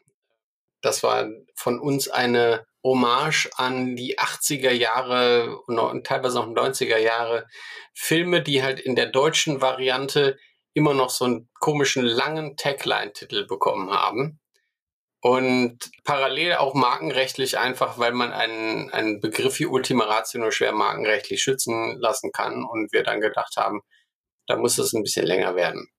Das 0.82 1.02
war 1.02 1.28
von 1.56 1.80
uns 1.80 2.08
eine 2.08 2.68
Hommage 2.84 3.50
an 3.56 3.96
die 3.96 4.20
80er 4.20 4.72
Jahre 4.72 5.58
und 5.66 6.06
teilweise 6.06 6.40
auch 6.40 6.48
90er 6.48 6.98
Jahre 6.98 7.48
Filme, 7.96 8.44
die 8.44 8.62
halt 8.62 8.80
in 8.80 8.96
der 8.96 9.08
deutschen 9.08 9.62
Variante 9.62 10.38
immer 10.74 10.94
noch 10.94 11.10
so 11.10 11.26
einen 11.26 11.50
komischen 11.60 12.04
langen 12.04 12.58
Tagline-Titel 12.58 13.46
bekommen 13.46 13.92
haben. 13.92 14.40
Und 15.22 15.80
parallel 16.04 16.56
auch 16.56 16.74
markenrechtlich 16.74 17.58
einfach, 17.58 17.98
weil 17.98 18.12
man 18.12 18.34
einen, 18.34 18.92
einen 18.92 19.22
Begriff 19.22 19.60
wie 19.60 19.68
Ultima 19.68 20.04
Ratio 20.04 20.42
nur 20.42 20.52
schwer 20.52 20.74
markenrechtlich 20.74 21.42
schützen 21.42 21.98
lassen 22.00 22.32
kann. 22.34 22.64
Und 22.64 22.92
wir 22.92 23.04
dann 23.04 23.22
gedacht 23.22 23.56
haben, 23.56 23.82
da 24.48 24.58
muss 24.58 24.78
es 24.78 24.94
ein 24.94 25.04
bisschen 25.04 25.26
länger 25.26 25.56
werden 25.56 25.90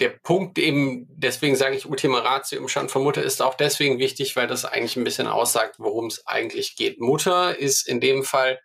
der 0.00 0.08
Punkt 0.08 0.58
eben, 0.58 1.06
deswegen 1.10 1.54
sage 1.54 1.76
ich 1.76 1.86
Ultima 1.86 2.18
Ratio 2.18 2.58
im 2.58 2.68
Stand 2.68 2.90
von 2.90 3.02
Mutter 3.02 3.22
ist 3.22 3.40
auch 3.40 3.54
deswegen 3.54 3.98
wichtig, 3.98 4.34
weil 4.34 4.48
das 4.48 4.64
eigentlich 4.64 4.96
ein 4.96 5.04
bisschen 5.04 5.28
aussagt, 5.28 5.76
worum 5.78 6.06
es 6.06 6.26
eigentlich 6.26 6.74
geht. 6.74 7.00
Mutter 7.00 7.56
ist 7.56 7.86
in 7.86 8.00
dem 8.00 8.24
Fall 8.24 8.60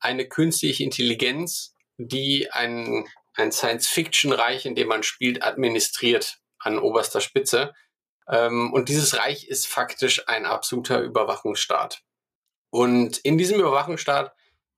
eine 0.00 0.28
künstliche 0.28 0.84
Intelligenz, 0.84 1.74
die 1.96 2.50
ein, 2.52 3.06
ein 3.36 3.52
Science-Fiction-Reich, 3.52 4.66
in 4.66 4.74
dem 4.74 4.88
man 4.88 5.02
spielt, 5.02 5.42
administriert 5.42 6.38
an 6.58 6.78
oberster 6.78 7.20
Spitze. 7.20 7.74
Ähm, 8.28 8.72
und 8.72 8.88
dieses 8.88 9.16
Reich 9.16 9.46
ist 9.46 9.66
faktisch 9.66 10.28
ein 10.28 10.46
absoluter 10.46 11.00
Überwachungsstaat. 11.00 12.02
Und 12.70 13.18
in 13.18 13.38
diesem 13.38 13.60
Überwachungsstaat 13.60 14.34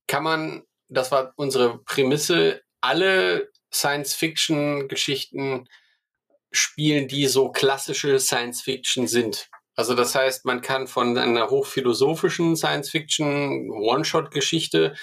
kann 0.06 0.22
man, 0.22 0.64
das 0.88 1.10
war 1.10 1.32
unsere 1.36 1.78
Prämisse, 1.84 2.62
alle 2.80 3.50
Science-Fiction-Geschichten 3.72 5.68
spielen, 6.50 7.08
die 7.08 7.26
so 7.26 7.50
klassische 7.50 8.18
Science 8.18 8.62
Fiction 8.62 9.06
sind. 9.06 9.48
Also 9.74 9.94
das 9.94 10.14
heißt, 10.14 10.44
man 10.44 10.60
kann 10.60 10.88
von 10.88 11.16
einer 11.16 11.50
hochphilosophischen 11.50 12.56
Science 12.56 12.90
Fiction 12.90 13.70
One-Shot-Geschichte 13.70 14.96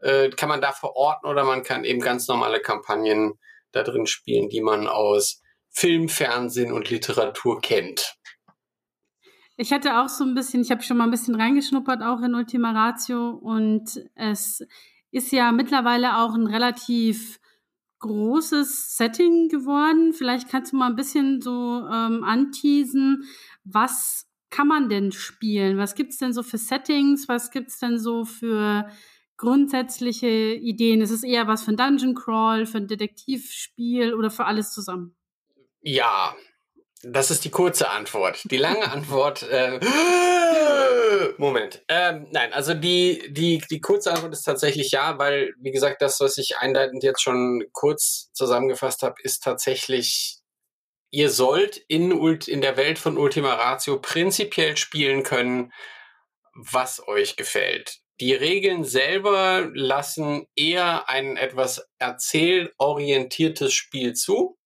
äh, 0.00 0.30
kann 0.30 0.48
man 0.48 0.60
da 0.60 0.72
verorten 0.72 1.28
oder 1.28 1.44
man 1.44 1.62
kann 1.62 1.84
eben 1.84 2.00
ganz 2.00 2.28
normale 2.28 2.60
Kampagnen 2.60 3.34
da 3.72 3.82
drin 3.82 4.06
spielen, 4.06 4.48
die 4.48 4.60
man 4.60 4.86
aus 4.86 5.42
Film, 5.70 6.08
Fernsehen 6.08 6.72
und 6.72 6.90
Literatur 6.90 7.60
kennt. 7.60 8.16
Ich 9.58 9.72
hatte 9.72 10.00
auch 10.00 10.08
so 10.08 10.24
ein 10.24 10.34
bisschen, 10.34 10.62
ich 10.62 10.70
habe 10.70 10.82
schon 10.82 10.98
mal 10.98 11.04
ein 11.04 11.10
bisschen 11.10 11.34
reingeschnuppert 11.34 12.02
auch 12.02 12.20
in 12.20 12.34
Ultima 12.34 12.72
Ratio 12.72 13.30
und 13.30 14.02
es 14.14 14.62
ist 15.10 15.32
ja 15.32 15.50
mittlerweile 15.52 16.18
auch 16.18 16.34
ein 16.34 16.46
relativ 16.46 17.38
großes 18.00 18.96
Setting 18.96 19.48
geworden. 19.48 20.12
Vielleicht 20.12 20.50
kannst 20.50 20.72
du 20.72 20.76
mal 20.76 20.90
ein 20.90 20.96
bisschen 20.96 21.40
so 21.40 21.86
ähm, 21.90 22.22
anteasen, 22.22 23.24
was 23.64 24.26
kann 24.50 24.68
man 24.68 24.88
denn 24.88 25.12
spielen? 25.12 25.78
Was 25.78 25.94
gibt's 25.94 26.18
denn 26.18 26.32
so 26.32 26.42
für 26.42 26.58
Settings? 26.58 27.28
Was 27.28 27.50
gibt's 27.50 27.78
denn 27.78 27.98
so 27.98 28.24
für 28.24 28.88
grundsätzliche 29.36 30.28
Ideen? 30.28 31.00
Ist 31.00 31.10
es 31.10 31.22
eher 31.22 31.46
was 31.46 31.62
für 31.62 31.72
ein 31.72 31.76
Dungeon 31.76 32.14
Crawl, 32.14 32.66
für 32.66 32.78
ein 32.78 32.88
Detektivspiel 32.88 34.14
oder 34.14 34.30
für 34.30 34.44
alles 34.44 34.72
zusammen? 34.72 35.16
Ja, 35.80 36.34
das 37.02 37.30
ist 37.30 37.44
die 37.44 37.50
kurze 37.50 37.90
Antwort. 37.90 38.40
Die 38.44 38.56
lange 38.56 38.90
Antwort. 38.90 39.42
Äh, 39.42 39.80
Moment. 41.38 41.84
Ähm, 41.88 42.26
nein, 42.30 42.52
also 42.52 42.74
die, 42.74 43.22
die, 43.32 43.62
die 43.70 43.80
kurze 43.80 44.12
Antwort 44.12 44.32
ist 44.32 44.42
tatsächlich 44.42 44.90
ja, 44.90 45.18
weil, 45.18 45.54
wie 45.60 45.70
gesagt, 45.70 46.02
das, 46.02 46.20
was 46.20 46.38
ich 46.38 46.58
einleitend 46.58 47.02
jetzt 47.02 47.22
schon 47.22 47.64
kurz 47.72 48.30
zusammengefasst 48.32 49.02
habe, 49.02 49.16
ist 49.22 49.42
tatsächlich, 49.42 50.38
ihr 51.10 51.30
sollt 51.30 51.76
in, 51.76 52.10
in 52.46 52.60
der 52.60 52.76
Welt 52.76 52.98
von 52.98 53.18
Ultima 53.18 53.54
Ratio 53.54 53.98
prinzipiell 53.98 54.76
spielen 54.76 55.22
können, 55.22 55.72
was 56.54 57.06
euch 57.06 57.36
gefällt. 57.36 58.00
Die 58.20 58.32
Regeln 58.32 58.84
selber 58.84 59.70
lassen 59.74 60.46
eher 60.56 61.08
ein 61.08 61.36
etwas 61.36 61.86
erzählorientiertes 61.98 63.74
Spiel 63.74 64.14
zu. 64.14 64.56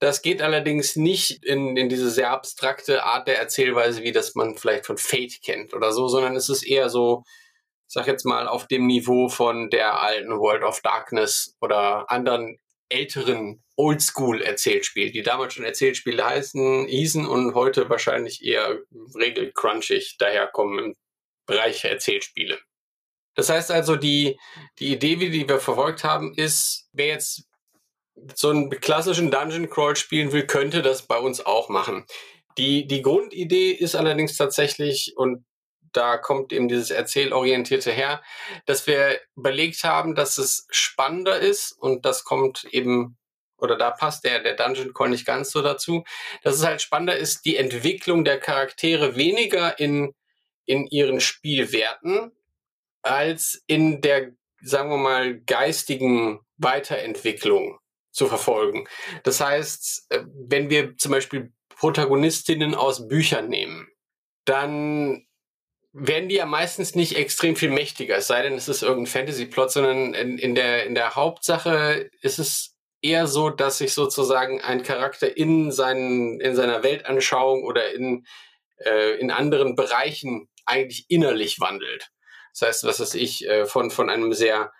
Das 0.00 0.22
geht 0.22 0.42
allerdings 0.42 0.96
nicht 0.96 1.44
in, 1.44 1.76
in 1.76 1.88
diese 1.88 2.10
sehr 2.10 2.30
abstrakte 2.30 3.04
Art 3.04 3.28
der 3.28 3.38
Erzählweise, 3.38 4.02
wie 4.02 4.12
das 4.12 4.34
man 4.34 4.56
vielleicht 4.56 4.86
von 4.86 4.98
Fate 4.98 5.40
kennt 5.42 5.74
oder 5.74 5.92
so, 5.92 6.08
sondern 6.08 6.34
es 6.34 6.48
ist 6.48 6.64
eher 6.64 6.88
so, 6.88 7.22
ich 7.86 7.94
sag 7.94 8.06
jetzt 8.06 8.24
mal, 8.24 8.48
auf 8.48 8.66
dem 8.66 8.86
Niveau 8.86 9.28
von 9.28 9.70
der 9.70 10.00
alten 10.00 10.38
World 10.38 10.64
of 10.64 10.80
Darkness 10.80 11.56
oder 11.60 12.10
anderen 12.10 12.58
älteren 12.88 13.62
Oldschool-Erzählspiel, 13.76 15.12
die 15.12 15.22
damals 15.22 15.54
schon 15.54 15.64
Erzählspiele 15.64 16.24
heißen, 16.24 16.86
hießen 16.88 17.26
und 17.26 17.54
heute 17.54 17.88
wahrscheinlich 17.88 18.44
eher 18.44 18.80
regelcrunchig 19.14 20.16
daherkommen 20.18 20.78
im 20.84 20.96
Bereich 21.46 21.84
Erzählspiele. 21.84 22.58
Das 23.34 23.48
heißt 23.48 23.70
also, 23.70 23.96
die, 23.96 24.38
die 24.78 24.92
Idee, 24.92 25.16
die 25.16 25.48
wir 25.48 25.60
verfolgt 25.60 26.04
haben, 26.04 26.34
ist, 26.34 26.88
wer 26.92 27.06
jetzt 27.06 27.44
so 28.34 28.50
einen 28.50 28.70
klassischen 28.70 29.30
Dungeon 29.30 29.70
Crawl 29.70 29.96
spielen 29.96 30.32
will, 30.32 30.46
könnte 30.46 30.82
das 30.82 31.02
bei 31.02 31.18
uns 31.18 31.44
auch 31.44 31.68
machen. 31.68 32.04
Die, 32.58 32.86
die 32.86 33.02
Grundidee 33.02 33.70
ist 33.70 33.94
allerdings 33.94 34.36
tatsächlich, 34.36 35.14
und 35.16 35.44
da 35.92 36.18
kommt 36.18 36.52
eben 36.52 36.68
dieses 36.68 36.90
Erzählorientierte 36.90 37.90
her, 37.90 38.22
dass 38.66 38.86
wir 38.86 39.20
überlegt 39.36 39.82
haben, 39.84 40.14
dass 40.14 40.38
es 40.38 40.66
spannender 40.70 41.38
ist 41.38 41.72
und 41.72 42.04
das 42.04 42.24
kommt 42.24 42.64
eben, 42.70 43.16
oder 43.56 43.76
da 43.76 43.90
passt 43.90 44.24
der, 44.24 44.40
der 44.40 44.54
Dungeon 44.54 44.92
Call 44.92 45.10
nicht 45.10 45.26
ganz 45.26 45.50
so 45.50 45.62
dazu, 45.62 46.04
dass 46.42 46.56
es 46.56 46.64
halt 46.64 46.82
spannender 46.82 47.16
ist, 47.16 47.44
die 47.44 47.56
Entwicklung 47.56 48.24
der 48.24 48.38
Charaktere 48.38 49.16
weniger 49.16 49.78
in, 49.78 50.14
in 50.64 50.86
ihren 50.86 51.20
Spielwerten 51.20 52.32
als 53.02 53.62
in 53.66 54.00
der, 54.00 54.32
sagen 54.62 54.90
wir 54.90 54.98
mal, 54.98 55.40
geistigen 55.40 56.40
Weiterentwicklung 56.56 57.78
zu 58.12 58.26
verfolgen. 58.26 58.86
Das 59.22 59.40
heißt, 59.40 60.06
äh, 60.10 60.24
wenn 60.48 60.70
wir 60.70 60.96
zum 60.96 61.12
Beispiel 61.12 61.52
Protagonistinnen 61.68 62.74
aus 62.74 63.08
Büchern 63.08 63.48
nehmen, 63.48 63.88
dann 64.44 65.26
werden 65.92 66.28
die 66.28 66.36
ja 66.36 66.46
meistens 66.46 66.94
nicht 66.94 67.16
extrem 67.16 67.56
viel 67.56 67.70
mächtiger, 67.70 68.16
es 68.16 68.28
sei 68.28 68.42
denn, 68.42 68.54
es 68.54 68.68
ist 68.68 68.82
irgendein 68.82 69.12
Fantasy-Plot, 69.12 69.72
sondern 69.72 70.14
in, 70.14 70.38
in, 70.38 70.54
der, 70.54 70.86
in 70.86 70.94
der 70.94 71.16
Hauptsache 71.16 72.10
ist 72.20 72.38
es 72.38 72.76
eher 73.02 73.26
so, 73.26 73.50
dass 73.50 73.78
sich 73.78 73.92
sozusagen 73.92 74.60
ein 74.60 74.82
Charakter 74.82 75.36
in, 75.36 75.72
seinen, 75.72 76.40
in 76.40 76.54
seiner 76.54 76.82
Weltanschauung 76.82 77.64
oder 77.64 77.92
in, 77.92 78.24
äh, 78.84 79.18
in 79.18 79.30
anderen 79.30 79.74
Bereichen 79.74 80.48
eigentlich 80.66 81.06
innerlich 81.08 81.60
wandelt. 81.60 82.10
Das 82.52 82.68
heißt, 82.68 82.84
was 82.84 83.00
weiß 83.00 83.14
ich, 83.14 83.46
äh, 83.48 83.66
von, 83.66 83.90
von 83.90 84.10
einem 84.10 84.32
sehr, 84.32 84.72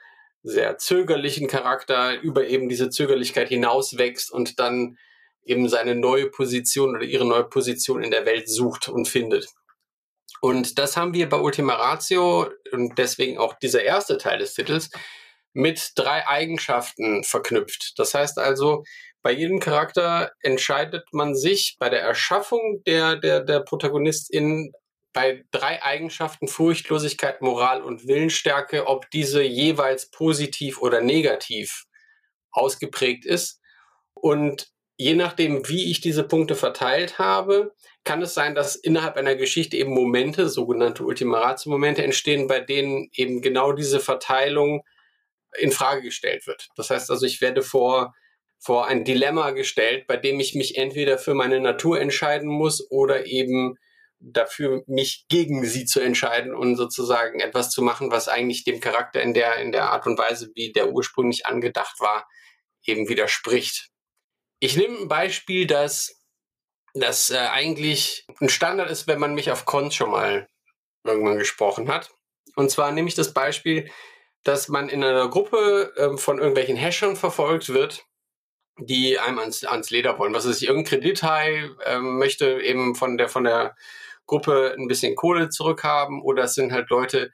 sehr 0.43 0.79
zögerlichen 0.79 1.49
Charakter 1.49 2.21
über 2.21 2.47
eben 2.47 2.69
diese 2.69 2.91
Zögerlichkeit 2.91 3.49
hinauswächst 3.49 4.31
und 4.33 4.59
dann 4.59 4.99
eben 5.45 5.69
seine 5.69 5.95
neue 5.95 6.31
Position 6.31 6.97
oder 6.97 7.05
ihre 7.05 7.27
neue 7.27 7.45
Position 7.45 8.03
in 8.03 8.11
der 8.11 8.27
Welt 8.27 8.49
sucht 8.49 8.89
und 8.89 9.09
findet. 9.09 9.49
Und 10.41 10.79
das 10.79 10.97
haben 10.97 11.13
wir 11.13 11.29
bei 11.29 11.39
Ultima 11.39 11.75
Ratio 11.75 12.49
und 12.73 12.97
deswegen 12.99 13.39
auch 13.39 13.55
dieser 13.59 13.83
erste 13.83 14.17
Teil 14.17 14.39
des 14.39 14.55
Titels 14.55 14.91
mit 15.53 15.93
drei 15.97 16.27
Eigenschaften 16.27 17.25
verknüpft. 17.25 17.99
Das 17.99 18.15
heißt 18.15 18.39
also, 18.39 18.85
bei 19.23 19.33
jedem 19.33 19.61
Charakter 19.61 20.33
entscheidet 20.41 21.13
man 21.13 21.35
sich 21.35 21.77
bei 21.79 21.91
der 21.91 22.01
Erschaffung 22.01 22.83
der, 22.87 23.17
der, 23.17 23.41
der 23.41 23.61
Protagonistin 23.61 24.73
bei 25.13 25.45
drei 25.51 25.83
Eigenschaften 25.83 26.49
Furchtlosigkeit, 26.49 27.43
Moral 27.43 27.83
und 27.83 28.07
Willensstärke, 28.07 28.87
ob 28.87 29.11
diese 29.11 29.43
jeweils 29.43 30.11
positiv 30.11 30.81
oder 30.81 31.01
negativ 31.01 31.85
ausgeprägt 32.53 33.25
ist. 33.25 33.61
Und 34.15 34.69
je 34.97 35.15
nachdem, 35.15 35.69
wie 35.69 35.91
ich 35.91 36.01
diese 36.01 36.25
Punkte 36.25 36.55
verteilt 36.55 37.19
habe, 37.19 37.75
kann 38.05 38.23
es 38.23 38.35
sein, 38.35 38.55
dass 38.55 38.77
innerhalb 38.77 39.17
einer 39.17 39.35
Geschichte 39.35 39.77
eben 39.77 39.93
Momente, 39.93 40.49
sogenannte 40.49 41.05
Ultima 41.05 41.41
Ratio-Momente 41.41 42.03
entstehen, 42.03 42.47
bei 42.47 42.61
denen 42.61 43.09
eben 43.13 43.41
genau 43.41 43.73
diese 43.73 44.01
Verteilung 44.01 44.83
in 45.59 45.73
Frage 45.73 46.03
gestellt 46.03 46.47
wird. 46.47 46.69
Das 46.77 46.91
heißt 46.91 47.11
also, 47.11 47.27
ich 47.27 47.41
werde 47.41 47.63
vor, 47.63 48.15
vor 48.59 48.87
ein 48.87 49.05
Dilemma 49.05 49.51
gestellt, 49.51 50.07
bei 50.07 50.17
dem 50.17 50.39
ich 50.39 50.55
mich 50.55 50.77
entweder 50.77 51.19
für 51.19 51.35
meine 51.35 51.61
Natur 51.61 52.01
entscheiden 52.01 52.49
muss 52.49 52.91
oder 52.91 53.27
eben 53.27 53.77
dafür, 54.21 54.83
mich 54.87 55.25
gegen 55.29 55.65
sie 55.65 55.87
zu 55.87 56.01
entscheiden 56.01 56.55
und 56.55 56.77
sozusagen 56.77 57.41
etwas 57.41 57.71
zu 57.71 57.83
machen, 57.83 58.11
was 58.11 58.29
eigentlich 58.29 58.65
dem 58.65 58.81
Charakter 58.81 59.23
in 59.23 59.35
der, 59.35 59.57
in 59.57 59.73
der 59.73 59.91
Art 59.91 60.07
und 60.07 60.19
Weise, 60.19 60.51
wie 60.55 60.73
der 60.73 60.93
ursprünglich 60.93 61.47
angedacht 61.47 61.99
war, 62.01 62.29
eben 62.85 63.09
widerspricht. 63.09 63.89
Ich 64.61 64.77
nehme 64.77 64.99
ein 64.99 65.09
Beispiel, 65.09 65.67
das, 65.67 66.23
das 66.93 67.31
äh, 67.31 67.39
eigentlich 67.39 68.27
ein 68.41 68.51
Standard 68.51 68.91
ist, 68.91 69.07
wenn 69.07 69.19
man 69.19 69.35
mich 69.35 69.51
auf 69.51 69.65
Cons 69.65 69.95
schon 69.95 70.11
mal 70.11 70.49
irgendwann 71.03 71.39
gesprochen 71.39 71.89
hat. 71.89 72.11
Und 72.57 72.71
zwar 72.71 72.93
nehme 72.93 73.09
ich 73.09 73.15
das 73.15 73.33
Beispiel, 73.33 73.91
dass 74.45 74.69
man 74.69 74.89
in 74.91 75.03
einer 75.03 75.29
Gruppe 75.29 75.93
äh, 75.97 76.17
von 76.19 76.39
irgendwelchen 76.39 76.77
Hashern 76.77 77.17
verfolgt 77.17 77.71
wird, 77.71 78.05
die 78.79 79.19
einem 79.19 79.39
ans, 79.39 79.65
ans 79.65 79.91
Leder 79.91 80.19
wollen. 80.19 80.35
Was 80.35 80.45
ist 80.45 80.63
irgendein 80.63 81.01
Kredithai 81.01 81.71
äh, 81.85 81.99
möchte 81.99 82.61
eben 82.61 82.95
von 82.95 83.17
der 83.17 83.29
von 83.29 83.45
der 83.45 83.77
Gruppe 84.31 84.77
ein 84.79 84.87
bisschen 84.87 85.17
Kohle 85.17 85.49
zurückhaben 85.49 86.23
oder 86.23 86.45
es 86.45 86.55
sind 86.55 86.71
halt 86.73 86.89
Leute, 86.89 87.33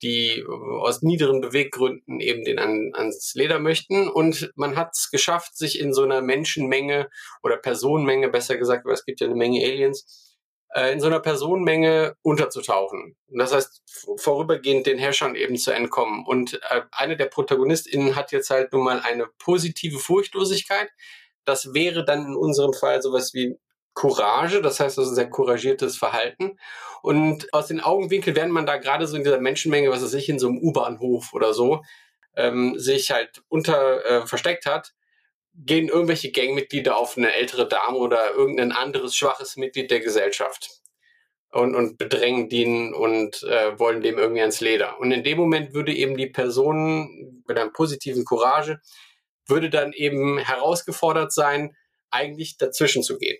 die 0.00 0.44
aus 0.46 1.02
niederen 1.02 1.40
Beweggründen 1.40 2.20
eben 2.20 2.44
den 2.44 2.60
an, 2.60 2.92
ans 2.94 3.34
Leder 3.34 3.58
möchten. 3.58 4.08
Und 4.08 4.52
man 4.54 4.76
hat 4.76 4.90
es 4.92 5.10
geschafft, 5.10 5.56
sich 5.56 5.80
in 5.80 5.92
so 5.92 6.04
einer 6.04 6.22
Menschenmenge 6.22 7.10
oder 7.42 7.56
Personenmenge, 7.56 8.28
besser 8.28 8.56
gesagt, 8.56 8.86
weil 8.86 8.94
es 8.94 9.04
gibt 9.04 9.20
ja 9.20 9.26
eine 9.26 9.34
Menge 9.34 9.64
Aliens, 9.64 10.36
äh, 10.72 10.92
in 10.92 11.00
so 11.00 11.08
einer 11.08 11.18
Personenmenge 11.18 12.14
unterzutauchen. 12.22 13.16
Und 13.28 13.38
das 13.38 13.52
heißt, 13.52 13.82
vorübergehend 14.18 14.86
den 14.86 14.98
Herrschern 14.98 15.34
eben 15.34 15.56
zu 15.56 15.72
entkommen. 15.72 16.24
Und 16.24 16.60
äh, 16.70 16.82
eine 16.92 17.16
der 17.16 17.26
ProtagonistInnen 17.26 18.14
hat 18.14 18.30
jetzt 18.30 18.50
halt 18.50 18.72
nun 18.72 18.84
mal 18.84 19.00
eine 19.00 19.26
positive 19.40 19.98
Furchtlosigkeit. 19.98 20.90
Das 21.44 21.74
wäre 21.74 22.04
dann 22.04 22.24
in 22.26 22.36
unserem 22.36 22.72
Fall 22.72 23.02
sowas 23.02 23.34
wie 23.34 23.58
Courage, 23.96 24.60
das 24.60 24.78
heißt 24.78 24.98
also 24.98 25.12
sehr 25.14 25.30
couragiertes 25.30 25.96
Verhalten. 25.96 26.58
Und 27.02 27.52
aus 27.52 27.68
den 27.68 27.80
Augenwinkeln, 27.80 28.36
während 28.36 28.52
man 28.52 28.66
da 28.66 28.76
gerade 28.76 29.06
so 29.06 29.16
in 29.16 29.24
dieser 29.24 29.40
Menschenmenge, 29.40 29.90
was 29.90 30.02
weiß 30.02 30.14
ich, 30.14 30.28
in 30.28 30.38
so 30.38 30.48
einem 30.48 30.58
U-Bahnhof 30.58 31.32
oder 31.32 31.54
so, 31.54 31.82
ähm, 32.36 32.78
sich 32.78 33.10
halt 33.10 33.42
unter 33.48 34.04
äh, 34.04 34.26
versteckt 34.26 34.66
hat, 34.66 34.92
gehen 35.54 35.88
irgendwelche 35.88 36.30
Gangmitglieder 36.30 36.96
auf 36.96 37.16
eine 37.16 37.32
ältere 37.34 37.66
Dame 37.66 37.96
oder 37.96 38.34
irgendein 38.34 38.72
anderes 38.72 39.16
schwaches 39.16 39.56
Mitglied 39.56 39.90
der 39.90 40.00
Gesellschaft 40.00 40.68
und, 41.50 41.74
und 41.74 41.96
bedrängen 41.96 42.50
den 42.50 42.92
und 42.92 43.42
äh, 43.44 43.78
wollen 43.78 44.02
dem 44.02 44.18
irgendwie 44.18 44.42
ans 44.42 44.60
Leder. 44.60 45.00
Und 45.00 45.10
in 45.12 45.24
dem 45.24 45.38
Moment 45.38 45.72
würde 45.72 45.94
eben 45.94 46.18
die 46.18 46.26
Person 46.26 47.42
mit 47.48 47.58
einem 47.58 47.72
positiven 47.72 48.26
Courage, 48.26 48.78
würde 49.46 49.70
dann 49.70 49.94
eben 49.94 50.36
herausgefordert 50.36 51.32
sein, 51.32 51.74
eigentlich 52.10 52.58
dazwischen 52.58 53.02
zu 53.02 53.16
gehen. 53.16 53.38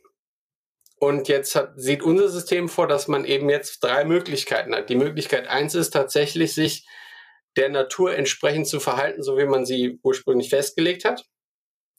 Und 0.99 1.29
jetzt 1.29 1.55
hat, 1.55 1.75
sieht 1.77 2.03
unser 2.03 2.29
System 2.29 2.69
vor, 2.69 2.89
dass 2.89 3.07
man 3.07 3.25
eben 3.25 3.51
jetzt 3.51 3.81
drei 3.85 4.05
Möglichkeiten 4.05 4.75
hat. 4.75 4.89
Die 4.89 4.97
Möglichkeit 4.97 5.47
eins 5.47 5.75
ist 5.75 5.91
tatsächlich, 5.91 6.55
sich 6.55 6.87
der 7.57 7.69
Natur 7.69 8.15
entsprechend 8.15 8.67
zu 8.67 8.81
verhalten, 8.81 9.23
so 9.23 9.37
wie 9.37 9.47
man 9.47 9.67
sie 9.67 9.99
ursprünglich 10.03 10.51
festgelegt 10.51 11.05
hat. 11.05 11.25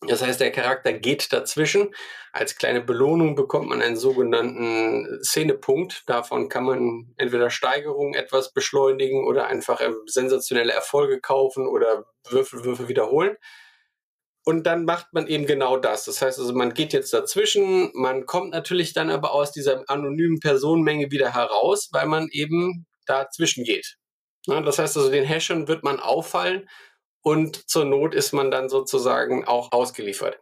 Das 0.01 0.21
heißt, 0.21 0.39
der 0.39 0.51
Charakter 0.51 0.93
geht 0.93 1.33
dazwischen. 1.33 1.93
Als 2.31 2.55
kleine 2.55 2.81
Belohnung 2.81 3.35
bekommt 3.35 3.69
man 3.69 3.81
einen 3.81 3.97
sogenannten 3.97 5.23
Szenepunkt. 5.23 6.03
Davon 6.05 6.49
kann 6.49 6.65
man 6.65 7.13
entweder 7.17 7.49
Steigerungen 7.49 8.13
etwas 8.13 8.53
beschleunigen 8.53 9.25
oder 9.25 9.47
einfach 9.47 9.81
sensationelle 10.05 10.73
Erfolge 10.73 11.19
kaufen 11.19 11.67
oder 11.67 12.05
Würfel, 12.29 12.63
Würfel 12.63 12.87
wiederholen. 12.89 13.37
Und 14.47 14.63
dann 14.63 14.85
macht 14.85 15.11
man 15.11 15.27
eben 15.27 15.45
genau 15.45 15.75
das. 15.75 16.05
Das 16.05 16.21
heißt 16.21 16.39
also, 16.39 16.53
man 16.53 16.73
geht 16.73 16.93
jetzt 16.93 17.11
dazwischen, 17.11 17.91
man 17.93 18.25
kommt 18.25 18.51
natürlich 18.51 18.93
dann 18.93 19.09
aber 19.09 19.33
aus 19.33 19.51
dieser 19.51 19.83
anonymen 19.89 20.39
Personenmenge 20.39 21.11
wieder 21.11 21.33
heraus, 21.33 21.89
weil 21.91 22.05
man 22.05 22.29
eben 22.31 22.85
dazwischen 23.05 23.65
geht. 23.65 23.97
das 24.45 24.79
heißt 24.79 24.95
also, 24.95 25.11
den 25.11 25.25
Hashern 25.25 25.67
wird 25.67 25.83
man 25.83 25.99
auffallen 25.99 26.69
und 27.21 27.69
zur 27.69 27.83
Not 27.83 28.15
ist 28.15 28.31
man 28.31 28.49
dann 28.49 28.69
sozusagen 28.69 29.45
auch 29.45 29.73
ausgeliefert. 29.73 30.39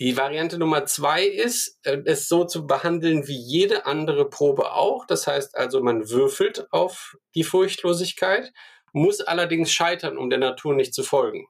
Die 0.00 0.16
Variante 0.16 0.56
Nummer 0.56 0.86
zwei 0.86 1.26
ist, 1.26 1.78
äh, 1.82 1.98
es 2.06 2.28
so 2.28 2.46
zu 2.46 2.66
behandeln 2.66 3.28
wie 3.28 3.36
jede 3.36 3.84
andere 3.84 4.26
Probe 4.30 4.72
auch. 4.72 5.04
Das 5.04 5.26
heißt 5.26 5.54
also, 5.54 5.82
man 5.82 6.08
würfelt 6.08 6.66
auf 6.70 7.14
die 7.34 7.44
Furchtlosigkeit, 7.44 8.54
muss 8.94 9.20
allerdings 9.20 9.70
scheitern, 9.70 10.16
um 10.16 10.30
der 10.30 10.38
Natur 10.38 10.74
nicht 10.74 10.94
zu 10.94 11.02
folgen. 11.02 11.46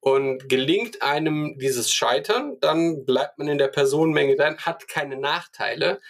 Und 0.00 0.48
gelingt 0.48 1.02
einem 1.02 1.58
dieses 1.58 1.92
Scheitern, 1.92 2.56
dann 2.60 3.04
bleibt 3.04 3.38
man 3.38 3.48
in 3.48 3.58
der 3.58 3.68
Personenmenge 3.68 4.34
dann 4.34 4.58
hat 4.58 4.88
keine 4.88 5.16
Nachteile. 5.16 6.00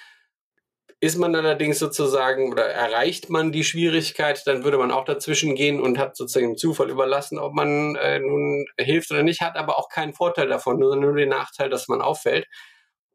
Ist 1.00 1.16
man 1.18 1.34
allerdings 1.34 1.78
sozusagen 1.80 2.52
oder 2.52 2.66
erreicht 2.66 3.30
man 3.30 3.52
die 3.52 3.64
Schwierigkeit, 3.64 4.42
dann 4.46 4.64
würde 4.64 4.78
man 4.78 4.92
auch 4.92 5.04
dazwischen 5.04 5.56
gehen 5.56 5.80
und 5.80 5.98
hat 5.98 6.16
sozusagen 6.16 6.52
dem 6.52 6.56
Zufall 6.56 6.90
überlassen, 6.90 7.38
ob 7.38 7.54
man 7.54 7.96
äh, 7.96 8.20
nun 8.20 8.66
hilft 8.78 9.10
oder 9.10 9.22
nicht, 9.24 9.40
hat 9.40 9.56
aber 9.56 9.78
auch 9.78 9.88
keinen 9.88 10.12
Vorteil 10.12 10.46
davon, 10.48 10.78
nur, 10.78 10.94
nur 10.94 11.14
den 11.14 11.30
Nachteil, 11.30 11.70
dass 11.70 11.88
man 11.88 12.02
auffällt. 12.02 12.46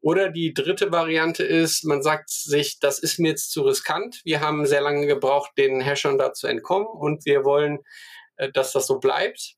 Oder 0.02 0.30
die 0.30 0.52
dritte 0.52 0.92
Variante 0.92 1.42
ist, 1.44 1.84
man 1.84 2.02
sagt 2.02 2.28
sich, 2.28 2.78
das 2.80 2.98
ist 2.98 3.18
mir 3.18 3.28
jetzt 3.28 3.50
zu 3.50 3.62
riskant. 3.62 4.20
Wir 4.24 4.40
haben 4.40 4.66
sehr 4.66 4.82
lange 4.82 5.06
gebraucht, 5.06 5.52
den 5.56 5.80
Herrschern 5.80 6.18
da 6.18 6.32
zu 6.32 6.48
entkommen 6.48 6.86
und 6.86 7.24
wir 7.24 7.44
wollen, 7.44 7.78
äh, 8.36 8.50
dass 8.52 8.72
das 8.72 8.86
so 8.86 8.98
bleibt 8.98 9.56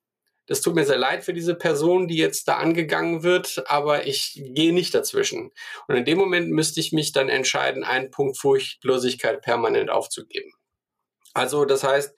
das 0.48 0.62
tut 0.62 0.74
mir 0.74 0.86
sehr 0.86 0.96
leid 0.96 1.24
für 1.24 1.34
diese 1.34 1.54
Person, 1.54 2.08
die 2.08 2.16
jetzt 2.16 2.48
da 2.48 2.56
angegangen 2.56 3.22
wird, 3.22 3.62
aber 3.66 4.06
ich 4.06 4.32
gehe 4.34 4.72
nicht 4.72 4.94
dazwischen. 4.94 5.52
Und 5.86 5.96
in 5.96 6.06
dem 6.06 6.16
Moment 6.16 6.50
müsste 6.50 6.80
ich 6.80 6.90
mich 6.90 7.12
dann 7.12 7.28
entscheiden, 7.28 7.84
einen 7.84 8.10
Punkt 8.10 8.38
Furchtlosigkeit 8.38 9.42
permanent 9.42 9.90
aufzugeben. 9.90 10.50
Also 11.34 11.66
das 11.66 11.84
heißt, 11.84 12.14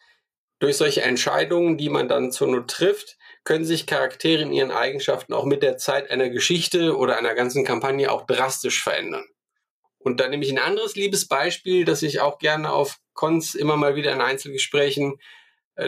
durch 0.61 0.77
solche 0.77 1.03
Entscheidungen, 1.03 1.77
die 1.77 1.89
man 1.89 2.07
dann 2.07 2.31
zur 2.31 2.47
Not 2.47 2.69
trifft, 2.69 3.19
können 3.43 3.65
sich 3.65 3.87
Charaktere 3.87 4.43
in 4.43 4.53
ihren 4.53 4.71
Eigenschaften 4.71 5.33
auch 5.33 5.45
mit 5.45 5.63
der 5.63 5.77
Zeit 5.77 6.11
einer 6.11 6.29
Geschichte 6.29 6.97
oder 6.97 7.19
einer 7.19 7.35
ganzen 7.35 7.65
Kampagne 7.65 8.13
auch 8.13 8.27
drastisch 8.27 8.83
verändern. 8.83 9.27
Und 9.99 10.21
dann 10.21 10.31
nehme 10.31 10.45
ich 10.45 10.51
ein 10.51 10.59
anderes 10.59 10.95
Liebesbeispiel, 10.95 11.85
das 11.85 12.03
ich 12.03 12.21
auch 12.21 12.39
gerne 12.39 12.73
auf 12.73 12.99
Cons 13.13 13.55
immer 13.55 13.77
mal 13.77 13.97
wieder 13.97 14.13
in 14.13 14.21
Einzelgesprächen 14.21 15.19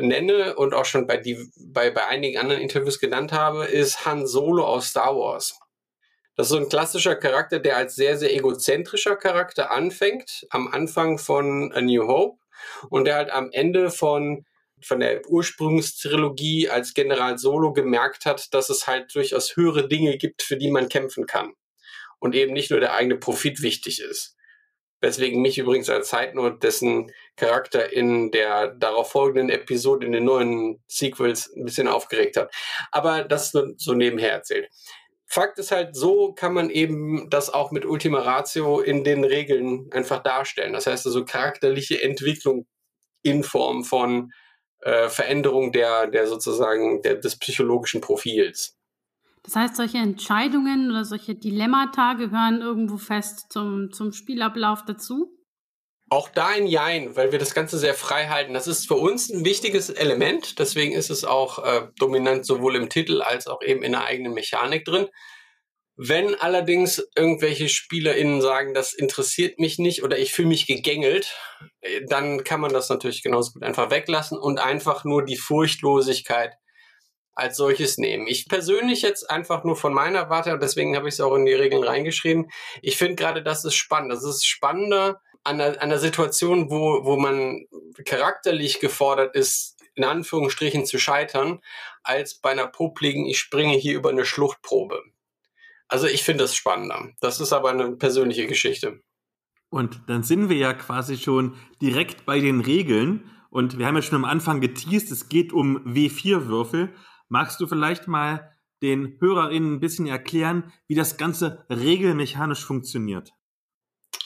nenne 0.00 0.56
und 0.56 0.74
auch 0.74 0.84
schon 0.84 1.06
bei, 1.06 1.16
die, 1.16 1.50
bei, 1.56 1.90
bei 1.90 2.06
einigen 2.06 2.38
anderen 2.38 2.62
Interviews 2.62 2.98
genannt 2.98 3.32
habe, 3.32 3.64
ist 3.66 4.06
Han 4.06 4.26
Solo 4.26 4.64
aus 4.64 4.88
Star 4.88 5.16
Wars. 5.16 5.58
Das 6.36 6.46
ist 6.46 6.52
so 6.52 6.56
ein 6.56 6.68
klassischer 6.68 7.14
Charakter, 7.14 7.58
der 7.58 7.76
als 7.76 7.94
sehr, 7.94 8.16
sehr 8.16 8.34
egozentrischer 8.34 9.16
Charakter 9.16 9.70
anfängt, 9.70 10.46
am 10.50 10.68
Anfang 10.68 11.18
von 11.18 11.72
A 11.72 11.80
New 11.80 12.06
Hope 12.06 12.38
und 12.88 13.04
der 13.04 13.16
halt 13.16 13.30
am 13.30 13.50
Ende 13.52 13.90
von 13.90 14.46
von 14.84 15.00
der 15.00 15.22
Ursprungstrilogie 15.28 16.68
als 16.68 16.94
General 16.94 17.38
Solo 17.38 17.72
gemerkt 17.72 18.26
hat, 18.26 18.52
dass 18.52 18.68
es 18.68 18.86
halt 18.86 19.14
durchaus 19.14 19.56
höhere 19.56 19.88
Dinge 19.88 20.16
gibt, 20.18 20.42
für 20.42 20.56
die 20.56 20.70
man 20.70 20.88
kämpfen 20.88 21.26
kann. 21.26 21.52
Und 22.18 22.34
eben 22.34 22.52
nicht 22.52 22.70
nur 22.70 22.80
der 22.80 22.94
eigene 22.94 23.16
Profit 23.16 23.62
wichtig 23.62 24.00
ist. 24.00 24.36
Weswegen 25.02 25.42
mich 25.42 25.58
übrigens 25.58 25.90
als 25.90 26.08
Zeitnot 26.08 26.62
dessen 26.62 27.10
Charakter 27.36 27.92
in 27.92 28.30
der 28.30 28.68
darauf 28.68 29.10
folgenden 29.10 29.50
Episode 29.50 30.06
in 30.06 30.12
den 30.12 30.24
neuen 30.24 30.82
Sequels 30.86 31.52
ein 31.54 31.64
bisschen 31.64 31.88
aufgeregt 31.88 32.36
hat. 32.36 32.54
Aber 32.92 33.24
das 33.24 33.50
so 33.50 33.92
nebenher 33.94 34.32
erzählt. 34.32 34.68
Fakt 35.26 35.58
ist 35.58 35.72
halt, 35.72 35.96
so 35.96 36.32
kann 36.34 36.54
man 36.54 36.70
eben 36.70 37.28
das 37.30 37.50
auch 37.50 37.72
mit 37.72 37.84
Ultima 37.84 38.20
Ratio 38.20 38.80
in 38.80 39.02
den 39.02 39.24
Regeln 39.24 39.88
einfach 39.90 40.22
darstellen. 40.22 40.72
Das 40.72 40.86
heißt 40.86 41.04
also 41.04 41.24
charakterliche 41.24 42.00
Entwicklung 42.00 42.66
in 43.22 43.42
Form 43.42 43.82
von 43.82 44.30
äh, 44.82 45.08
Veränderung 45.08 45.72
der, 45.72 46.06
der 46.06 46.26
sozusagen 46.26 47.02
der, 47.02 47.16
des 47.16 47.38
psychologischen 47.38 48.00
Profils. 48.00 48.76
Das 49.44 49.56
heißt, 49.56 49.76
solche 49.76 49.98
Entscheidungen 49.98 50.90
oder 50.90 51.04
solche 51.04 51.34
Dilemmata 51.34 52.14
gehören 52.14 52.60
irgendwo 52.60 52.96
fest 52.96 53.46
zum, 53.50 53.90
zum 53.92 54.12
Spielablauf 54.12 54.84
dazu? 54.84 55.36
Auch 56.10 56.28
da 56.28 56.48
ein 56.48 56.66
Jein, 56.66 57.16
weil 57.16 57.32
wir 57.32 57.38
das 57.38 57.54
Ganze 57.54 57.78
sehr 57.78 57.94
frei 57.94 58.28
halten. 58.28 58.54
Das 58.54 58.66
ist 58.66 58.86
für 58.86 58.96
uns 58.96 59.30
ein 59.30 59.44
wichtiges 59.44 59.88
Element, 59.88 60.58
deswegen 60.58 60.92
ist 60.92 61.10
es 61.10 61.24
auch 61.24 61.64
äh, 61.64 61.88
dominant 61.98 62.44
sowohl 62.44 62.76
im 62.76 62.88
Titel 62.90 63.22
als 63.22 63.46
auch 63.46 63.62
eben 63.62 63.82
in 63.82 63.92
der 63.92 64.04
eigenen 64.04 64.34
Mechanik 64.34 64.84
drin. 64.84 65.08
Wenn 65.96 66.34
allerdings 66.34 67.02
irgendwelche 67.16 67.68
SpielerInnen 67.68 68.40
sagen, 68.40 68.74
das 68.74 68.92
interessiert 68.92 69.58
mich 69.58 69.78
nicht 69.78 70.02
oder 70.02 70.18
ich 70.18 70.32
fühle 70.32 70.48
mich 70.48 70.66
gegängelt, 70.66 71.34
äh, 71.80 72.02
dann 72.06 72.44
kann 72.44 72.60
man 72.60 72.72
das 72.72 72.88
natürlich 72.90 73.22
genauso 73.22 73.52
gut 73.52 73.62
einfach 73.62 73.90
weglassen 73.90 74.38
und 74.38 74.60
einfach 74.60 75.04
nur 75.04 75.24
die 75.24 75.36
Furchtlosigkeit 75.36 76.52
als 77.34 77.56
solches 77.56 77.98
nehmen. 77.98 78.26
Ich 78.26 78.48
persönlich 78.48 79.02
jetzt 79.02 79.30
einfach 79.30 79.64
nur 79.64 79.76
von 79.76 79.94
meiner 79.94 80.28
Warte, 80.28 80.58
deswegen 80.58 80.96
habe 80.96 81.08
ich 81.08 81.14
es 81.14 81.20
auch 81.20 81.34
in 81.34 81.46
die 81.46 81.54
Regeln 81.54 81.82
reingeschrieben, 81.82 82.50
ich 82.82 82.96
finde 82.96 83.16
gerade, 83.16 83.42
das 83.42 83.64
ist 83.64 83.74
spannend. 83.74 84.12
Das 84.12 84.24
ist 84.24 84.46
spannender 84.46 85.20
an 85.44 85.60
einer, 85.60 85.74
an 85.74 85.78
einer 85.78 85.98
Situation, 85.98 86.70
wo, 86.70 87.04
wo 87.04 87.16
man 87.16 87.66
charakterlich 88.04 88.80
gefordert 88.80 89.34
ist, 89.34 89.76
in 89.94 90.04
Anführungsstrichen 90.04 90.86
zu 90.86 90.98
scheitern, 90.98 91.60
als 92.02 92.34
bei 92.34 92.50
einer 92.50 92.66
popligen, 92.66 93.26
ich 93.26 93.38
springe 93.38 93.74
hier 93.74 93.94
über 93.94 94.10
eine 94.10 94.24
Schluchtprobe. 94.24 95.02
Also 95.88 96.06
ich 96.06 96.22
finde 96.22 96.44
das 96.44 96.54
spannender. 96.54 97.10
Das 97.20 97.40
ist 97.40 97.52
aber 97.52 97.70
eine 97.70 97.92
persönliche 97.96 98.46
Geschichte. 98.46 99.02
Und 99.68 100.02
dann 100.06 100.22
sind 100.22 100.48
wir 100.48 100.56
ja 100.56 100.72
quasi 100.74 101.18
schon 101.18 101.56
direkt 101.80 102.24
bei 102.24 102.40
den 102.40 102.60
Regeln. 102.60 103.30
Und 103.50 103.78
wir 103.78 103.86
haben 103.86 103.96
ja 103.96 104.02
schon 104.02 104.16
am 104.16 104.24
Anfang 104.24 104.60
geteased, 104.60 105.10
es 105.10 105.28
geht 105.28 105.52
um 105.52 105.78
W4-Würfel. 105.86 106.94
Magst 107.32 107.60
du 107.60 107.66
vielleicht 107.66 108.08
mal 108.08 108.52
den 108.82 109.16
HörerInnen 109.18 109.76
ein 109.76 109.80
bisschen 109.80 110.06
erklären, 110.06 110.70
wie 110.86 110.94
das 110.94 111.16
Ganze 111.16 111.64
regelmechanisch 111.70 112.62
funktioniert? 112.62 113.32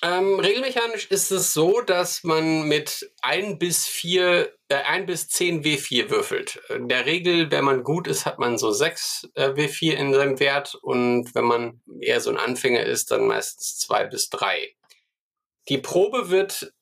Ähm, 0.02 0.40
regelmechanisch 0.40 1.06
ist 1.12 1.30
es 1.30 1.52
so, 1.52 1.82
dass 1.82 2.24
man 2.24 2.66
mit 2.66 3.08
ein 3.22 3.60
bis 3.60 3.86
vier, 3.86 4.52
äh, 4.66 4.74
ein 4.74 5.06
bis 5.06 5.28
zehn 5.28 5.62
W4 5.62 6.10
würfelt. 6.10 6.60
In 6.68 6.88
der 6.88 7.06
Regel, 7.06 7.48
wenn 7.52 7.64
man 7.64 7.84
gut 7.84 8.08
ist, 8.08 8.26
hat 8.26 8.40
man 8.40 8.58
so 8.58 8.72
sechs 8.72 9.28
äh, 9.34 9.50
W4 9.50 9.92
in 9.92 10.12
seinem 10.12 10.40
Wert 10.40 10.74
und 10.74 11.32
wenn 11.36 11.44
man 11.44 11.82
eher 12.00 12.20
so 12.20 12.30
ein 12.30 12.38
Anfänger 12.38 12.82
ist, 12.82 13.12
dann 13.12 13.28
meistens 13.28 13.78
zwei 13.78 14.04
bis 14.04 14.30
drei. 14.30 14.74
Die 15.68 15.78
Probe 15.78 16.28
wird, 16.28 16.72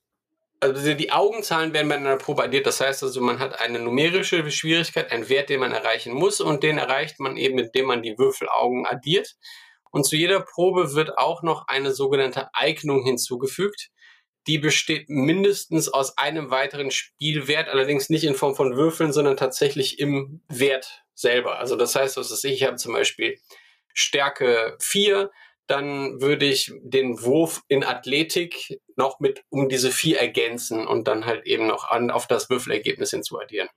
also 0.64 0.94
die 0.94 1.12
Augenzahlen 1.12 1.72
werden 1.72 1.88
bei 1.88 1.96
einer 1.96 2.16
Probe 2.16 2.42
addiert. 2.42 2.66
Das 2.66 2.80
heißt 2.80 3.02
also, 3.02 3.20
man 3.20 3.38
hat 3.38 3.60
eine 3.60 3.78
numerische 3.78 4.50
Schwierigkeit, 4.50 5.12
einen 5.12 5.28
Wert, 5.28 5.50
den 5.50 5.60
man 5.60 5.72
erreichen 5.72 6.12
muss 6.12 6.40
und 6.40 6.62
den 6.62 6.78
erreicht 6.78 7.20
man 7.20 7.36
eben, 7.36 7.58
indem 7.58 7.86
man 7.86 8.02
die 8.02 8.16
Würfelaugen 8.18 8.86
addiert. 8.86 9.36
Und 9.90 10.04
zu 10.04 10.16
jeder 10.16 10.40
Probe 10.40 10.94
wird 10.94 11.18
auch 11.18 11.42
noch 11.42 11.68
eine 11.68 11.92
sogenannte 11.92 12.48
Eignung 12.54 13.04
hinzugefügt. 13.04 13.90
Die 14.46 14.58
besteht 14.58 15.08
mindestens 15.08 15.88
aus 15.88 16.18
einem 16.18 16.50
weiteren 16.50 16.90
Spielwert, 16.90 17.68
allerdings 17.68 18.10
nicht 18.10 18.24
in 18.24 18.34
Form 18.34 18.54
von 18.54 18.76
Würfeln, 18.76 19.12
sondern 19.12 19.36
tatsächlich 19.36 19.98
im 19.98 20.42
Wert 20.48 21.04
selber. 21.14 21.58
Also 21.58 21.76
das 21.76 21.94
heißt, 21.94 22.16
was 22.16 22.30
ist 22.30 22.44
ich, 22.44 22.54
ich 22.54 22.64
habe 22.64 22.76
zum 22.76 22.92
Beispiel 22.92 23.38
Stärke 23.94 24.76
4, 24.80 25.30
dann 25.66 26.20
würde 26.20 26.46
ich 26.46 26.72
den 26.82 27.22
Wurf 27.22 27.62
in 27.68 27.84
Athletik 27.84 28.80
noch 28.96 29.20
mit 29.20 29.42
um 29.48 29.68
diese 29.68 29.90
4 29.90 30.20
ergänzen 30.20 30.86
und 30.86 31.08
dann 31.08 31.24
halt 31.24 31.46
eben 31.46 31.66
noch 31.66 31.88
an, 31.88 32.10
auf 32.10 32.26
das 32.26 32.50
Würfelergebnis 32.50 33.10
hinzuaddieren. 33.10 33.68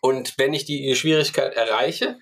Und 0.00 0.36
wenn 0.36 0.52
ich 0.52 0.64
die 0.64 0.94
Schwierigkeit 0.96 1.54
erreiche, 1.54 2.18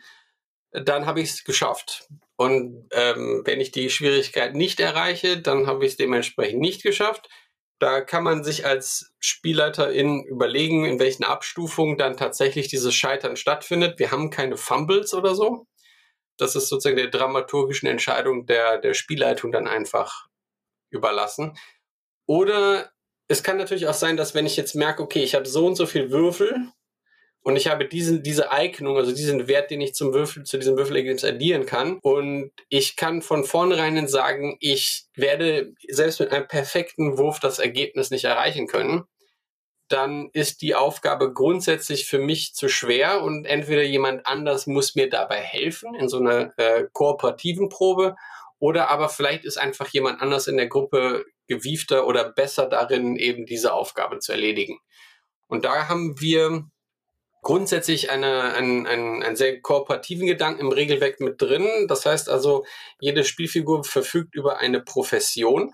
dann 0.72 1.06
habe 1.06 1.20
ich 1.20 1.31
es 1.31 1.44
geschafft. 1.44 2.06
Und 2.36 2.89
ähm, 2.93 3.43
wenn 3.44 3.60
ich 3.60 3.72
die 3.72 3.90
Schwierigkeit 3.90 4.55
nicht 4.55 4.81
erreiche, 4.81 5.40
dann 5.40 5.66
habe 5.66 5.85
ich 5.85 5.93
es 5.93 5.97
dementsprechend 5.97 6.60
nicht 6.60 6.82
geschafft. 6.82 7.28
Da 7.78 8.02
kann 8.02 8.22
man 8.22 8.44
sich 8.44 8.66
als 8.66 9.14
Spielleiterin 9.18 10.22
überlegen, 10.24 10.85
in 10.85 10.98
welchen 10.98 11.24
Abstufungen 11.24 11.97
dann 11.97 12.18
tatsächlich 12.18 12.68
dieses 12.68 12.94
Scheitern 12.94 13.36
stattfindet. 13.36 13.98
Wir 13.98 14.10
haben 14.10 14.31
keine 14.31 14.59
Fumbles 14.59 15.14
oder 15.14 15.35
so. 15.35 15.66
Das 16.40 16.56
ist 16.56 16.68
sozusagen 16.68 16.96
der 16.96 17.08
dramaturgischen 17.08 17.88
Entscheidung 17.88 18.46
der, 18.46 18.78
der 18.78 18.94
Spielleitung 18.94 19.52
dann 19.52 19.68
einfach 19.68 20.26
überlassen. 20.90 21.56
Oder 22.26 22.90
es 23.28 23.42
kann 23.42 23.56
natürlich 23.56 23.86
auch 23.86 23.94
sein, 23.94 24.16
dass 24.16 24.34
wenn 24.34 24.46
ich 24.46 24.56
jetzt 24.56 24.74
merke, 24.74 25.02
okay, 25.02 25.22
ich 25.22 25.34
habe 25.34 25.46
so 25.46 25.66
und 25.66 25.76
so 25.76 25.86
viel 25.86 26.10
Würfel 26.10 26.72
und 27.42 27.56
ich 27.56 27.68
habe 27.68 27.86
diesen, 27.86 28.22
diese 28.22 28.50
Eignung, 28.52 28.96
also 28.96 29.12
diesen 29.12 29.48
Wert, 29.48 29.70
den 29.70 29.80
ich 29.80 29.94
zum 29.94 30.12
Würfel, 30.12 30.44
zu 30.44 30.58
diesem 30.58 30.76
Würfelergebnis 30.76 31.24
addieren 31.24 31.64
kann. 31.64 31.98
Und 32.02 32.52
ich 32.68 32.96
kann 32.96 33.22
von 33.22 33.44
vornherein 33.44 34.08
sagen, 34.08 34.56
ich 34.60 35.04
werde 35.14 35.72
selbst 35.88 36.20
mit 36.20 36.32
einem 36.32 36.48
perfekten 36.48 37.18
Wurf 37.18 37.40
das 37.40 37.58
Ergebnis 37.58 38.10
nicht 38.10 38.24
erreichen 38.24 38.66
können. 38.66 39.04
Dann 39.90 40.30
ist 40.32 40.62
die 40.62 40.74
Aufgabe 40.74 41.32
grundsätzlich 41.34 42.06
für 42.06 42.18
mich 42.18 42.54
zu 42.54 42.68
schwer 42.68 43.22
und 43.22 43.44
entweder 43.44 43.82
jemand 43.82 44.26
anders 44.26 44.66
muss 44.66 44.94
mir 44.94 45.10
dabei 45.10 45.40
helfen 45.40 45.94
in 45.94 46.08
so 46.08 46.18
einer 46.18 46.56
äh, 46.58 46.86
kooperativen 46.92 47.68
Probe 47.68 48.16
oder 48.60 48.88
aber 48.90 49.08
vielleicht 49.08 49.44
ist 49.44 49.56
einfach 49.56 49.88
jemand 49.88 50.22
anders 50.22 50.46
in 50.46 50.56
der 50.56 50.68
Gruppe 50.68 51.24
gewiefter 51.48 52.06
oder 52.06 52.30
besser 52.30 52.66
darin, 52.66 53.16
eben 53.16 53.46
diese 53.46 53.72
Aufgabe 53.72 54.20
zu 54.20 54.32
erledigen. 54.32 54.78
Und 55.48 55.64
da 55.64 55.88
haben 55.88 56.20
wir 56.20 56.70
grundsätzlich 57.42 58.10
eine, 58.10 58.54
einen, 58.54 58.86
einen, 58.86 59.22
einen 59.22 59.36
sehr 59.36 59.60
kooperativen 59.60 60.26
Gedanken 60.26 60.60
im 60.60 60.72
Regelwerk 60.72 61.20
mit 61.20 61.40
drin. 61.40 61.86
Das 61.88 62.04
heißt 62.04 62.28
also, 62.28 62.64
jede 63.00 63.24
Spielfigur 63.24 63.82
verfügt 63.82 64.34
über 64.34 64.58
eine 64.58 64.80
Profession. 64.80 65.72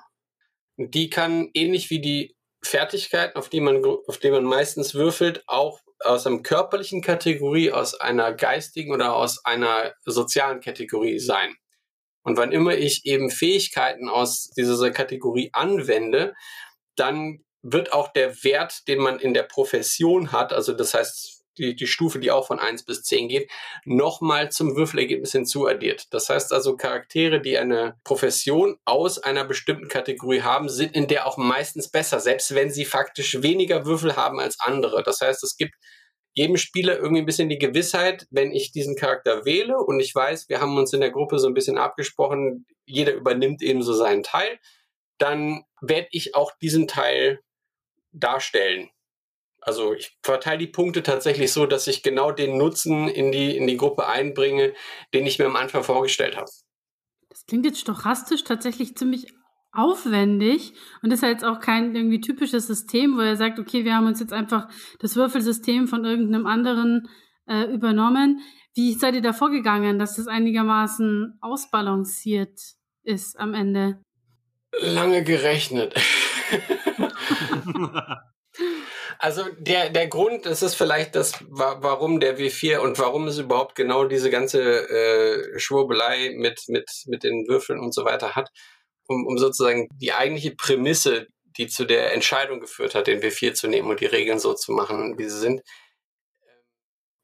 Die 0.76 1.10
kann 1.10 1.50
ähnlich 1.54 1.90
wie 1.90 2.00
die 2.00 2.35
Fertigkeiten, 2.66 3.36
auf 3.36 3.48
die 3.48 3.60
man, 3.60 3.84
auf 3.84 4.18
die 4.18 4.30
man 4.30 4.44
meistens 4.44 4.94
würfelt, 4.94 5.42
auch 5.46 5.80
aus 6.00 6.26
einer 6.26 6.42
körperlichen 6.42 7.02
Kategorie, 7.02 7.72
aus 7.72 7.94
einer 7.94 8.32
geistigen 8.32 8.92
oder 8.92 9.16
aus 9.16 9.44
einer 9.44 9.94
sozialen 10.04 10.60
Kategorie 10.60 11.18
sein. 11.18 11.54
Und 12.22 12.36
wann 12.36 12.52
immer 12.52 12.74
ich 12.74 13.06
eben 13.06 13.30
Fähigkeiten 13.30 14.08
aus 14.08 14.50
dieser 14.56 14.90
Kategorie 14.90 15.50
anwende, 15.52 16.34
dann 16.96 17.44
wird 17.62 17.92
auch 17.92 18.12
der 18.12 18.42
Wert, 18.44 18.86
den 18.88 18.98
man 18.98 19.18
in 19.18 19.34
der 19.34 19.44
Profession 19.44 20.32
hat, 20.32 20.52
also 20.52 20.72
das 20.72 20.94
heißt 20.94 21.35
die, 21.58 21.74
die 21.74 21.86
Stufe, 21.86 22.18
die 22.18 22.30
auch 22.30 22.46
von 22.46 22.58
1 22.58 22.84
bis 22.84 23.02
10 23.02 23.28
geht, 23.28 23.50
nochmal 23.84 24.50
zum 24.50 24.76
Würfelergebnis 24.76 25.32
hinzuaddiert. 25.32 26.12
Das 26.12 26.28
heißt 26.28 26.52
also, 26.52 26.76
Charaktere, 26.76 27.40
die 27.40 27.58
eine 27.58 27.96
Profession 28.04 28.76
aus 28.84 29.18
einer 29.18 29.44
bestimmten 29.44 29.88
Kategorie 29.88 30.42
haben, 30.42 30.68
sind 30.68 30.94
in 30.94 31.06
der 31.06 31.26
auch 31.26 31.36
meistens 31.36 31.90
besser, 31.90 32.20
selbst 32.20 32.54
wenn 32.54 32.70
sie 32.70 32.84
faktisch 32.84 33.42
weniger 33.42 33.86
Würfel 33.86 34.16
haben 34.16 34.40
als 34.40 34.58
andere. 34.60 35.02
Das 35.02 35.20
heißt, 35.20 35.42
es 35.42 35.56
gibt 35.56 35.74
jedem 36.36 36.58
Spieler 36.58 36.98
irgendwie 36.98 37.22
ein 37.22 37.26
bisschen 37.26 37.48
die 37.48 37.58
Gewissheit, 37.58 38.26
wenn 38.30 38.52
ich 38.52 38.70
diesen 38.70 38.94
Charakter 38.94 39.46
wähle 39.46 39.78
und 39.78 40.00
ich 40.00 40.14
weiß, 40.14 40.50
wir 40.50 40.60
haben 40.60 40.76
uns 40.76 40.92
in 40.92 41.00
der 41.00 41.10
Gruppe 41.10 41.38
so 41.38 41.48
ein 41.48 41.54
bisschen 41.54 41.78
abgesprochen, 41.78 42.66
jeder 42.84 43.14
übernimmt 43.14 43.62
eben 43.62 43.82
so 43.82 43.94
seinen 43.94 44.22
Teil, 44.22 44.58
dann 45.18 45.64
werde 45.80 46.08
ich 46.10 46.34
auch 46.34 46.52
diesen 46.60 46.88
Teil 46.88 47.40
darstellen. 48.12 48.90
Also 49.66 49.94
ich 49.94 50.16
verteile 50.22 50.58
die 50.58 50.68
Punkte 50.68 51.02
tatsächlich 51.02 51.52
so, 51.52 51.66
dass 51.66 51.88
ich 51.88 52.04
genau 52.04 52.30
den 52.30 52.56
Nutzen 52.56 53.08
in 53.08 53.32
die, 53.32 53.56
in 53.56 53.66
die 53.66 53.76
Gruppe 53.76 54.06
einbringe, 54.06 54.74
den 55.12 55.26
ich 55.26 55.40
mir 55.40 55.46
am 55.46 55.56
Anfang 55.56 55.82
vorgestellt 55.82 56.36
habe. 56.36 56.48
Das 57.28 57.44
klingt 57.46 57.66
jetzt 57.66 57.80
stochastisch 57.80 58.44
tatsächlich 58.44 58.96
ziemlich 58.96 59.26
aufwendig 59.72 60.72
und 61.02 61.10
ist 61.10 61.24
ja 61.24 61.30
jetzt 61.30 61.44
auch 61.44 61.58
kein 61.58 61.96
irgendwie 61.96 62.20
typisches 62.20 62.68
System, 62.68 63.16
wo 63.16 63.22
er 63.22 63.34
sagt, 63.34 63.58
okay, 63.58 63.84
wir 63.84 63.96
haben 63.96 64.06
uns 64.06 64.20
jetzt 64.20 64.32
einfach 64.32 64.68
das 65.00 65.16
Würfelsystem 65.16 65.88
von 65.88 66.04
irgendeinem 66.04 66.46
anderen 66.46 67.08
äh, 67.48 67.64
übernommen. 67.64 68.42
Wie 68.76 68.94
seid 68.94 69.16
ihr 69.16 69.20
da 69.20 69.32
vorgegangen, 69.32 69.98
dass 69.98 70.14
das 70.14 70.28
einigermaßen 70.28 71.38
ausbalanciert 71.40 72.56
ist 73.02 73.36
am 73.36 73.52
Ende? 73.52 74.00
Lange 74.78 75.24
gerechnet. 75.24 75.94
Also 79.18 79.44
der, 79.58 79.90
der 79.90 80.08
Grund, 80.08 80.46
das 80.46 80.62
ist 80.62 80.74
vielleicht 80.74 81.14
das, 81.14 81.34
warum 81.48 82.20
der 82.20 82.38
W4 82.38 82.78
und 82.78 82.98
warum 82.98 83.28
es 83.28 83.38
überhaupt 83.38 83.74
genau 83.74 84.04
diese 84.04 84.30
ganze 84.30 84.88
äh, 84.88 85.58
Schwurbelei 85.58 86.32
mit, 86.36 86.64
mit, 86.68 86.90
mit 87.06 87.22
den 87.22 87.46
Würfeln 87.48 87.80
und 87.80 87.94
so 87.94 88.04
weiter 88.04 88.34
hat, 88.34 88.50
um, 89.06 89.26
um 89.26 89.38
sozusagen 89.38 89.88
die 89.94 90.12
eigentliche 90.12 90.54
Prämisse, 90.54 91.28
die 91.56 91.66
zu 91.68 91.84
der 91.84 92.12
Entscheidung 92.12 92.60
geführt 92.60 92.94
hat, 92.94 93.06
den 93.06 93.22
W4 93.22 93.54
zu 93.54 93.68
nehmen 93.68 93.90
und 93.90 94.00
die 94.00 94.06
Regeln 94.06 94.38
so 94.38 94.54
zu 94.54 94.72
machen, 94.72 95.18
wie 95.18 95.28
sie 95.28 95.38
sind. 95.38 95.62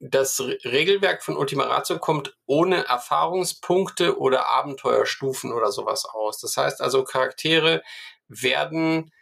Das 0.01 0.41
Regelwerk 0.41 1.23
von 1.23 1.37
Ultima 1.37 1.65
Ratio 1.65 1.99
kommt 1.99 2.37
ohne 2.47 2.87
Erfahrungspunkte 2.87 4.19
oder 4.19 4.49
Abenteuerstufen 4.49 5.53
oder 5.53 5.71
sowas 5.71 6.07
aus. 6.07 6.41
Das 6.41 6.57
heißt 6.57 6.81
also, 6.81 7.05
Charaktere 7.05 7.83
werden 8.29 9.13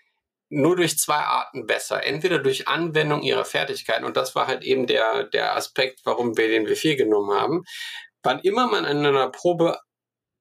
nur 0.51 0.77
durch 0.77 0.99
zwei 0.99 1.17
Arten 1.17 1.67
besser. 1.67 2.05
Entweder 2.05 2.41
durch 2.41 2.69
Anwendung 2.69 3.23
ihrer 3.23 3.45
Fertigkeiten, 3.45 4.05
und 4.05 4.17
das 4.17 4.35
war 4.35 4.47
halt 4.49 4.65
eben 4.65 4.87
der, 4.87 5.25
der 5.25 5.57
Aspekt, 5.57 6.01
warum 6.05 6.37
wir 6.37 6.49
den 6.49 6.67
W4 6.67 6.97
genommen 6.97 7.33
haben. 7.33 7.63
Wann 8.23 8.41
immer 8.41 8.67
man 8.67 8.85
in 8.85 9.07
einer 9.07 9.31
Probe 9.31 9.79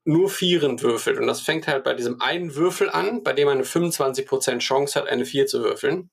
nur 0.05 0.29
Vieren 0.29 0.81
würfelt, 0.81 1.19
und 1.19 1.27
das 1.27 1.41
fängt 1.41 1.67
halt 1.67 1.83
bei 1.83 1.93
diesem 1.93 2.19
einen 2.21 2.55
Würfel 2.55 2.89
an, 2.89 3.23
bei 3.23 3.33
dem 3.33 3.45
man 3.45 3.57
eine 3.59 3.65
25% 3.65 4.59
Chance 4.59 4.99
hat, 4.99 5.07
eine 5.07 5.25
4 5.25 5.45
zu 5.45 5.63
würfeln, 5.63 6.09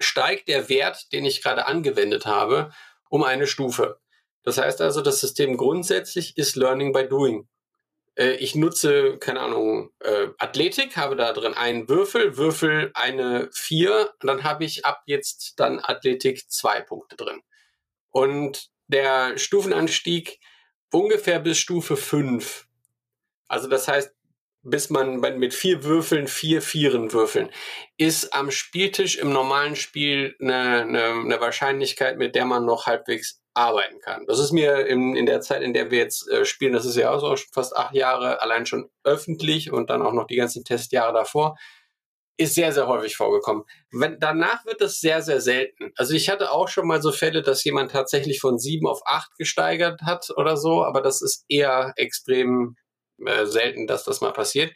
steigt 0.00 0.48
der 0.48 0.68
Wert, 0.70 1.12
den 1.12 1.26
ich 1.26 1.42
gerade 1.42 1.66
angewendet 1.66 2.24
habe, 2.24 2.70
um 3.10 3.22
eine 3.24 3.46
Stufe. 3.46 4.00
Das 4.42 4.56
heißt 4.56 4.80
also, 4.80 5.02
das 5.02 5.20
System 5.20 5.58
grundsätzlich 5.58 6.38
ist 6.38 6.56
Learning 6.56 6.92
by 6.92 7.06
Doing. 7.06 7.46
Äh, 8.18 8.32
ich 8.34 8.54
nutze, 8.54 9.16
keine 9.18 9.40
Ahnung, 9.40 9.90
äh, 10.00 10.28
Athletik, 10.38 10.96
habe 10.96 11.16
da 11.16 11.32
drin 11.32 11.54
einen 11.54 11.88
Würfel, 11.88 12.36
Würfel 12.36 12.90
eine 12.94 13.48
4 13.52 14.10
und 14.20 14.26
dann 14.28 14.44
habe 14.44 14.64
ich 14.64 14.84
ab 14.84 15.02
jetzt 15.06 15.58
dann 15.58 15.78
Athletik 15.78 16.50
zwei 16.50 16.80
Punkte 16.80 17.16
drin. 17.16 17.40
Und 18.10 18.70
der 18.88 19.38
Stufenanstieg 19.38 20.40
ungefähr 20.92 21.38
bis 21.38 21.58
Stufe 21.58 21.96
5. 21.96 22.66
Also 23.46 23.68
das 23.68 23.88
heißt, 23.88 24.12
bis 24.70 24.90
man 24.90 25.20
mit 25.20 25.54
vier 25.54 25.84
Würfeln, 25.84 26.26
vier 26.26 26.62
Vieren 26.62 27.12
würfeln, 27.12 27.50
ist 27.96 28.34
am 28.34 28.50
Spieltisch 28.50 29.16
im 29.16 29.32
normalen 29.32 29.76
Spiel 29.76 30.36
eine, 30.40 30.82
eine, 30.82 31.04
eine 31.04 31.40
Wahrscheinlichkeit, 31.40 32.18
mit 32.18 32.34
der 32.34 32.44
man 32.44 32.64
noch 32.64 32.86
halbwegs 32.86 33.40
arbeiten 33.54 34.00
kann. 34.00 34.24
Das 34.26 34.38
ist 34.38 34.52
mir 34.52 34.86
in, 34.86 35.16
in 35.16 35.26
der 35.26 35.40
Zeit, 35.40 35.62
in 35.62 35.74
der 35.74 35.90
wir 35.90 35.98
jetzt 35.98 36.28
äh, 36.30 36.44
spielen, 36.44 36.72
das 36.72 36.86
ist 36.86 36.96
ja 36.96 37.10
auch 37.10 37.20
so 37.20 37.34
fast 37.52 37.76
acht 37.76 37.94
Jahre, 37.94 38.40
allein 38.40 38.66
schon 38.66 38.88
öffentlich 39.04 39.72
und 39.72 39.90
dann 39.90 40.02
auch 40.02 40.12
noch 40.12 40.26
die 40.26 40.36
ganzen 40.36 40.64
Testjahre 40.64 41.12
davor, 41.12 41.56
ist 42.38 42.54
sehr, 42.54 42.72
sehr 42.72 42.86
häufig 42.86 43.16
vorgekommen. 43.16 43.64
Wenn, 43.90 44.20
danach 44.20 44.64
wird 44.64 44.80
das 44.80 45.00
sehr, 45.00 45.22
sehr 45.22 45.40
selten. 45.40 45.90
Also 45.96 46.14
ich 46.14 46.28
hatte 46.28 46.52
auch 46.52 46.68
schon 46.68 46.86
mal 46.86 47.02
so 47.02 47.10
Fälle, 47.10 47.42
dass 47.42 47.64
jemand 47.64 47.90
tatsächlich 47.90 48.38
von 48.40 48.58
sieben 48.58 48.86
auf 48.86 49.00
acht 49.06 49.36
gesteigert 49.36 50.02
hat 50.02 50.30
oder 50.36 50.56
so, 50.56 50.84
aber 50.84 51.02
das 51.02 51.20
ist 51.20 51.44
eher 51.48 51.92
extrem 51.96 52.76
äh, 53.24 53.46
selten, 53.46 53.86
dass 53.86 54.04
das 54.04 54.20
mal 54.20 54.32
passiert 54.32 54.72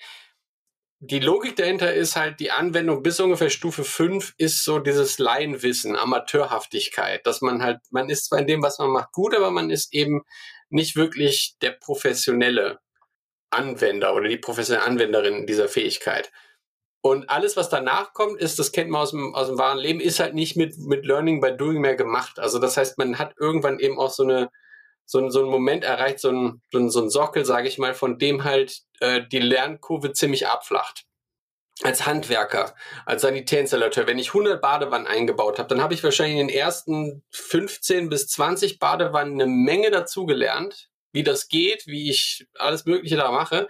die 1.05 1.19
Logik 1.19 1.57
dahinter 1.57 1.93
ist 1.93 2.15
halt, 2.15 2.39
die 2.39 2.53
Anwendung 2.53 3.03
bis 3.03 3.19
ungefähr 3.19 3.51
Stufe 3.51 3.83
5 3.83 4.35
ist 4.39 4.63
so 4.63 4.79
dieses 4.79 5.19
Laienwissen, 5.19 5.97
Amateurhaftigkeit, 5.97 7.27
dass 7.27 7.41
man 7.41 7.61
halt, 7.61 7.81
man 7.91 8.09
ist 8.09 8.27
zwar 8.27 8.39
in 8.39 8.47
dem, 8.47 8.63
was 8.63 8.79
man 8.79 8.91
macht, 8.91 9.11
gut, 9.11 9.35
aber 9.35 9.51
man 9.51 9.69
ist 9.69 9.93
eben 9.93 10.23
nicht 10.71 10.95
wirklich 10.95 11.57
der 11.61 11.73
professionelle 11.73 12.79
Anwender 13.51 14.15
oder 14.15 14.29
die 14.29 14.37
professionelle 14.37 14.87
Anwenderin 14.87 15.45
dieser 15.45 15.69
Fähigkeit. 15.69 16.31
Und 17.01 17.29
alles, 17.31 17.57
was 17.57 17.69
danach 17.69 18.13
kommt, 18.13 18.41
ist, 18.41 18.61
das 18.61 18.71
kennt 18.71 18.89
man 18.89 19.03
aus 19.03 19.11
dem, 19.11 19.35
aus 19.35 19.49
dem 19.49 19.59
wahren 19.59 19.79
Leben, 19.79 19.99
ist 19.99 20.21
halt 20.21 20.35
nicht 20.35 20.57
mit, 20.57 20.79
mit 20.79 21.05
Learning 21.05 21.41
by 21.41 21.57
Doing 21.57 21.81
mehr 21.81 21.97
gemacht. 21.97 22.39
Also 22.39 22.61
das 22.61 22.77
heißt, 22.77 22.97
man 22.99 23.19
hat 23.19 23.35
irgendwann 23.41 23.81
eben 23.81 23.99
auch 23.99 24.13
so 24.13 24.23
eine, 24.23 24.51
so, 25.05 25.19
ein, 25.19 25.31
so 25.31 25.41
ein 25.41 25.51
Moment 25.51 25.85
erreicht, 25.85 26.21
so 26.21 26.31
ein, 26.31 26.63
so 26.71 26.79
ein, 26.79 26.91
so 26.91 27.03
ein 27.03 27.11
Sockel, 27.11 27.45
sage 27.45 27.69
ich 27.69 27.79
mal, 27.79 27.95
von 27.95 28.19
dem 28.19 28.45
halt 28.45 28.83
äh, 29.01 29.23
die 29.31 29.39
Lernkurve 29.39 30.13
ziemlich 30.13 30.47
abflacht. 30.47 31.05
Als 31.83 32.07
Handwerker, 32.07 32.75
als 33.07 33.23
Sanitärinstallateur, 33.23 34.07
wenn 34.07 34.19
ich 34.19 34.29
100 34.29 34.61
Badewannen 34.61 35.07
eingebaut 35.07 35.59
habe, 35.59 35.69
dann 35.69 35.83
habe 35.83 35.95
ich 35.95 36.05
wahrscheinlich 36.05 36.39
in 36.39 36.49
den 36.49 36.57
ersten 36.57 37.25
15 37.31 38.09
bis 38.09 38.29
20 38.29 38.79
Badewannen 38.79 39.41
eine 39.41 39.51
Menge 39.51 39.91
dazugelernt, 39.91 40.91
wie 41.13 41.23
das 41.23 41.49
geht, 41.49 41.87
wie 41.87 42.11
ich 42.11 42.47
alles 42.59 42.85
Mögliche 42.85 43.17
da 43.17 43.31
mache. 43.33 43.69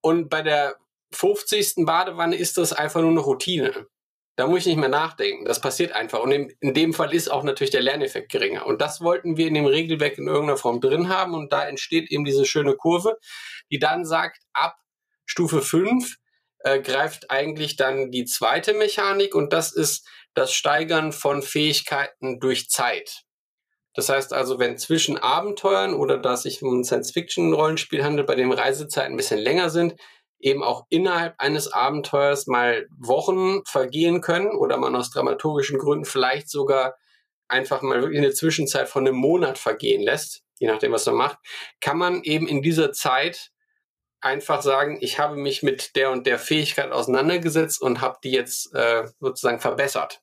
Und 0.00 0.28
bei 0.28 0.42
der 0.42 0.76
50. 1.12 1.86
Badewanne 1.86 2.36
ist 2.36 2.56
das 2.56 2.72
einfach 2.72 3.00
nur 3.00 3.10
eine 3.10 3.20
Routine. 3.20 3.86
Da 4.40 4.46
muss 4.46 4.60
ich 4.60 4.68
nicht 4.68 4.78
mehr 4.78 4.88
nachdenken. 4.88 5.44
Das 5.44 5.60
passiert 5.60 5.92
einfach. 5.92 6.20
Und 6.20 6.32
in, 6.32 6.48
in, 6.60 6.72
dem 6.72 6.94
Fall 6.94 7.12
ist 7.12 7.30
auch 7.30 7.42
natürlich 7.42 7.72
der 7.72 7.82
Lerneffekt 7.82 8.32
geringer. 8.32 8.64
Und 8.64 8.80
das 8.80 9.02
wollten 9.02 9.36
wir 9.36 9.46
in 9.46 9.52
dem 9.52 9.66
Regelwerk 9.66 10.16
in 10.16 10.28
irgendeiner 10.28 10.56
Form 10.56 10.80
drin 10.80 11.10
haben. 11.10 11.34
Und 11.34 11.52
da 11.52 11.68
entsteht 11.68 12.10
eben 12.10 12.24
diese 12.24 12.46
schöne 12.46 12.74
Kurve, 12.74 13.18
die 13.70 13.78
dann 13.78 14.06
sagt, 14.06 14.38
ab 14.54 14.78
Stufe 15.26 15.60
5 15.60 16.16
äh, 16.60 16.80
greift 16.80 17.30
eigentlich 17.30 17.76
dann 17.76 18.10
die 18.10 18.24
zweite 18.24 18.72
Mechanik 18.72 19.34
und 19.34 19.52
das 19.52 19.72
ist 19.72 20.08
das 20.32 20.54
Steigern 20.54 21.12
von 21.12 21.42
Fähigkeiten 21.42 22.40
durch 22.40 22.70
Zeit. 22.70 23.24
Das 23.92 24.08
heißt 24.08 24.32
also, 24.32 24.58
wenn 24.58 24.78
zwischen 24.78 25.18
Abenteuern 25.18 25.92
oder 25.92 26.16
dass 26.16 26.44
sich 26.44 26.62
um 26.62 26.80
ein 26.80 26.84
Science-Fiction-Rollenspiel 26.84 28.02
handelt, 28.02 28.26
bei 28.26 28.36
dem 28.36 28.52
Reisezeiten 28.52 29.12
ein 29.12 29.16
bisschen 29.18 29.40
länger 29.40 29.68
sind, 29.68 29.96
eben 30.40 30.62
auch 30.62 30.86
innerhalb 30.88 31.34
eines 31.38 31.72
Abenteuers 31.72 32.46
mal 32.46 32.86
Wochen 32.98 33.64
vergehen 33.64 34.20
können 34.20 34.50
oder 34.50 34.76
man 34.78 34.96
aus 34.96 35.10
dramaturgischen 35.10 35.78
Gründen 35.78 36.04
vielleicht 36.04 36.48
sogar 36.48 36.96
einfach 37.48 37.82
mal 37.82 38.00
wirklich 38.00 38.18
eine 38.18 38.32
Zwischenzeit 38.32 38.88
von 38.88 39.06
einem 39.06 39.16
Monat 39.16 39.58
vergehen 39.58 40.02
lässt, 40.02 40.42
je 40.58 40.68
nachdem, 40.68 40.92
was 40.92 41.06
man 41.06 41.16
macht, 41.16 41.38
kann 41.80 41.98
man 41.98 42.22
eben 42.22 42.46
in 42.48 42.62
dieser 42.62 42.92
Zeit 42.92 43.50
einfach 44.20 44.62
sagen, 44.62 44.98
ich 45.00 45.18
habe 45.18 45.36
mich 45.36 45.62
mit 45.62 45.96
der 45.96 46.10
und 46.10 46.26
der 46.26 46.38
Fähigkeit 46.38 46.92
auseinandergesetzt 46.92 47.80
und 47.80 48.00
habe 48.00 48.18
die 48.22 48.32
jetzt 48.32 48.74
äh, 48.74 49.08
sozusagen 49.18 49.60
verbessert. 49.60 50.22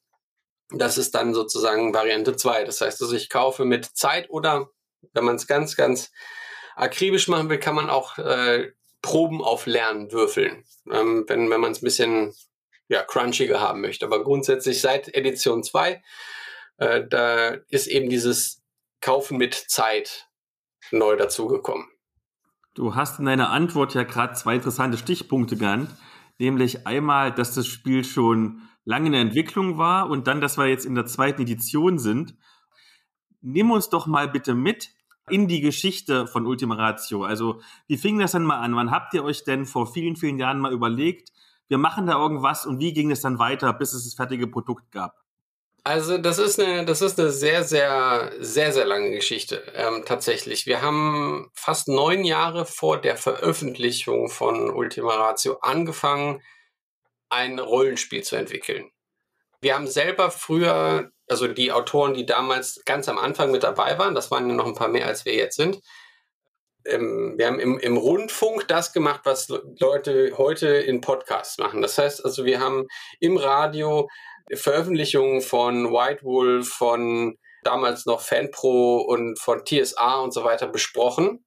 Das 0.69 0.97
ist 0.97 1.15
dann 1.15 1.33
sozusagen 1.33 1.93
Variante 1.93 2.35
2. 2.35 2.65
Das 2.65 2.81
heißt, 2.81 3.01
also 3.01 3.15
ich 3.15 3.29
kaufe 3.29 3.65
mit 3.65 3.85
Zeit 3.85 4.29
oder 4.29 4.69
wenn 5.13 5.23
man 5.23 5.35
es 5.35 5.47
ganz, 5.47 5.75
ganz 5.75 6.11
akribisch 6.75 7.27
machen 7.27 7.49
will, 7.49 7.59
kann 7.59 7.75
man 7.75 7.89
auch 7.89 8.17
äh, 8.17 8.71
Proben 9.01 9.43
auf 9.43 9.65
Lernen 9.65 10.11
würfeln, 10.11 10.63
ähm, 10.91 11.25
wenn, 11.27 11.49
wenn 11.49 11.61
man 11.61 11.71
es 11.71 11.81
ein 11.81 11.85
bisschen 11.85 12.33
ja, 12.87 13.03
crunchiger 13.03 13.59
haben 13.59 13.81
möchte. 13.81 14.05
Aber 14.05 14.23
grundsätzlich 14.23 14.81
seit 14.81 15.13
Edition 15.13 15.63
2, 15.63 16.01
äh, 16.77 17.07
da 17.07 17.49
ist 17.69 17.87
eben 17.87 18.09
dieses 18.09 18.63
Kaufen 19.01 19.37
mit 19.37 19.53
Zeit 19.53 20.27
neu 20.91 21.15
dazugekommen. 21.15 21.87
Du 22.73 22.95
hast 22.95 23.19
in 23.19 23.25
deiner 23.25 23.49
Antwort 23.49 23.93
ja 23.93 24.03
gerade 24.03 24.33
zwei 24.33 24.55
interessante 24.55 24.97
Stichpunkte 24.97 25.57
genannt, 25.57 25.89
nämlich 26.37 26.85
einmal, 26.85 27.33
dass 27.33 27.55
das 27.55 27.67
Spiel 27.67 28.03
schon 28.03 28.61
lange 28.85 29.07
in 29.07 29.13
der 29.13 29.21
Entwicklung 29.21 29.77
war 29.77 30.09
und 30.09 30.27
dann, 30.27 30.41
dass 30.41 30.57
wir 30.57 30.67
jetzt 30.67 30.85
in 30.85 30.95
der 30.95 31.05
zweiten 31.05 31.41
Edition 31.41 31.99
sind. 31.99 32.35
Nimm 33.41 33.71
uns 33.71 33.89
doch 33.89 34.07
mal 34.07 34.29
bitte 34.29 34.53
mit 34.53 34.89
in 35.29 35.47
die 35.47 35.61
Geschichte 35.61 36.27
von 36.27 36.45
Ultima 36.45 36.75
Ratio. 36.75 37.23
Also, 37.23 37.61
wie 37.87 37.97
fing 37.97 38.19
das 38.19 38.31
denn 38.31 38.43
mal 38.43 38.59
an? 38.59 38.75
Wann 38.75 38.91
habt 38.91 39.13
ihr 39.13 39.23
euch 39.23 39.43
denn 39.43 39.65
vor 39.65 39.91
vielen, 39.91 40.15
vielen 40.15 40.39
Jahren 40.39 40.59
mal 40.59 40.73
überlegt, 40.73 41.31
wir 41.67 41.77
machen 41.77 42.07
da 42.07 42.17
irgendwas 42.17 42.65
und 42.65 42.79
wie 42.79 42.93
ging 42.93 43.11
es 43.11 43.21
dann 43.21 43.39
weiter, 43.39 43.73
bis 43.73 43.93
es 43.93 44.05
das 44.05 44.13
fertige 44.13 44.47
Produkt 44.47 44.91
gab? 44.91 45.15
Also 45.83 46.17
das 46.17 46.37
ist 46.37 46.59
eine, 46.59 46.83
das 46.83 47.01
ist 47.01 47.17
eine 47.17 47.31
sehr, 47.31 47.63
sehr, 47.63 48.33
sehr, 48.39 48.73
sehr 48.73 48.85
lange 48.85 49.11
Geschichte 49.11 49.63
ähm, 49.73 50.03
tatsächlich. 50.05 50.65
Wir 50.65 50.81
haben 50.81 51.49
fast 51.53 51.87
neun 51.87 52.25
Jahre 52.25 52.65
vor 52.65 52.99
der 52.99 53.15
Veröffentlichung 53.15 54.27
von 54.29 54.69
Ultima 54.69 55.15
Ratio 55.15 55.59
angefangen, 55.61 56.41
ein 57.29 57.57
Rollenspiel 57.59 58.23
zu 58.23 58.35
entwickeln. 58.35 58.91
Wir 59.61 59.75
haben 59.75 59.87
selber 59.87 60.29
früher 60.29 61.09
also 61.27 61.47
die 61.47 61.71
Autoren, 61.71 62.13
die 62.13 62.25
damals 62.25 62.81
ganz 62.85 63.09
am 63.09 63.17
Anfang 63.17 63.51
mit 63.51 63.63
dabei 63.63 63.97
waren, 63.99 64.15
das 64.15 64.31
waren 64.31 64.49
ja 64.49 64.55
noch 64.55 64.65
ein 64.65 64.75
paar 64.75 64.87
mehr, 64.87 65.07
als 65.07 65.25
wir 65.25 65.35
jetzt 65.35 65.57
sind. 65.57 65.81
Ähm, 66.85 67.35
wir 67.37 67.47
haben 67.47 67.59
im, 67.59 67.77
im 67.79 67.97
Rundfunk 67.97 68.67
das 68.67 68.93
gemacht, 68.93 69.21
was 69.25 69.49
Leute 69.79 70.33
heute 70.37 70.67
in 70.67 71.01
Podcasts 71.01 71.57
machen. 71.57 71.81
Das 71.81 71.97
heißt 71.97 72.23
also, 72.23 72.45
wir 72.45 72.59
haben 72.59 72.87
im 73.19 73.37
Radio 73.37 74.09
Veröffentlichungen 74.53 75.41
von 75.41 75.91
White 75.91 76.23
Wolf, 76.23 76.69
von 76.69 77.37
damals 77.63 78.05
noch 78.05 78.21
FanPro 78.21 79.01
und 79.01 79.37
von 79.37 79.65
TSA 79.65 80.21
und 80.21 80.33
so 80.33 80.45
weiter 80.45 80.67
besprochen. 80.67 81.43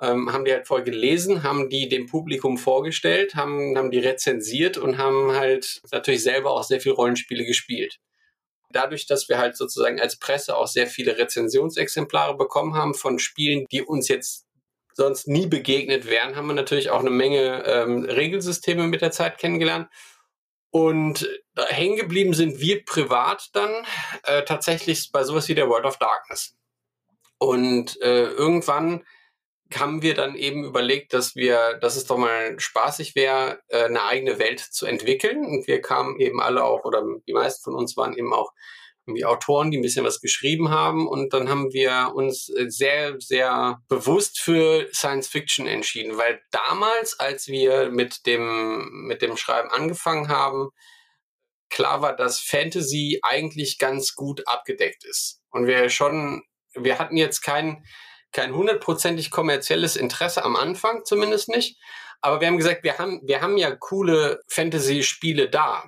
Ähm, 0.00 0.32
haben 0.32 0.44
die 0.44 0.52
halt 0.52 0.66
voll 0.66 0.82
gelesen, 0.82 1.44
haben 1.44 1.68
die 1.68 1.88
dem 1.88 2.06
Publikum 2.06 2.58
vorgestellt, 2.58 3.36
haben, 3.36 3.78
haben 3.78 3.92
die 3.92 4.00
rezensiert 4.00 4.76
und 4.76 4.98
haben 4.98 5.32
halt 5.32 5.82
natürlich 5.92 6.24
selber 6.24 6.50
auch 6.50 6.64
sehr 6.64 6.80
viel 6.80 6.92
Rollenspiele 6.92 7.44
gespielt 7.44 8.00
dadurch, 8.74 9.06
dass 9.06 9.28
wir 9.28 9.38
halt 9.38 9.56
sozusagen 9.56 10.00
als 10.00 10.18
Presse 10.18 10.56
auch 10.56 10.66
sehr 10.66 10.86
viele 10.86 11.18
Rezensionsexemplare 11.18 12.36
bekommen 12.36 12.74
haben 12.74 12.94
von 12.94 13.18
Spielen, 13.18 13.66
die 13.70 13.82
uns 13.82 14.08
jetzt 14.08 14.46
sonst 14.92 15.26
nie 15.26 15.46
begegnet 15.46 16.06
wären, 16.06 16.36
haben 16.36 16.46
wir 16.46 16.54
natürlich 16.54 16.90
auch 16.90 17.00
eine 17.00 17.10
Menge 17.10 17.64
ähm, 17.66 18.04
Regelsysteme 18.04 18.86
mit 18.86 19.02
der 19.02 19.10
Zeit 19.10 19.38
kennengelernt. 19.38 19.88
Und 20.70 21.28
hängen 21.56 21.96
geblieben 21.96 22.34
sind 22.34 22.60
wir 22.60 22.84
privat 22.84 23.50
dann 23.52 23.86
äh, 24.24 24.42
tatsächlich 24.42 25.10
bei 25.12 25.22
sowas 25.22 25.48
wie 25.48 25.54
der 25.54 25.68
World 25.68 25.84
of 25.84 25.98
Darkness. 25.98 26.56
Und 27.38 28.00
äh, 28.02 28.24
irgendwann 28.24 29.04
haben 29.78 30.02
wir 30.02 30.14
dann 30.14 30.34
eben 30.34 30.64
überlegt, 30.64 31.14
dass 31.14 31.36
wir, 31.36 31.74
dass 31.80 31.96
es 31.96 32.06
doch 32.06 32.18
mal 32.18 32.58
spaßig 32.58 33.14
wäre, 33.14 33.60
äh, 33.68 33.84
eine 33.84 34.04
eigene 34.04 34.38
Welt 34.38 34.60
zu 34.60 34.86
entwickeln. 34.86 35.44
Und 35.44 35.66
wir 35.66 35.80
kamen 35.80 36.18
eben 36.20 36.40
alle 36.40 36.64
auch, 36.64 36.84
oder 36.84 37.04
die 37.26 37.32
meisten 37.32 37.64
von 37.64 37.74
uns 37.74 37.96
waren 37.96 38.16
eben 38.16 38.32
auch 38.32 38.52
irgendwie 39.06 39.24
Autoren, 39.24 39.70
die 39.70 39.78
ein 39.78 39.82
bisschen 39.82 40.04
was 40.04 40.20
geschrieben 40.20 40.70
haben. 40.70 41.06
Und 41.06 41.32
dann 41.34 41.48
haben 41.48 41.72
wir 41.72 42.12
uns 42.14 42.48
äh, 42.48 42.70
sehr, 42.70 43.20
sehr 43.20 43.82
bewusst 43.88 44.40
für 44.40 44.88
Science 44.92 45.28
Fiction 45.28 45.66
entschieden, 45.66 46.16
weil 46.16 46.40
damals, 46.50 47.18
als 47.20 47.48
wir 47.48 47.90
mit 47.90 48.26
dem, 48.26 49.06
mit 49.06 49.22
dem 49.22 49.36
Schreiben 49.36 49.70
angefangen 49.70 50.28
haben, 50.28 50.70
klar 51.68 52.02
war, 52.02 52.16
dass 52.16 52.40
Fantasy 52.40 53.18
eigentlich 53.22 53.78
ganz 53.78 54.14
gut 54.14 54.46
abgedeckt 54.46 55.04
ist. 55.04 55.42
Und 55.50 55.66
wir 55.66 55.88
schon, 55.90 56.42
wir 56.74 56.98
hatten 56.98 57.16
jetzt 57.16 57.42
kein, 57.42 57.84
kein 58.34 58.54
hundertprozentig 58.54 59.30
kommerzielles 59.30 59.96
Interesse 59.96 60.44
am 60.44 60.56
Anfang 60.56 61.04
zumindest 61.04 61.48
nicht. 61.48 61.78
Aber 62.20 62.40
wir 62.40 62.48
haben 62.48 62.58
gesagt, 62.58 62.84
wir 62.84 62.98
haben, 62.98 63.20
wir 63.22 63.40
haben 63.40 63.56
ja 63.56 63.74
coole 63.74 64.40
Fantasy-Spiele 64.48 65.48
da. 65.48 65.84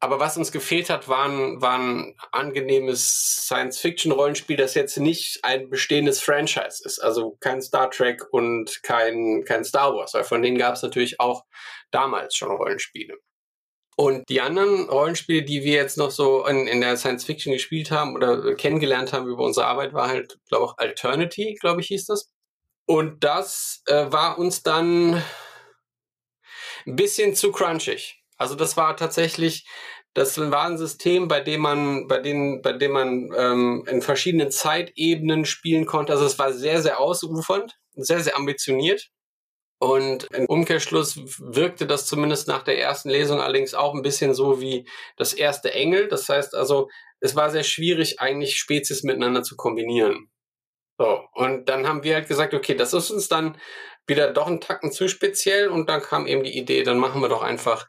Aber 0.00 0.18
was 0.18 0.36
uns 0.36 0.50
gefehlt 0.50 0.90
hat, 0.90 1.08
waren, 1.08 1.62
waren 1.62 2.16
angenehmes 2.32 3.44
Science-Fiction-Rollenspiel, 3.46 4.56
das 4.56 4.74
jetzt 4.74 4.96
nicht 4.98 5.44
ein 5.44 5.70
bestehendes 5.70 6.20
Franchise 6.20 6.82
ist. 6.84 6.98
Also 6.98 7.36
kein 7.38 7.62
Star 7.62 7.88
Trek 7.90 8.24
und 8.32 8.82
kein, 8.82 9.44
kein 9.44 9.64
Star 9.64 9.94
Wars, 9.94 10.14
weil 10.14 10.24
von 10.24 10.42
denen 10.42 10.58
gab 10.58 10.74
es 10.74 10.82
natürlich 10.82 11.20
auch 11.20 11.44
damals 11.92 12.34
schon 12.34 12.50
Rollenspiele. 12.50 13.16
Und 13.96 14.28
die 14.30 14.40
anderen 14.40 14.88
Rollenspiele, 14.88 15.42
die 15.42 15.64
wir 15.64 15.74
jetzt 15.74 15.98
noch 15.98 16.10
so 16.10 16.46
in, 16.46 16.66
in 16.66 16.80
der 16.80 16.96
Science 16.96 17.24
Fiction 17.24 17.52
gespielt 17.52 17.90
haben 17.90 18.14
oder 18.14 18.54
kennengelernt 18.54 19.12
haben 19.12 19.28
über 19.28 19.44
unsere 19.44 19.66
Arbeit, 19.66 19.92
war 19.92 20.08
halt, 20.08 20.38
glaube 20.48 20.72
ich, 20.72 20.82
Alternity, 20.82 21.56
glaube 21.60 21.82
ich, 21.82 21.88
hieß 21.88 22.06
das. 22.06 22.30
Und 22.86 23.22
das 23.22 23.82
äh, 23.86 24.10
war 24.10 24.38
uns 24.38 24.62
dann 24.62 25.22
ein 26.86 26.96
bisschen 26.96 27.34
zu 27.34 27.52
crunchig. 27.52 28.22
Also 28.36 28.54
das 28.54 28.76
war 28.76 28.96
tatsächlich, 28.96 29.66
das 30.14 30.38
war 30.38 30.66
ein 30.66 30.78
System, 30.78 31.28
bei 31.28 31.40
dem 31.40 31.60
man, 31.60 32.08
bei 32.08 32.18
dem, 32.18 32.60
bei 32.62 32.72
dem 32.72 32.92
man 32.92 33.30
ähm, 33.36 33.84
in 33.88 34.02
verschiedenen 34.02 34.50
Zeitebenen 34.50 35.44
spielen 35.44 35.86
konnte. 35.86 36.12
Also 36.12 36.24
es 36.24 36.38
war 36.38 36.52
sehr, 36.52 36.82
sehr 36.82 36.98
ausufernd, 36.98 37.78
sehr, 37.94 38.20
sehr 38.20 38.36
ambitioniert. 38.36 39.10
Und 39.82 40.28
im 40.32 40.46
Umkehrschluss 40.46 41.18
wirkte 41.40 41.88
das 41.88 42.06
zumindest 42.06 42.46
nach 42.46 42.62
der 42.62 42.78
ersten 42.78 43.10
Lesung 43.10 43.40
allerdings 43.40 43.74
auch 43.74 43.94
ein 43.94 44.02
bisschen 44.02 44.32
so 44.32 44.60
wie 44.60 44.88
das 45.16 45.32
erste 45.32 45.72
Engel. 45.72 46.06
Das 46.06 46.28
heißt 46.28 46.54
also, 46.54 46.88
es 47.18 47.34
war 47.34 47.50
sehr 47.50 47.64
schwierig, 47.64 48.20
eigentlich 48.20 48.58
Spezies 48.58 49.02
miteinander 49.02 49.42
zu 49.42 49.56
kombinieren. 49.56 50.30
So, 50.98 51.24
und 51.34 51.68
dann 51.68 51.88
haben 51.88 52.04
wir 52.04 52.14
halt 52.14 52.28
gesagt, 52.28 52.54
okay, 52.54 52.76
das 52.76 52.94
ist 52.94 53.10
uns 53.10 53.26
dann 53.26 53.58
wieder 54.06 54.32
doch 54.32 54.46
ein 54.46 54.60
Tacken 54.60 54.92
zu 54.92 55.08
speziell 55.08 55.66
und 55.66 55.88
dann 55.88 56.00
kam 56.00 56.28
eben 56.28 56.44
die 56.44 56.56
Idee, 56.56 56.84
dann 56.84 56.98
machen 56.98 57.20
wir 57.20 57.28
doch 57.28 57.42
einfach 57.42 57.88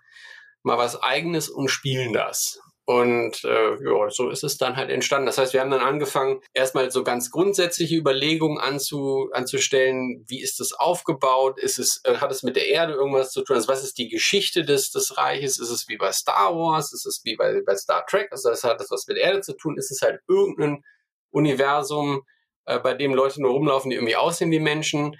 mal 0.63 0.79
was 0.79 0.99
eigenes 0.99 1.47
und 1.47 1.67
spielen 1.67 2.11
das. 2.11 2.59
Und 2.85 3.45
äh, 3.45 3.75
ja, 3.81 4.09
so 4.09 4.29
ist 4.29 4.43
es 4.43 4.57
dann 4.57 4.75
halt 4.75 4.89
entstanden. 4.89 5.25
Das 5.25 5.37
heißt, 5.37 5.53
wir 5.53 5.61
haben 5.61 5.71
dann 5.71 5.79
angefangen, 5.79 6.41
erstmal 6.53 6.91
so 6.91 7.03
ganz 7.03 7.31
grundsätzliche 7.31 7.95
Überlegungen 7.95 8.57
anzu, 8.57 9.29
anzustellen, 9.31 10.25
wie 10.27 10.41
ist 10.41 10.59
das 10.59 10.73
aufgebaut? 10.73 11.59
Ist 11.59 11.79
es, 11.79 12.01
äh, 12.03 12.15
hat 12.15 12.31
es 12.31 12.43
mit 12.43 12.57
der 12.57 12.67
Erde 12.67 12.93
irgendwas 12.93 13.31
zu 13.31 13.41
tun? 13.41 13.55
Also 13.55 13.69
was 13.69 13.85
ist 13.85 13.97
die 13.97 14.09
Geschichte 14.09 14.65
des, 14.65 14.91
des 14.91 15.17
Reiches? 15.17 15.59
Ist 15.59 15.69
es 15.69 15.87
wie 15.87 15.95
bei 15.95 16.11
Star 16.11 16.53
Wars? 16.55 16.91
Ist 16.91 17.05
es 17.05 17.21
wie 17.23 17.37
bei, 17.37 17.61
bei 17.65 17.75
Star 17.77 18.05
Trek? 18.05 18.27
Also 18.31 18.49
das 18.49 18.65
hat 18.65 18.81
das 18.81 18.91
was 18.91 19.07
mit 19.07 19.15
der 19.15 19.23
Erde 19.23 19.41
zu 19.41 19.55
tun? 19.55 19.77
Ist 19.77 19.89
es 19.89 20.01
halt 20.01 20.19
irgendein 20.27 20.83
Universum, 21.29 22.23
äh, 22.65 22.79
bei 22.79 22.93
dem 22.95 23.13
Leute 23.13 23.41
nur 23.41 23.51
rumlaufen, 23.51 23.91
die 23.91 23.95
irgendwie 23.95 24.17
aussehen 24.17 24.51
wie 24.51 24.59
Menschen? 24.59 25.15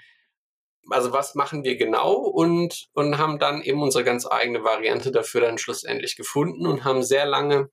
Also 0.90 1.12
was 1.12 1.34
machen 1.34 1.64
wir 1.64 1.76
genau 1.76 2.14
und, 2.14 2.86
und 2.92 3.18
haben 3.18 3.38
dann 3.38 3.62
eben 3.62 3.82
unsere 3.82 4.04
ganz 4.04 4.26
eigene 4.26 4.64
Variante 4.64 5.12
dafür 5.12 5.40
dann 5.40 5.58
schlussendlich 5.58 6.16
gefunden 6.16 6.66
und 6.66 6.84
haben 6.84 7.02
sehr 7.02 7.26
lange 7.26 7.70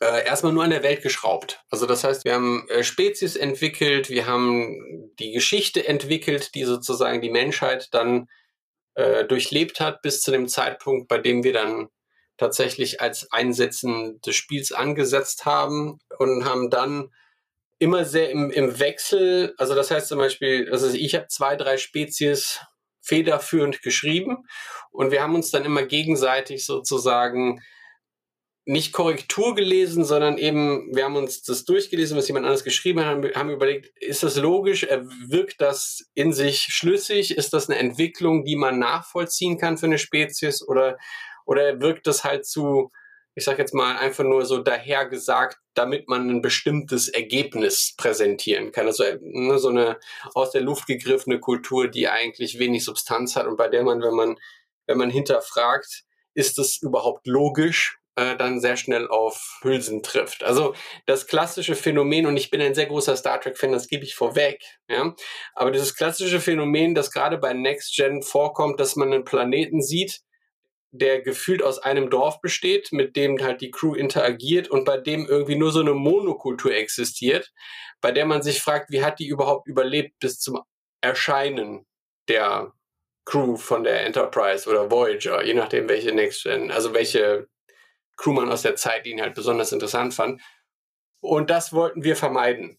äh, 0.00 0.24
erstmal 0.26 0.52
nur 0.52 0.64
an 0.64 0.70
der 0.70 0.82
Welt 0.82 1.02
geschraubt. 1.02 1.62
Also 1.70 1.86
das 1.86 2.04
heißt, 2.04 2.24
wir 2.24 2.34
haben 2.34 2.66
äh, 2.68 2.82
Spezies 2.82 3.36
entwickelt, 3.36 4.08
wir 4.08 4.26
haben 4.26 5.12
die 5.18 5.32
Geschichte 5.32 5.86
entwickelt, 5.86 6.54
die 6.54 6.64
sozusagen 6.64 7.20
die 7.20 7.30
Menschheit 7.30 7.88
dann 7.92 8.28
äh, 8.94 9.24
durchlebt 9.24 9.80
hat 9.80 10.02
bis 10.02 10.20
zu 10.20 10.30
dem 10.30 10.48
Zeitpunkt, 10.48 11.08
bei 11.08 11.18
dem 11.18 11.44
wir 11.44 11.52
dann 11.52 11.88
tatsächlich 12.38 13.02
als 13.02 13.30
Einsetzen 13.30 14.20
des 14.22 14.34
Spiels 14.34 14.72
angesetzt 14.72 15.44
haben 15.44 16.00
und 16.18 16.46
haben 16.46 16.70
dann 16.70 17.10
immer 17.80 18.04
sehr 18.04 18.30
im, 18.30 18.50
im 18.50 18.78
Wechsel. 18.78 19.54
Also 19.56 19.74
das 19.74 19.90
heißt 19.90 20.06
zum 20.06 20.18
Beispiel, 20.18 20.68
also 20.70 20.88
ich 20.88 21.14
habe 21.16 21.26
zwei, 21.28 21.56
drei 21.56 21.78
Spezies 21.78 22.60
federführend 23.00 23.82
geschrieben 23.82 24.44
und 24.92 25.10
wir 25.10 25.22
haben 25.22 25.34
uns 25.34 25.50
dann 25.50 25.64
immer 25.64 25.82
gegenseitig 25.82 26.64
sozusagen 26.64 27.60
nicht 28.66 28.92
Korrektur 28.92 29.54
gelesen, 29.54 30.04
sondern 30.04 30.36
eben, 30.36 30.94
wir 30.94 31.04
haben 31.04 31.16
uns 31.16 31.42
das 31.42 31.64
durchgelesen, 31.64 32.16
was 32.16 32.28
jemand 32.28 32.44
anderes 32.44 32.62
geschrieben 32.62 33.00
hat, 33.00 33.34
haben, 33.34 33.50
überlegt, 33.50 33.90
ist 34.00 34.22
das 34.22 34.36
logisch, 34.36 34.86
wirkt 35.26 35.62
das 35.62 36.04
in 36.14 36.34
sich 36.34 36.60
schlüssig, 36.60 37.36
ist 37.36 37.54
das 37.54 37.68
eine 37.68 37.78
Entwicklung, 37.78 38.44
die 38.44 38.56
man 38.56 38.78
nachvollziehen 38.78 39.58
kann 39.58 39.78
für 39.78 39.86
eine 39.86 39.98
Spezies 39.98 40.62
oder, 40.62 40.98
oder 41.46 41.80
wirkt 41.80 42.06
das 42.06 42.22
halt 42.22 42.44
zu, 42.44 42.92
ich 43.34 43.44
sage 43.44 43.58
jetzt 43.58 43.74
mal 43.74 43.96
einfach 43.96 44.24
nur 44.24 44.44
so 44.44 44.58
dahergesagt, 44.58 45.58
damit 45.74 46.08
man 46.08 46.28
ein 46.28 46.42
bestimmtes 46.42 47.08
Ergebnis 47.08 47.94
präsentieren 47.96 48.72
kann. 48.72 48.86
Also 48.86 49.04
ne, 49.20 49.58
so 49.58 49.68
eine 49.68 49.98
aus 50.34 50.50
der 50.50 50.62
Luft 50.62 50.86
gegriffene 50.86 51.38
Kultur, 51.40 51.88
die 51.88 52.08
eigentlich 52.08 52.58
wenig 52.58 52.84
Substanz 52.84 53.36
hat 53.36 53.46
und 53.46 53.56
bei 53.56 53.68
der 53.68 53.82
man, 53.84 54.02
wenn 54.02 54.14
man, 54.14 54.36
wenn 54.86 54.98
man 54.98 55.10
hinterfragt, 55.10 56.04
ist 56.34 56.58
es 56.58 56.80
überhaupt 56.82 57.26
logisch, 57.26 57.98
äh, 58.16 58.36
dann 58.36 58.60
sehr 58.60 58.76
schnell 58.76 59.08
auf 59.08 59.60
Hülsen 59.62 60.02
trifft. 60.02 60.42
Also 60.42 60.74
das 61.06 61.26
klassische 61.26 61.74
Phänomen, 61.74 62.26
und 62.26 62.36
ich 62.36 62.50
bin 62.50 62.60
ein 62.60 62.74
sehr 62.74 62.86
großer 62.86 63.16
Star 63.16 63.40
Trek-Fan, 63.40 63.72
das 63.72 63.88
gebe 63.88 64.04
ich 64.04 64.14
vorweg, 64.14 64.62
ja, 64.88 65.14
aber 65.54 65.70
dieses 65.70 65.94
klassische 65.94 66.40
Phänomen, 66.40 66.94
das 66.94 67.12
gerade 67.12 67.38
bei 67.38 67.52
Next 67.52 67.94
Gen 67.94 68.22
vorkommt, 68.22 68.80
dass 68.80 68.96
man 68.96 69.12
einen 69.12 69.24
Planeten 69.24 69.80
sieht, 69.80 70.20
der 70.92 71.20
gefühlt 71.20 71.62
aus 71.62 71.78
einem 71.78 72.10
Dorf 72.10 72.40
besteht, 72.40 72.92
mit 72.92 73.16
dem 73.16 73.42
halt 73.42 73.60
die 73.60 73.70
Crew 73.70 73.94
interagiert 73.94 74.68
und 74.68 74.84
bei 74.84 74.96
dem 74.96 75.26
irgendwie 75.26 75.56
nur 75.56 75.70
so 75.70 75.80
eine 75.80 75.94
Monokultur 75.94 76.74
existiert, 76.74 77.52
bei 78.00 78.12
der 78.12 78.26
man 78.26 78.42
sich 78.42 78.60
fragt, 78.60 78.90
wie 78.90 79.04
hat 79.04 79.18
die 79.18 79.28
überhaupt 79.28 79.68
überlebt 79.68 80.18
bis 80.18 80.38
zum 80.40 80.60
Erscheinen 81.00 81.86
der 82.28 82.72
Crew 83.24 83.56
von 83.56 83.84
der 83.84 84.04
Enterprise 84.04 84.68
oder 84.68 84.90
Voyager, 84.90 85.44
je 85.44 85.54
nachdem 85.54 85.88
welche 85.88 86.12
Next 86.12 86.42
Gen, 86.42 86.70
also 86.70 86.92
welche 86.94 87.46
Crew 88.16 88.32
man 88.32 88.50
aus 88.50 88.62
der 88.62 88.76
Zeit 88.76 89.06
ihn 89.06 89.20
halt 89.20 89.34
besonders 89.34 89.72
interessant 89.72 90.14
fand. 90.14 90.42
Und 91.20 91.50
das 91.50 91.72
wollten 91.72 92.02
wir 92.02 92.16
vermeiden. 92.16 92.78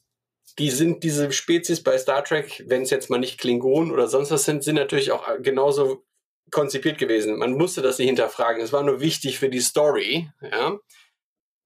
Die 0.59 0.69
sind 0.69 1.03
diese 1.03 1.31
Spezies 1.31 1.83
bei 1.83 1.97
Star 1.97 2.23
Trek, 2.23 2.63
wenn 2.67 2.81
es 2.81 2.89
jetzt 2.89 3.09
mal 3.09 3.19
nicht 3.19 3.39
Klingonen 3.39 3.91
oder 3.91 4.07
sonst 4.07 4.31
was 4.31 4.43
sind, 4.43 4.63
sind 4.63 4.75
natürlich 4.75 5.11
auch 5.11 5.25
genauso 5.41 6.03
konzipiert 6.49 6.97
gewesen. 6.97 7.37
Man 7.37 7.53
musste 7.53 7.81
das 7.81 7.97
nicht 7.99 8.07
hinterfragen. 8.07 8.61
Es 8.61 8.73
war 8.73 8.83
nur 8.83 8.99
wichtig 8.99 9.39
für 9.39 9.49
die 9.49 9.59
Story, 9.61 10.29
ja. 10.41 10.77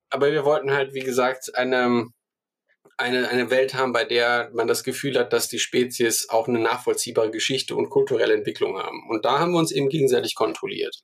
Aber 0.10 0.32
wir 0.32 0.46
wollten 0.46 0.72
halt, 0.72 0.94
wie 0.94 1.00
gesagt, 1.02 1.56
eine, 1.56 2.08
eine, 2.98 3.28
eine 3.30 3.50
Welt 3.50 3.74
haben, 3.74 3.94
bei 3.94 4.06
der 4.06 4.52
man 4.54 4.68
das 4.68 4.84
Gefühl 4.84 5.18
hat, 5.18 5.34
dass 5.34 5.50
die 5.50 5.60
Spezies 5.60 6.30
auch 6.30 6.48
eine 6.48 6.60
nachvollziehbare 6.60 7.32
Geschichte 7.32 7.76
und 7.76 7.90
kulturelle 7.90 8.34
Entwicklung 8.34 8.78
haben. 8.78 9.10
Und 9.10 9.26
da 9.26 9.40
haben 9.40 9.52
wir 9.54 9.60
uns 9.60 9.72
eben 9.72 9.90
gegenseitig 9.90 10.36
kontrolliert. 10.36 10.96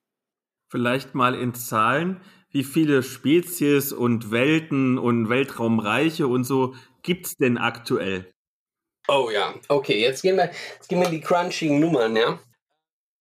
vielleicht 0.70 1.16
mal 1.16 1.36
in 1.36 1.54
Zahlen, 1.54 2.22
wie 2.50 2.64
viele 2.64 3.04
Spezies 3.04 3.92
und 3.94 4.32
Welten 4.32 4.98
und 4.98 5.30
Weltraumreiche 5.30 6.28
und 6.28 6.44
so 6.46 6.76
gibt's 7.04 7.36
denn 7.38 7.58
aktuell? 7.58 8.32
Oh 9.08 9.30
ja, 9.32 9.56
okay, 9.68 10.00
jetzt 10.00 10.22
gehen 10.22 10.38
wir, 10.38 10.52
jetzt 10.76 10.88
gehen 10.88 11.00
wir 11.02 11.10
die 11.10 11.22
crunchigen 11.22 11.80
Nummern, 11.80 12.16
ja. 12.16 12.40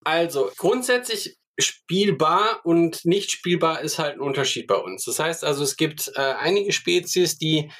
Also, 0.04 0.50
grundsätzlich 0.56 1.36
spielbar 1.58 2.60
und 2.64 3.04
nicht 3.04 3.30
spielbar 3.30 3.80
ist 3.82 3.98
halt 3.98 4.14
ein 4.14 4.20
Unterschied 4.20 4.66
bei 4.66 4.76
uns. 4.76 5.04
Das 5.04 5.18
heißt 5.18 5.44
also, 5.44 5.62
es 5.62 5.76
gibt 5.76 6.10
äh, 6.14 6.20
einige 6.20 6.72
Spezies, 6.72 7.38
die 7.38 7.70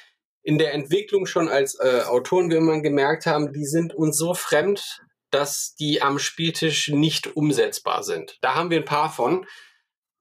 in 0.43 0.57
der 0.57 0.73
Entwicklung 0.73 1.25
schon 1.25 1.49
als 1.49 1.77
äh, 1.79 2.01
Autoren, 2.05 2.49
wie 2.49 2.59
wir 2.59 2.81
gemerkt 2.81 3.25
haben, 3.25 3.53
die 3.53 3.65
sind 3.65 3.93
uns 3.93 4.17
so 4.17 4.33
fremd, 4.33 5.01
dass 5.29 5.75
die 5.75 6.01
am 6.01 6.19
Spieltisch 6.19 6.89
nicht 6.89 7.35
umsetzbar 7.35 8.03
sind. 8.03 8.37
Da 8.41 8.55
haben 8.55 8.69
wir 8.69 8.79
ein 8.79 8.85
paar 8.85 9.11
von. 9.11 9.45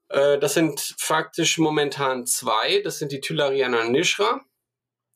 Äh, 0.08 0.38
das 0.38 0.54
sind 0.54 0.94
faktisch 0.98 1.58
momentan 1.58 2.26
zwei. 2.26 2.80
Das 2.82 2.98
sind 2.98 3.12
die 3.12 3.20
Tylarianer 3.20 3.82
und 3.82 3.92
Nishra. 3.92 4.40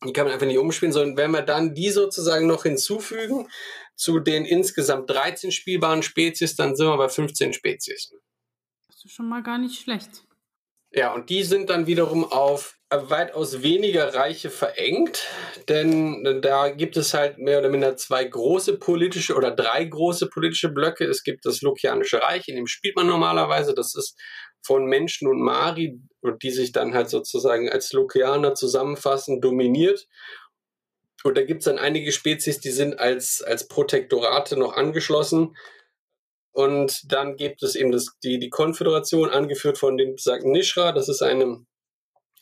Die 0.04 0.12
kann 0.12 0.24
man 0.24 0.34
einfach 0.34 0.46
nicht 0.46 0.58
umspielen, 0.58 0.92
sondern 0.92 1.16
wenn 1.16 1.30
wir 1.30 1.42
dann 1.42 1.74
die 1.74 1.90
sozusagen 1.90 2.46
noch 2.46 2.64
hinzufügen 2.64 3.48
zu 3.96 4.18
den 4.18 4.44
insgesamt 4.44 5.10
13 5.10 5.52
spielbaren 5.52 6.02
Spezies, 6.02 6.56
dann 6.56 6.76
sind 6.76 6.86
wir 6.86 6.96
bei 6.96 7.08
15 7.08 7.52
Spezies. 7.52 8.12
Das 8.88 9.04
ist 9.04 9.12
schon 9.12 9.28
mal 9.28 9.42
gar 9.42 9.58
nicht 9.58 9.80
schlecht. 9.80 10.24
Ja, 10.96 11.12
und 11.12 11.28
die 11.28 11.42
sind 11.42 11.70
dann 11.70 11.88
wiederum 11.88 12.24
auf 12.24 12.78
weitaus 12.88 13.62
weniger 13.62 14.14
Reiche 14.14 14.48
verengt, 14.48 15.26
denn 15.68 16.40
da 16.40 16.68
gibt 16.68 16.96
es 16.96 17.12
halt 17.12 17.38
mehr 17.38 17.58
oder 17.58 17.68
minder 17.68 17.96
zwei 17.96 18.22
große 18.24 18.78
politische 18.78 19.34
oder 19.34 19.50
drei 19.50 19.84
große 19.84 20.28
politische 20.28 20.68
Blöcke. 20.68 21.04
Es 21.04 21.24
gibt 21.24 21.44
das 21.46 21.62
Lukianische 21.62 22.22
Reich, 22.22 22.46
in 22.46 22.54
dem 22.54 22.68
spielt 22.68 22.94
man 22.94 23.08
normalerweise. 23.08 23.74
Das 23.74 23.96
ist 23.96 24.16
von 24.62 24.86
Menschen 24.86 25.26
und 25.26 25.40
Mari, 25.42 26.00
die 26.42 26.50
sich 26.52 26.70
dann 26.70 26.94
halt 26.94 27.10
sozusagen 27.10 27.68
als 27.68 27.92
Lukianer 27.92 28.54
zusammenfassen, 28.54 29.40
dominiert. 29.40 30.06
Und 31.24 31.36
da 31.36 31.42
gibt 31.42 31.60
es 31.60 31.64
dann 31.64 31.78
einige 31.78 32.12
Spezies, 32.12 32.60
die 32.60 32.70
sind 32.70 32.98
als, 32.98 33.42
als 33.42 33.66
Protektorate 33.66 34.56
noch 34.58 34.74
angeschlossen. 34.74 35.56
Und 36.52 37.10
dann 37.10 37.36
gibt 37.36 37.62
es 37.62 37.74
eben 37.74 37.90
das, 37.90 38.16
die, 38.22 38.38
die 38.38 38.50
Konföderation, 38.50 39.30
angeführt 39.30 39.78
von 39.78 39.96
dem 39.96 40.14
besagten 40.14 40.52
Nishra. 40.52 40.92
Das 40.92 41.08
ist 41.08 41.22
eine 41.22 41.64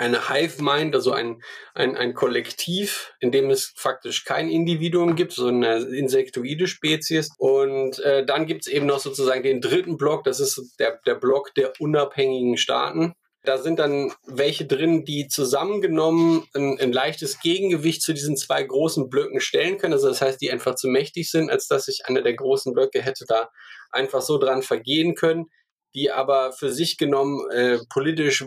eine 0.02 0.28
Hive 0.28 0.62
Mind, 0.62 0.94
also 0.94 1.12
ein, 1.12 1.42
ein, 1.74 1.96
ein 1.96 2.14
Kollektiv, 2.14 3.14
in 3.20 3.30
dem 3.30 3.50
es 3.50 3.72
faktisch 3.76 4.24
kein 4.24 4.48
Individuum 4.50 5.14
gibt, 5.14 5.32
so 5.32 5.46
eine 5.46 5.76
insektoide 5.76 6.66
Spezies. 6.66 7.30
Und 7.38 7.98
äh, 8.00 8.26
dann 8.26 8.46
gibt 8.46 8.66
es 8.66 8.72
eben 8.72 8.86
noch 8.86 8.98
sozusagen 8.98 9.42
den 9.42 9.60
dritten 9.60 9.96
Block, 9.96 10.24
das 10.24 10.40
ist 10.40 10.74
der, 10.78 11.00
der 11.06 11.14
Block 11.14 11.54
der 11.54 11.72
unabhängigen 11.78 12.56
Staaten. 12.56 13.14
Da 13.44 13.58
sind 13.58 13.78
dann 13.80 14.12
welche 14.24 14.66
drin, 14.66 15.04
die 15.04 15.26
zusammengenommen 15.26 16.44
ein, 16.54 16.78
ein, 16.78 16.92
leichtes 16.92 17.40
Gegengewicht 17.40 18.00
zu 18.00 18.12
diesen 18.12 18.36
zwei 18.36 18.62
großen 18.62 19.10
Blöcken 19.10 19.40
stellen 19.40 19.78
können. 19.78 19.94
Also 19.94 20.08
das 20.08 20.22
heißt, 20.22 20.40
die 20.40 20.52
einfach 20.52 20.76
zu 20.76 20.88
mächtig 20.88 21.30
sind, 21.30 21.50
als 21.50 21.66
dass 21.66 21.86
sich 21.86 22.06
einer 22.06 22.22
der 22.22 22.34
großen 22.34 22.72
Blöcke 22.72 23.02
hätte 23.02 23.24
da 23.26 23.50
einfach 23.90 24.22
so 24.22 24.38
dran 24.38 24.62
vergehen 24.62 25.16
können, 25.16 25.46
die 25.94 26.10
aber 26.10 26.52
für 26.52 26.72
sich 26.72 26.98
genommen 26.98 27.50
äh, 27.50 27.78
politisch 27.88 28.44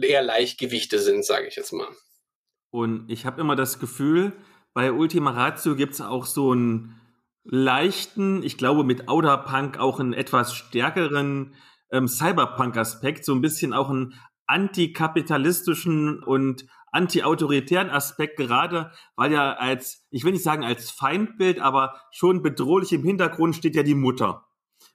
eher 0.00 0.22
Leichtgewichte 0.22 0.98
sind, 0.98 1.24
sage 1.24 1.46
ich 1.48 1.56
jetzt 1.56 1.72
mal. 1.72 1.88
Und 2.70 3.10
ich 3.10 3.26
habe 3.26 3.40
immer 3.40 3.56
das 3.56 3.78
Gefühl, 3.78 4.32
bei 4.72 4.92
Ultima 4.92 5.30
Ratio 5.32 5.74
gibt 5.74 5.94
es 5.94 6.00
auch 6.00 6.26
so 6.26 6.52
einen 6.52 7.00
leichten, 7.42 8.42
ich 8.42 8.56
glaube 8.56 8.84
mit 8.84 9.08
Outer 9.08 9.38
Punk 9.38 9.78
auch 9.78 9.98
einen 9.98 10.12
etwas 10.12 10.54
stärkeren 10.54 11.54
ähm, 11.90 12.08
Cyberpunk-Aspekt, 12.08 13.24
so 13.24 13.34
ein 13.34 13.40
bisschen 13.40 13.72
auch 13.72 13.90
einen 13.90 14.14
antikapitalistischen 14.46 16.22
und 16.22 16.66
anti-autoritären 16.92 17.90
Aspekt, 17.90 18.36
gerade 18.36 18.90
weil 19.16 19.32
ja 19.32 19.52
als, 19.52 20.04
ich 20.10 20.24
will 20.24 20.32
nicht 20.32 20.42
sagen 20.42 20.64
als 20.64 20.90
Feindbild, 20.90 21.60
aber 21.60 22.00
schon 22.10 22.42
bedrohlich 22.42 22.92
im 22.92 23.04
Hintergrund 23.04 23.54
steht 23.54 23.76
ja 23.76 23.82
die 23.82 23.94
Mutter. 23.94 24.46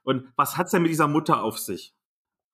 Und 0.04 0.28
was 0.36 0.58
hat's 0.58 0.72
denn 0.72 0.82
mit 0.82 0.92
dieser 0.92 1.08
Mutter 1.08 1.42
auf 1.42 1.58
sich? 1.58 1.94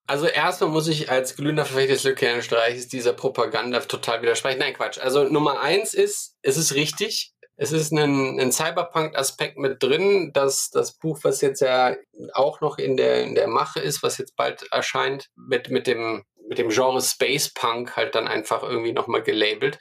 Also 0.07 0.25
erstmal 0.25 0.69
muss 0.69 0.87
ich 0.87 1.09
als 1.09 1.35
glühender 1.35 1.65
Verfechter 1.65 1.93
des 1.93 2.03
Lückenischen 2.03 2.55
Reiches 2.55 2.87
dieser 2.87 3.13
Propaganda 3.13 3.79
total 3.79 4.21
widersprechen. 4.21 4.59
Nein, 4.59 4.73
Quatsch. 4.73 4.99
Also 4.99 5.23
Nummer 5.23 5.61
eins 5.61 5.93
ist, 5.93 6.37
es 6.41 6.57
ist 6.57 6.75
richtig. 6.75 7.33
Es 7.61 7.71
ist 7.71 7.91
ein, 7.91 8.39
ein 8.39 8.51
Cyberpunk-Aspekt 8.51 9.59
mit 9.59 9.83
drin. 9.83 10.31
dass 10.33 10.71
das 10.71 10.97
Buch, 10.97 11.19
was 11.21 11.41
jetzt 11.41 11.61
ja 11.61 11.95
auch 12.33 12.59
noch 12.59 12.79
in 12.79 12.97
der, 12.97 13.21
in 13.21 13.35
der 13.35 13.45
Mache 13.45 13.79
ist, 13.79 14.01
was 14.01 14.17
jetzt 14.17 14.35
bald 14.35 14.63
erscheint, 14.71 15.29
mit, 15.35 15.69
mit, 15.69 15.85
dem, 15.85 16.25
mit 16.49 16.57
dem 16.57 16.69
Genre 16.69 16.99
Space 17.03 17.53
Punk 17.53 17.95
halt 17.95 18.15
dann 18.15 18.27
einfach 18.27 18.63
irgendwie 18.63 18.93
nochmal 18.93 19.21
gelabelt. 19.21 19.77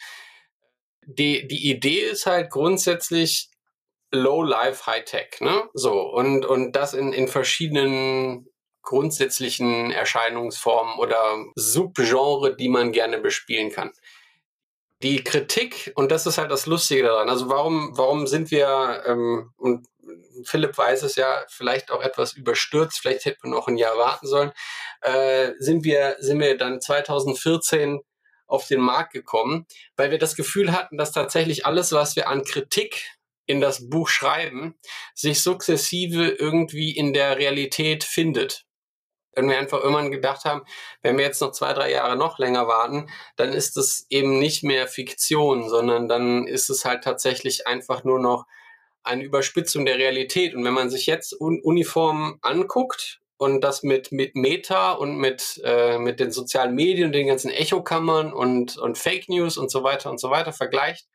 Die, 1.06 1.48
die 1.48 1.70
Idee 1.70 2.00
ist 2.00 2.26
halt 2.26 2.50
grundsätzlich 2.50 3.48
Low 4.12 4.42
Life 4.42 4.84
High 4.84 5.06
Tech, 5.06 5.40
ne? 5.40 5.66
So, 5.72 6.02
und, 6.02 6.44
und 6.44 6.72
das 6.72 6.92
in, 6.92 7.14
in 7.14 7.28
verschiedenen 7.28 8.46
grundsätzlichen 8.82 9.90
Erscheinungsformen 9.90 10.98
oder 10.98 11.46
Subgenre, 11.54 12.54
die 12.54 12.68
man 12.68 12.92
gerne 12.92 13.20
bespielen 13.20 13.70
kann. 13.70 13.92
Die 15.02 15.24
Kritik, 15.24 15.92
und 15.94 16.10
das 16.10 16.26
ist 16.26 16.38
halt 16.38 16.50
das 16.50 16.66
Lustige 16.66 17.04
daran, 17.04 17.28
also 17.28 17.48
warum, 17.48 17.96
warum 17.96 18.26
sind 18.26 18.50
wir, 18.50 19.02
ähm, 19.06 19.52
und 19.56 19.86
Philipp 20.44 20.76
weiß 20.76 21.02
es 21.02 21.16
ja, 21.16 21.44
vielleicht 21.48 21.90
auch 21.90 22.02
etwas 22.02 22.34
überstürzt, 22.34 23.00
vielleicht 23.00 23.24
hätte 23.24 23.38
man 23.42 23.52
noch 23.52 23.68
ein 23.68 23.76
Jahr 23.76 23.96
warten 23.96 24.26
sollen, 24.26 24.52
äh, 25.00 25.52
sind, 25.58 25.84
wir, 25.84 26.16
sind 26.20 26.38
wir 26.38 26.56
dann 26.56 26.80
2014 26.80 28.00
auf 28.46 28.66
den 28.66 28.80
Markt 28.80 29.12
gekommen, 29.12 29.66
weil 29.96 30.10
wir 30.10 30.18
das 30.18 30.36
Gefühl 30.36 30.72
hatten, 30.72 30.98
dass 30.98 31.12
tatsächlich 31.12 31.66
alles, 31.66 31.92
was 31.92 32.16
wir 32.16 32.28
an 32.28 32.44
Kritik 32.44 33.10
in 33.46 33.60
das 33.60 33.88
Buch 33.88 34.08
schreiben, 34.08 34.78
sich 35.14 35.42
sukzessive 35.42 36.28
irgendwie 36.28 36.96
in 36.96 37.12
der 37.12 37.36
Realität 37.36 38.04
findet. 38.04 38.64
Wenn 39.40 39.48
wir 39.48 39.58
einfach 39.58 39.78
irgendwann 39.78 40.10
gedacht 40.10 40.44
haben, 40.44 40.62
wenn 41.00 41.16
wir 41.16 41.24
jetzt 41.24 41.40
noch 41.40 41.52
zwei, 41.52 41.72
drei 41.72 41.90
Jahre 41.90 42.14
noch 42.16 42.38
länger 42.38 42.68
warten, 42.68 43.08
dann 43.36 43.54
ist 43.54 43.78
es 43.78 44.04
eben 44.10 44.38
nicht 44.38 44.62
mehr 44.62 44.86
Fiktion, 44.86 45.70
sondern 45.70 46.08
dann 46.08 46.46
ist 46.46 46.68
es 46.68 46.84
halt 46.84 47.02
tatsächlich 47.04 47.66
einfach 47.66 48.04
nur 48.04 48.18
noch 48.18 48.44
eine 49.02 49.24
Überspitzung 49.24 49.86
der 49.86 49.96
Realität. 49.96 50.54
Und 50.54 50.62
wenn 50.64 50.74
man 50.74 50.90
sich 50.90 51.06
jetzt 51.06 51.40
un 51.40 51.58
uniform 51.62 52.38
anguckt 52.42 53.20
und 53.38 53.62
das 53.62 53.82
mit, 53.82 54.12
mit 54.12 54.34
Meta 54.36 54.92
und 54.92 55.16
mit, 55.16 55.58
äh, 55.64 55.98
mit 55.98 56.20
den 56.20 56.32
sozialen 56.32 56.74
Medien 56.74 57.06
und 57.06 57.12
den 57.12 57.28
ganzen 57.28 57.50
Echokammern 57.50 58.30
und, 58.34 58.76
und 58.76 58.98
Fake 58.98 59.30
News 59.30 59.56
und 59.56 59.70
so 59.70 59.82
weiter 59.82 60.10
und 60.10 60.20
so 60.20 60.30
weiter 60.30 60.52
vergleicht, 60.52 61.08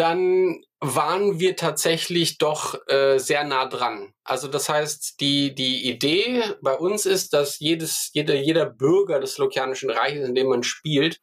dann 0.00 0.64
waren 0.80 1.38
wir 1.40 1.56
tatsächlich 1.56 2.38
doch 2.38 2.78
äh, 2.88 3.18
sehr 3.18 3.44
nah 3.44 3.66
dran. 3.66 4.14
Also 4.24 4.48
das 4.48 4.70
heißt, 4.70 5.20
die, 5.20 5.54
die 5.54 5.90
Idee 5.90 6.42
bei 6.62 6.74
uns 6.74 7.04
ist, 7.04 7.34
dass 7.34 7.58
jedes, 7.58 8.08
jeder, 8.14 8.34
jeder 8.34 8.64
Bürger 8.64 9.20
des 9.20 9.36
Lokianischen 9.36 9.90
Reiches, 9.90 10.26
in 10.26 10.34
dem 10.34 10.46
man 10.46 10.62
spielt, 10.62 11.20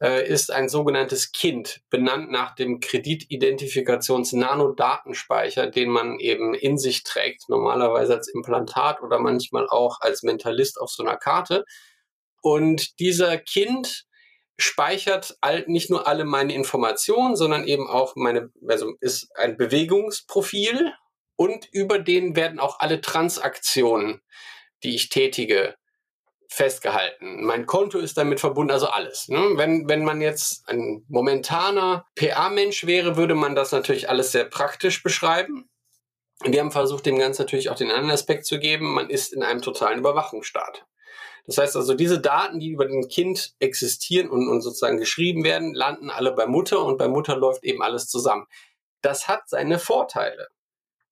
äh, 0.00 0.28
ist 0.28 0.52
ein 0.52 0.68
sogenanntes 0.68 1.32
Kind, 1.32 1.80
benannt 1.90 2.30
nach 2.30 2.54
dem 2.54 2.78
Kreditidentifikations-Nanodatenspeicher, 2.78 5.66
den 5.66 5.90
man 5.90 6.20
eben 6.20 6.54
in 6.54 6.78
sich 6.78 7.02
trägt, 7.02 7.48
normalerweise 7.48 8.14
als 8.14 8.28
Implantat 8.28 9.02
oder 9.02 9.18
manchmal 9.18 9.68
auch 9.68 10.00
als 10.00 10.22
Mentalist 10.22 10.80
auf 10.80 10.90
so 10.90 11.02
einer 11.02 11.16
Karte. 11.16 11.64
Und 12.42 13.00
dieser 13.00 13.38
Kind 13.38 14.06
speichert 14.56 15.36
all, 15.40 15.64
nicht 15.66 15.90
nur 15.90 16.06
alle 16.06 16.24
meine 16.24 16.54
Informationen, 16.54 17.36
sondern 17.36 17.64
eben 17.64 17.88
auch 17.88 18.14
meine, 18.16 18.50
also 18.68 18.92
ist 19.00 19.28
ein 19.36 19.56
Bewegungsprofil 19.56 20.92
und 21.36 21.68
über 21.72 21.98
den 21.98 22.36
werden 22.36 22.60
auch 22.60 22.80
alle 22.80 23.00
Transaktionen, 23.00 24.20
die 24.82 24.94
ich 24.94 25.08
tätige, 25.08 25.74
festgehalten. 26.48 27.44
Mein 27.44 27.66
Konto 27.66 27.98
ist 27.98 28.16
damit 28.16 28.38
verbunden, 28.38 28.72
also 28.72 28.86
alles. 28.86 29.28
Ne? 29.28 29.54
Wenn, 29.56 29.88
wenn 29.88 30.04
man 30.04 30.20
jetzt 30.20 30.68
ein 30.68 31.04
momentaner 31.08 32.06
PA-Mensch 32.14 32.86
wäre, 32.86 33.16
würde 33.16 33.34
man 33.34 33.56
das 33.56 33.72
natürlich 33.72 34.08
alles 34.08 34.30
sehr 34.30 34.44
praktisch 34.44 35.02
beschreiben. 35.02 35.68
Wir 36.44 36.60
haben 36.60 36.70
versucht, 36.70 37.06
dem 37.06 37.18
Ganzen 37.18 37.42
natürlich 37.42 37.70
auch 37.70 37.76
den 37.76 37.90
anderen 37.90 38.10
Aspekt 38.10 38.46
zu 38.46 38.58
geben. 38.58 38.94
Man 38.94 39.10
ist 39.10 39.32
in 39.32 39.42
einem 39.42 39.62
totalen 39.62 39.98
Überwachungsstaat. 39.98 40.84
Das 41.46 41.58
heißt 41.58 41.76
also, 41.76 41.94
diese 41.94 42.20
Daten, 42.20 42.58
die 42.58 42.70
über 42.70 42.86
den 42.86 43.08
Kind 43.08 43.54
existieren 43.58 44.30
und, 44.30 44.48
und 44.48 44.62
sozusagen 44.62 44.98
geschrieben 44.98 45.44
werden, 45.44 45.74
landen 45.74 46.10
alle 46.10 46.32
bei 46.32 46.46
Mutter 46.46 46.84
und 46.84 46.96
bei 46.96 47.08
Mutter 47.08 47.36
läuft 47.36 47.64
eben 47.64 47.82
alles 47.82 48.08
zusammen. 48.08 48.46
Das 49.02 49.28
hat 49.28 49.48
seine 49.48 49.78
Vorteile. 49.78 50.48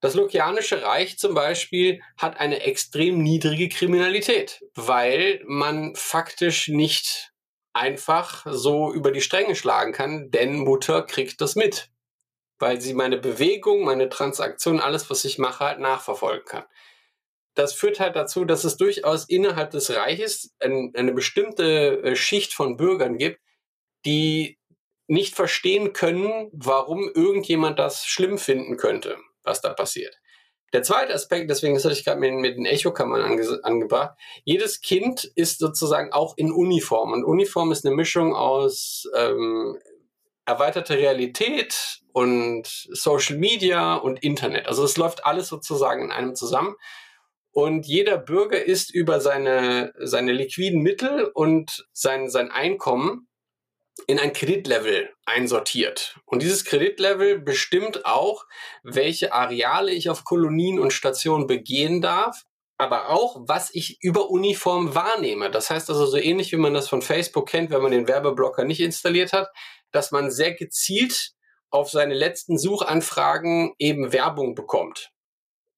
Das 0.01 0.15
Lukianische 0.15 0.83
Reich 0.83 1.19
zum 1.19 1.35
Beispiel 1.35 2.01
hat 2.17 2.41
eine 2.41 2.63
extrem 2.63 3.23
niedrige 3.23 3.69
Kriminalität, 3.69 4.61
weil 4.75 5.43
man 5.47 5.95
faktisch 5.95 6.69
nicht 6.69 7.33
einfach 7.73 8.45
so 8.49 8.93
über 8.93 9.13
die 9.13 9.21
Stränge 9.21 9.55
schlagen 9.55 9.93
kann, 9.93 10.31
denn 10.31 10.59
Mutter 10.59 11.03
kriegt 11.03 11.41
das 11.41 11.55
mit, 11.55 11.91
weil 12.59 12.81
sie 12.81 12.95
meine 12.95 13.19
Bewegung, 13.19 13.85
meine 13.85 14.09
Transaktion, 14.09 14.81
alles, 14.81 15.09
was 15.09 15.25
ich 15.25 15.39
mache, 15.39 15.65
halt 15.65 15.79
nachverfolgen 15.79 16.47
kann. 16.47 16.65
Das 17.55 17.75
führt 17.75 18.01
halt 18.01 18.17
dazu, 18.17 18.45
dass 18.45 18.65
es 18.65 18.77
durchaus 18.77 19.29
innerhalb 19.29 19.71
des 19.71 19.95
Reiches 19.95 20.55
ein, 20.61 20.93
eine 20.97 21.13
bestimmte 21.13 22.03
äh, 22.03 22.17
Schicht 22.17 22.55
von 22.55 22.77
Bürgern 22.77 23.19
gibt, 23.19 23.41
die 24.05 24.59
nicht 25.07 25.35
verstehen 25.35 25.93
können, 25.93 26.49
warum 26.53 27.11
irgendjemand 27.15 27.79
das 27.79 28.07
schlimm 28.07 28.39
finden 28.39 28.77
könnte, 28.77 29.19
was 29.43 29.61
da 29.61 29.75
passiert. 29.75 30.17
Der 30.73 30.83
zweite 30.83 31.13
Aspekt, 31.13 31.51
deswegen 31.51 31.75
das 31.75 31.85
hatte 31.85 31.95
ich 31.95 32.05
gerade 32.05 32.19
mit, 32.19 32.33
mit 32.33 32.57
den 32.57 32.65
Echokammern 32.65 33.21
ange, 33.21 33.61
angebracht, 33.63 34.17
jedes 34.45 34.81
Kind 34.81 35.31
ist 35.35 35.59
sozusagen 35.59 36.13
auch 36.13 36.35
in 36.39 36.51
Uniform. 36.51 37.13
Und 37.13 37.25
Uniform 37.25 37.73
ist 37.73 37.85
eine 37.85 37.95
Mischung 37.95 38.35
aus 38.35 39.07
ähm, 39.15 39.79
erweiterte 40.47 40.97
Realität 40.97 42.01
und 42.13 42.67
Social 42.91 43.37
Media 43.37 43.97
und 43.97 44.23
Internet. 44.23 44.67
Also 44.67 44.83
es 44.85 44.97
läuft 44.97 45.27
alles 45.27 45.49
sozusagen 45.49 46.05
in 46.05 46.11
einem 46.11 46.35
zusammen. 46.35 46.75
Und 47.53 47.87
jeder 47.87 48.17
Bürger 48.17 48.65
ist 48.65 48.95
über 48.95 49.21
seine, 49.21 49.93
seine 49.99 50.33
liquiden 50.33 50.81
Mittel 50.81 51.25
und 51.25 51.87
sein, 51.93 52.31
sein 52.31 52.51
Einkommen 52.51 53.29
in 54.07 54.19
ein 54.19 54.33
Kreditlevel 54.33 55.11
einsortiert. 55.27 56.19
Und 56.25 56.43
dieses 56.43 56.65
Kreditlevel 56.65 57.39
bestimmt 57.39 58.07
auch, 58.07 58.47
welche 58.83 59.35
Areale 59.35 59.93
ich 59.93 60.09
auf 60.09 60.25
Kolonien 60.25 60.79
und 60.79 60.95
Stationen 60.95 61.47
begehen 61.47 62.01
darf, 62.01 62.43
aber 62.79 63.11
auch, 63.11 63.43
was 63.47 63.69
ich 63.75 63.99
über 64.01 64.31
Uniform 64.31 64.95
wahrnehme. 64.95 65.51
Das 65.51 65.69
heißt 65.69 65.91
also 65.91 66.07
so 66.07 66.17
ähnlich, 66.17 66.53
wie 66.53 66.57
man 66.57 66.73
das 66.73 66.89
von 66.89 67.03
Facebook 67.03 67.51
kennt, 67.51 67.71
wenn 67.71 67.83
man 67.83 67.93
den 67.93 68.09
Werbeblocker 68.09 68.65
nicht 68.65 68.81
installiert 68.81 69.35
hat, 69.35 69.51
dass 69.91 70.11
man 70.11 70.31
sehr 70.31 70.55
gezielt 70.55 71.33
auf 71.69 71.91
seine 71.91 72.15
letzten 72.15 72.57
Suchanfragen 72.59 73.75
eben 73.79 74.13
Werbung 74.13 74.55
bekommt 74.55 75.13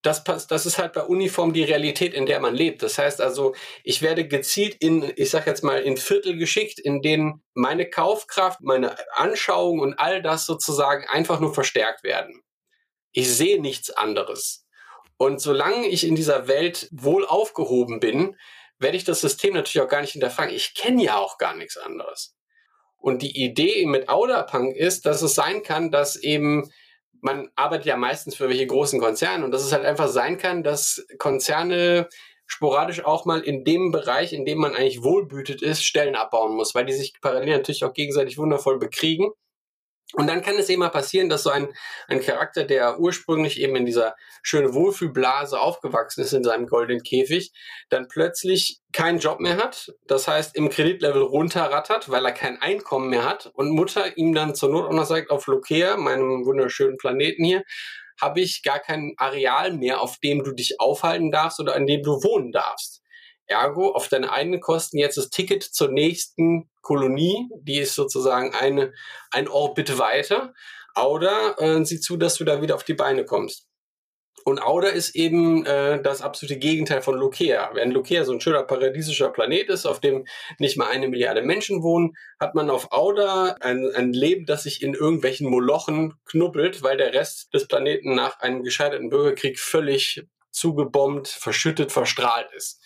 das, 0.04 0.22
passt, 0.22 0.50
das 0.50 0.66
ist 0.66 0.78
halt 0.78 0.92
bei 0.92 1.02
Uniform 1.02 1.52
die 1.52 1.64
Realität, 1.64 2.14
in 2.14 2.26
der 2.26 2.38
man 2.40 2.54
lebt. 2.54 2.82
Das 2.82 2.98
heißt 2.98 3.20
also, 3.20 3.54
ich 3.82 4.02
werde 4.02 4.28
gezielt 4.28 4.76
in, 4.78 5.12
ich 5.16 5.30
sag 5.30 5.46
jetzt 5.46 5.64
mal, 5.64 5.80
in 5.80 5.96
Viertel 5.96 6.36
geschickt, 6.36 6.78
in 6.78 7.00
denen 7.00 7.42
meine 7.54 7.88
Kaufkraft, 7.88 8.60
meine 8.60 8.96
Anschauung 9.16 9.80
und 9.80 9.98
all 9.98 10.22
das 10.22 10.46
sozusagen 10.46 11.04
einfach 11.08 11.40
nur 11.40 11.54
verstärkt 11.54 12.04
werden. 12.04 12.42
Ich 13.12 13.34
sehe 13.34 13.60
nichts 13.60 13.90
anderes. 13.90 14.66
Und 15.16 15.40
solange 15.40 15.86
ich 15.86 16.06
in 16.06 16.16
dieser 16.16 16.48
Welt 16.48 16.88
wohl 16.92 17.24
aufgehoben 17.24 17.98
bin, 17.98 18.36
werde 18.78 18.96
ich 18.96 19.04
das 19.04 19.20
System 19.20 19.54
natürlich 19.54 19.84
auch 19.84 19.90
gar 19.90 20.02
nicht 20.02 20.12
hinterfragen. 20.12 20.54
Ich 20.54 20.74
kenne 20.74 21.02
ja 21.02 21.16
auch 21.16 21.38
gar 21.38 21.54
nichts 21.56 21.76
anderes. 21.76 22.36
Und 22.98 23.22
die 23.22 23.42
Idee 23.42 23.86
mit 23.86 24.08
Auderpunk 24.08 24.76
ist, 24.76 25.06
dass 25.06 25.22
es 25.22 25.34
sein 25.34 25.62
kann, 25.62 25.90
dass 25.90 26.16
eben 26.16 26.70
man 27.24 27.48
arbeitet 27.56 27.86
ja 27.86 27.96
meistens 27.96 28.36
für 28.36 28.50
welche 28.50 28.66
großen 28.66 29.00
Konzerne 29.00 29.46
und 29.46 29.50
dass 29.50 29.64
es 29.64 29.72
halt 29.72 29.86
einfach 29.86 30.08
sein 30.08 30.36
kann, 30.36 30.62
dass 30.62 31.06
Konzerne 31.18 32.06
sporadisch 32.46 33.02
auch 33.02 33.24
mal 33.24 33.40
in 33.40 33.64
dem 33.64 33.90
Bereich, 33.90 34.34
in 34.34 34.44
dem 34.44 34.58
man 34.58 34.74
eigentlich 34.74 35.02
wohlbütet 35.02 35.62
ist, 35.62 35.84
Stellen 35.84 36.16
abbauen 36.16 36.54
muss, 36.54 36.74
weil 36.74 36.84
die 36.84 36.92
sich 36.92 37.14
parallel 37.22 37.56
natürlich 37.56 37.82
auch 37.82 37.94
gegenseitig 37.94 38.36
wundervoll 38.36 38.78
bekriegen. 38.78 39.30
Und 40.12 40.26
dann 40.26 40.42
kann 40.42 40.56
es 40.56 40.68
eben 40.68 40.80
mal 40.80 40.90
passieren, 40.90 41.30
dass 41.30 41.44
so 41.44 41.50
ein, 41.50 41.68
ein 42.08 42.20
Charakter, 42.20 42.64
der 42.64 43.00
ursprünglich 43.00 43.58
eben 43.58 43.74
in 43.74 43.86
dieser 43.86 44.16
schönen 44.42 44.74
Wohlfühlblase 44.74 45.58
aufgewachsen 45.58 46.20
ist, 46.20 46.34
in 46.34 46.44
seinem 46.44 46.66
goldenen 46.66 47.02
Käfig, 47.02 47.52
dann 47.88 48.06
plötzlich 48.06 48.80
keinen 48.94 49.18
Job 49.18 49.40
mehr 49.40 49.56
hat. 49.56 49.92
Das 50.06 50.28
heißt, 50.28 50.56
im 50.56 50.70
Kreditlevel 50.70 51.20
runterrattert, 51.20 52.10
weil 52.10 52.24
er 52.24 52.32
kein 52.32 52.62
Einkommen 52.62 53.10
mehr 53.10 53.24
hat. 53.24 53.50
Und 53.54 53.70
Mutter 53.70 54.16
ihm 54.16 54.34
dann 54.34 54.54
zur 54.54 54.70
Not 54.70 54.86
auch 54.86 54.92
noch 54.92 55.04
sagt, 55.04 55.30
auf 55.30 55.46
Lokea, 55.46 55.96
meinem 55.96 56.46
wunderschönen 56.46 56.96
Planeten 56.96 57.44
hier, 57.44 57.64
habe 58.20 58.40
ich 58.40 58.62
gar 58.62 58.78
kein 58.78 59.14
Areal 59.16 59.72
mehr, 59.72 60.00
auf 60.00 60.18
dem 60.18 60.44
du 60.44 60.52
dich 60.52 60.80
aufhalten 60.80 61.32
darfst 61.32 61.58
oder 61.60 61.74
an 61.74 61.86
dem 61.86 62.02
du 62.02 62.22
wohnen 62.22 62.52
darfst. 62.52 63.02
Ergo 63.46 63.90
auf 63.90 64.08
deine 64.08 64.30
eigenen 64.30 64.60
Kosten 64.60 64.96
jetzt 64.96 65.18
das 65.18 65.28
Ticket 65.28 65.64
zur 65.64 65.90
nächsten 65.90 66.70
Kolonie, 66.80 67.48
die 67.60 67.80
ist 67.80 67.96
sozusagen 67.96 68.54
eine, 68.54 68.92
ein 69.32 69.48
Orbit 69.48 69.98
weiter. 69.98 70.54
Oder 70.96 71.56
äh, 71.58 71.84
sieh 71.84 71.98
zu, 71.98 72.16
dass 72.16 72.36
du 72.36 72.44
da 72.44 72.62
wieder 72.62 72.76
auf 72.76 72.84
die 72.84 72.94
Beine 72.94 73.24
kommst. 73.24 73.66
Und 74.46 74.62
Auda 74.62 74.88
ist 74.88 75.16
eben 75.16 75.64
äh, 75.64 76.02
das 76.02 76.20
absolute 76.20 76.58
Gegenteil 76.58 77.00
von 77.00 77.16
Lukea. 77.16 77.70
Wenn 77.72 77.90
Lukea 77.90 78.24
so 78.24 78.32
ein 78.32 78.42
schöner 78.42 78.62
paradiesischer 78.62 79.30
Planet 79.30 79.70
ist, 79.70 79.86
auf 79.86 80.00
dem 80.00 80.26
nicht 80.58 80.76
mal 80.76 80.88
eine 80.88 81.08
Milliarde 81.08 81.40
Menschen 81.40 81.82
wohnen, 81.82 82.14
hat 82.38 82.54
man 82.54 82.68
auf 82.68 82.92
Auda 82.92 83.56
ein, 83.60 83.90
ein 83.94 84.12
Leben, 84.12 84.44
das 84.44 84.64
sich 84.64 84.82
in 84.82 84.92
irgendwelchen 84.92 85.48
Molochen 85.48 86.14
knubbelt, 86.26 86.82
weil 86.82 86.98
der 86.98 87.14
Rest 87.14 87.54
des 87.54 87.66
Planeten 87.66 88.14
nach 88.14 88.38
einem 88.40 88.62
gescheiterten 88.62 89.08
Bürgerkrieg 89.08 89.58
völlig 89.58 90.26
zugebombt, 90.50 91.26
verschüttet, 91.28 91.90
verstrahlt 91.90 92.50
ist. 92.54 92.82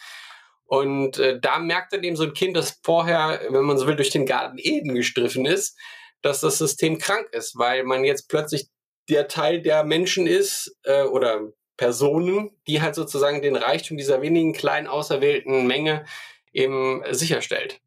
Und 0.64 1.18
äh, 1.18 1.40
da 1.40 1.58
merkt 1.58 1.92
dann 1.92 2.04
eben 2.04 2.14
so 2.14 2.22
ein 2.22 2.34
Kind, 2.34 2.56
das 2.56 2.78
vorher, 2.84 3.40
wenn 3.50 3.64
man 3.64 3.78
so 3.78 3.88
will, 3.88 3.96
durch 3.96 4.10
den 4.10 4.26
Garten 4.26 4.58
Eden 4.58 4.94
gestriffen 4.94 5.44
ist, 5.44 5.76
dass 6.22 6.40
das 6.40 6.58
System 6.58 6.98
krank 6.98 7.28
ist, 7.32 7.58
weil 7.58 7.82
man 7.82 8.04
jetzt 8.04 8.28
plötzlich 8.28 8.68
der 9.08 9.28
Teil 9.28 9.62
der 9.62 9.84
Menschen 9.84 10.26
ist 10.26 10.76
äh, 10.84 11.02
oder 11.02 11.52
Personen, 11.76 12.50
die 12.66 12.82
halt 12.82 12.94
sozusagen 12.94 13.40
den 13.40 13.56
Reichtum 13.56 13.96
dieser 13.96 14.20
wenigen 14.20 14.52
kleinen 14.52 14.88
auserwählten 14.88 15.66
Menge 15.66 16.04
eben 16.52 17.02
sicherstellt. 17.10 17.80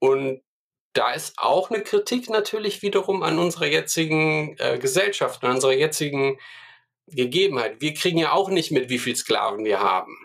Und 0.00 0.42
da 0.94 1.12
ist 1.12 1.34
auch 1.36 1.70
eine 1.70 1.82
Kritik 1.82 2.30
natürlich 2.30 2.82
wiederum 2.82 3.22
an 3.22 3.38
unserer 3.38 3.66
jetzigen 3.66 4.56
äh, 4.58 4.78
Gesellschaft, 4.78 5.44
an 5.44 5.56
unserer 5.56 5.74
jetzigen 5.74 6.38
Gegebenheit. 7.06 7.80
Wir 7.80 7.94
kriegen 7.94 8.18
ja 8.18 8.32
auch 8.32 8.48
nicht 8.48 8.70
mit, 8.70 8.88
wie 8.88 8.98
viel 8.98 9.14
Sklaven 9.14 9.64
wir 9.64 9.80
haben. 9.80 10.16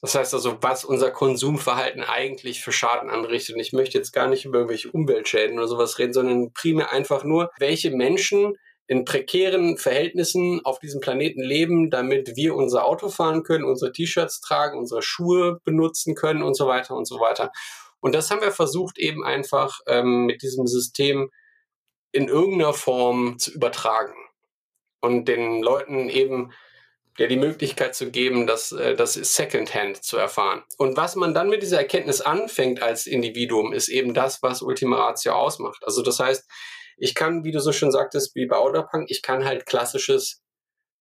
Das 0.00 0.14
heißt 0.14 0.32
also, 0.32 0.56
was 0.62 0.84
unser 0.84 1.10
Konsumverhalten 1.10 2.02
eigentlich 2.02 2.62
für 2.62 2.72
Schaden 2.72 3.10
anrichtet. 3.10 3.54
Und 3.54 3.60
ich 3.60 3.72
möchte 3.72 3.98
jetzt 3.98 4.12
gar 4.12 4.28
nicht 4.28 4.46
über 4.46 4.58
irgendwelche 4.58 4.90
Umweltschäden 4.90 5.58
oder 5.58 5.68
sowas 5.68 5.98
reden, 5.98 6.14
sondern 6.14 6.52
primär 6.54 6.90
einfach 6.90 7.22
nur, 7.22 7.50
welche 7.58 7.90
Menschen 7.90 8.56
in 8.90 9.04
prekären 9.04 9.78
Verhältnissen 9.78 10.64
auf 10.64 10.80
diesem 10.80 11.00
Planeten 11.00 11.44
leben, 11.44 11.90
damit 11.90 12.34
wir 12.34 12.56
unser 12.56 12.84
Auto 12.84 13.08
fahren 13.08 13.44
können, 13.44 13.62
unsere 13.62 13.92
T-Shirts 13.92 14.40
tragen, 14.40 14.76
unsere 14.76 15.00
Schuhe 15.00 15.60
benutzen 15.62 16.16
können 16.16 16.42
und 16.42 16.56
so 16.56 16.66
weiter 16.66 16.96
und 16.96 17.06
so 17.06 17.20
weiter. 17.20 17.52
Und 18.00 18.16
das 18.16 18.32
haben 18.32 18.40
wir 18.40 18.50
versucht 18.50 18.98
eben 18.98 19.24
einfach 19.24 19.78
ähm, 19.86 20.26
mit 20.26 20.42
diesem 20.42 20.66
System 20.66 21.30
in 22.10 22.26
irgendeiner 22.26 22.72
Form 22.72 23.38
zu 23.38 23.52
übertragen 23.52 24.16
und 25.00 25.26
den 25.26 25.62
Leuten 25.62 26.08
eben 26.08 26.50
ja 27.16 27.28
die 27.28 27.36
Möglichkeit 27.36 27.94
zu 27.94 28.10
geben, 28.10 28.48
das, 28.48 28.72
äh, 28.72 28.96
das 28.96 29.14
Secondhand 29.14 30.02
zu 30.02 30.16
erfahren. 30.16 30.64
Und 30.78 30.96
was 30.96 31.14
man 31.14 31.32
dann 31.32 31.48
mit 31.48 31.62
dieser 31.62 31.78
Erkenntnis 31.78 32.22
anfängt 32.22 32.82
als 32.82 33.06
Individuum, 33.06 33.72
ist 33.72 33.88
eben 33.88 34.14
das, 34.14 34.42
was 34.42 34.62
Ultima 34.62 34.96
Ratio 34.96 35.34
ausmacht. 35.34 35.84
Also 35.84 36.02
das 36.02 36.18
heißt, 36.18 36.50
ich 37.00 37.14
kann, 37.14 37.44
wie 37.44 37.50
du 37.50 37.60
so 37.60 37.72
schön 37.72 37.90
sagtest, 37.90 38.34
wie 38.36 38.46
bei 38.46 38.56
Outerpunk, 38.56 39.10
ich 39.10 39.22
kann 39.22 39.44
halt 39.44 39.66
klassisches 39.66 40.42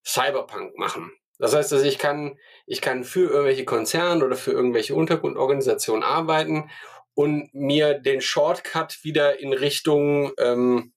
Cyberpunk 0.05 0.77
machen. 0.77 1.11
Das 1.37 1.53
heißt, 1.53 1.71
dass 1.71 1.83
ich 1.83 1.99
kann, 1.99 2.37
ich 2.65 2.81
kann 2.81 3.03
für 3.03 3.29
irgendwelche 3.29 3.65
Konzerne 3.65 4.25
oder 4.25 4.35
für 4.35 4.51
irgendwelche 4.51 4.95
Untergrundorganisationen 4.95 6.03
arbeiten 6.03 6.69
und 7.13 7.53
mir 7.53 7.95
den 7.95 8.21
Shortcut 8.21 9.03
wieder 9.03 9.39
in 9.39 9.53
Richtung, 9.53 10.31
ähm, 10.37 10.93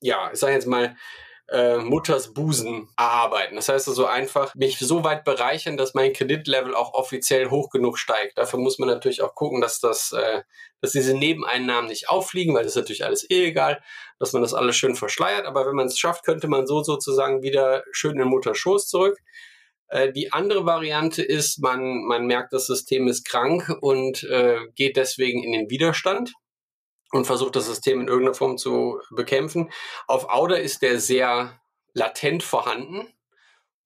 ja, 0.00 0.30
ich 0.32 0.38
sage 0.38 0.54
jetzt 0.54 0.66
mal, 0.66 0.96
äh, 1.52 1.78
Mutters 1.78 2.32
Busen 2.32 2.88
erarbeiten. 2.96 3.56
Das 3.56 3.68
heißt 3.68 3.86
also 3.86 4.06
einfach 4.06 4.54
mich 4.54 4.78
so 4.78 5.04
weit 5.04 5.24
bereichern, 5.24 5.76
dass 5.76 5.94
mein 5.94 6.12
Kreditlevel 6.12 6.74
auch 6.74 6.94
offiziell 6.94 7.50
hoch 7.50 7.70
genug 7.70 7.98
steigt. 7.98 8.38
Dafür 8.38 8.58
muss 8.58 8.78
man 8.78 8.88
natürlich 8.88 9.22
auch 9.22 9.34
gucken, 9.34 9.60
dass 9.60 9.78
das, 9.78 10.12
äh, 10.12 10.42
dass 10.80 10.92
diese 10.92 11.14
Nebeneinnahmen 11.14 11.88
nicht 11.88 12.08
auffliegen, 12.08 12.54
weil 12.54 12.62
das 12.62 12.72
ist 12.72 12.76
natürlich 12.76 13.04
alles 13.04 13.28
illegal, 13.28 13.82
dass 14.18 14.32
man 14.32 14.42
das 14.42 14.54
alles 14.54 14.76
schön 14.76 14.96
verschleiert. 14.96 15.46
Aber 15.46 15.66
wenn 15.66 15.76
man 15.76 15.86
es 15.86 15.98
schafft, 15.98 16.24
könnte 16.24 16.48
man 16.48 16.66
so 16.66 16.82
sozusagen 16.82 17.42
wieder 17.42 17.84
schön 17.92 18.18
in 18.18 18.28
Mutters 18.28 18.56
Schoß 18.56 18.88
zurück. 18.88 19.18
Äh, 19.88 20.10
die 20.10 20.32
andere 20.32 20.64
Variante 20.64 21.22
ist, 21.22 21.60
man, 21.60 22.04
man 22.04 22.26
merkt, 22.26 22.54
das 22.54 22.66
System 22.66 23.08
ist 23.08 23.24
krank 23.24 23.70
und 23.82 24.24
äh, 24.24 24.58
geht 24.74 24.96
deswegen 24.96 25.44
in 25.44 25.52
den 25.52 25.68
Widerstand 25.68 26.32
und 27.12 27.26
versucht 27.26 27.54
das 27.54 27.66
System 27.66 28.00
in 28.00 28.08
irgendeiner 28.08 28.34
Form 28.34 28.58
zu 28.58 28.98
bekämpfen. 29.10 29.70
Auf 30.08 30.28
Auda 30.28 30.56
ist 30.56 30.82
der 30.82 30.98
sehr 30.98 31.60
latent 31.94 32.42
vorhanden. 32.42 33.06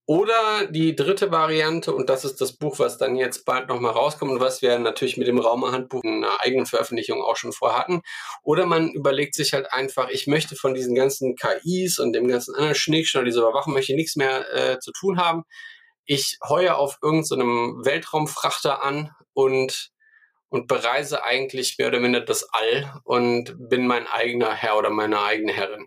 Oder 0.09 0.69
die 0.69 0.94
dritte 0.94 1.32
Variante, 1.32 1.93
und 1.93 2.09
das 2.09 2.24
ist 2.24 2.40
das 2.40 2.53
Buch, 2.53 2.78
was 2.78 2.97
dann 2.97 3.16
jetzt 3.16 3.44
bald 3.44 3.69
nochmal 3.69 3.90
rauskommt 3.90 4.31
und 4.31 4.39
was 4.40 4.62
wir 4.62 4.78
natürlich 4.78 5.16
mit 5.16 5.27
dem 5.27 5.40
Raumerhandbuch 5.40 6.05
in 6.05 6.24
einer 6.24 6.40
eigenen 6.40 6.65
Veröffentlichung 6.65 7.20
auch 7.20 7.36
schon 7.36 7.53
vorher 7.53 7.77
hatten. 7.77 8.03
Oder 8.44 8.66
man 8.66 8.90
überlegt 8.90 9.35
sich 9.35 9.53
halt 9.53 9.73
einfach, 9.73 10.09
ich 10.09 10.28
möchte 10.28 10.55
von 10.55 10.74
diesen 10.74 10.94
ganzen 10.94 11.35
KIs 11.35 11.98
und 11.98 12.12
dem 12.12 12.28
ganzen 12.28 12.55
anderen 12.55 12.77
Schnickschnall, 12.77 13.24
diese 13.24 13.40
Überwachung, 13.40 13.73
möchte 13.73 13.93
ich 13.93 13.97
nichts 13.97 14.15
mehr 14.15 14.47
äh, 14.55 14.78
zu 14.78 14.93
tun 14.93 15.19
haben. 15.19 15.43
Ich 16.05 16.39
heue 16.48 16.77
auf 16.77 16.98
irgendeinem 17.03 17.78
so 17.78 17.85
Weltraumfrachter 17.85 18.85
an 18.85 19.11
und 19.32 19.90
und 20.57 20.69
bereise 20.69 21.23
eigentlich 21.23 21.77
mehr 21.78 21.89
oder 21.89 22.01
minder 22.01 22.20
das 22.20 22.49
All 22.53 23.01
und 23.05 23.55
bin 23.69 23.87
mein 23.87 24.07
eigener 24.07 24.51
Herr 24.55 24.78
oder 24.78 24.91
meine 24.91 25.20
eigene 25.20 25.53
Herrin. 25.53 25.87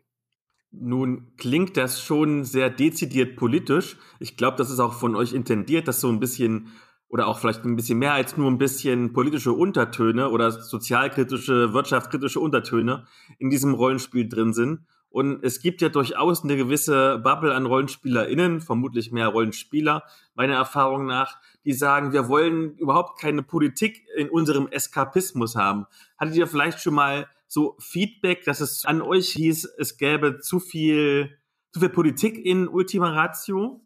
Nun 0.71 1.33
klingt 1.37 1.75
das 1.77 2.03
schon 2.03 2.43
sehr 2.43 2.69
dezidiert 2.69 3.35
politisch. 3.35 3.97
Ich 4.19 4.37
glaube, 4.37 4.57
das 4.57 4.69
ist 4.69 4.79
auch 4.79 4.93
von 4.93 5.15
euch 5.15 5.33
intendiert, 5.33 5.87
das 5.87 5.99
so 5.99 6.09
ein 6.09 6.19
bisschen 6.19 6.71
oder 7.07 7.25
auch 7.27 7.39
vielleicht 7.39 7.65
ein 7.65 7.75
bisschen 7.75 7.97
mehr 7.97 8.13
als 8.13 8.37
nur 8.37 8.49
ein 8.49 8.59
bisschen 8.59 9.13
politische 9.13 9.51
Untertöne 9.51 10.29
oder 10.29 10.51
sozialkritische, 10.51 11.73
wirtschaftskritische 11.73 12.39
Untertöne 12.39 13.07
in 13.39 13.49
diesem 13.49 13.73
Rollenspiel 13.73 14.29
drin 14.29 14.53
sind. 14.53 14.85
Und 15.09 15.43
es 15.43 15.59
gibt 15.59 15.81
ja 15.81 15.89
durchaus 15.89 16.43
eine 16.43 16.55
gewisse 16.55 17.17
Bubble 17.17 17.55
an 17.55 17.65
RollenspielerInnen, 17.65 18.61
vermutlich 18.61 19.11
mehr 19.11 19.29
Rollenspieler, 19.29 20.03
meiner 20.35 20.53
Erfahrung 20.53 21.07
nach, 21.07 21.37
die 21.65 21.73
sagen, 21.73 22.13
wir 22.13 22.27
wollen 22.29 22.77
überhaupt 22.77 23.19
keine 23.19 23.43
Politik 23.43 24.07
in 24.15 24.29
unserem 24.29 24.67
Eskapismus 24.67 25.55
haben. 25.55 25.85
Hattet 26.17 26.35
ihr 26.35 26.47
vielleicht 26.47 26.79
schon 26.81 26.93
mal 26.93 27.29
so 27.47 27.75
Feedback, 27.79 28.43
dass 28.45 28.61
es 28.61 28.85
an 28.85 29.01
euch 29.01 29.29
hieß, 29.31 29.65
es 29.77 29.97
gäbe 29.97 30.39
zu 30.39 30.59
viel, 30.59 31.37
zu 31.73 31.79
viel 31.81 31.89
Politik 31.89 32.37
in 32.37 32.67
Ultima 32.67 33.11
Ratio? 33.11 33.81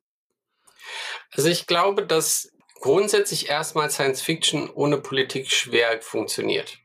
Also 1.32 1.50
ich 1.50 1.66
glaube, 1.66 2.06
dass 2.06 2.52
grundsätzlich 2.82 3.50
erstmal 3.50 3.90
Science 3.90 4.22
Fiction 4.22 4.70
ohne 4.70 4.98
Politik 4.98 5.50
schwer 5.50 6.02
funktioniert. 6.02 6.80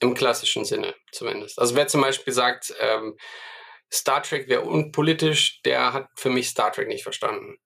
Im 0.00 0.14
klassischen 0.14 0.64
Sinne 0.64 0.94
zumindest. 1.12 1.58
Also 1.58 1.76
wer 1.76 1.86
zum 1.86 2.00
Beispiel 2.00 2.32
sagt, 2.32 2.74
ähm, 2.80 3.18
Star 3.92 4.22
Trek 4.22 4.48
wäre 4.48 4.62
unpolitisch, 4.62 5.60
der 5.62 5.92
hat 5.92 6.08
für 6.14 6.30
mich 6.30 6.48
Star 6.48 6.72
Trek 6.72 6.88
nicht 6.88 7.02
verstanden. 7.02 7.58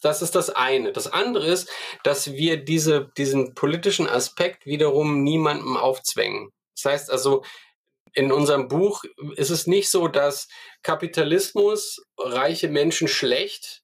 Das 0.00 0.22
ist 0.22 0.34
das 0.34 0.50
eine. 0.50 0.92
Das 0.92 1.12
andere 1.12 1.46
ist, 1.46 1.68
dass 2.04 2.32
wir 2.32 2.56
diese, 2.56 3.10
diesen 3.16 3.54
politischen 3.54 4.08
Aspekt 4.08 4.66
wiederum 4.66 5.22
niemandem 5.22 5.76
aufzwängen. 5.76 6.50
Das 6.74 6.92
heißt 6.92 7.10
also, 7.10 7.44
in 8.12 8.32
unserem 8.32 8.68
Buch 8.68 9.04
ist 9.36 9.50
es 9.50 9.66
nicht 9.66 9.90
so, 9.90 10.08
dass 10.08 10.48
Kapitalismus 10.82 12.02
reiche 12.16 12.68
Menschen 12.68 13.08
schlecht 13.08 13.82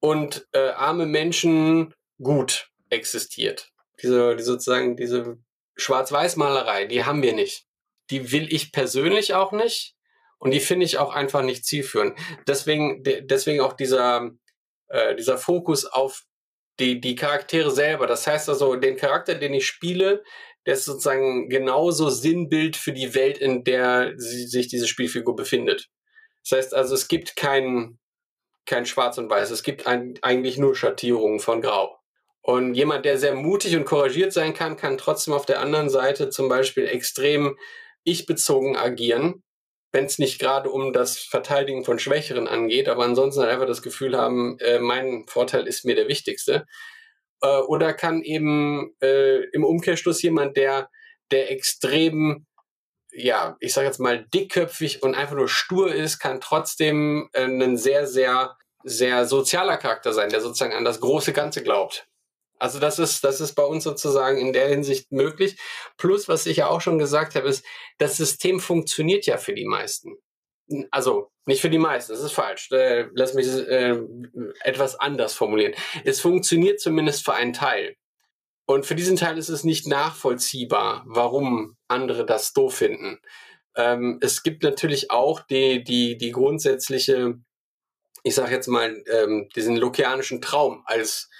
und 0.00 0.46
äh, 0.52 0.70
arme 0.70 1.06
Menschen 1.06 1.94
gut 2.22 2.70
existiert. 2.88 3.70
Diese, 4.02 4.36
die 4.36 4.42
sozusagen 4.42 4.96
diese 4.96 5.38
Schwarz-Weiß-Malerei, 5.76 6.86
die 6.86 7.04
haben 7.04 7.22
wir 7.22 7.34
nicht. 7.34 7.66
Die 8.10 8.32
will 8.32 8.52
ich 8.52 8.72
persönlich 8.72 9.34
auch 9.34 9.52
nicht 9.52 9.94
und 10.38 10.52
die 10.52 10.60
finde 10.60 10.86
ich 10.86 10.98
auch 10.98 11.14
einfach 11.14 11.42
nicht 11.42 11.64
zielführend. 11.64 12.18
Deswegen, 12.46 13.02
deswegen 13.04 13.60
auch 13.60 13.74
dieser, 13.74 14.30
äh, 14.90 15.16
dieser 15.16 15.38
Fokus 15.38 15.86
auf 15.86 16.22
die, 16.78 17.00
die 17.00 17.14
Charaktere 17.14 17.70
selber. 17.70 18.06
Das 18.06 18.26
heißt 18.26 18.48
also, 18.48 18.76
den 18.76 18.96
Charakter, 18.96 19.34
den 19.34 19.54
ich 19.54 19.66
spiele, 19.66 20.22
der 20.66 20.74
ist 20.74 20.84
sozusagen 20.84 21.48
genauso 21.48 22.10
Sinnbild 22.10 22.76
für 22.76 22.92
die 22.92 23.14
Welt, 23.14 23.38
in 23.38 23.64
der 23.64 24.12
sich 24.16 24.68
diese 24.68 24.86
Spielfigur 24.86 25.34
befindet. 25.34 25.88
Das 26.44 26.58
heißt 26.58 26.74
also, 26.74 26.94
es 26.94 27.08
gibt 27.08 27.36
kein, 27.36 27.98
kein 28.66 28.86
Schwarz 28.86 29.18
und 29.18 29.30
Weiß. 29.30 29.50
Es 29.50 29.62
gibt 29.62 29.86
ein, 29.86 30.14
eigentlich 30.22 30.58
nur 30.58 30.74
Schattierungen 30.74 31.40
von 31.40 31.60
Grau. 31.60 31.96
Und 32.42 32.74
jemand, 32.74 33.04
der 33.04 33.18
sehr 33.18 33.34
mutig 33.34 33.76
und 33.76 33.84
couragiert 33.84 34.32
sein 34.32 34.54
kann, 34.54 34.76
kann 34.76 34.98
trotzdem 34.98 35.34
auf 35.34 35.46
der 35.46 35.60
anderen 35.60 35.90
Seite 35.90 36.30
zum 36.30 36.48
Beispiel 36.48 36.86
extrem 36.86 37.56
ich-bezogen 38.02 38.76
agieren, 38.76 39.42
wenn 39.92 40.04
es 40.04 40.18
nicht 40.18 40.38
gerade 40.38 40.70
um 40.70 40.92
das 40.92 41.18
Verteidigen 41.18 41.84
von 41.84 41.98
Schwächeren 41.98 42.46
angeht, 42.46 42.88
aber 42.88 43.04
ansonsten 43.04 43.40
halt 43.40 43.50
einfach 43.50 43.66
das 43.66 43.82
Gefühl 43.82 44.16
haben, 44.16 44.58
äh, 44.60 44.78
mein 44.78 45.24
Vorteil 45.26 45.66
ist 45.66 45.84
mir 45.84 45.94
der 45.94 46.08
wichtigste. 46.08 46.66
Äh, 47.42 47.58
oder 47.62 47.92
kann 47.92 48.22
eben 48.22 48.94
äh, 49.02 49.44
im 49.52 49.64
Umkehrschluss 49.64 50.22
jemand, 50.22 50.56
der, 50.56 50.88
der 51.30 51.50
extrem, 51.50 52.46
ja, 53.12 53.56
ich 53.60 53.72
sage 53.72 53.86
jetzt 53.86 54.00
mal 54.00 54.26
dickköpfig 54.32 55.02
und 55.02 55.14
einfach 55.14 55.36
nur 55.36 55.48
stur 55.48 55.92
ist, 55.92 56.18
kann 56.18 56.40
trotzdem 56.40 57.28
äh, 57.32 57.44
ein 57.44 57.76
sehr, 57.76 58.06
sehr, 58.06 58.56
sehr 58.84 59.26
sozialer 59.26 59.76
Charakter 59.76 60.12
sein, 60.12 60.30
der 60.30 60.40
sozusagen 60.40 60.74
an 60.74 60.84
das 60.84 61.00
große 61.00 61.32
Ganze 61.32 61.62
glaubt. 61.62 62.06
Also 62.60 62.78
das 62.78 62.98
ist, 62.98 63.24
das 63.24 63.40
ist 63.40 63.54
bei 63.54 63.64
uns 63.64 63.84
sozusagen 63.84 64.38
in 64.38 64.52
der 64.52 64.68
Hinsicht 64.68 65.10
möglich. 65.10 65.58
Plus, 65.96 66.28
was 66.28 66.44
ich 66.46 66.58
ja 66.58 66.68
auch 66.68 66.82
schon 66.82 66.98
gesagt 66.98 67.34
habe, 67.34 67.48
ist, 67.48 67.64
das 67.98 68.18
System 68.18 68.60
funktioniert 68.60 69.24
ja 69.24 69.38
für 69.38 69.54
die 69.54 69.64
meisten. 69.64 70.18
Also 70.90 71.30
nicht 71.46 71.62
für 71.62 71.70
die 71.70 71.78
meisten, 71.78 72.12
das 72.12 72.22
ist 72.22 72.32
falsch. 72.32 72.70
Äh, 72.70 73.08
lass 73.14 73.34
mich 73.34 73.46
äh, 73.48 73.98
etwas 74.60 75.00
anders 75.00 75.32
formulieren. 75.32 75.74
Es 76.04 76.20
funktioniert 76.20 76.80
zumindest 76.80 77.24
für 77.24 77.32
einen 77.34 77.54
Teil. 77.54 77.96
Und 78.66 78.86
für 78.86 78.94
diesen 78.94 79.16
Teil 79.16 79.38
ist 79.38 79.48
es 79.48 79.64
nicht 79.64 79.88
nachvollziehbar, 79.88 81.02
warum 81.06 81.76
andere 81.88 82.26
das 82.26 82.52
doof 82.52 82.74
finden. 82.76 83.18
Ähm, 83.74 84.18
es 84.20 84.42
gibt 84.42 84.62
natürlich 84.62 85.10
auch 85.10 85.40
die, 85.40 85.82
die, 85.82 86.18
die 86.18 86.30
grundsätzliche, 86.30 87.40
ich 88.22 88.34
sage 88.34 88.54
jetzt 88.54 88.68
mal, 88.68 89.02
ähm, 89.10 89.48
diesen 89.56 89.76
lokianischen 89.76 90.42
Traum 90.42 90.82
als 90.84 91.30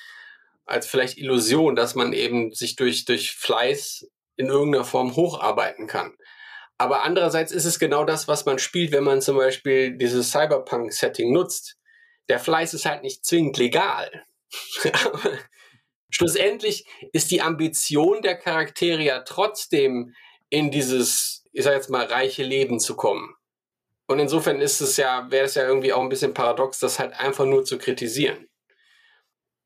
als 0.66 0.86
vielleicht 0.86 1.18
Illusion, 1.18 1.74
dass 1.76 1.94
man 1.94 2.12
eben 2.12 2.52
sich 2.52 2.76
durch, 2.76 3.04
durch 3.04 3.32
Fleiß 3.32 4.06
in 4.36 4.46
irgendeiner 4.46 4.84
Form 4.84 5.16
hocharbeiten 5.16 5.86
kann. 5.86 6.14
Aber 6.78 7.02
andererseits 7.02 7.52
ist 7.52 7.66
es 7.66 7.78
genau 7.78 8.04
das, 8.04 8.26
was 8.26 8.46
man 8.46 8.58
spielt, 8.58 8.92
wenn 8.92 9.04
man 9.04 9.20
zum 9.20 9.36
Beispiel 9.36 9.96
dieses 9.96 10.30
Cyberpunk-Setting 10.30 11.32
nutzt. 11.32 11.76
Der 12.28 12.38
Fleiß 12.38 12.72
ist 12.72 12.86
halt 12.86 13.02
nicht 13.02 13.24
zwingend 13.24 13.58
legal. 13.58 14.24
Schlussendlich 16.10 16.86
ist 17.12 17.30
die 17.30 17.42
Ambition 17.42 18.22
der 18.22 18.36
Charaktere 18.36 19.02
ja 19.02 19.20
trotzdem 19.20 20.14
in 20.48 20.70
dieses, 20.70 21.44
ich 21.52 21.64
sag 21.64 21.74
jetzt 21.74 21.90
mal, 21.90 22.06
reiche 22.06 22.42
Leben 22.42 22.80
zu 22.80 22.96
kommen. 22.96 23.34
Und 24.06 24.18
insofern 24.18 24.60
ist 24.60 24.80
es 24.80 24.96
ja, 24.96 25.30
wäre 25.30 25.44
es 25.44 25.54
ja 25.54 25.66
irgendwie 25.66 25.92
auch 25.92 26.02
ein 26.02 26.08
bisschen 26.08 26.34
paradox, 26.34 26.78
das 26.78 26.98
halt 26.98 27.12
einfach 27.12 27.44
nur 27.44 27.64
zu 27.64 27.78
kritisieren 27.78 28.49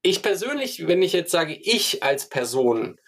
ich 0.05 0.23
persönlich, 0.23 0.87
wenn 0.87 1.03
ich 1.03 1.15
jetzt 1.15 1.33
sage, 1.33 1.55
ich 1.55 2.03
als 2.03 2.29
Person, 2.29 3.01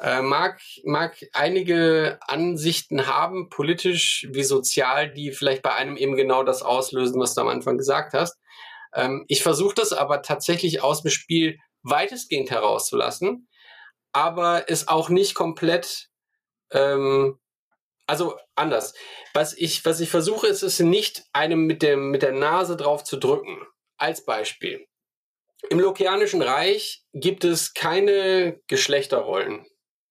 äh, 0.00 0.22
mag, 0.22 0.60
mag 0.84 1.16
einige 1.32 2.18
Ansichten 2.22 3.06
haben, 3.06 3.50
politisch 3.50 4.26
wie 4.30 4.42
sozial, 4.44 5.12
die 5.12 5.32
vielleicht 5.32 5.62
bei 5.62 5.74
einem 5.74 5.96
eben 5.96 6.16
genau 6.16 6.44
das 6.44 6.62
auslösen, 6.62 7.20
was 7.20 7.34
du 7.34 7.42
am 7.42 7.48
Anfang 7.48 7.76
gesagt 7.76 8.14
hast. 8.14 8.38
Ähm, 8.94 9.24
ich 9.28 9.42
versuche 9.42 9.74
das 9.74 9.92
aber 9.92 10.22
tatsächlich 10.22 10.82
aus 10.82 11.02
dem 11.02 11.10
Spiel 11.10 11.58
weitestgehend 11.82 12.50
herauszulassen, 12.50 13.48
aber 14.12 14.70
es 14.70 14.88
auch 14.88 15.10
nicht 15.10 15.34
komplett, 15.34 16.08
ähm, 16.72 17.38
also 18.06 18.36
anders. 18.54 18.94
Was 19.34 19.52
ich, 19.54 19.84
was 19.84 20.00
ich 20.00 20.08
versuche, 20.08 20.46
ist 20.46 20.62
es 20.62 20.80
nicht 20.80 21.24
einem 21.34 21.66
mit, 21.66 21.82
dem, 21.82 22.10
mit 22.10 22.22
der 22.22 22.32
Nase 22.32 22.76
drauf 22.76 23.04
zu 23.04 23.18
drücken. 23.18 23.66
Als 23.98 24.24
Beispiel. 24.24 24.86
Im 25.70 25.80
Lokianischen 25.80 26.42
Reich 26.42 27.02
gibt 27.12 27.44
es 27.44 27.74
keine 27.74 28.60
Geschlechterrollen. 28.68 29.66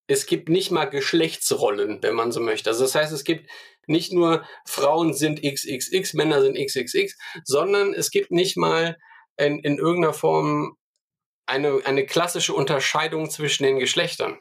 Es 0.07 0.25
gibt 0.25 0.49
nicht 0.49 0.71
mal 0.71 0.85
Geschlechtsrollen, 0.85 2.01
wenn 2.01 2.15
man 2.15 2.31
so 2.31 2.39
möchte. 2.39 2.69
Also 2.69 2.83
das 2.83 2.95
heißt, 2.95 3.11
es 3.11 3.23
gibt 3.23 3.49
nicht 3.87 4.13
nur 4.13 4.45
Frauen 4.65 5.13
sind 5.13 5.41
XXX, 5.41 6.13
Männer 6.13 6.41
sind 6.41 6.57
XXX, 6.57 7.17
sondern 7.43 7.93
es 7.93 8.11
gibt 8.11 8.31
nicht 8.31 8.57
mal 8.57 8.97
in, 9.37 9.59
in 9.59 9.77
irgendeiner 9.77 10.13
Form 10.13 10.77
eine, 11.45 11.81
eine 11.85 12.05
klassische 12.05 12.53
Unterscheidung 12.53 13.29
zwischen 13.29 13.63
den 13.63 13.79
Geschlechtern 13.79 14.39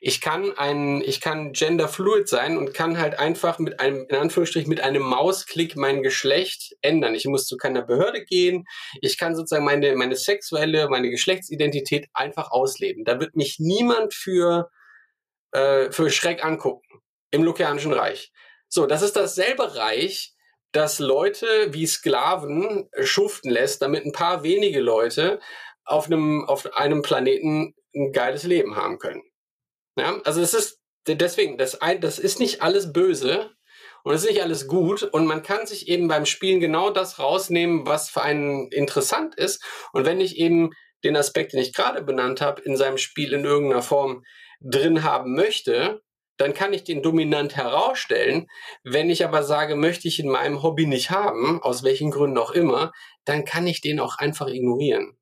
ich 0.00 0.20
kann 0.20 0.56
ein, 0.56 1.00
ich 1.00 1.20
kann 1.20 1.52
genderfluid 1.52 2.28
sein 2.28 2.56
und 2.56 2.74
kann 2.74 2.98
halt 2.98 3.18
einfach 3.18 3.58
mit 3.58 3.80
einem, 3.80 4.06
in 4.08 4.16
Anführungsstrichen, 4.16 4.68
mit 4.68 4.80
einem 4.80 5.02
Mausklick 5.02 5.76
mein 5.76 6.02
Geschlecht 6.02 6.74
ändern. 6.82 7.14
Ich 7.14 7.26
muss 7.26 7.46
zu 7.46 7.56
keiner 7.56 7.82
Behörde 7.82 8.24
gehen. 8.24 8.66
Ich 9.00 9.18
kann 9.18 9.34
sozusagen 9.34 9.64
meine, 9.64 9.94
meine 9.96 10.16
sexuelle, 10.16 10.88
meine 10.88 11.10
Geschlechtsidentität 11.10 12.08
einfach 12.12 12.50
ausleben. 12.50 13.04
Da 13.04 13.20
wird 13.20 13.36
mich 13.36 13.56
niemand 13.58 14.14
für, 14.14 14.70
äh, 15.52 15.90
für 15.90 16.10
Schreck 16.10 16.44
angucken. 16.44 16.82
Im 17.30 17.42
Lukianischen 17.42 17.92
Reich. 17.92 18.32
So, 18.68 18.86
das 18.86 19.02
ist 19.02 19.16
dasselbe 19.16 19.76
Reich, 19.76 20.34
das 20.72 20.98
Leute 20.98 21.46
wie 21.72 21.86
Sklaven 21.86 22.88
schuften 23.02 23.50
lässt, 23.50 23.82
damit 23.82 24.04
ein 24.04 24.12
paar 24.12 24.42
wenige 24.42 24.80
Leute 24.80 25.40
auf 25.84 26.06
einem, 26.06 26.44
auf 26.46 26.72
einem 26.74 27.02
Planeten 27.02 27.74
ein 27.94 28.12
geiles 28.12 28.42
Leben 28.44 28.76
haben 28.76 28.98
können. 28.98 29.22
Ja, 29.96 30.20
also 30.24 30.40
es 30.40 30.54
ist 30.54 30.80
deswegen, 31.06 31.58
das, 31.58 31.78
das 32.00 32.18
ist 32.18 32.40
nicht 32.40 32.62
alles 32.62 32.92
böse 32.92 33.50
und 34.02 34.14
es 34.14 34.22
ist 34.22 34.30
nicht 34.30 34.42
alles 34.42 34.66
gut 34.66 35.02
und 35.02 35.26
man 35.26 35.42
kann 35.42 35.66
sich 35.66 35.88
eben 35.88 36.08
beim 36.08 36.26
Spielen 36.26 36.60
genau 36.60 36.90
das 36.90 37.18
rausnehmen, 37.18 37.86
was 37.86 38.10
für 38.10 38.22
einen 38.22 38.68
interessant 38.72 39.34
ist. 39.34 39.62
Und 39.92 40.04
wenn 40.04 40.20
ich 40.20 40.36
eben 40.38 40.70
den 41.04 41.16
Aspekt, 41.16 41.52
den 41.52 41.60
ich 41.60 41.74
gerade 41.74 42.02
benannt 42.02 42.40
habe, 42.40 42.62
in 42.62 42.76
seinem 42.76 42.98
Spiel 42.98 43.32
in 43.32 43.44
irgendeiner 43.44 43.82
Form 43.82 44.24
drin 44.60 45.02
haben 45.04 45.34
möchte, 45.34 46.00
dann 46.36 46.54
kann 46.54 46.72
ich 46.72 46.84
den 46.84 47.02
dominant 47.02 47.56
herausstellen. 47.56 48.46
Wenn 48.82 49.10
ich 49.10 49.24
aber 49.24 49.42
sage, 49.44 49.76
möchte 49.76 50.08
ich 50.08 50.18
in 50.18 50.28
meinem 50.28 50.62
Hobby 50.62 50.86
nicht 50.86 51.10
haben, 51.10 51.62
aus 51.62 51.84
welchen 51.84 52.10
Gründen 52.10 52.38
auch 52.38 52.50
immer, 52.50 52.92
dann 53.24 53.44
kann 53.44 53.66
ich 53.66 53.80
den 53.80 54.00
auch 54.00 54.18
einfach 54.18 54.48
ignorieren. 54.48 55.16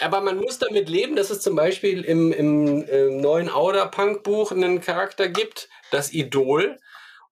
Aber 0.00 0.20
man 0.20 0.38
muss 0.38 0.58
damit 0.58 0.88
leben, 0.88 1.14
dass 1.16 1.30
es 1.30 1.40
zum 1.40 1.54
Beispiel 1.54 2.04
im, 2.04 2.32
im, 2.32 2.82
im 2.82 3.20
neuen 3.20 3.48
Auder-Punk-Buch 3.48 4.52
einen 4.52 4.80
Charakter 4.80 5.28
gibt, 5.28 5.68
das 5.90 6.12
Idol, 6.12 6.78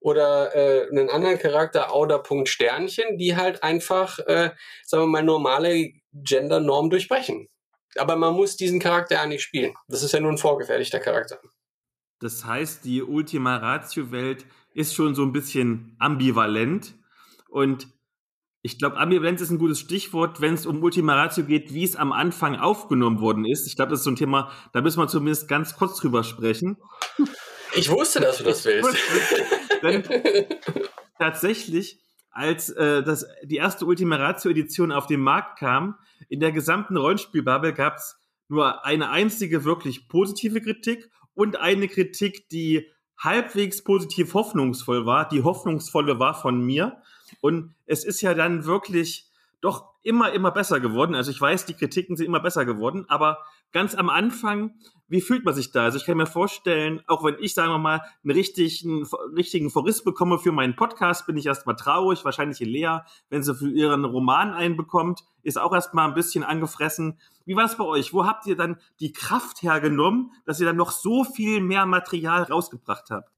oder 0.03 0.53
äh, 0.53 0.89
einen 0.89 1.09
anderen 1.09 1.39
Charakter, 1.39 1.93
Auder. 1.93 2.21
Sternchen, 2.45 3.17
die 3.17 3.35
halt 3.35 3.63
einfach, 3.63 4.19
äh, 4.19 4.51
sagen 4.85 5.03
wir 5.03 5.07
mal, 5.07 5.23
normale 5.23 5.91
Gender-Norm 6.13 6.89
durchbrechen. 6.89 7.47
Aber 7.95 8.15
man 8.15 8.33
muss 8.33 8.57
diesen 8.57 8.79
Charakter 8.79 9.15
ja 9.15 9.25
nicht 9.25 9.43
spielen. 9.43 9.73
Das 9.87 10.03
ist 10.03 10.11
ja 10.11 10.19
nur 10.19 10.31
ein 10.31 10.37
vorgefertigter 10.37 10.99
Charakter. 10.99 11.39
Das 12.19 12.45
heißt, 12.45 12.83
die 12.83 13.01
Ultima 13.01 13.57
Ratio-Welt 13.57 14.45
ist 14.73 14.93
schon 14.93 15.15
so 15.15 15.23
ein 15.23 15.31
bisschen 15.31 15.95
ambivalent. 15.99 16.95
Und 17.49 17.87
ich 18.65 18.79
glaube, 18.79 18.97
Ambivalenz 18.97 19.41
ist 19.41 19.49
ein 19.49 19.57
gutes 19.59 19.81
Stichwort, 19.81 20.39
wenn 20.39 20.53
es 20.53 20.65
um 20.65 20.81
Ultima 20.81 21.15
Ratio 21.15 21.43
geht, 21.43 21.73
wie 21.73 21.83
es 21.83 21.97
am 21.97 22.13
Anfang 22.13 22.55
aufgenommen 22.55 23.19
worden 23.19 23.43
ist. 23.43 23.67
Ich 23.67 23.75
glaube, 23.75 23.91
das 23.91 23.99
ist 23.99 24.05
so 24.05 24.11
ein 24.11 24.15
Thema, 24.15 24.51
da 24.71 24.79
müssen 24.79 24.99
wir 24.99 25.07
zumindest 25.09 25.49
ganz 25.49 25.75
kurz 25.75 25.99
drüber 25.99 26.23
sprechen. 26.23 26.77
Ich 27.75 27.89
wusste, 27.89 28.21
dass 28.21 28.37
du 28.37 28.45
das 28.45 28.63
willst. 28.63 28.97
Denn 29.83 30.03
tatsächlich, 31.19 31.99
als 32.31 32.69
äh, 32.69 33.03
das, 33.03 33.25
die 33.43 33.57
erste 33.57 33.85
Ultima 33.85 34.15
Ratio-Edition 34.15 34.93
auf 34.93 35.07
den 35.07 35.19
Markt 35.19 35.59
kam, 35.59 35.95
in 36.29 36.39
der 36.39 36.53
gesamten 36.53 36.95
Rollenspielbubble 36.95 37.73
gab 37.73 37.97
es 37.97 38.15
nur 38.47 38.85
eine 38.85 39.09
einzige 39.09 39.65
wirklich 39.65 40.07
positive 40.07 40.61
Kritik 40.61 41.09
und 41.33 41.59
eine 41.59 41.89
Kritik, 41.89 42.47
die 42.47 42.87
halbwegs 43.17 43.83
positiv 43.83 44.33
hoffnungsvoll 44.33 45.05
war. 45.05 45.27
Die 45.27 45.43
hoffnungsvolle 45.43 46.19
war 46.19 46.33
von 46.33 46.61
mir. 46.61 47.01
Und 47.43 47.75
es 47.85 48.05
ist 48.05 48.21
ja 48.21 48.33
dann 48.33 48.63
wirklich 48.63 49.29
doch 49.59 49.89
immer, 50.01 50.31
immer 50.31 50.51
besser 50.51 50.79
geworden. 50.79 51.13
Also 51.13 51.29
ich 51.29 51.41
weiß, 51.41 51.65
die 51.65 51.73
Kritiken 51.73 52.15
sind 52.15 52.25
immer 52.25 52.39
besser 52.39 52.63
geworden, 52.63 53.03
aber 53.09 53.39
ganz 53.73 53.95
am 53.95 54.09
Anfang, 54.09 54.75
wie 55.09 55.19
fühlt 55.19 55.43
man 55.43 55.53
sich 55.53 55.73
da? 55.73 55.83
Also 55.83 55.97
ich 55.97 56.05
kann 56.05 56.15
mir 56.15 56.25
vorstellen, 56.25 57.01
auch 57.05 57.21
wenn 57.25 57.35
ich, 57.41 57.53
sagen 57.53 57.71
wir 57.71 57.79
mal, 57.79 57.99
einen 58.23 58.31
richtigen, 58.31 59.05
richtigen 59.35 59.71
Verriss 59.71 60.05
bekomme 60.05 60.39
für 60.39 60.53
meinen 60.53 60.77
Podcast, 60.77 61.27
bin 61.27 61.35
ich 61.35 61.45
erstmal 61.45 61.75
traurig. 61.75 62.23
Wahrscheinlich 62.23 62.61
Lea, 62.61 62.99
wenn 63.29 63.43
sie 63.43 63.53
für 63.53 63.69
ihren 63.69 64.05
Roman 64.05 64.53
einbekommt, 64.53 65.25
ist 65.41 65.59
auch 65.59 65.73
erstmal 65.73 66.07
ein 66.07 66.13
bisschen 66.13 66.45
angefressen. 66.45 67.19
Wie 67.43 67.57
war 67.57 67.65
es 67.65 67.75
bei 67.75 67.83
euch? 67.83 68.13
Wo 68.13 68.25
habt 68.25 68.47
ihr 68.47 68.55
dann 68.55 68.79
die 69.01 69.11
Kraft 69.11 69.63
hergenommen, 69.63 70.31
dass 70.45 70.61
ihr 70.61 70.65
dann 70.65 70.77
noch 70.77 70.91
so 70.91 71.25
viel 71.25 71.59
mehr 71.59 71.85
Material 71.85 72.43
rausgebracht 72.43 73.09
habt? 73.09 73.32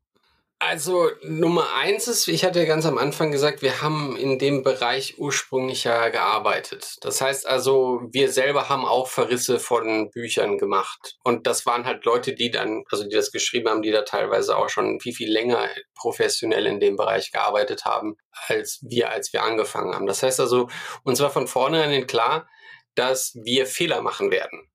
Also 0.67 1.11
Nummer 1.21 1.75
eins 1.75 2.07
ist, 2.07 2.27
ich 2.27 2.43
hatte 2.43 2.57
ja 2.59 2.65
ganz 2.65 2.87
am 2.87 2.97
Anfang 2.97 3.31
gesagt, 3.31 3.61
wir 3.61 3.83
haben 3.83 4.17
in 4.17 4.39
dem 4.39 4.63
Bereich 4.63 5.19
ursprünglich 5.19 5.83
ja 5.83 6.09
gearbeitet. 6.09 6.95
Das 7.01 7.21
heißt 7.21 7.45
also, 7.45 8.01
wir 8.11 8.31
selber 8.31 8.67
haben 8.67 8.83
auch 8.83 9.07
Verrisse 9.07 9.59
von 9.59 10.09
Büchern 10.09 10.57
gemacht. 10.57 11.17
Und 11.23 11.45
das 11.45 11.67
waren 11.67 11.85
halt 11.85 12.03
Leute, 12.05 12.33
die 12.33 12.49
dann, 12.49 12.83
also 12.89 13.03
die 13.03 13.15
das 13.15 13.31
geschrieben 13.31 13.69
haben, 13.69 13.83
die 13.83 13.91
da 13.91 14.01
teilweise 14.01 14.57
auch 14.57 14.69
schon 14.69 14.99
viel, 14.99 15.13
viel 15.13 15.31
länger 15.31 15.69
professionell 15.93 16.65
in 16.65 16.79
dem 16.79 16.95
Bereich 16.95 17.31
gearbeitet 17.31 17.85
haben, 17.85 18.15
als 18.47 18.79
wir, 18.81 19.11
als 19.11 19.33
wir 19.33 19.43
angefangen 19.43 19.93
haben. 19.93 20.07
Das 20.07 20.23
heißt 20.23 20.39
also, 20.39 20.67
uns 21.03 21.19
war 21.19 21.29
von 21.29 21.47
vornherein 21.47 22.07
klar, 22.07 22.49
dass 22.95 23.35
wir 23.43 23.67
Fehler 23.67 24.01
machen 24.01 24.31
werden. 24.31 24.67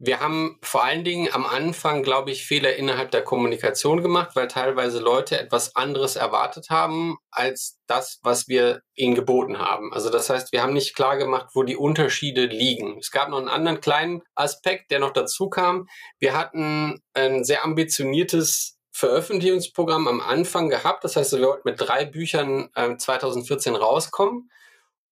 Wir 0.00 0.20
haben 0.20 0.58
vor 0.62 0.84
allen 0.84 1.02
Dingen 1.02 1.28
am 1.32 1.44
Anfang, 1.44 2.04
glaube 2.04 2.30
ich, 2.30 2.46
Fehler 2.46 2.76
innerhalb 2.76 3.10
der 3.10 3.24
Kommunikation 3.24 4.00
gemacht, 4.00 4.36
weil 4.36 4.46
teilweise 4.46 5.00
Leute 5.00 5.40
etwas 5.40 5.74
anderes 5.74 6.14
erwartet 6.14 6.70
haben 6.70 7.16
als 7.32 7.80
das, 7.88 8.20
was 8.22 8.46
wir 8.46 8.82
ihnen 8.94 9.16
geboten 9.16 9.58
haben. 9.58 9.92
Also 9.92 10.08
das 10.08 10.30
heißt, 10.30 10.52
wir 10.52 10.62
haben 10.62 10.72
nicht 10.72 10.94
klar 10.94 11.16
gemacht, 11.16 11.48
wo 11.54 11.64
die 11.64 11.76
Unterschiede 11.76 12.46
liegen. 12.46 12.98
Es 12.98 13.10
gab 13.10 13.28
noch 13.28 13.38
einen 13.38 13.48
anderen 13.48 13.80
kleinen 13.80 14.22
Aspekt, 14.36 14.92
der 14.92 15.00
noch 15.00 15.12
dazu 15.12 15.50
kam. 15.50 15.88
Wir 16.20 16.36
hatten 16.36 17.02
ein 17.14 17.42
sehr 17.42 17.64
ambitioniertes 17.64 18.78
Veröffentlichungsprogramm 18.92 20.06
am 20.06 20.20
Anfang 20.20 20.70
gehabt. 20.70 21.02
Das 21.02 21.16
heißt, 21.16 21.32
wir 21.32 21.46
wollten 21.46 21.68
mit 21.68 21.80
drei 21.80 22.04
Büchern 22.04 22.68
äh, 22.76 22.96
2014 22.96 23.74
rauskommen 23.74 24.48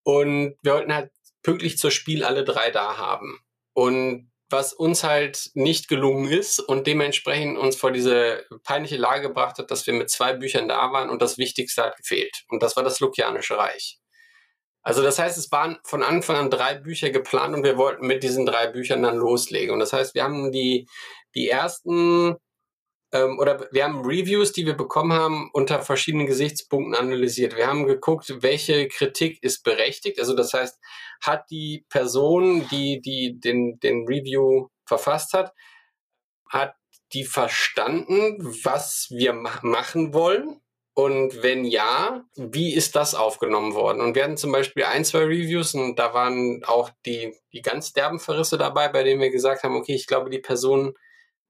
und 0.04 0.56
wir 0.62 0.74
wollten 0.74 0.94
halt 0.94 1.10
pünktlich 1.42 1.76
zur 1.76 1.90
Spiel 1.90 2.22
alle 2.22 2.44
drei 2.44 2.70
da 2.70 2.98
haben. 2.98 3.40
Und 3.72 4.30
was 4.48 4.72
uns 4.72 5.02
halt 5.02 5.50
nicht 5.54 5.88
gelungen 5.88 6.30
ist 6.30 6.60
und 6.60 6.86
dementsprechend 6.86 7.58
uns 7.58 7.76
vor 7.76 7.90
diese 7.90 8.44
peinliche 8.62 8.96
Lage 8.96 9.28
gebracht 9.28 9.58
hat, 9.58 9.70
dass 9.70 9.86
wir 9.86 9.94
mit 9.94 10.10
zwei 10.10 10.34
Büchern 10.34 10.68
da 10.68 10.92
waren 10.92 11.10
und 11.10 11.20
das 11.20 11.36
Wichtigste 11.38 11.82
hat 11.82 11.96
gefehlt. 11.96 12.44
Und 12.48 12.62
das 12.62 12.76
war 12.76 12.84
das 12.84 13.00
Lukianische 13.00 13.58
Reich. 13.58 13.98
Also 14.82 15.02
das 15.02 15.18
heißt, 15.18 15.36
es 15.36 15.50
waren 15.50 15.78
von 15.82 16.04
Anfang 16.04 16.36
an 16.36 16.48
drei 16.48 16.74
Bücher 16.74 17.10
geplant 17.10 17.56
und 17.56 17.64
wir 17.64 17.76
wollten 17.76 18.06
mit 18.06 18.22
diesen 18.22 18.46
drei 18.46 18.68
Büchern 18.68 19.02
dann 19.02 19.16
loslegen. 19.16 19.72
Und 19.72 19.80
das 19.80 19.92
heißt, 19.92 20.14
wir 20.14 20.22
haben 20.22 20.52
die, 20.52 20.86
die 21.34 21.48
ersten 21.48 22.36
ähm, 23.12 23.38
oder 23.38 23.68
wir 23.70 23.84
haben 23.84 24.04
Reviews, 24.04 24.52
die 24.52 24.66
wir 24.66 24.74
bekommen 24.74 25.12
haben, 25.12 25.50
unter 25.52 25.80
verschiedenen 25.80 26.26
Gesichtspunkten 26.26 26.94
analysiert. 26.94 27.56
Wir 27.56 27.66
haben 27.66 27.86
geguckt, 27.86 28.42
welche 28.42 28.88
Kritik 28.88 29.42
ist 29.42 29.62
berechtigt. 29.62 30.18
Also 30.18 30.34
das 30.34 30.52
heißt, 30.52 30.78
hat 31.22 31.50
die 31.50 31.84
Person, 31.88 32.66
die, 32.70 33.00
die 33.00 33.38
den, 33.38 33.78
den 33.80 34.06
Review 34.06 34.68
verfasst 34.84 35.32
hat, 35.32 35.54
hat 36.48 36.74
die 37.12 37.24
verstanden, 37.24 38.38
was 38.64 39.08
wir 39.10 39.32
ma 39.32 39.50
machen 39.62 40.12
wollen? 40.12 40.60
Und 40.98 41.42
wenn 41.42 41.66
ja, 41.66 42.24
wie 42.36 42.72
ist 42.74 42.96
das 42.96 43.14
aufgenommen 43.14 43.74
worden? 43.74 44.00
Und 44.00 44.14
wir 44.14 44.24
hatten 44.24 44.38
zum 44.38 44.50
Beispiel 44.50 44.84
ein, 44.84 45.04
zwei 45.04 45.24
Reviews 45.24 45.74
und 45.74 45.98
da 45.98 46.14
waren 46.14 46.64
auch 46.64 46.90
die, 47.04 47.34
die 47.52 47.60
ganz 47.60 47.92
derben 47.92 48.18
Verrisse 48.18 48.56
dabei, 48.56 48.88
bei 48.88 49.02
denen 49.02 49.20
wir 49.20 49.30
gesagt 49.30 49.62
haben, 49.62 49.76
okay, 49.76 49.94
ich 49.94 50.06
glaube, 50.06 50.30
die 50.30 50.38
Person 50.38 50.94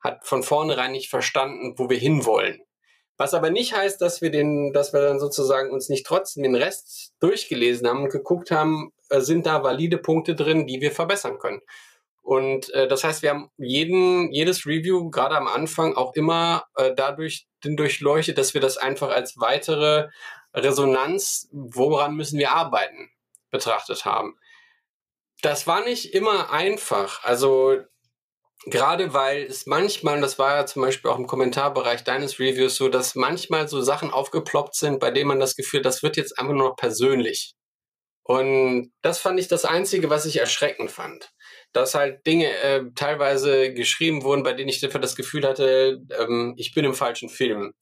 hat 0.06 0.26
von 0.26 0.42
vornherein 0.42 0.92
nicht 0.92 1.10
verstanden, 1.10 1.74
wo 1.76 1.90
wir 1.90 1.98
hinwollen. 1.98 2.62
Was 3.18 3.34
aber 3.34 3.50
nicht 3.50 3.74
heißt, 3.74 4.00
dass 4.00 4.20
wir 4.20 4.30
den, 4.30 4.72
dass 4.72 4.92
wir 4.92 5.00
dann 5.00 5.18
sozusagen 5.18 5.70
uns 5.70 5.88
nicht 5.88 6.06
trotzdem 6.06 6.42
den 6.42 6.54
Rest 6.54 7.14
durchgelesen 7.20 7.88
haben 7.88 8.04
und 8.04 8.10
geguckt 8.10 8.50
haben, 8.50 8.92
äh, 9.08 9.20
sind 9.20 9.46
da 9.46 9.62
valide 9.62 9.98
Punkte 9.98 10.34
drin, 10.34 10.66
die 10.66 10.80
wir 10.80 10.92
verbessern 10.92 11.38
können. 11.38 11.62
Und 12.22 12.70
äh, 12.74 12.88
das 12.88 13.04
heißt, 13.04 13.22
wir 13.22 13.30
haben 13.30 13.50
jeden, 13.56 14.32
jedes 14.32 14.66
Review 14.66 15.10
gerade 15.10 15.36
am 15.36 15.46
Anfang 15.46 15.94
auch 15.94 16.14
immer 16.14 16.64
äh, 16.74 16.92
dadurch 16.94 17.46
durchleuchtet, 17.62 18.36
dass 18.36 18.52
wir 18.52 18.60
das 18.60 18.76
einfach 18.76 19.10
als 19.10 19.38
weitere 19.38 20.08
Resonanz, 20.52 21.48
woran 21.52 22.16
müssen 22.16 22.38
wir 22.38 22.52
arbeiten, 22.52 23.10
betrachtet 23.50 24.04
haben. 24.04 24.36
Das 25.42 25.66
war 25.66 25.84
nicht 25.84 26.14
immer 26.14 26.50
einfach. 26.50 27.22
Also 27.24 27.78
Gerade 28.64 29.12
weil 29.12 29.44
es 29.44 29.66
manchmal, 29.66 30.20
das 30.20 30.38
war 30.38 30.56
ja 30.56 30.66
zum 30.66 30.82
Beispiel 30.82 31.10
auch 31.10 31.18
im 31.18 31.26
Kommentarbereich 31.26 32.04
deines 32.04 32.40
Reviews 32.40 32.76
so, 32.76 32.88
dass 32.88 33.14
manchmal 33.14 33.68
so 33.68 33.80
Sachen 33.82 34.10
aufgeploppt 34.10 34.74
sind, 34.74 34.98
bei 34.98 35.10
denen 35.10 35.28
man 35.28 35.40
das 35.40 35.56
Gefühl, 35.56 35.82
das 35.82 36.02
wird 36.02 36.16
jetzt 36.16 36.38
einfach 36.38 36.54
nur 36.54 36.70
noch 36.70 36.76
persönlich. 36.76 37.54
Und 38.24 38.92
das 39.02 39.20
fand 39.20 39.38
ich 39.38 39.46
das 39.46 39.64
Einzige, 39.64 40.10
was 40.10 40.26
ich 40.26 40.38
erschreckend 40.38 40.90
fand. 40.90 41.30
Dass 41.72 41.94
halt 41.94 42.26
Dinge 42.26 42.50
äh, 42.60 42.82
teilweise 42.96 43.72
geschrieben 43.72 44.24
wurden, 44.24 44.42
bei 44.42 44.52
denen 44.52 44.68
ich 44.68 44.84
einfach 44.84 45.00
das 45.00 45.14
Gefühl 45.14 45.46
hatte, 45.46 46.00
ähm, 46.18 46.54
ich 46.56 46.74
bin 46.74 46.84
im 46.84 46.94
falschen 46.94 47.28
Film. 47.28 47.72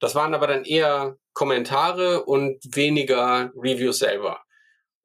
Das 0.00 0.14
waren 0.14 0.34
aber 0.34 0.46
dann 0.46 0.64
eher 0.64 1.18
Kommentare 1.34 2.24
und 2.24 2.58
weniger 2.74 3.52
Reviews 3.56 3.98
selber. 3.98 4.40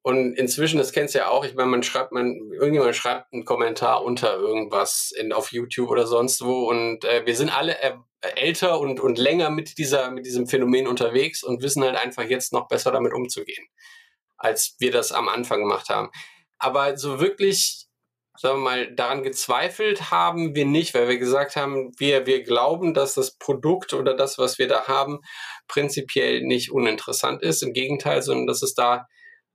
Und 0.02 0.34
inzwischen, 0.36 0.78
das 0.78 0.94
kennst 0.94 1.14
du 1.14 1.20
ja 1.20 1.28
auch, 1.28 1.44
ich 1.44 1.56
meine, 1.56 1.70
man 1.70 1.84
schreibt, 1.84 2.14
man, 2.14 2.34
irgendjemand 2.54 2.96
schreibt 2.96 3.34
einen 3.34 3.44
Kommentar 3.44 4.04
unter 4.04 4.38
irgendwas 4.38 5.12
in, 5.18 5.34
auf 5.34 5.52
YouTube 5.52 5.90
oder 5.90 6.08
sonst 6.08 6.42
wo 6.44 6.70
und 6.70 7.04
äh, 7.04 7.26
wir 7.26 7.36
sind 7.36 7.50
alle 7.50 7.78
äh, 7.82 7.94
älter 8.22 8.80
und, 8.80 9.02
und 9.02 9.18
länger 9.18 9.50
mit 9.50 9.78
dieser, 9.78 10.10
mit 10.12 10.26
diesem 10.26 10.48
Phänomen 10.48 10.88
unterwegs 10.88 11.44
und 11.44 11.62
wissen 11.62 11.84
halt 11.84 11.98
einfach 11.98 12.24
jetzt 12.24 12.54
noch 12.54 12.70
besser 12.70 12.92
damit 12.92 13.14
umzugehen, 13.14 13.68
als 14.38 14.76
wir 14.80 14.92
das 14.92 15.12
am 15.12 15.28
Anfang 15.28 15.60
gemacht 15.60 15.90
haben. 15.90 16.10
Aber 16.60 16.98
so 16.98 17.20
wirklich, 17.20 17.88
sagen 18.38 18.60
wir 18.60 18.64
mal, 18.64 18.96
daran 18.96 19.24
gezweifelt 19.24 20.12
haben 20.12 20.56
wir 20.56 20.66
nicht, 20.66 20.94
weil 20.94 21.10
wir 21.10 21.18
gesagt 21.18 21.58
haben, 21.58 21.92
wir, 21.98 22.26
wir 22.26 22.44
glauben, 22.44 22.94
dass 22.94 23.16
das 23.16 23.38
Produkt 23.38 23.94
oder 23.94 24.14
das, 24.14 24.38
was 24.38 24.60
wir 24.60 24.70
da 24.70 24.88
haben, 24.88 25.20
prinzipiell 25.68 26.42
nicht 26.42 26.72
uninteressant 26.72 27.42
ist. 27.44 27.64
Im 27.64 27.74
Gegenteil, 27.74 28.22
sondern 28.22 28.48
dass 28.48 28.62
es 28.62 28.74
da 28.74 29.08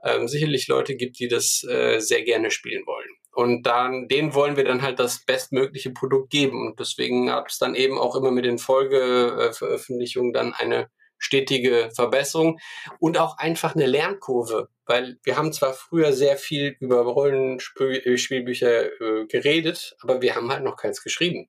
ähm, 0.05 0.29
sicherlich 0.29 0.69
Leute 0.69 0.97
gibt, 0.97 1.19
die 1.19 1.29
das 1.29 1.65
äh, 1.65 1.99
sehr 1.99 2.23
gerne 2.23 2.51
spielen 2.51 2.87
wollen. 2.87 3.09
Und 3.33 3.65
dann, 3.65 4.07
denen 4.07 4.35
wollen 4.35 4.57
wir 4.57 4.65
dann 4.65 4.83
halt 4.83 5.01
das 5.01 5.25
bestmögliche 5.25 5.91
Produkt 5.91 6.31
geben. 6.31 6.67
Und 6.67 6.79
deswegen 6.79 7.33
hat 7.33 7.51
es 7.51 7.59
dann 7.59 7.75
eben 7.75 7.99
auch 7.99 8.15
immer 8.15 8.31
mit 8.31 8.45
den 8.45 8.59
Folgeveröffentlichungen 8.59 10.33
dann 10.33 10.55
eine 10.55 10.89
stetige 11.19 11.91
Verbesserung 11.95 12.59
und 13.01 13.19
auch 13.19 13.39
einfach 13.39 13.75
eine 13.75 13.87
Lernkurve, 13.87 14.69
weil 14.85 15.19
wir 15.25 15.37
haben 15.37 15.53
zwar 15.53 15.73
früher 15.73 16.13
sehr 16.13 16.37
viel 16.37 16.77
über 16.81 17.01
Rollenspielbücher 17.01 19.01
äh, 19.01 19.27
geredet, 19.27 19.97
aber 20.01 20.21
wir 20.21 20.37
haben 20.37 20.51
halt 20.51 20.63
noch 20.63 20.77
keins 20.77 21.03
geschrieben. 21.03 21.49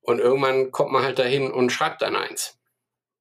Und 0.00 0.20
irgendwann 0.20 0.70
kommt 0.70 0.92
man 0.92 1.02
halt 1.02 1.18
dahin 1.18 1.50
und 1.50 1.70
schreibt 1.70 2.02
dann 2.02 2.16
eins. 2.16 2.58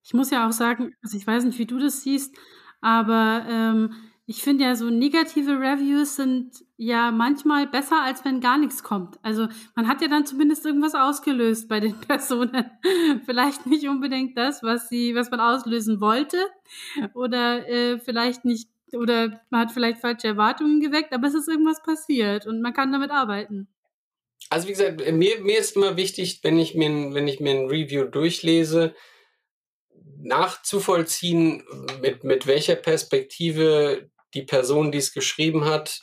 Ich 0.03 0.13
muss 0.13 0.29
ja 0.29 0.47
auch 0.47 0.51
sagen, 0.51 0.93
also 1.01 1.17
ich 1.17 1.25
weiß 1.25 1.45
nicht, 1.45 1.57
wie 1.57 1.65
du 1.65 1.79
das 1.79 2.03
siehst, 2.03 2.35
aber 2.81 3.45
ähm, 3.49 3.95
ich 4.27 4.41
finde 4.41 4.63
ja, 4.63 4.75
so 4.75 4.89
negative 4.89 5.51
Reviews 5.51 6.15
sind 6.15 6.65
ja 6.77 7.11
manchmal 7.11 7.67
besser, 7.67 8.01
als 8.01 8.25
wenn 8.25 8.41
gar 8.41 8.57
nichts 8.57 8.81
kommt. 8.81 9.19
Also 9.21 9.47
man 9.75 9.87
hat 9.87 10.01
ja 10.01 10.07
dann 10.07 10.25
zumindest 10.25 10.65
irgendwas 10.65 10.95
ausgelöst 10.95 11.69
bei 11.69 11.79
den 11.79 11.99
Personen. 12.07 12.71
vielleicht 13.25 13.67
nicht 13.67 13.87
unbedingt 13.87 14.35
das, 14.35 14.63
was 14.63 14.89
sie, 14.89 15.13
was 15.13 15.29
man 15.29 15.39
auslösen 15.39 16.01
wollte, 16.01 16.37
oder 17.13 17.69
äh, 17.69 17.99
vielleicht 17.99 18.45
nicht, 18.45 18.67
oder 18.93 19.41
man 19.51 19.61
hat 19.61 19.71
vielleicht 19.71 20.01
falsche 20.01 20.27
Erwartungen 20.27 20.79
geweckt, 20.79 21.13
aber 21.13 21.27
es 21.27 21.35
ist 21.35 21.47
irgendwas 21.47 21.83
passiert 21.83 22.47
und 22.47 22.61
man 22.61 22.73
kann 22.73 22.91
damit 22.91 23.11
arbeiten. 23.11 23.67
Also 24.49 24.67
wie 24.67 24.71
gesagt, 24.71 24.99
mir, 25.11 25.39
mir 25.41 25.59
ist 25.59 25.75
immer 25.75 25.97
wichtig, 25.97 26.39
wenn 26.41 26.57
ich 26.57 26.73
mir, 26.73 27.13
wenn 27.13 27.27
ich 27.27 27.39
mir 27.39 27.51
ein 27.51 27.67
Review 27.67 28.05
durchlese, 28.05 28.95
nachzuvollziehen, 30.17 31.63
mit, 32.01 32.23
mit 32.23 32.47
welcher 32.47 32.75
Perspektive 32.75 34.09
die 34.35 34.43
Person, 34.43 34.91
die 34.91 34.97
es 34.99 35.13
geschrieben 35.13 35.65
hat, 35.65 36.01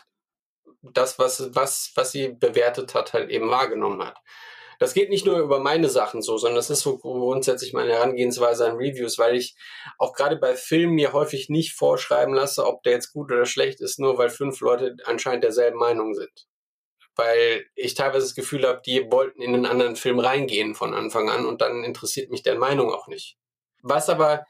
das, 0.83 1.19
was, 1.19 1.55
was, 1.55 1.93
was 1.95 2.13
sie 2.13 2.29
bewertet 2.29 2.95
hat, 2.95 3.13
halt 3.13 3.31
eben 3.31 3.51
wahrgenommen 3.51 4.05
hat. 4.05 4.19
Das 4.79 4.95
geht 4.95 5.11
nicht 5.11 5.25
nur 5.25 5.39
über 5.39 5.61
meine 5.61 5.89
Sachen 5.89 6.23
so, 6.23 6.39
sondern 6.39 6.57
das 6.57 6.71
ist 6.71 6.81
so 6.81 6.99
grundsätzlich 6.99 7.73
meine 7.73 7.93
Herangehensweise 7.93 8.69
an 8.69 8.77
Reviews, 8.77 9.17
weil 9.17 9.37
ich 9.37 9.55
auch 9.97 10.13
gerade 10.13 10.37
bei 10.37 10.57
Filmen 10.57 10.95
mir 10.95 11.13
häufig 11.13 11.49
nicht 11.49 11.75
vorschreiben 11.75 12.35
lasse, 12.35 12.67
ob 12.67 12.83
der 12.83 12.95
jetzt 12.95 13.13
gut 13.13 13.31
oder 13.31 13.47
schlecht 13.47 13.81
ist, 13.81 14.01
nur 14.01 14.19
weil 14.19 14.29
fünf 14.29 14.61
Leute 14.61 14.97
anscheinend 15.05 15.45
derselben 15.45 15.79
Meinung 15.79 16.15
sind. 16.15 16.49
Weil 17.15 17.67
ich 17.77 17.95
teilweise 17.95 18.27
das 18.27 18.35
Gefühl 18.35 18.67
habe, 18.67 18.83
die 18.85 19.09
wollten 19.13 19.41
in 19.41 19.55
einen 19.55 19.67
anderen 19.67 19.95
Film 19.95 20.19
reingehen 20.19 20.75
von 20.75 20.95
Anfang 20.95 21.31
an 21.31 21.47
und 21.47 21.61
dann 21.61 21.85
interessiert 21.85 22.31
mich 22.31 22.43
deren 22.43 22.59
Meinung 22.59 22.91
auch 22.91 23.07
nicht. 23.07 23.37
Was 23.83 24.09
aber 24.09 24.45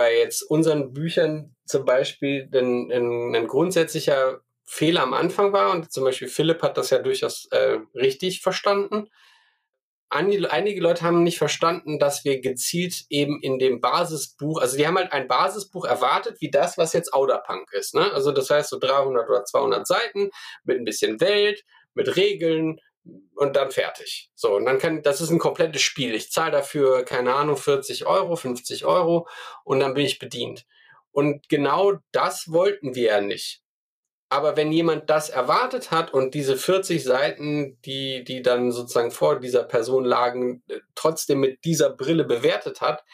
bei 0.00 0.16
jetzt 0.16 0.40
unseren 0.40 0.94
Büchern 0.94 1.54
zum 1.66 1.84
Beispiel 1.84 2.48
ein, 2.54 2.90
ein, 2.90 3.36
ein 3.36 3.46
grundsätzlicher 3.46 4.40
Fehler 4.64 5.02
am 5.02 5.12
Anfang 5.12 5.52
war, 5.52 5.72
und 5.72 5.92
zum 5.92 6.04
Beispiel 6.04 6.28
Philipp 6.28 6.62
hat 6.62 6.78
das 6.78 6.88
ja 6.88 7.00
durchaus 7.00 7.48
äh, 7.50 7.80
richtig 7.94 8.40
verstanden, 8.40 9.10
einige 10.08 10.80
Leute 10.80 11.02
haben 11.02 11.22
nicht 11.22 11.36
verstanden, 11.36 11.98
dass 11.98 12.24
wir 12.24 12.40
gezielt 12.40 13.04
eben 13.10 13.42
in 13.42 13.58
dem 13.58 13.82
Basisbuch, 13.82 14.62
also 14.62 14.78
die 14.78 14.86
haben 14.86 14.96
halt 14.96 15.12
ein 15.12 15.28
Basisbuch 15.28 15.84
erwartet, 15.84 16.40
wie 16.40 16.50
das, 16.50 16.78
was 16.78 16.94
jetzt 16.94 17.12
Outerpunk 17.12 17.70
ist. 17.72 17.94
Ne? 17.94 18.10
Also 18.14 18.32
das 18.32 18.48
heißt 18.48 18.70
so 18.70 18.78
300 18.78 19.28
oder 19.28 19.44
200 19.44 19.86
Seiten 19.86 20.30
mit 20.64 20.78
ein 20.78 20.86
bisschen 20.86 21.20
Welt, 21.20 21.62
mit 21.92 22.16
Regeln 22.16 22.80
und 23.34 23.56
dann 23.56 23.70
fertig. 23.70 24.30
So, 24.34 24.56
und 24.56 24.66
dann 24.66 24.78
kann, 24.78 25.02
das 25.02 25.20
ist 25.20 25.30
ein 25.30 25.38
komplettes 25.38 25.82
Spiel. 25.82 26.14
Ich 26.14 26.30
zahle 26.30 26.52
dafür, 26.52 27.04
keine 27.04 27.34
Ahnung, 27.34 27.56
40 27.56 28.06
Euro, 28.06 28.36
50 28.36 28.84
Euro 28.84 29.26
und 29.64 29.80
dann 29.80 29.94
bin 29.94 30.04
ich 30.04 30.18
bedient. 30.18 30.66
Und 31.12 31.48
genau 31.48 31.94
das 32.12 32.50
wollten 32.52 32.94
wir 32.94 33.08
ja 33.08 33.20
nicht. 33.20 33.62
Aber 34.32 34.56
wenn 34.56 34.70
jemand 34.70 35.10
das 35.10 35.28
erwartet 35.28 35.90
hat 35.90 36.14
und 36.14 36.34
diese 36.34 36.56
40 36.56 37.02
Seiten, 37.02 37.80
die, 37.84 38.22
die 38.22 38.42
dann 38.42 38.70
sozusagen 38.70 39.10
vor 39.10 39.40
dieser 39.40 39.64
Person 39.64 40.04
lagen, 40.04 40.62
äh, 40.68 40.78
trotzdem 40.94 41.40
mit 41.40 41.64
dieser 41.64 41.90
Brille 41.90 42.24
bewertet 42.24 42.80
hat, 42.80 43.04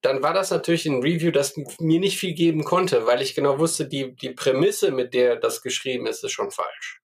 dann 0.00 0.22
war 0.22 0.32
das 0.32 0.50
natürlich 0.50 0.86
ein 0.86 1.02
Review, 1.02 1.30
das 1.30 1.56
mir 1.78 2.00
nicht 2.00 2.18
viel 2.18 2.34
geben 2.34 2.64
konnte, 2.64 3.06
weil 3.06 3.20
ich 3.22 3.34
genau 3.34 3.58
wusste, 3.58 3.86
die, 3.86 4.16
die 4.16 4.30
Prämisse, 4.30 4.90
mit 4.90 5.12
der 5.12 5.36
das 5.36 5.62
geschrieben 5.62 6.06
ist, 6.06 6.24
ist 6.24 6.32
schon 6.32 6.50
falsch. 6.50 7.01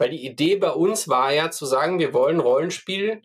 Weil 0.00 0.08
die 0.08 0.24
Idee 0.24 0.56
bei 0.56 0.70
uns 0.70 1.08
war 1.08 1.30
ja 1.30 1.50
zu 1.50 1.66
sagen, 1.66 1.98
wir 1.98 2.14
wollen 2.14 2.40
Rollenspiel, 2.40 3.20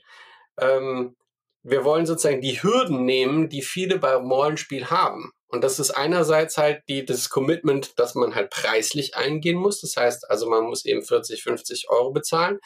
ähm, 0.60 1.16
wir 1.64 1.86
wollen 1.86 2.06
sozusagen 2.06 2.42
die 2.42 2.62
Hürden 2.62 3.06
nehmen, 3.06 3.48
die 3.48 3.62
viele 3.62 3.98
beim 3.98 4.30
Rollenspiel 4.30 4.90
haben. 4.90 5.32
Und 5.48 5.64
das 5.64 5.80
ist 5.80 5.92
einerseits 5.92 6.58
halt 6.58 6.84
die, 6.90 7.06
das 7.06 7.30
Commitment, 7.30 7.98
dass 7.98 8.14
man 8.14 8.36
halt 8.36 8.50
preislich 8.50 9.16
eingehen 9.16 9.58
muss. 9.58 9.80
Das 9.80 9.96
heißt 9.96 10.30
also, 10.30 10.50
man 10.50 10.66
muss 10.66 10.84
eben 10.84 11.02
40, 11.02 11.44
50 11.44 11.90
Euro 11.90 12.12
bezahlen. 12.12 12.60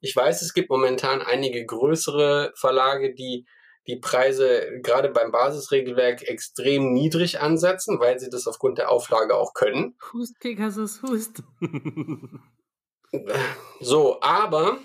Ich 0.00 0.16
weiß, 0.16 0.40
es 0.40 0.54
gibt 0.54 0.70
momentan 0.70 1.20
einige 1.20 1.64
größere 1.66 2.54
Verlage, 2.56 3.14
die 3.14 3.44
die 3.86 3.96
Preise 3.96 4.80
gerade 4.82 5.10
beim 5.10 5.30
Basisregelwerk 5.30 6.22
extrem 6.22 6.94
niedrig 6.94 7.40
ansetzen, 7.40 8.00
weil 8.00 8.18
sie 8.18 8.30
das 8.30 8.46
aufgrund 8.46 8.78
der 8.78 8.90
Auflage 8.90 9.36
auch 9.36 9.52
können. 9.52 9.94
Hust, 10.14 10.40
Pegasus, 10.40 11.02
Hust. 11.02 11.42
So, 13.80 14.20
aber 14.20 14.78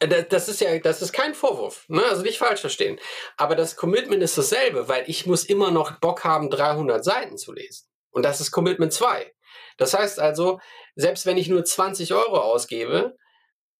äh, 0.00 0.24
das 0.24 0.48
ist 0.48 0.60
ja, 0.60 0.78
das 0.78 1.02
ist 1.02 1.12
kein 1.12 1.34
Vorwurf, 1.34 1.84
ne? 1.88 2.02
also 2.04 2.22
nicht 2.22 2.38
falsch 2.38 2.60
verstehen. 2.60 2.98
Aber 3.36 3.54
das 3.54 3.76
Commitment 3.76 4.22
ist 4.22 4.36
dasselbe, 4.36 4.88
weil 4.88 5.04
ich 5.06 5.26
muss 5.26 5.44
immer 5.44 5.70
noch 5.70 6.00
Bock 6.00 6.24
haben, 6.24 6.50
300 6.50 7.04
Seiten 7.04 7.38
zu 7.38 7.52
lesen. 7.52 7.86
Und 8.10 8.24
das 8.24 8.40
ist 8.40 8.50
Commitment 8.50 8.92
2. 8.92 9.32
Das 9.76 9.94
heißt 9.94 10.18
also, 10.18 10.60
selbst 10.96 11.26
wenn 11.26 11.38
ich 11.38 11.48
nur 11.48 11.64
20 11.64 12.12
Euro 12.14 12.38
ausgebe, 12.38 13.16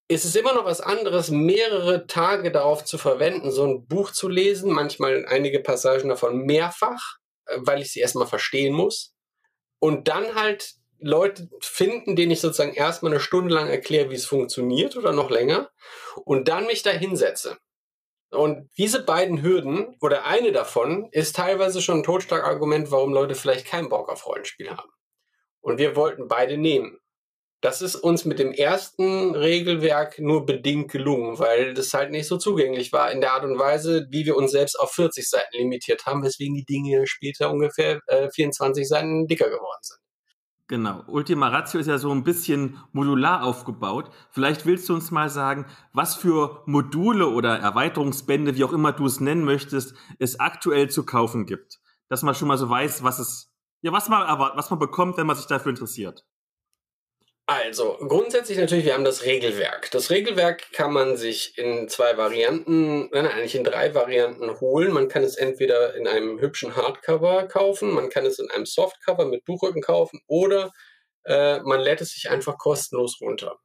ist 0.09 0.25
es 0.25 0.35
immer 0.35 0.55
noch 0.55 0.65
was 0.65 0.81
anderes, 0.81 1.31
mehrere 1.31 2.07
Tage 2.07 2.51
darauf 2.51 2.85
zu 2.85 2.99
verwenden, 2.99 3.53
so 3.53 3.65
ein 3.65 3.87
Buch 3.87 4.11
zu 4.11 4.29
lesen, 4.29 4.73
manchmal 4.73 5.25
einige 5.27 5.61
Passagen 5.61 6.09
davon 6.09 6.39
mehrfach, 6.39 7.19
äh, 7.47 7.59
weil 7.61 7.81
ich 7.81 7.93
sie 7.93 8.01
erstmal 8.01 8.27
verstehen 8.27 8.75
muss. 8.75 9.15
Und 9.79 10.09
dann 10.09 10.35
halt 10.35 10.75
Leute 11.01 11.49
finden, 11.61 12.17
denen 12.17 12.33
ich 12.33 12.41
sozusagen 12.41 12.75
erstmal 12.75 13.13
eine 13.13 13.21
Stunde 13.21 13.55
lang 13.55 13.69
erkläre, 13.69 14.11
wie 14.11 14.15
es 14.17 14.27
funktioniert 14.27 14.97
oder 14.97 15.13
noch 15.13 15.31
länger 15.31 15.71
und 16.25 16.49
dann 16.49 16.67
mich 16.67 16.83
da 16.83 16.91
hinsetze. 16.91 17.59
Und 18.31 18.71
diese 18.79 19.03
beiden 19.03 19.43
Hürden 19.43 19.97
oder 20.01 20.25
eine 20.25 20.53
davon 20.53 21.09
ist 21.11 21.35
teilweise 21.35 21.83
schon 21.83 21.99
ein 21.99 22.05
Totschlagargument, 22.05 22.91
warum 22.91 23.13
Leute 23.13 23.35
vielleicht 23.35 23.67
keinen 23.67 23.89
Bock 23.89 24.09
auf 24.09 24.27
Rollenspiel 24.27 24.71
haben. 24.71 24.91
Und 25.61 25.79
wir 25.79 25.97
wollten 25.97 26.29
beide 26.29 26.57
nehmen. 26.57 26.99
Das 27.61 27.83
ist 27.83 27.97
uns 27.97 28.25
mit 28.25 28.39
dem 28.39 28.53
ersten 28.53 29.35
Regelwerk 29.35 30.19
nur 30.19 30.47
bedingt 30.47 30.91
gelungen, 30.91 31.39
weil 31.39 31.75
das 31.75 31.93
halt 31.93 32.11
nicht 32.11 32.27
so 32.27 32.39
zugänglich 32.39 32.93
war 32.93 33.13
in 33.13 33.21
der 33.21 33.33
Art 33.33 33.45
und 33.45 33.59
Weise, 33.59 34.07
wie 34.11 34.25
wir 34.25 34.37
uns 34.37 34.53
selbst 34.53 34.81
auf 34.81 34.93
40 34.93 35.29
Seiten 35.29 35.59
limitiert 35.59 36.07
haben, 36.07 36.23
weswegen 36.25 36.55
die 36.55 36.65
Dinge 36.65 37.07
später 37.07 37.51
ungefähr 37.51 38.01
äh, 38.07 38.31
24 38.31 38.89
Seiten 38.89 39.27
dicker 39.27 39.51
geworden 39.51 39.83
sind. 39.83 40.01
Genau. 40.71 41.03
Ultima 41.09 41.49
Ratio 41.49 41.81
ist 41.81 41.89
ja 41.89 41.99
so 41.99 42.13
ein 42.13 42.23
bisschen 42.23 42.79
modular 42.93 43.43
aufgebaut. 43.43 44.09
Vielleicht 44.31 44.67
willst 44.67 44.89
du 44.89 44.95
uns 44.95 45.11
mal 45.11 45.29
sagen, 45.29 45.67
was 45.93 46.15
für 46.15 46.63
Module 46.65 47.27
oder 47.27 47.59
Erweiterungsbände, 47.59 48.55
wie 48.55 48.63
auch 48.63 48.73
immer 48.73 48.93
du 48.93 49.05
es 49.05 49.19
nennen 49.19 49.45
möchtest, 49.45 49.97
es 50.21 50.39
aktuell 50.39 50.89
zu 50.89 51.05
kaufen 51.05 51.45
gibt. 51.45 51.81
Dass 52.09 52.23
man 52.23 52.37
schon 52.37 52.47
mal 52.47 52.57
so 52.57 52.71
weiß, 52.71 53.03
was 53.03 53.19
es, 53.19 53.53
ja, 53.83 53.91
was 53.91 54.09
man 54.09 54.23
erwartet, 54.23 54.59
was 54.59 54.71
man 54.71 54.79
bekommt, 54.79 55.17
wenn 55.17 55.27
man 55.27 55.35
sich 55.35 55.47
dafür 55.47 55.71
interessiert. 55.71 56.25
Also, 57.53 57.97
grundsätzlich 57.99 58.59
natürlich, 58.59 58.85
wir 58.85 58.95
haben 58.95 59.03
das 59.03 59.25
Regelwerk. 59.25 59.91
Das 59.91 60.11
Regelwerk 60.11 60.71
kann 60.71 60.93
man 60.93 61.17
sich 61.17 61.59
in 61.59 61.89
zwei 61.89 62.17
Varianten, 62.17 63.11
nein, 63.11 63.27
eigentlich 63.27 63.57
in 63.57 63.65
drei 63.65 63.93
Varianten 63.93 64.61
holen. 64.61 64.93
Man 64.93 65.09
kann 65.09 65.25
es 65.25 65.35
entweder 65.35 65.97
in 65.97 66.07
einem 66.07 66.41
hübschen 66.41 66.77
Hardcover 66.77 67.49
kaufen, 67.49 67.91
man 67.91 68.09
kann 68.09 68.25
es 68.25 68.39
in 68.39 68.49
einem 68.53 68.67
Softcover 68.67 69.25
mit 69.25 69.45
Buchrücken 69.45 69.83
kaufen 69.83 70.21
oder 70.29 70.71
äh, 71.25 71.59
man 71.63 71.81
lädt 71.81 72.01
es 72.01 72.13
sich 72.13 72.31
einfach 72.31 72.57
kostenlos 72.57 73.21
runter. 73.21 73.59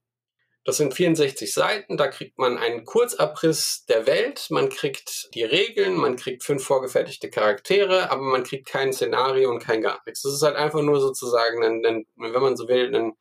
Das 0.63 0.77
sind 0.77 0.95
64 0.95 1.53
Seiten, 1.53 1.95
da 1.95 2.07
kriegt 2.07 2.39
man 2.39 2.57
einen 2.57 2.85
Kurzabriss 2.85 3.85
der 3.87 4.07
Welt, 4.07 4.47
man 4.49 4.69
kriegt 4.69 5.29
die 5.35 5.43
Regeln, 5.43 5.93
man 5.93 6.15
kriegt 6.15 6.43
fünf 6.43 6.63
vorgefertigte 6.63 7.29
Charaktere, 7.29 8.09
aber 8.09 8.23
man 8.23 8.43
kriegt 8.43 8.67
kein 8.67 8.93
Szenario 8.93 9.51
und 9.51 9.59
kein 9.59 9.83
gar 9.83 10.01
nichts. 10.07 10.23
Das 10.23 10.33
ist 10.33 10.41
halt 10.41 10.55
einfach 10.55 10.81
nur 10.81 10.99
sozusagen, 10.99 11.63
ein, 11.63 11.85
ein, 11.85 12.05
wenn 12.15 12.41
man 12.41 12.57
so 12.57 12.67
will, 12.67 12.95
ein 12.95 13.13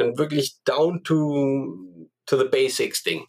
ein 0.00 0.18
wirklich 0.18 0.62
down 0.64 1.02
to, 1.04 1.76
to 2.26 2.36
the 2.36 2.48
basics 2.48 3.02
Ding. 3.02 3.26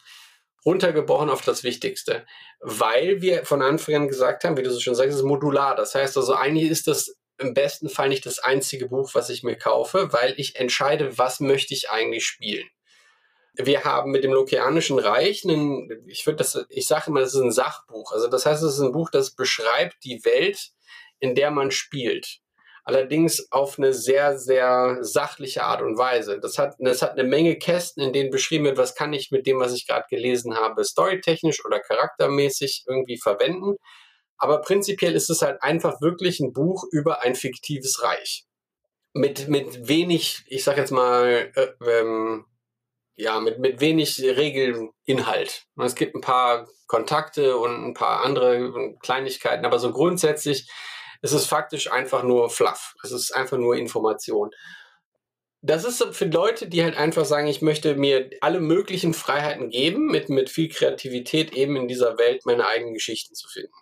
Runtergebrochen 0.64 1.30
auf 1.30 1.42
das 1.42 1.64
Wichtigste. 1.64 2.26
Weil 2.60 3.22
wir 3.22 3.44
von 3.44 3.62
Anfang 3.62 3.94
an 3.94 4.08
gesagt 4.08 4.44
haben, 4.44 4.56
wie 4.56 4.62
du 4.62 4.70
so 4.70 4.80
schon 4.80 4.94
sagst, 4.94 5.10
es 5.10 5.20
ist 5.20 5.24
modular. 5.24 5.74
Das 5.74 5.94
heißt 5.94 6.16
also, 6.16 6.34
eigentlich 6.34 6.70
ist 6.70 6.86
das 6.86 7.16
im 7.38 7.54
besten 7.54 7.88
Fall 7.88 8.10
nicht 8.10 8.26
das 8.26 8.38
einzige 8.38 8.88
Buch, 8.88 9.10
was 9.14 9.30
ich 9.30 9.42
mir 9.42 9.56
kaufe, 9.56 10.12
weil 10.12 10.34
ich 10.36 10.56
entscheide, 10.56 11.16
was 11.16 11.40
möchte 11.40 11.72
ich 11.72 11.88
eigentlich 11.90 12.26
spielen. 12.26 12.68
Wir 13.54 13.84
haben 13.84 14.10
mit 14.10 14.24
dem 14.24 14.32
Lokianischen 14.32 14.98
Reich 14.98 15.44
einen, 15.44 15.88
ich 16.06 16.26
würde 16.26 16.36
das, 16.36 16.66
ich 16.68 16.86
sage 16.86 17.06
immer, 17.08 17.20
das 17.20 17.34
ist 17.34 17.40
ein 17.40 17.50
Sachbuch. 17.50 18.12
Also 18.12 18.28
das 18.28 18.44
heißt, 18.46 18.62
es 18.62 18.74
ist 18.74 18.80
ein 18.80 18.92
Buch, 18.92 19.10
das 19.10 19.34
beschreibt 19.34 20.04
die 20.04 20.24
Welt, 20.24 20.70
in 21.18 21.34
der 21.34 21.50
man 21.50 21.70
spielt 21.70 22.40
allerdings 22.84 23.50
auf 23.50 23.78
eine 23.78 23.92
sehr, 23.92 24.38
sehr 24.38 24.98
sachliche 25.02 25.64
Art 25.64 25.82
und 25.82 25.98
Weise. 25.98 26.40
Das 26.40 26.58
hat, 26.58 26.76
das 26.78 27.02
hat 27.02 27.12
eine 27.12 27.24
Menge 27.24 27.56
Kästen, 27.56 28.02
in 28.02 28.12
denen 28.12 28.30
beschrieben 28.30 28.64
wird, 28.64 28.78
was 28.78 28.94
kann 28.94 29.12
ich 29.12 29.30
mit 29.30 29.46
dem, 29.46 29.60
was 29.60 29.74
ich 29.74 29.86
gerade 29.86 30.06
gelesen 30.08 30.56
habe, 30.56 30.84
storytechnisch 30.84 31.64
oder 31.64 31.80
charaktermäßig 31.80 32.84
irgendwie 32.86 33.18
verwenden. 33.18 33.76
Aber 34.38 34.60
prinzipiell 34.62 35.14
ist 35.14 35.28
es 35.30 35.42
halt 35.42 35.62
einfach 35.62 36.00
wirklich 36.00 36.40
ein 36.40 36.52
Buch 36.52 36.84
über 36.90 37.22
ein 37.22 37.34
fiktives 37.34 38.02
Reich. 38.02 38.44
Mit, 39.12 39.48
mit 39.48 39.88
wenig, 39.88 40.44
ich 40.46 40.64
sag 40.64 40.76
jetzt 40.76 40.92
mal, 40.92 41.52
äh, 41.54 41.68
ähm, 41.84 42.46
ja, 43.16 43.38
mit, 43.40 43.58
mit 43.58 43.80
wenig 43.80 44.18
Regelinhalt. 44.20 45.64
Es 45.76 45.94
gibt 45.94 46.14
ein 46.14 46.22
paar 46.22 46.68
Kontakte 46.86 47.56
und 47.58 47.84
ein 47.84 47.94
paar 47.94 48.24
andere 48.24 48.96
Kleinigkeiten, 49.00 49.66
aber 49.66 49.78
so 49.78 49.92
grundsätzlich 49.92 50.70
es 51.22 51.32
ist 51.32 51.46
faktisch 51.46 51.90
einfach 51.90 52.22
nur 52.22 52.50
Fluff. 52.50 52.94
Es 53.02 53.12
ist 53.12 53.34
einfach 53.34 53.58
nur 53.58 53.76
Information. 53.76 54.50
Das 55.62 55.84
ist 55.84 56.02
für 56.14 56.24
Leute, 56.24 56.68
die 56.68 56.82
halt 56.82 56.96
einfach 56.96 57.26
sagen, 57.26 57.46
ich 57.46 57.60
möchte 57.60 57.94
mir 57.94 58.30
alle 58.40 58.60
möglichen 58.60 59.12
Freiheiten 59.12 59.68
geben, 59.68 60.06
mit, 60.06 60.30
mit 60.30 60.48
viel 60.48 60.70
Kreativität 60.70 61.52
eben 61.52 61.76
in 61.76 61.86
dieser 61.86 62.16
Welt 62.16 62.46
meine 62.46 62.66
eigenen 62.66 62.94
Geschichten 62.94 63.34
zu 63.34 63.46
finden. 63.48 63.74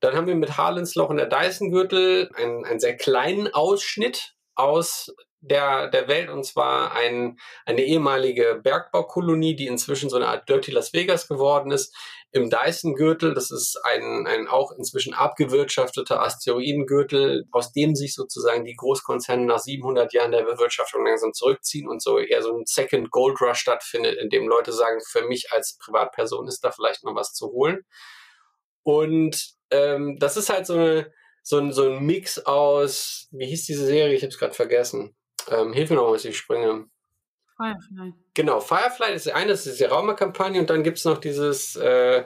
Dann 0.00 0.14
haben 0.14 0.26
wir 0.26 0.34
mit 0.34 0.56
Harlens 0.56 0.94
Loch 0.94 1.10
und 1.10 1.18
der 1.18 1.26
Dyson-Gürtel 1.26 2.30
einen, 2.34 2.64
einen 2.64 2.80
sehr 2.80 2.96
kleinen 2.96 3.52
Ausschnitt 3.52 4.34
aus 4.54 5.14
der, 5.40 5.88
der 5.88 6.08
Welt 6.08 6.28
und 6.28 6.44
zwar 6.44 6.92
ein, 6.92 7.38
eine 7.64 7.82
ehemalige 7.82 8.60
Bergbaukolonie, 8.62 9.56
die 9.56 9.66
inzwischen 9.66 10.10
so 10.10 10.16
eine 10.16 10.28
Art 10.28 10.48
Dirty 10.48 10.70
Las 10.70 10.92
Vegas 10.92 11.28
geworden 11.28 11.70
ist, 11.70 11.94
im 12.32 12.50
Dyson-Gürtel. 12.50 13.34
Das 13.34 13.50
ist 13.50 13.80
ein, 13.84 14.26
ein 14.26 14.48
auch 14.48 14.72
inzwischen 14.72 15.14
abgewirtschafteter 15.14 16.22
Asteroidengürtel, 16.22 17.46
aus 17.50 17.72
dem 17.72 17.94
sich 17.94 18.14
sozusagen 18.14 18.64
die 18.64 18.76
Großkonzerne 18.76 19.46
nach 19.46 19.58
700 19.58 20.12
Jahren 20.12 20.32
der 20.32 20.44
Bewirtschaftung 20.44 21.04
langsam 21.04 21.32
zurückziehen 21.32 21.88
und 21.88 22.02
so 22.02 22.18
eher 22.18 22.42
so 22.42 22.56
ein 22.56 22.64
Second 22.66 23.10
Gold 23.10 23.40
Rush 23.40 23.60
stattfindet, 23.60 24.18
in 24.18 24.28
dem 24.28 24.46
Leute 24.46 24.72
sagen, 24.72 25.00
für 25.06 25.26
mich 25.26 25.52
als 25.52 25.78
Privatperson 25.78 26.46
ist 26.48 26.62
da 26.64 26.70
vielleicht 26.70 27.02
noch 27.04 27.14
was 27.14 27.32
zu 27.32 27.48
holen. 27.48 27.80
Und 28.82 29.54
ähm, 29.70 30.18
das 30.18 30.36
ist 30.36 30.50
halt 30.50 30.66
so 30.66 30.74
eine 30.74 31.12
so 31.42 31.58
ein, 31.58 31.72
so 31.72 31.90
ein 31.90 32.04
Mix 32.04 32.38
aus, 32.38 33.28
wie 33.30 33.46
hieß 33.46 33.64
diese 33.64 33.86
Serie? 33.86 34.14
Ich 34.14 34.22
habe 34.22 34.28
es 34.28 34.38
gerade 34.38 34.54
vergessen. 34.54 35.16
Ähm, 35.50 35.72
hilf 35.72 35.90
mir 35.90 35.96
noch, 35.96 36.12
was 36.12 36.24
ich 36.24 36.36
springe. 36.36 36.86
Firefly. 37.56 38.14
Genau, 38.34 38.60
Firefly 38.60 39.12
ist 39.14 39.30
eine, 39.30 39.50
das 39.50 39.66
ist 39.66 39.80
die 39.80 39.84
Raumerkampagne 39.84 40.60
und 40.60 40.70
dann 40.70 40.82
gibt 40.82 40.98
es 40.98 41.04
noch 41.04 41.18
dieses, 41.18 41.76
äh, 41.76 42.24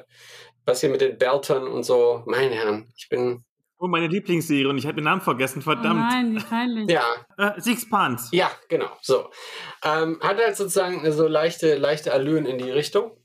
was 0.65 0.81
hier 0.81 0.91
mit 0.91 1.01
den 1.01 1.19
Beltern 1.19 1.66
und 1.66 1.82
so. 1.82 2.23
Meine 2.27 2.55
Herren, 2.55 2.93
ich 2.97 3.09
bin. 3.09 3.45
Oh, 3.78 3.89
meine 3.89 4.07
Lieblingsserie 4.07 4.69
und 4.69 4.78
ich 4.78 4.86
habe 4.86 4.95
den 4.95 5.05
Namen 5.05 5.20
vergessen, 5.20 5.61
verdammt. 5.61 6.01
Oh 6.01 6.15
nein, 6.15 6.36
wie 6.36 6.41
peinlich. 6.41 6.91
Ja. 6.91 7.05
Äh, 7.36 7.61
Six 7.61 7.91
Pants. 7.91 8.28
Ja, 8.31 8.51
genau, 8.69 8.91
so. 9.03 9.31
Ähm, 9.82 10.20
hat 10.23 10.39
halt 10.39 10.57
sozusagen 10.57 11.11
so 11.11 11.27
leichte, 11.27 11.74
leichte 11.74 12.12
Allüren 12.12 12.47
in 12.47 12.59
die 12.59 12.70
Richtung. 12.70 13.16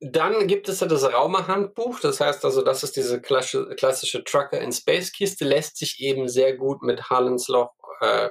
Dann 0.00 0.46
gibt 0.48 0.68
es 0.68 0.80
ja 0.80 0.88
das 0.88 1.10
Raumer-Handbuch, 1.10 2.00
das 2.00 2.20
heißt 2.20 2.44
also, 2.44 2.60
das 2.62 2.82
ist 2.82 2.96
diese 2.96 3.22
klassische, 3.22 3.74
klassische 3.76 4.24
Trucker 4.24 4.60
in 4.60 4.72
Space-Kiste, 4.72 5.46
lässt 5.46 5.78
sich 5.78 6.00
eben 6.00 6.28
sehr 6.28 6.54
gut 6.54 6.82
mit 6.82 7.08
Harlan's 7.08 7.48
Loch 7.48 7.75
äh, 8.00 8.30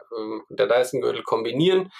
der 0.49 0.67
Dyson-Gürtel 0.67 1.23
kombinieren. 1.23 1.91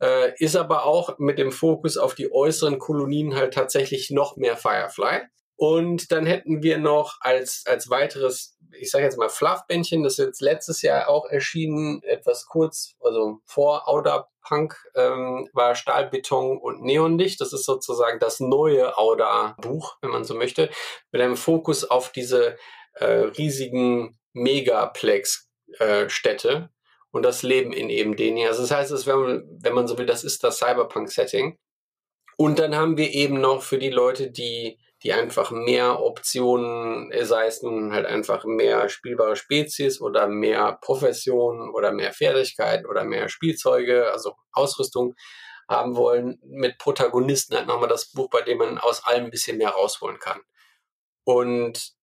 Äh, 0.00 0.32
ist 0.38 0.56
aber 0.56 0.84
auch 0.84 1.18
mit 1.18 1.38
dem 1.38 1.52
Fokus 1.52 1.96
auf 1.96 2.14
die 2.14 2.30
äußeren 2.30 2.78
Kolonien 2.78 3.34
halt 3.34 3.54
tatsächlich 3.54 4.10
noch 4.10 4.36
mehr 4.36 4.56
Firefly. 4.56 5.22
Und 5.56 6.12
dann 6.12 6.26
hätten 6.26 6.62
wir 6.62 6.76
noch 6.76 7.16
als, 7.20 7.64
als 7.66 7.88
weiteres, 7.88 8.58
ich 8.78 8.90
sage 8.90 9.04
jetzt 9.04 9.16
mal 9.16 9.30
Fluffbändchen, 9.30 10.02
das 10.02 10.18
ist 10.18 10.26
jetzt 10.26 10.42
letztes 10.42 10.82
Jahr 10.82 11.08
auch 11.08 11.30
erschienen, 11.30 12.02
etwas 12.02 12.44
kurz, 12.46 12.94
also 13.00 13.38
vor 13.46 13.88
Auda 13.88 14.28
Punk, 14.42 14.76
ähm, 14.94 15.48
war 15.54 15.74
Stahlbeton 15.74 16.58
und 16.58 16.82
Neonlicht. 16.82 17.40
Das 17.40 17.54
ist 17.54 17.64
sozusagen 17.64 18.18
das 18.20 18.38
neue 18.38 18.98
Auda-Buch, 18.98 19.96
wenn 20.02 20.10
man 20.10 20.24
so 20.24 20.34
möchte, 20.34 20.68
mit 21.10 21.22
einem 21.22 21.36
Fokus 21.36 21.84
auf 21.84 22.12
diese 22.12 22.58
äh, 22.94 23.06
riesigen 23.06 24.18
Megaplex-Städte. 24.34 26.68
Und 27.16 27.22
das 27.22 27.42
Leben 27.42 27.72
in 27.72 27.88
eben 27.88 28.14
denen. 28.14 28.46
Also 28.46 28.60
das 28.60 28.70
heißt, 28.70 28.90
das, 28.90 29.06
wenn, 29.06 29.18
man, 29.18 29.58
wenn 29.62 29.72
man 29.72 29.88
so 29.88 29.96
will, 29.96 30.04
das 30.04 30.22
ist 30.22 30.44
das 30.44 30.58
Cyberpunk-Setting. 30.58 31.56
Und 32.36 32.58
dann 32.58 32.76
haben 32.76 32.98
wir 32.98 33.10
eben 33.10 33.40
noch 33.40 33.62
für 33.62 33.78
die 33.78 33.88
Leute, 33.88 34.30
die, 34.30 34.78
die 35.02 35.14
einfach 35.14 35.50
mehr 35.50 36.02
Optionen, 36.02 37.10
äh, 37.12 37.24
sei 37.24 37.46
es 37.46 37.62
nun 37.62 37.94
halt 37.94 38.04
einfach 38.04 38.44
mehr 38.44 38.90
spielbare 38.90 39.34
Spezies 39.34 39.98
oder 39.98 40.26
mehr 40.26 40.78
Professionen 40.82 41.70
oder 41.70 41.90
mehr 41.90 42.12
Fertigkeiten 42.12 42.84
oder 42.84 43.02
mehr 43.04 43.30
Spielzeuge, 43.30 44.12
also 44.12 44.34
Ausrüstung 44.52 45.14
haben 45.70 45.96
wollen, 45.96 46.38
mit 46.44 46.76
Protagonisten 46.76 47.56
halt 47.56 47.66
nochmal 47.66 47.88
das 47.88 48.12
Buch, 48.12 48.28
bei 48.28 48.42
dem 48.42 48.58
man 48.58 48.76
aus 48.76 49.06
allem 49.06 49.24
ein 49.24 49.30
bisschen 49.30 49.56
mehr 49.56 49.70
rausholen 49.70 50.18
kann. 50.18 50.42
Und 51.24 51.95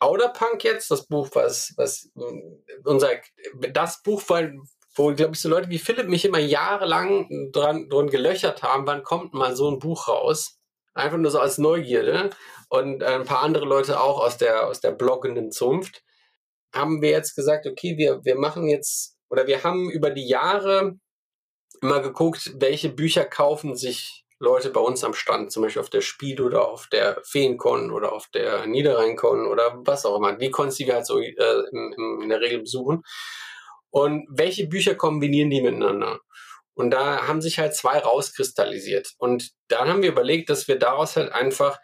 Outerpunk 0.00 0.64
jetzt, 0.64 0.90
das 0.90 1.06
Buch, 1.06 1.28
was, 1.32 1.72
was 1.76 2.10
unser, 2.84 3.10
das 3.72 4.02
Buch, 4.02 4.22
weil, 4.28 4.56
wo, 4.94 5.12
glaube 5.14 5.34
ich, 5.34 5.40
so 5.40 5.48
Leute 5.48 5.70
wie 5.70 5.78
Philipp 5.78 6.08
mich 6.08 6.24
immer 6.24 6.38
jahrelang 6.38 7.50
dran, 7.52 7.88
dran 7.88 8.08
gelöchert 8.08 8.62
haben, 8.62 8.86
wann 8.86 9.02
kommt 9.02 9.34
mal 9.34 9.56
so 9.56 9.70
ein 9.70 9.78
Buch 9.78 10.08
raus? 10.08 10.58
Einfach 10.94 11.18
nur 11.18 11.30
so 11.30 11.40
als 11.40 11.58
Neugierde. 11.58 12.30
Und 12.68 13.02
ein 13.02 13.24
paar 13.24 13.42
andere 13.42 13.64
Leute 13.64 14.00
auch 14.00 14.20
aus 14.20 14.36
der, 14.36 14.66
aus 14.66 14.80
der 14.80 14.92
bloggenden 14.92 15.50
Zunft 15.50 16.02
haben 16.72 17.00
wir 17.00 17.10
jetzt 17.10 17.34
gesagt, 17.34 17.66
okay, 17.66 17.96
wir, 17.96 18.24
wir 18.24 18.36
machen 18.36 18.68
jetzt, 18.68 19.16
oder 19.30 19.46
wir 19.46 19.64
haben 19.64 19.90
über 19.90 20.10
die 20.10 20.28
Jahre 20.28 20.98
immer 21.80 22.00
geguckt, 22.00 22.52
welche 22.56 22.90
Bücher 22.90 23.24
kaufen 23.24 23.74
sich 23.76 24.24
Leute 24.40 24.70
bei 24.70 24.80
uns 24.80 25.02
am 25.02 25.14
Stand, 25.14 25.50
zum 25.50 25.62
Beispiel 25.62 25.82
auf 25.82 25.90
der 25.90 26.00
Spiel 26.00 26.40
oder 26.40 26.68
auf 26.68 26.86
der 26.88 27.20
Feencon 27.24 27.90
oder 27.90 28.12
auf 28.12 28.28
der 28.28 28.66
Niederrheincon 28.66 29.46
oder 29.46 29.80
was 29.84 30.06
auch 30.06 30.16
immer, 30.16 30.34
die 30.34 30.50
Cons, 30.50 30.76
die 30.76 30.86
wir 30.86 30.94
halt 30.94 31.06
so 31.06 31.18
äh, 31.18 31.32
in, 31.72 32.20
in 32.22 32.28
der 32.28 32.40
Regel 32.40 32.60
besuchen. 32.60 33.02
Und 33.90 34.26
welche 34.30 34.68
Bücher 34.68 34.94
kombinieren 34.94 35.50
die 35.50 35.62
miteinander? 35.62 36.20
Und 36.74 36.90
da 36.90 37.26
haben 37.26 37.40
sich 37.40 37.58
halt 37.58 37.74
zwei 37.74 37.98
rauskristallisiert. 37.98 39.14
Und 39.18 39.50
dann 39.66 39.88
haben 39.88 40.02
wir 40.02 40.10
überlegt, 40.10 40.50
dass 40.50 40.68
wir 40.68 40.78
daraus 40.78 41.16
halt 41.16 41.32
einfach 41.32 41.80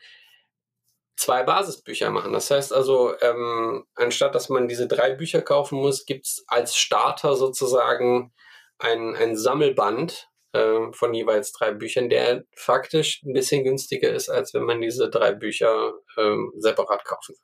zwei 1.16 1.42
Basisbücher 1.42 2.10
machen. 2.10 2.32
Das 2.32 2.50
heißt 2.50 2.72
also, 2.72 3.18
ähm, 3.20 3.84
anstatt 3.96 4.34
dass 4.34 4.48
man 4.48 4.68
diese 4.68 4.86
drei 4.86 5.10
Bücher 5.10 5.42
kaufen 5.42 5.78
muss, 5.78 6.06
gibt's 6.06 6.44
als 6.46 6.76
Starter 6.76 7.34
sozusagen 7.34 8.32
ein, 8.78 9.16
ein 9.16 9.36
Sammelband 9.36 10.28
äh, 10.54 10.92
von 10.92 11.12
jeweils 11.12 11.52
drei 11.52 11.72
Büchern, 11.72 12.08
der 12.08 12.44
faktisch 12.56 13.22
ein 13.24 13.32
bisschen 13.32 13.64
günstiger 13.64 14.10
ist, 14.10 14.28
als 14.30 14.54
wenn 14.54 14.64
man 14.64 14.80
diese 14.80 15.10
drei 15.10 15.32
Bücher 15.32 15.92
ähm, 16.16 16.52
separat 16.56 17.04
kaufen 17.04 17.34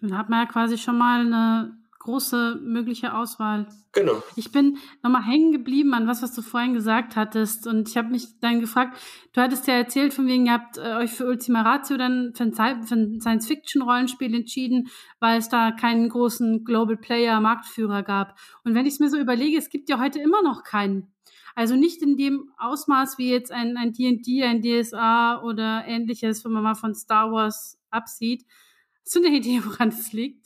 Dann 0.00 0.16
hat 0.16 0.28
man 0.28 0.46
ja 0.46 0.52
quasi 0.52 0.78
schon 0.78 0.98
mal 0.98 1.20
eine 1.20 1.84
große 2.04 2.60
mögliche 2.62 3.14
Auswahl. 3.14 3.66
Genau. 3.92 4.22
Ich 4.36 4.52
bin 4.52 4.76
nochmal 5.02 5.24
hängen 5.24 5.52
geblieben 5.52 5.94
an 5.94 6.06
was, 6.06 6.22
was 6.22 6.34
du 6.34 6.42
vorhin 6.42 6.74
gesagt 6.74 7.16
hattest. 7.16 7.66
Und 7.66 7.88
ich 7.88 7.96
habe 7.96 8.10
mich 8.10 8.38
dann 8.40 8.60
gefragt, 8.60 8.98
du 9.32 9.40
hattest 9.40 9.66
ja 9.66 9.74
erzählt, 9.74 10.12
von 10.12 10.26
wegen, 10.26 10.46
ihr 10.46 10.52
habt 10.52 10.76
äh, 10.76 10.96
euch 10.96 11.12
für 11.12 11.26
Ultima 11.26 11.62
Ratio 11.62 11.96
dann 11.96 12.34
für 12.34 12.44
ein, 12.44 12.82
für 12.82 12.94
ein 12.94 13.20
Science-Fiction-Rollenspiel 13.20 14.34
entschieden, 14.34 14.88
weil 15.18 15.38
es 15.38 15.48
da 15.48 15.72
keinen 15.72 16.10
großen 16.10 16.64
Global 16.64 16.98
Player, 16.98 17.40
Marktführer 17.40 18.02
gab. 18.02 18.38
Und 18.64 18.74
wenn 18.74 18.84
ich 18.84 18.94
es 18.94 19.00
mir 19.00 19.08
so 19.08 19.16
überlege, 19.16 19.56
es 19.56 19.70
gibt 19.70 19.88
ja 19.88 19.98
heute 19.98 20.18
immer 20.18 20.42
noch 20.42 20.62
keinen. 20.62 21.13
Also 21.54 21.76
nicht 21.76 22.02
in 22.02 22.16
dem 22.16 22.52
Ausmaß 22.58 23.18
wie 23.18 23.30
jetzt 23.30 23.52
ein, 23.52 23.76
ein 23.76 23.92
D&D, 23.92 24.42
ein 24.42 24.60
DSA 24.60 25.42
oder 25.42 25.84
ähnliches, 25.86 26.44
wenn 26.44 26.52
man 26.52 26.64
mal 26.64 26.74
von 26.74 26.94
Star 26.94 27.30
Wars 27.30 27.78
absieht. 27.90 28.44
Hast 29.04 29.14
du 29.14 29.20
eine 29.20 29.36
Idee, 29.36 29.60
woran 29.64 29.88
es 29.88 30.12
liegt? 30.12 30.44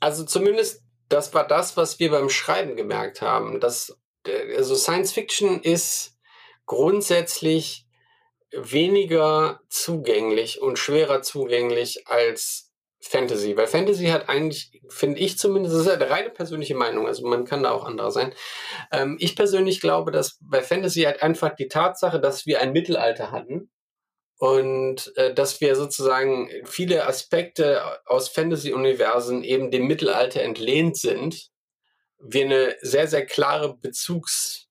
Also 0.00 0.24
zumindest, 0.24 0.82
das 1.08 1.32
war 1.32 1.46
das, 1.46 1.76
was 1.76 1.98
wir 1.98 2.10
beim 2.10 2.28
Schreiben 2.28 2.76
gemerkt 2.76 3.22
haben. 3.22 3.60
Dass, 3.60 3.98
also 4.56 4.74
Science 4.74 5.12
Fiction 5.12 5.62
ist 5.62 6.18
grundsätzlich 6.66 7.86
weniger 8.52 9.60
zugänglich 9.68 10.60
und 10.60 10.78
schwerer 10.78 11.22
zugänglich 11.22 12.06
als 12.08 12.69
Fantasy, 13.02 13.56
weil 13.56 13.66
Fantasy 13.66 14.06
hat 14.06 14.28
eigentlich, 14.28 14.80
finde 14.88 15.20
ich 15.20 15.38
zumindest, 15.38 15.74
das 15.74 15.82
ist 15.82 15.88
eine 15.88 16.10
reine 16.10 16.30
persönliche 16.30 16.74
Meinung, 16.74 17.06
also 17.06 17.26
man 17.26 17.44
kann 17.44 17.62
da 17.62 17.70
auch 17.70 17.84
anderer 17.84 18.10
sein. 18.10 18.34
Ähm, 18.92 19.16
ich 19.18 19.36
persönlich 19.36 19.80
glaube, 19.80 20.10
dass 20.10 20.38
bei 20.42 20.60
Fantasy 20.62 21.02
halt 21.02 21.22
einfach 21.22 21.54
die 21.54 21.68
Tatsache, 21.68 22.20
dass 22.20 22.44
wir 22.44 22.60
ein 22.60 22.72
Mittelalter 22.72 23.30
hatten 23.30 23.70
und 24.38 25.12
äh, 25.16 25.32
dass 25.32 25.60
wir 25.60 25.76
sozusagen 25.76 26.50
viele 26.64 27.06
Aspekte 27.06 27.82
aus 28.06 28.28
Fantasy-Universen 28.28 29.44
eben 29.44 29.70
dem 29.70 29.86
Mittelalter 29.86 30.42
entlehnt 30.42 30.96
sind, 30.98 31.48
wir 32.18 32.44
eine 32.44 32.76
sehr, 32.82 33.08
sehr 33.08 33.24
klare 33.24 33.76
Bezugs- 33.76 34.69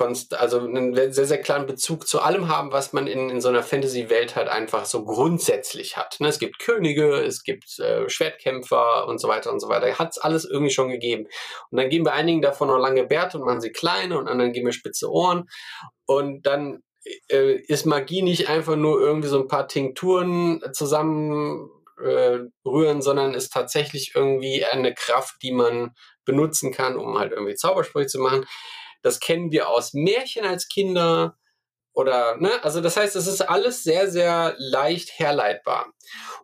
also 0.00 0.60
einen 0.60 0.94
sehr, 0.94 1.26
sehr 1.26 1.40
klaren 1.40 1.66
Bezug 1.66 2.06
zu 2.06 2.20
allem 2.20 2.48
haben, 2.48 2.72
was 2.72 2.92
man 2.92 3.06
in, 3.06 3.30
in 3.30 3.40
so 3.40 3.48
einer 3.48 3.62
Fantasy-Welt 3.62 4.36
halt 4.36 4.48
einfach 4.48 4.84
so 4.84 5.04
grundsätzlich 5.04 5.96
hat. 5.96 6.16
Ne? 6.20 6.28
Es 6.28 6.38
gibt 6.38 6.58
Könige, 6.58 7.16
es 7.16 7.42
gibt 7.42 7.78
äh, 7.78 8.08
Schwertkämpfer 8.08 9.06
und 9.08 9.20
so 9.20 9.28
weiter 9.28 9.52
und 9.52 9.60
so 9.60 9.68
weiter. 9.68 9.98
Hat 9.98 10.10
es 10.10 10.18
alles 10.18 10.44
irgendwie 10.44 10.72
schon 10.72 10.88
gegeben. 10.88 11.26
Und 11.70 11.80
dann 11.80 11.90
geben 11.90 12.04
wir 12.04 12.12
einigen 12.12 12.42
davon 12.42 12.68
noch 12.68 12.78
lange 12.78 13.04
Bärte 13.04 13.38
und 13.38 13.46
machen 13.46 13.60
sie 13.60 13.72
kleine 13.72 14.18
und 14.18 14.28
anderen 14.28 14.52
geben 14.52 14.66
wir 14.66 14.72
spitze 14.72 15.10
Ohren. 15.10 15.48
Und 16.06 16.46
dann 16.46 16.82
äh, 17.28 17.54
ist 17.54 17.86
Magie 17.86 18.22
nicht 18.22 18.48
einfach 18.48 18.76
nur 18.76 19.00
irgendwie 19.00 19.28
so 19.28 19.40
ein 19.40 19.48
paar 19.48 19.68
Tinkturen 19.68 20.62
zusammen 20.72 21.70
äh, 22.00 22.38
rühren, 22.64 23.02
sondern 23.02 23.34
ist 23.34 23.52
tatsächlich 23.52 24.12
irgendwie 24.14 24.64
eine 24.64 24.94
Kraft, 24.94 25.36
die 25.42 25.52
man 25.52 25.94
benutzen 26.24 26.72
kann, 26.72 26.96
um 26.96 27.18
halt 27.18 27.32
irgendwie 27.32 27.54
Zaubersprüche 27.54 28.06
zu 28.06 28.20
machen. 28.20 28.46
Das 29.08 29.20
kennen 29.20 29.50
wir 29.52 29.70
aus 29.70 29.94
Märchen 29.94 30.44
als 30.44 30.68
Kinder 30.68 31.38
oder, 31.94 32.36
ne, 32.36 32.62
also 32.62 32.82
das 32.82 32.98
heißt, 32.98 33.16
es 33.16 33.26
ist 33.26 33.40
alles 33.40 33.82
sehr, 33.82 34.10
sehr 34.10 34.54
leicht 34.58 35.18
herleitbar. 35.18 35.94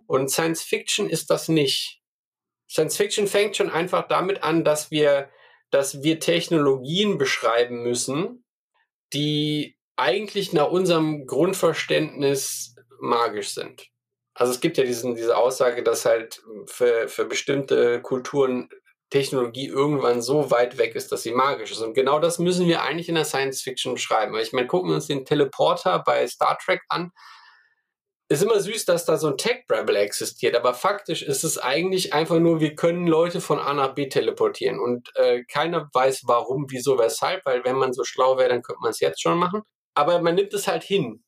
Und 0.07 0.31
Science 0.31 0.63
Fiction 0.63 1.11
ist 1.11 1.29
das 1.29 1.49
nicht. 1.49 2.01
Science 2.67 2.97
Fiction 2.97 3.27
fängt 3.27 3.55
schon 3.57 3.71
einfach 3.71 4.09
damit 4.09 4.43
an, 4.43 4.65
dass 4.65 4.91
wir, 4.91 5.29
dass 5.71 6.03
wir 6.03 6.21
Technologien 6.21 7.19
beschreiben 7.19 7.83
müssen, 7.83 8.47
die 9.13 9.77
eigentlich 9.97 10.55
nach 10.55 10.71
unserem 10.71 11.27
Grundverständnis 11.27 12.77
magisch 12.99 13.51
sind. 13.51 13.89
Also 14.33 14.55
es 14.55 14.61
gibt 14.61 14.79
ja 14.79 14.85
diesen, 14.85 15.17
diese 15.17 15.37
Aussage, 15.37 15.83
dass 15.83 16.07
halt 16.07 16.43
für, 16.65 17.09
für 17.09 17.27
bestimmte 17.27 18.01
Kulturen 18.01 18.71
Technologie 19.11 19.69
irgendwann 19.69 20.23
so 20.23 20.51
weit 20.51 20.79
weg 20.79 20.95
ist, 20.95 21.13
dass 21.13 21.23
sie 21.23 21.33
magisch 21.33 21.71
ist. 21.71 21.83
Und 21.83 21.95
genau 21.95 22.19
das 22.19 22.39
müssen 22.39 22.67
wir 22.67 22.83
eigentlich 22.83 23.09
in 23.09 23.15
der 23.15 23.25
Science 23.25 23.63
Fiction 23.63 23.95
beschreiben. 23.95 24.37
Ich 24.37 24.53
meine, 24.53 24.67
gucken 24.67 24.91
wir 24.91 24.97
uns 24.97 25.07
den 25.07 25.25
Teleporter 25.25 26.03
bei 26.05 26.27
Star 26.27 26.59
Trek 26.59 26.83
an. 26.89 27.13
Ist 28.29 28.43
immer 28.43 28.59
süß, 28.59 28.87
dass 28.87 29.05
da 29.05 29.19
so 29.19 29.29
ein 29.29 29.37
Tech-Brabble 29.37 29.99
existiert, 29.99 30.57
aber 30.57 30.73
faktisch 30.73 31.23
ist 31.23 31.45
es 31.45 31.59
eigentlich 31.59 32.15
einfach 32.15 32.39
nur, 32.39 32.59
wir 32.59 32.75
können 32.75 33.07
Leute 33.07 33.43
von 33.43 33.59
A 33.59 33.75
nach 33.75 33.95
B 33.95 34.09
teleportieren 34.09 34.81
und 34.81 35.11
äh, 35.17 35.45
keiner 35.45 35.91
weiß 35.93 36.23
warum, 36.25 36.67
wieso, 36.71 36.99
weshalb, 36.99 37.45
weil 37.45 37.65
wenn 37.65 37.77
man 37.77 37.93
so 37.93 38.03
schlau 38.03 38.39
wäre, 38.39 38.49
dann 38.49 38.63
könnte 38.63 38.81
man 38.81 38.93
es 38.93 39.01
jetzt 39.01 39.21
schon 39.21 39.39
machen. 39.39 39.63
Aber 39.95 40.23
man 40.23 40.35
nimmt 40.37 40.55
es 40.55 40.67
halt 40.67 40.83
hin. 40.83 41.23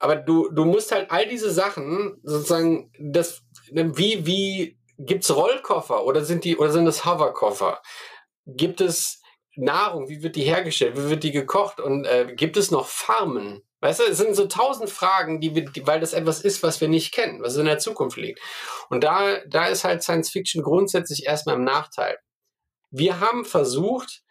Aber 0.00 0.16
du, 0.16 0.50
du 0.50 0.64
musst 0.64 0.92
halt 0.92 1.10
all 1.10 1.28
diese 1.28 1.50
Sachen 1.50 2.18
sozusagen, 2.24 2.90
das, 2.98 3.42
wie, 3.70 4.26
wie 4.26 4.79
gibt's 5.06 5.34
Rollkoffer 5.34 6.04
oder 6.04 6.24
sind 6.24 6.44
die, 6.44 6.56
oder 6.56 6.70
sind 6.70 6.86
es 6.86 7.04
Hoverkoffer? 7.04 7.80
Gibt 8.46 8.80
es 8.80 9.20
Nahrung? 9.56 10.08
Wie 10.08 10.22
wird 10.22 10.36
die 10.36 10.42
hergestellt? 10.42 10.96
Wie 10.96 11.10
wird 11.10 11.24
die 11.24 11.32
gekocht? 11.32 11.80
Und 11.80 12.04
äh, 12.04 12.34
gibt 12.34 12.56
es 12.56 12.70
noch 12.70 12.86
Farmen? 12.86 13.62
Weißt 13.80 14.00
du, 14.00 14.04
es 14.04 14.18
sind 14.18 14.34
so 14.34 14.46
tausend 14.46 14.90
Fragen, 14.90 15.40
die 15.40 15.54
wir, 15.54 15.64
die, 15.64 15.86
weil 15.86 16.00
das 16.00 16.12
etwas 16.12 16.42
ist, 16.42 16.62
was 16.62 16.80
wir 16.80 16.88
nicht 16.88 17.12
kennen, 17.14 17.42
was 17.42 17.56
in 17.56 17.64
der 17.64 17.78
Zukunft 17.78 18.18
liegt. 18.18 18.40
Und 18.90 19.04
da, 19.04 19.38
da 19.46 19.66
ist 19.66 19.84
halt 19.84 20.02
Science 20.02 20.30
Fiction 20.30 20.62
grundsätzlich 20.62 21.24
erstmal 21.24 21.56
im 21.56 21.64
Nachteil. 21.64 22.18
Wir 22.90 23.20
haben 23.20 23.46
versucht, 23.46 24.22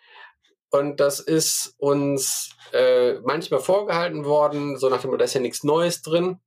und 0.69 0.99
das 0.99 1.19
ist 1.19 1.73
uns 1.77 2.51
äh, 2.73 3.13
manchmal 3.21 3.59
vorgehalten 3.59 4.23
worden, 4.23 4.77
so 4.77 4.87
nach 4.89 5.01
dem 5.01 5.07
Motto, 5.07 5.17
da 5.17 5.25
ist 5.25 5.33
ja 5.33 5.41
nichts 5.41 5.63
Neues 5.63 6.03
drin 6.03 6.39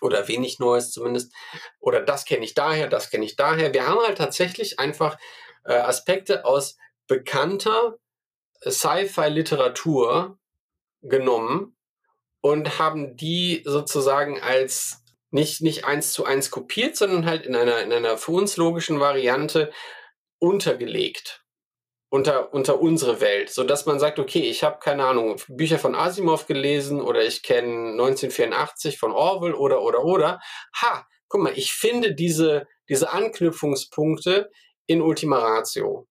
oder 0.00 0.28
wenig 0.28 0.58
Neues 0.58 0.90
zumindest. 0.90 1.32
Oder 1.78 2.00
das 2.00 2.24
kenne 2.24 2.44
ich 2.44 2.54
daher, 2.54 2.88
das 2.88 3.10
kenne 3.10 3.24
ich 3.24 3.36
daher. 3.36 3.72
Wir 3.74 3.86
haben 3.86 4.00
halt 4.00 4.18
tatsächlich 4.18 4.78
einfach 4.78 5.18
äh, 5.64 5.74
Aspekte 5.74 6.44
aus 6.44 6.76
bekannter 7.06 7.96
Sci-Fi-Literatur 8.64 10.38
genommen 11.02 11.76
und 12.40 12.78
haben 12.78 13.16
die 13.16 13.62
sozusagen 13.64 14.40
als 14.40 15.02
nicht, 15.30 15.60
nicht 15.60 15.84
eins 15.84 16.12
zu 16.12 16.24
eins 16.24 16.50
kopiert, 16.50 16.96
sondern 16.96 17.26
halt 17.26 17.46
in 17.46 17.54
einer, 17.54 17.80
in 17.82 17.92
einer 17.92 18.18
für 18.18 18.32
uns 18.32 18.56
logischen 18.56 19.00
Variante 19.00 19.72
untergelegt 20.38 21.39
unter, 22.10 22.52
unter 22.52 22.80
unsere 22.80 23.20
Welt, 23.20 23.50
so 23.50 23.64
dass 23.64 23.86
man 23.86 23.98
sagt, 24.00 24.18
okay, 24.18 24.40
ich 24.40 24.64
habe 24.64 24.78
keine 24.80 25.04
Ahnung, 25.04 25.40
Bücher 25.48 25.78
von 25.78 25.94
Asimov 25.94 26.46
gelesen 26.46 27.00
oder 27.00 27.24
ich 27.24 27.42
kenne 27.42 27.92
1984 27.92 28.98
von 28.98 29.12
Orwell 29.12 29.54
oder 29.54 29.80
oder 29.82 30.04
oder. 30.04 30.40
Ha, 30.82 31.06
guck 31.28 31.40
mal, 31.40 31.56
ich 31.56 31.72
finde 31.72 32.14
diese 32.14 32.66
diese 32.88 33.12
Anknüpfungspunkte 33.12 34.50
in 34.86 35.00
Ultima 35.00 35.38
Ratio 35.38 36.08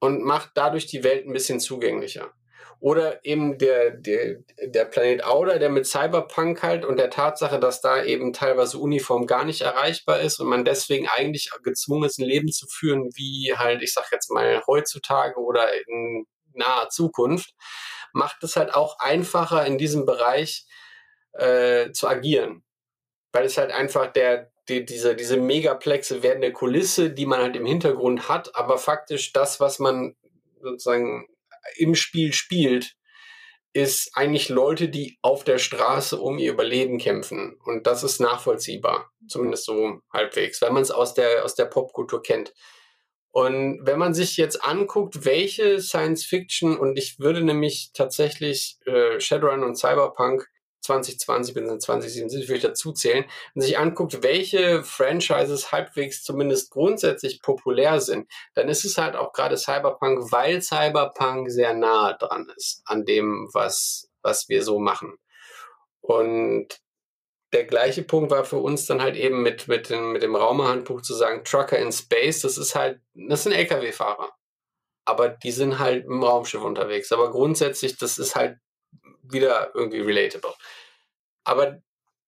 und 0.00 0.24
macht 0.24 0.50
dadurch 0.54 0.86
die 0.86 1.04
Welt 1.04 1.26
ein 1.26 1.32
bisschen 1.32 1.60
zugänglicher. 1.60 2.32
Oder 2.80 3.24
eben 3.24 3.58
der, 3.58 3.90
der, 3.90 4.36
der 4.62 4.84
Planet 4.84 5.24
Auda, 5.24 5.58
der 5.58 5.68
mit 5.68 5.86
Cyberpunk 5.86 6.62
halt 6.62 6.84
und 6.84 6.96
der 6.96 7.10
Tatsache, 7.10 7.58
dass 7.58 7.80
da 7.80 8.04
eben 8.04 8.32
teilweise 8.32 8.78
Uniform 8.78 9.26
gar 9.26 9.44
nicht 9.44 9.62
erreichbar 9.62 10.20
ist 10.20 10.38
und 10.38 10.48
man 10.48 10.64
deswegen 10.64 11.08
eigentlich 11.08 11.50
gezwungen 11.64 12.04
ist, 12.04 12.18
ein 12.18 12.24
Leben 12.24 12.52
zu 12.52 12.66
führen, 12.68 13.10
wie 13.16 13.52
halt, 13.56 13.82
ich 13.82 13.92
sag 13.92 14.12
jetzt 14.12 14.30
mal, 14.30 14.62
heutzutage 14.66 15.40
oder 15.40 15.66
in 15.88 16.26
naher 16.54 16.88
Zukunft, 16.88 17.52
macht 18.12 18.44
es 18.44 18.56
halt 18.56 18.74
auch 18.74 18.98
einfacher 19.00 19.66
in 19.66 19.76
diesem 19.76 20.06
Bereich 20.06 20.64
äh, 21.32 21.90
zu 21.90 22.06
agieren. 22.08 22.62
Weil 23.32 23.44
es 23.44 23.58
halt 23.58 23.72
einfach 23.72 24.12
der, 24.12 24.50
die, 24.68 24.84
diese, 24.84 25.16
diese 25.16 25.36
megaplexe 25.36 26.22
werdende 26.22 26.52
Kulisse, 26.52 27.10
die 27.10 27.26
man 27.26 27.40
halt 27.40 27.56
im 27.56 27.66
Hintergrund 27.66 28.28
hat, 28.28 28.54
aber 28.54 28.78
faktisch 28.78 29.32
das, 29.32 29.58
was 29.60 29.78
man 29.78 30.14
sozusagen 30.60 31.26
im 31.76 31.94
Spiel 31.94 32.32
spielt, 32.32 32.94
ist 33.72 34.10
eigentlich 34.14 34.48
Leute, 34.48 34.88
die 34.88 35.18
auf 35.22 35.44
der 35.44 35.58
Straße 35.58 36.18
um 36.18 36.38
ihr 36.38 36.52
Überleben 36.52 36.98
kämpfen. 36.98 37.58
Und 37.64 37.86
das 37.86 38.02
ist 38.02 38.20
nachvollziehbar, 38.20 39.10
zumindest 39.28 39.64
so 39.64 40.00
halbwegs, 40.12 40.60
wenn 40.62 40.72
man 40.72 40.82
es 40.82 40.90
aus 40.90 41.14
der, 41.14 41.44
aus 41.44 41.54
der 41.54 41.66
Popkultur 41.66 42.22
kennt. 42.22 42.54
Und 43.30 43.80
wenn 43.84 43.98
man 43.98 44.14
sich 44.14 44.36
jetzt 44.36 44.64
anguckt, 44.64 45.24
welche 45.24 45.80
Science 45.80 46.24
Fiction, 46.24 46.78
und 46.78 46.98
ich 46.98 47.18
würde 47.18 47.42
nämlich 47.42 47.90
tatsächlich 47.92 48.78
äh, 48.86 49.20
Shadowrun 49.20 49.62
und 49.62 49.76
Cyberpunk 49.76 50.48
2020 50.88 51.54
bis 51.54 51.64
2077 51.64 52.48
würde 52.48 52.56
ich 52.56 52.62
dazu 52.62 52.92
zählen, 52.92 53.24
wenn 53.54 53.62
sich 53.62 53.78
anguckt, 53.78 54.22
welche 54.22 54.82
Franchises 54.82 55.70
halbwegs 55.70 56.22
zumindest 56.22 56.70
grundsätzlich 56.70 57.42
populär 57.42 58.00
sind, 58.00 58.30
dann 58.54 58.68
ist 58.68 58.84
es 58.84 58.98
halt 58.98 59.16
auch 59.16 59.32
gerade 59.32 59.56
Cyberpunk, 59.56 60.32
weil 60.32 60.62
Cyberpunk 60.62 61.50
sehr 61.50 61.74
nahe 61.74 62.16
dran 62.18 62.50
ist 62.56 62.82
an 62.86 63.04
dem, 63.04 63.48
was, 63.52 64.08
was 64.22 64.48
wir 64.48 64.62
so 64.62 64.78
machen. 64.78 65.18
Und 66.00 66.80
der 67.52 67.64
gleiche 67.64 68.02
Punkt 68.02 68.30
war 68.30 68.44
für 68.44 68.58
uns 68.58 68.86
dann 68.86 69.02
halt 69.02 69.16
eben 69.16 69.42
mit, 69.42 69.68
mit, 69.68 69.90
dem, 69.90 70.12
mit 70.12 70.22
dem 70.22 70.36
Raumerhandbuch 70.36 71.02
zu 71.02 71.14
sagen, 71.14 71.44
Trucker 71.44 71.78
in 71.78 71.92
Space, 71.92 72.40
das 72.40 72.58
ist 72.58 72.74
halt, 72.74 73.00
das 73.14 73.44
sind 73.44 73.52
Lkw-Fahrer. 73.52 74.32
Aber 75.06 75.28
die 75.30 75.52
sind 75.52 75.78
halt 75.78 76.04
im 76.04 76.22
Raumschiff 76.22 76.62
unterwegs. 76.62 77.12
Aber 77.12 77.30
grundsätzlich, 77.30 77.96
das 77.96 78.18
ist 78.18 78.36
halt 78.36 78.58
wieder 79.22 79.72
irgendwie 79.74 80.00
relatable. 80.00 80.54
Aber 81.44 81.82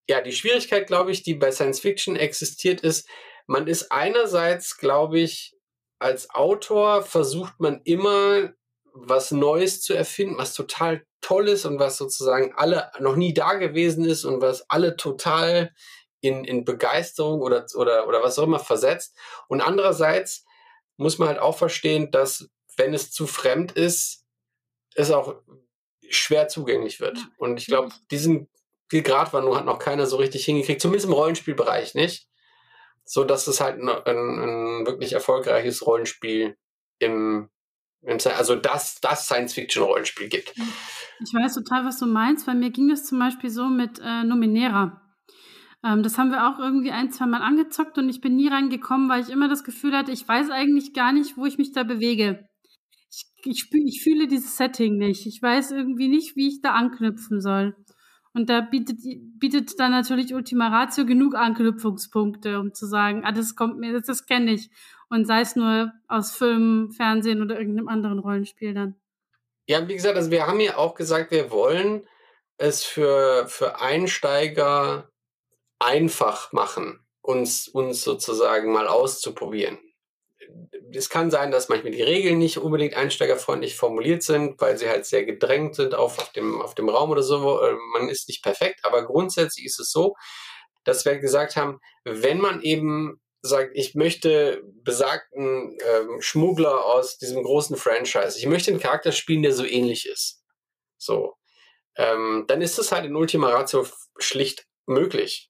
ja, 0.08 0.20
die 0.20 0.32
Schwierigkeit, 0.32 0.86
glaube 0.86 1.12
ich, 1.12 1.22
die 1.22 1.34
bei 1.34 1.52
Science 1.52 1.80
Fiction 1.80 2.16
existiert, 2.16 2.80
ist, 2.80 3.08
man 3.46 3.66
ist 3.66 3.90
einerseits, 3.92 4.76
glaube 4.76 5.20
ich, 5.20 5.56
als 5.98 6.30
Autor 6.30 7.02
versucht 7.02 7.60
man 7.60 7.80
immer 7.84 8.52
was 8.92 9.30
Neues 9.30 9.82
zu 9.82 9.94
erfinden, 9.94 10.38
was 10.38 10.54
total 10.54 11.04
toll 11.20 11.48
ist 11.48 11.64
und 11.64 11.78
was 11.78 11.96
sozusagen 11.96 12.54
alle 12.56 12.90
noch 12.98 13.16
nie 13.16 13.34
da 13.34 13.54
gewesen 13.54 14.04
ist 14.04 14.24
und 14.24 14.40
was 14.40 14.68
alle 14.68 14.96
total 14.96 15.72
in, 16.20 16.44
in 16.44 16.64
Begeisterung 16.64 17.40
oder, 17.40 17.66
oder, 17.74 18.08
oder 18.08 18.22
was 18.22 18.38
auch 18.38 18.44
immer 18.44 18.58
versetzt. 18.58 19.16
Und 19.48 19.60
andererseits 19.60 20.44
muss 20.96 21.18
man 21.18 21.28
halt 21.28 21.38
auch 21.38 21.56
verstehen, 21.56 22.10
dass 22.10 22.48
wenn 22.76 22.94
es 22.94 23.10
zu 23.10 23.26
fremd 23.26 23.72
ist, 23.72 24.24
es 24.94 25.10
auch 25.10 25.36
schwer 26.10 26.48
zugänglich 26.48 27.00
wird. 27.00 27.18
Und 27.38 27.58
ich 27.58 27.66
glaube, 27.66 27.90
diesen 28.10 28.48
viel 28.88 29.02
Gratwanderung 29.02 29.56
hat 29.56 29.64
noch 29.64 29.78
keiner 29.78 30.06
so 30.06 30.16
richtig 30.16 30.44
hingekriegt, 30.44 30.80
zumindest 30.80 31.06
im 31.06 31.12
Rollenspielbereich 31.12 31.94
nicht. 31.94 32.26
So 33.04 33.24
dass 33.24 33.46
es 33.46 33.60
halt 33.60 33.80
ein, 33.80 33.88
ein, 33.88 34.06
ein 34.06 34.86
wirklich 34.86 35.12
erfolgreiches 35.14 35.86
Rollenspiel 35.86 36.56
im, 36.98 37.48
im 38.02 38.18
also 38.24 38.56
das, 38.56 39.00
das 39.00 39.26
Science-Fiction-Rollenspiel 39.26 40.28
gibt. 40.28 40.52
Ich 40.56 41.34
weiß 41.34 41.54
total, 41.54 41.84
was 41.84 41.98
du 41.98 42.06
meinst, 42.06 42.46
weil 42.46 42.54
mir 42.54 42.70
ging 42.70 42.90
es 42.90 43.04
zum 43.04 43.18
Beispiel 43.18 43.50
so 43.50 43.66
mit 43.66 44.00
äh, 44.04 44.24
Nominera. 44.24 45.00
Ähm, 45.84 46.02
das 46.02 46.18
haben 46.18 46.30
wir 46.30 46.48
auch 46.48 46.58
irgendwie 46.58 46.90
ein, 46.90 47.10
zwei 47.10 47.26
Mal 47.26 47.42
angezockt 47.42 47.98
und 47.98 48.08
ich 48.08 48.20
bin 48.20 48.36
nie 48.36 48.48
reingekommen, 48.48 49.08
weil 49.08 49.22
ich 49.22 49.30
immer 49.30 49.48
das 49.48 49.64
Gefühl 49.64 49.96
hatte, 49.96 50.12
ich 50.12 50.26
weiß 50.26 50.50
eigentlich 50.50 50.92
gar 50.92 51.12
nicht, 51.12 51.36
wo 51.36 51.46
ich 51.46 51.58
mich 51.58 51.72
da 51.72 51.84
bewege 51.84 52.48
ich, 53.10 53.26
ich, 53.44 53.72
ich 53.72 54.02
fühle 54.02 54.28
dieses 54.28 54.56
Setting 54.56 54.96
nicht. 54.96 55.26
Ich 55.26 55.42
weiß 55.42 55.72
irgendwie 55.72 56.08
nicht, 56.08 56.36
wie 56.36 56.48
ich 56.48 56.60
da 56.62 56.72
anknüpfen 56.72 57.40
soll. 57.40 57.74
Und 58.32 58.48
da 58.48 58.60
bietet, 58.60 58.98
bietet 59.38 59.78
dann 59.80 59.90
natürlich 59.90 60.32
Ultima 60.34 60.68
Ratio 60.68 61.04
genug 61.04 61.34
Anknüpfungspunkte, 61.34 62.60
um 62.60 62.72
zu 62.72 62.86
sagen, 62.86 63.24
ah, 63.24 63.32
das 63.32 63.56
kommt 63.56 63.78
mir, 63.78 63.92
das, 63.92 64.06
das 64.06 64.26
kenne 64.26 64.52
ich. 64.52 64.70
Und 65.08 65.26
sei 65.26 65.40
es 65.40 65.56
nur 65.56 65.92
aus 66.06 66.36
Filmen, 66.36 66.92
Fernsehen 66.92 67.42
oder 67.42 67.58
irgendeinem 67.58 67.88
anderen 67.88 68.20
Rollenspiel 68.20 68.72
dann. 68.72 68.94
Ja, 69.66 69.86
wie 69.88 69.94
gesagt, 69.94 70.16
also 70.16 70.30
wir 70.30 70.46
haben 70.46 70.60
ja 70.60 70.76
auch 70.76 70.94
gesagt, 70.94 71.32
wir 71.32 71.50
wollen 71.50 72.06
es 72.56 72.84
für, 72.84 73.46
für 73.48 73.80
Einsteiger 73.80 75.10
einfach 75.80 76.52
machen, 76.52 77.00
uns, 77.22 77.66
uns 77.66 78.04
sozusagen 78.04 78.72
mal 78.72 78.86
auszuprobieren 78.86 79.78
es 80.92 81.08
kann 81.08 81.30
sein, 81.30 81.50
dass 81.50 81.68
manchmal 81.68 81.92
die 81.92 82.02
Regeln 82.02 82.38
nicht 82.38 82.58
unbedingt 82.58 82.94
einsteigerfreundlich 82.94 83.76
formuliert 83.76 84.22
sind, 84.22 84.60
weil 84.60 84.76
sie 84.76 84.88
halt 84.88 85.06
sehr 85.06 85.24
gedrängt 85.24 85.76
sind 85.76 85.94
auf, 85.94 86.18
auf, 86.18 86.32
dem, 86.32 86.60
auf 86.60 86.74
dem 86.74 86.88
Raum 86.88 87.10
oder 87.10 87.22
so. 87.22 87.60
Äh, 87.62 87.74
man 87.92 88.08
ist 88.08 88.28
nicht 88.28 88.42
perfekt, 88.42 88.80
aber 88.84 89.04
grundsätzlich 89.04 89.66
ist 89.66 89.80
es 89.80 89.90
so, 89.90 90.14
dass 90.84 91.04
wir 91.04 91.18
gesagt 91.18 91.56
haben, 91.56 91.80
wenn 92.04 92.40
man 92.40 92.62
eben 92.62 93.20
sagt, 93.42 93.70
ich 93.74 93.94
möchte 93.94 94.62
besagten 94.82 95.78
ähm, 95.86 96.20
Schmuggler 96.20 96.84
aus 96.84 97.18
diesem 97.18 97.42
großen 97.42 97.76
Franchise, 97.76 98.38
ich 98.38 98.46
möchte 98.46 98.70
einen 98.70 98.80
Charakter 98.80 99.12
spielen, 99.12 99.42
der 99.42 99.52
so 99.52 99.64
ähnlich 99.64 100.06
ist. 100.06 100.42
So. 100.98 101.34
Ähm, 101.96 102.44
dann 102.48 102.62
ist 102.62 102.78
es 102.78 102.92
halt 102.92 103.04
in 103.04 103.16
Ultima 103.16 103.50
Ratio 103.50 103.86
schlicht 104.18 104.66
möglich. 104.86 105.49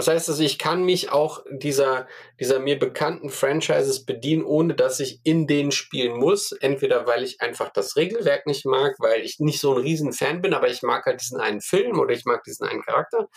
Das 0.00 0.08
heißt 0.08 0.30
also, 0.30 0.42
ich 0.42 0.58
kann 0.58 0.82
mich 0.82 1.12
auch 1.12 1.44
dieser, 1.50 2.08
dieser 2.40 2.58
mir 2.58 2.78
bekannten 2.78 3.28
Franchises 3.28 4.06
bedienen, 4.06 4.42
ohne 4.44 4.74
dass 4.74 4.98
ich 4.98 5.20
in 5.24 5.46
denen 5.46 5.72
spielen 5.72 6.16
muss. 6.16 6.52
Entweder 6.52 7.06
weil 7.06 7.22
ich 7.22 7.42
einfach 7.42 7.70
das 7.70 7.96
Regelwerk 7.96 8.46
nicht 8.46 8.64
mag, 8.64 8.94
weil 8.98 9.20
ich 9.20 9.40
nicht 9.40 9.60
so 9.60 9.74
ein 9.74 9.82
riesen 9.82 10.14
Fan 10.14 10.40
bin, 10.40 10.54
aber 10.54 10.70
ich 10.70 10.80
mag 10.80 11.04
halt 11.04 11.20
diesen 11.20 11.38
einen 11.38 11.60
Film 11.60 12.00
oder 12.00 12.14
ich 12.14 12.24
mag 12.24 12.42
diesen 12.44 12.66
einen 12.66 12.80
Charakter. 12.80 13.28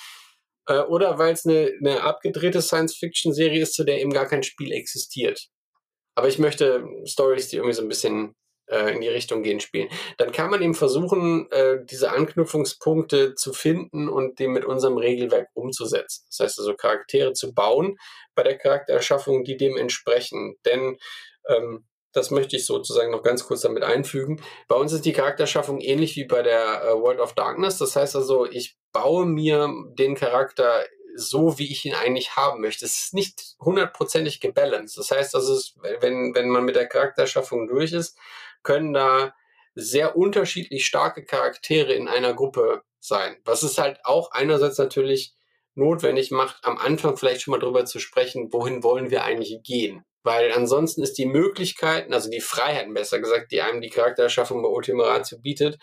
Äh, 0.68 0.80
oder 0.84 1.18
weil 1.20 1.34
es 1.34 1.46
eine, 1.46 1.70
eine 1.82 2.02
abgedrehte 2.02 2.62
Science-Fiction-Serie 2.62 3.62
ist, 3.62 3.74
zu 3.74 3.84
der 3.84 4.00
eben 4.00 4.14
gar 4.14 4.28
kein 4.28 4.44
Spiel 4.44 4.72
existiert. 4.72 5.50
aber 6.16 6.30
ich 6.30 6.40
möchte 6.40 6.86
Stories, 7.06 7.50
die 7.50 7.58
irgendwie 7.58 7.76
so 7.76 7.82
ein 7.82 7.90
bisschen 7.90 8.36
in 8.94 9.02
die 9.02 9.10
Richtung 9.10 9.44
gehen, 9.44 9.60
spielen. 9.60 9.90
Dann 10.18 10.32
kann 10.32 10.50
man 10.50 10.62
eben 10.62 10.74
versuchen, 10.74 11.52
äh, 11.52 11.78
diese 11.84 12.12
Anknüpfungspunkte 12.12 13.36
zu 13.36 13.54
finden 13.54 14.10
und 14.10 14.40
die 14.40 14.48
mit 14.48 14.66
unserem 14.66 14.98
Regelwerk 14.98 15.50
umzusetzen. 15.54 16.26
Das 16.30 16.40
heißt 16.40 16.60
also 16.60 16.74
Charaktere 16.76 17.34
zu 17.34 17.54
bauen 17.54 17.98
bei 18.36 18.44
der 18.44 18.58
Charaktererschaffung, 18.58 19.44
die 19.44 19.58
dem 19.58 19.78
entsprechen. 19.78 20.56
Denn 20.66 20.98
ähm, 21.50 21.86
das 22.14 22.30
möchte 22.32 22.56
ich 22.56 22.66
sozusagen 22.66 23.12
noch 23.12 23.24
ganz 23.24 23.46
kurz 23.46 23.62
damit 23.62 23.84
einfügen. 23.84 24.42
Bei 24.68 24.76
uns 24.76 24.94
ist 24.94 25.06
die 25.06 25.14
Charakterschaffung 25.14 25.82
ähnlich 25.82 26.16
wie 26.16 26.26
bei 26.26 26.44
der 26.44 26.84
äh, 26.84 26.94
World 26.94 27.20
of 27.20 27.34
Darkness. 27.34 27.80
Das 27.80 27.96
heißt 27.96 28.16
also, 28.16 28.46
ich 28.46 28.78
baue 28.92 29.26
mir 29.26 29.68
den 29.98 30.16
Charakter 30.16 30.86
so, 31.16 31.60
wie 31.60 31.72
ich 31.72 31.86
ihn 31.86 31.94
eigentlich 31.94 32.36
haben 32.36 32.62
möchte. 32.62 32.86
Es 32.86 33.06
ist 33.06 33.14
nicht 33.14 33.56
hundertprozentig 33.60 34.40
gebalanced. 34.40 34.98
Das 34.98 35.12
heißt 35.12 35.36
also, 35.36 35.60
wenn, 36.00 36.34
wenn 36.34 36.50
man 36.50 36.66
mit 36.66 36.76
der 36.76 36.88
Charakterschaffung 36.88 37.68
durch 37.68 37.94
ist, 37.94 38.18
können 38.64 38.94
da 38.94 39.34
sehr 39.76 40.16
unterschiedlich 40.16 40.86
starke 40.86 41.26
Charaktere 41.26 41.94
in 41.94 42.08
einer 42.08 42.34
Gruppe 42.34 42.84
sein. 43.00 43.38
Was 43.46 43.64
es 43.64 43.78
halt 43.78 44.00
auch 44.04 44.32
einerseits 44.32 44.78
natürlich 44.78 45.34
notwendig 45.76 46.32
macht, 46.32 46.64
am 46.64 46.78
Anfang 46.78 47.18
vielleicht 47.18 47.42
schon 47.42 47.52
mal 47.52 47.60
drüber 47.60 47.86
zu 47.86 48.00
sprechen, 48.00 48.54
wohin 48.54 48.84
wollen 48.84 49.10
wir 49.10 49.24
eigentlich 49.24 49.62
gehen. 49.64 50.06
Weil 50.24 50.54
ansonsten 50.54 51.02
ist 51.02 51.18
die 51.18 51.26
Möglichkeiten, 51.26 52.14
also 52.14 52.30
die 52.30 52.40
Freiheiten 52.40 52.94
besser 52.94 53.20
gesagt, 53.20 53.52
die 53.52 53.62
einem 53.62 53.82
die 53.82 53.90
Charaktererschaffung 53.90 54.62
bei 54.62 54.70
Ultima 54.70 55.04
Ratio 55.04 55.40
bietet, 55.40 55.80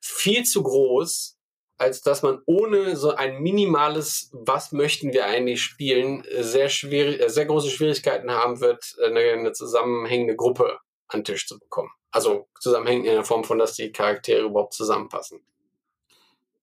viel 0.00 0.44
zu 0.44 0.62
groß, 0.62 1.36
als 1.76 2.00
dass 2.00 2.22
man 2.22 2.40
ohne 2.46 2.96
so 2.96 3.14
ein 3.14 3.42
minimales, 3.42 4.30
was 4.32 4.72
möchten 4.72 5.12
wir 5.12 5.26
eigentlich 5.26 5.62
spielen, 5.62 6.24
sehr 6.38 6.68
schwierig, 6.68 7.22
sehr 7.30 7.46
große 7.46 7.70
Schwierigkeiten 7.70 8.30
haben 8.30 8.60
wird, 8.60 8.94
eine, 9.04 9.20
eine 9.20 9.52
zusammenhängende 9.52 10.36
Gruppe 10.36 10.78
an 11.08 11.24
Tisch 11.24 11.46
zu 11.46 11.58
bekommen. 11.58 11.90
Also 12.14 12.46
zusammenhängend 12.60 13.06
in 13.06 13.14
der 13.14 13.24
Form 13.24 13.42
von, 13.42 13.58
dass 13.58 13.74
die 13.74 13.90
Charaktere 13.90 14.44
überhaupt 14.44 14.72
zusammenpassen. 14.72 15.40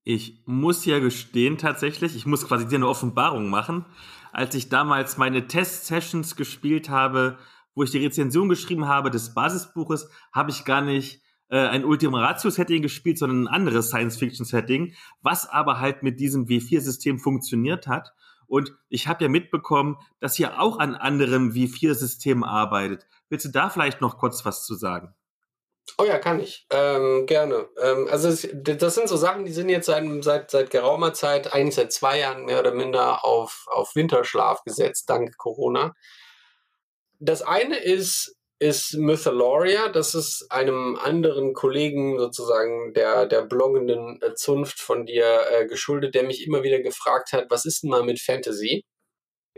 Ich 0.06 0.42
muss 0.46 0.86
ja 0.86 1.00
gestehen, 1.00 1.58
tatsächlich, 1.58 2.16
ich 2.16 2.26
muss 2.26 2.48
quasi 2.48 2.70
dir 2.70 2.78
eine 2.78 2.88
Offenbarung 2.88 3.50
machen. 3.50 3.86
Als 4.32 4.56
ich 4.56 4.70
damals 4.70 5.18
meine 5.18 5.48
Test-Sessions 5.48 6.38
gespielt 6.38 6.90
habe, 6.90 7.38
wo 7.76 7.84
ich 7.84 7.92
die 7.92 7.98
Rezension 7.98 8.48
geschrieben 8.48 8.88
habe 8.88 9.12
des 9.12 9.34
Basisbuches, 9.34 10.10
habe 10.32 10.52
ich 10.52 10.64
gar 10.64 10.80
nicht 10.80 11.22
äh, 11.50 11.58
ein 11.58 11.84
Ultima 11.84 12.26
Ratio-Setting 12.26 12.82
gespielt, 12.82 13.18
sondern 13.18 13.44
ein 13.44 13.54
anderes 13.54 13.90
Science-Fiction-Setting, 13.90 14.96
was 15.22 15.50
aber 15.50 15.82
halt 15.82 16.02
mit 16.02 16.22
diesem 16.22 16.46
W4-System 16.46 17.20
funktioniert 17.20 17.88
hat. 17.88 18.14
Und 18.48 18.74
ich 18.88 19.10
habe 19.10 19.26
ja 19.26 19.30
mitbekommen, 19.30 19.98
dass 20.22 20.40
ihr 20.40 20.62
auch 20.62 20.80
an 20.80 20.96
anderem 20.96 21.52
W4-Systemen 21.52 22.46
arbeitet. 22.46 23.06
Willst 23.28 23.46
du 23.46 23.50
da 23.50 23.70
vielleicht 23.70 24.00
noch 24.00 24.18
kurz 24.18 24.46
was 24.46 24.66
zu 24.66 24.76
sagen? 24.76 25.14
Oh 25.98 26.04
ja, 26.04 26.18
kann 26.20 26.40
ich. 26.40 26.66
Ähm, 26.72 27.26
gerne. 27.26 27.70
Ähm, 27.82 28.08
also 28.10 28.30
es, 28.30 28.48
das 28.54 28.96
sind 28.96 29.08
so 29.08 29.18
Sachen, 29.18 29.46
die 29.46 29.52
sind 29.52 29.70
jetzt 29.70 29.86
seit, 29.86 30.04
seit, 30.24 30.52
seit 30.52 30.70
geraumer 30.70 31.14
Zeit, 31.14 31.54
eigentlich 31.54 31.76
seit 31.76 31.92
zwei 31.92 32.20
Jahren 32.20 32.46
mehr 32.46 32.60
oder 32.60 32.74
minder 32.74 33.26
auf, 33.26 33.66
auf 33.68 33.96
Winterschlaf 33.96 34.64
gesetzt, 34.64 35.10
dank 35.10 35.38
Corona. 35.38 35.94
Das 37.20 37.42
eine 37.44 37.78
ist, 37.78 38.36
ist 38.60 38.94
Mytholoria. 38.96 39.90
Das 39.90 40.16
ist 40.16 40.52
einem 40.52 40.96
anderen 40.96 41.54
Kollegen 41.54 42.20
sozusagen 42.20 42.94
der, 42.94 43.26
der 43.26 43.42
bloggenden 43.44 44.22
äh, 44.22 44.34
Zunft 44.36 44.80
von 44.80 45.06
dir 45.06 45.42
äh, 45.52 45.68
geschuldet, 45.68 46.16
der 46.16 46.24
mich 46.24 46.46
immer 46.46 46.64
wieder 46.64 46.80
gefragt 46.80 47.34
hat, 47.34 47.48
was 47.50 47.66
ist 47.66 47.84
denn 47.84 47.90
mal 47.90 48.04
mit 48.04 48.20
Fantasy? 48.20 48.86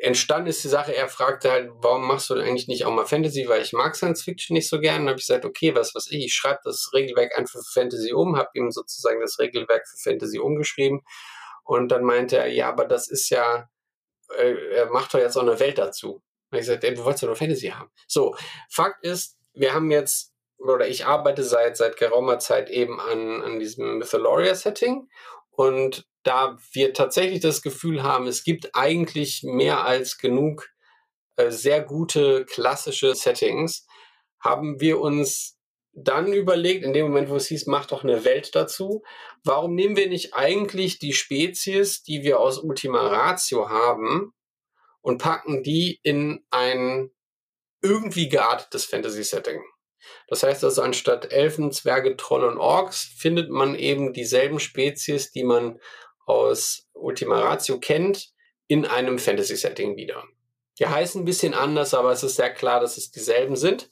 Entstanden 0.04 0.50
ist 0.50 0.64
die 0.64 0.70
Sache, 0.70 0.96
er 0.96 1.08
fragte 1.08 1.50
halt, 1.50 1.72
warum 1.78 2.06
machst 2.06 2.30
du 2.30 2.36
denn 2.36 2.44
eigentlich 2.44 2.68
nicht 2.68 2.86
auch 2.86 2.92
mal 2.92 3.06
Fantasy, 3.06 3.48
weil 3.48 3.62
ich 3.62 3.72
mag 3.72 3.96
Science 3.96 4.24
Fiction 4.24 4.54
nicht 4.54 4.68
so 4.68 4.80
gern. 4.80 5.02
Dann 5.02 5.10
habe 5.10 5.20
ich 5.20 5.28
gesagt, 5.28 5.46
okay, 5.46 5.74
was 5.76 5.96
was 5.96 6.12
ich, 6.12 6.26
ich 6.26 6.34
schreibe 6.34 6.60
das 6.66 6.92
Regelwerk 6.94 7.38
einfach 7.38 7.60
für 7.60 7.80
Fantasy 7.82 8.14
um, 8.14 8.36
habe 8.36 8.50
ihm 8.56 8.72
sozusagen 8.72 9.22
das 9.22 9.40
Regelwerk 9.40 9.88
für 9.88 9.98
Fantasy 10.10 10.40
umgeschrieben 10.40 11.02
und 11.64 11.90
dann 11.90 12.04
meinte 12.04 12.38
er, 12.38 12.48
ja, 12.48 12.68
aber 12.70 12.86
das 12.86 13.08
ist 13.08 13.30
ja, 13.30 13.70
äh, 14.38 14.76
er 14.76 14.92
macht 14.92 15.14
doch 15.14 15.20
jetzt 15.20 15.38
auch 15.38 15.44
eine 15.44 15.60
Welt 15.60 15.78
dazu. 15.78 16.22
Und 16.52 16.58
ich 16.58 16.66
sagte, 16.66 16.88
ey, 16.88 16.94
du 16.94 17.06
wolltest 17.06 17.24
ja 17.24 17.28
nur 17.28 17.38
Fantasy 17.38 17.68
haben. 17.68 17.90
So, 18.08 18.36
Fakt 18.70 19.06
ist, 19.06 19.38
wir 19.54 19.74
haben 19.74 19.90
jetzt 19.90 20.34
oder 20.58 20.88
ich 20.88 21.06
arbeite 21.06 21.44
seit 21.44 21.78
seit 21.78 21.98
geraumer 21.98 22.40
Zeit 22.40 22.70
eben 22.70 23.00
an 23.00 23.42
an 23.42 23.60
diesem 23.60 24.00
Mytholoria 24.00 24.56
Setting 24.56 25.10
und 25.52 26.06
da 26.24 26.58
wir 26.72 26.94
tatsächlich 26.94 27.42
das 27.42 27.62
Gefühl 27.62 28.04
haben, 28.04 28.28
es 28.28 28.44
gibt 28.44 28.72
eigentlich 28.74 29.44
mehr 29.44 29.86
als 29.86 30.18
genug 30.18 30.70
äh, 31.36 31.52
sehr 31.52 31.82
gute 31.82 32.46
klassische 32.46 33.16
Settings, 33.16 33.86
haben 34.40 34.80
wir 34.80 35.00
uns 35.00 35.58
dann 35.94 36.34
überlegt, 36.34 36.84
in 36.84 36.94
dem 36.94 37.08
Moment, 37.08 37.30
wo 37.30 37.36
es 37.36 37.48
hieß, 37.48 37.68
mach 37.68 37.86
doch 37.86 38.04
eine 38.04 38.26
Welt 38.26 38.56
dazu, 38.56 39.04
warum 39.44 39.76
nehmen 39.76 39.96
wir 39.96 40.10
nicht 40.10 40.34
eigentlich 40.34 40.98
die 41.00 41.14
Spezies, 41.14 42.04
die 42.04 42.24
wir 42.24 42.40
aus 42.40 42.58
Ultima 42.58 43.08
Ratio 43.08 43.70
haben, 43.70 44.34
und 45.02 45.22
packen 45.22 45.64
die 45.64 46.00
in 46.02 46.46
ein 46.50 47.12
irgendwie 47.82 48.30
geartetes 48.30 48.86
Fantasy-Setting? 48.86 49.62
Das 50.28 50.44
heißt 50.44 50.64
also, 50.64 50.82
anstatt 50.82 51.32
Elfen, 51.32 51.72
Zwerge, 51.72 52.18
Trolle 52.18 52.48
und 52.48 52.58
Orks 52.58 53.04
findet 53.18 53.50
man 53.50 53.76
eben 53.76 54.14
dieselben 54.14 54.60
Spezies, 54.60 55.32
die 55.32 55.44
man 55.44 55.80
aus 56.26 56.88
Ultima 56.94 57.40
Ratio 57.40 57.80
kennt, 57.80 58.34
in 58.68 58.86
einem 58.86 59.20
Fantasy-Setting 59.20 59.98
wieder. 59.98 60.24
Die 60.80 60.88
heißen 60.88 61.22
ein 61.22 61.26
bisschen 61.26 61.54
anders, 61.54 61.94
aber 61.94 62.12
es 62.12 62.24
ist 62.24 62.36
sehr 62.36 62.52
klar, 62.52 62.80
dass 62.80 62.98
es 62.98 63.12
dieselben 63.12 63.56
sind. 63.56 63.90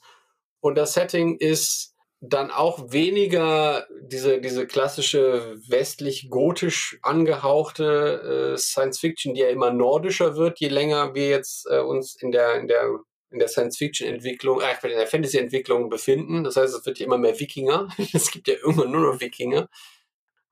Und 0.60 0.76
das 0.76 0.94
Setting 0.94 1.36
ist 1.36 1.94
dann 2.20 2.50
auch 2.50 2.92
weniger 2.92 3.86
diese, 4.00 4.40
diese 4.40 4.66
klassische 4.66 5.56
westlich-gotisch 5.68 6.98
angehauchte 7.02 8.52
äh, 8.54 8.58
Science-Fiction, 8.58 9.34
die 9.34 9.40
ja 9.40 9.48
immer 9.48 9.72
nordischer 9.72 10.36
wird, 10.36 10.60
je 10.60 10.68
länger 10.68 11.14
wir 11.14 11.28
jetzt 11.28 11.66
äh, 11.68 11.80
uns 11.80 12.14
in 12.14 12.30
der, 12.30 12.54
in 12.60 12.68
der, 12.68 12.88
in 13.30 13.40
der 13.40 13.48
Science-Fiction-Entwicklung, 13.48 14.60
äh, 14.60 14.74
in 14.84 14.98
der 14.98 15.08
Fantasy-Entwicklung 15.08 15.88
befinden. 15.88 16.44
Das 16.44 16.56
heißt, 16.56 16.74
es 16.74 16.86
wird 16.86 17.00
ja 17.00 17.06
immer 17.06 17.18
mehr 17.18 17.38
Wikinger. 17.40 17.88
es 18.12 18.30
gibt 18.30 18.46
ja 18.46 18.54
irgendwann 18.54 18.92
nur 18.92 19.12
noch 19.12 19.20
Wikinger 19.20 19.68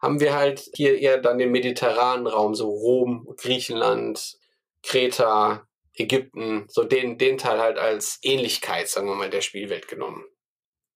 haben 0.00 0.20
wir 0.20 0.34
halt 0.34 0.70
hier 0.74 0.98
eher 0.98 1.18
dann 1.18 1.38
den 1.38 1.52
mediterranen 1.52 2.26
Raum, 2.26 2.54
so 2.54 2.68
Rom, 2.70 3.28
Griechenland, 3.36 4.38
Kreta, 4.82 5.66
Ägypten, 5.94 6.64
so 6.68 6.84
den, 6.84 7.18
den 7.18 7.36
Teil 7.38 7.60
halt 7.60 7.78
als 7.78 8.18
Ähnlichkeit, 8.22 8.88
sagen 8.88 9.08
wir 9.08 9.14
mal, 9.14 9.30
der 9.30 9.42
Spielwelt 9.42 9.88
genommen. 9.88 10.24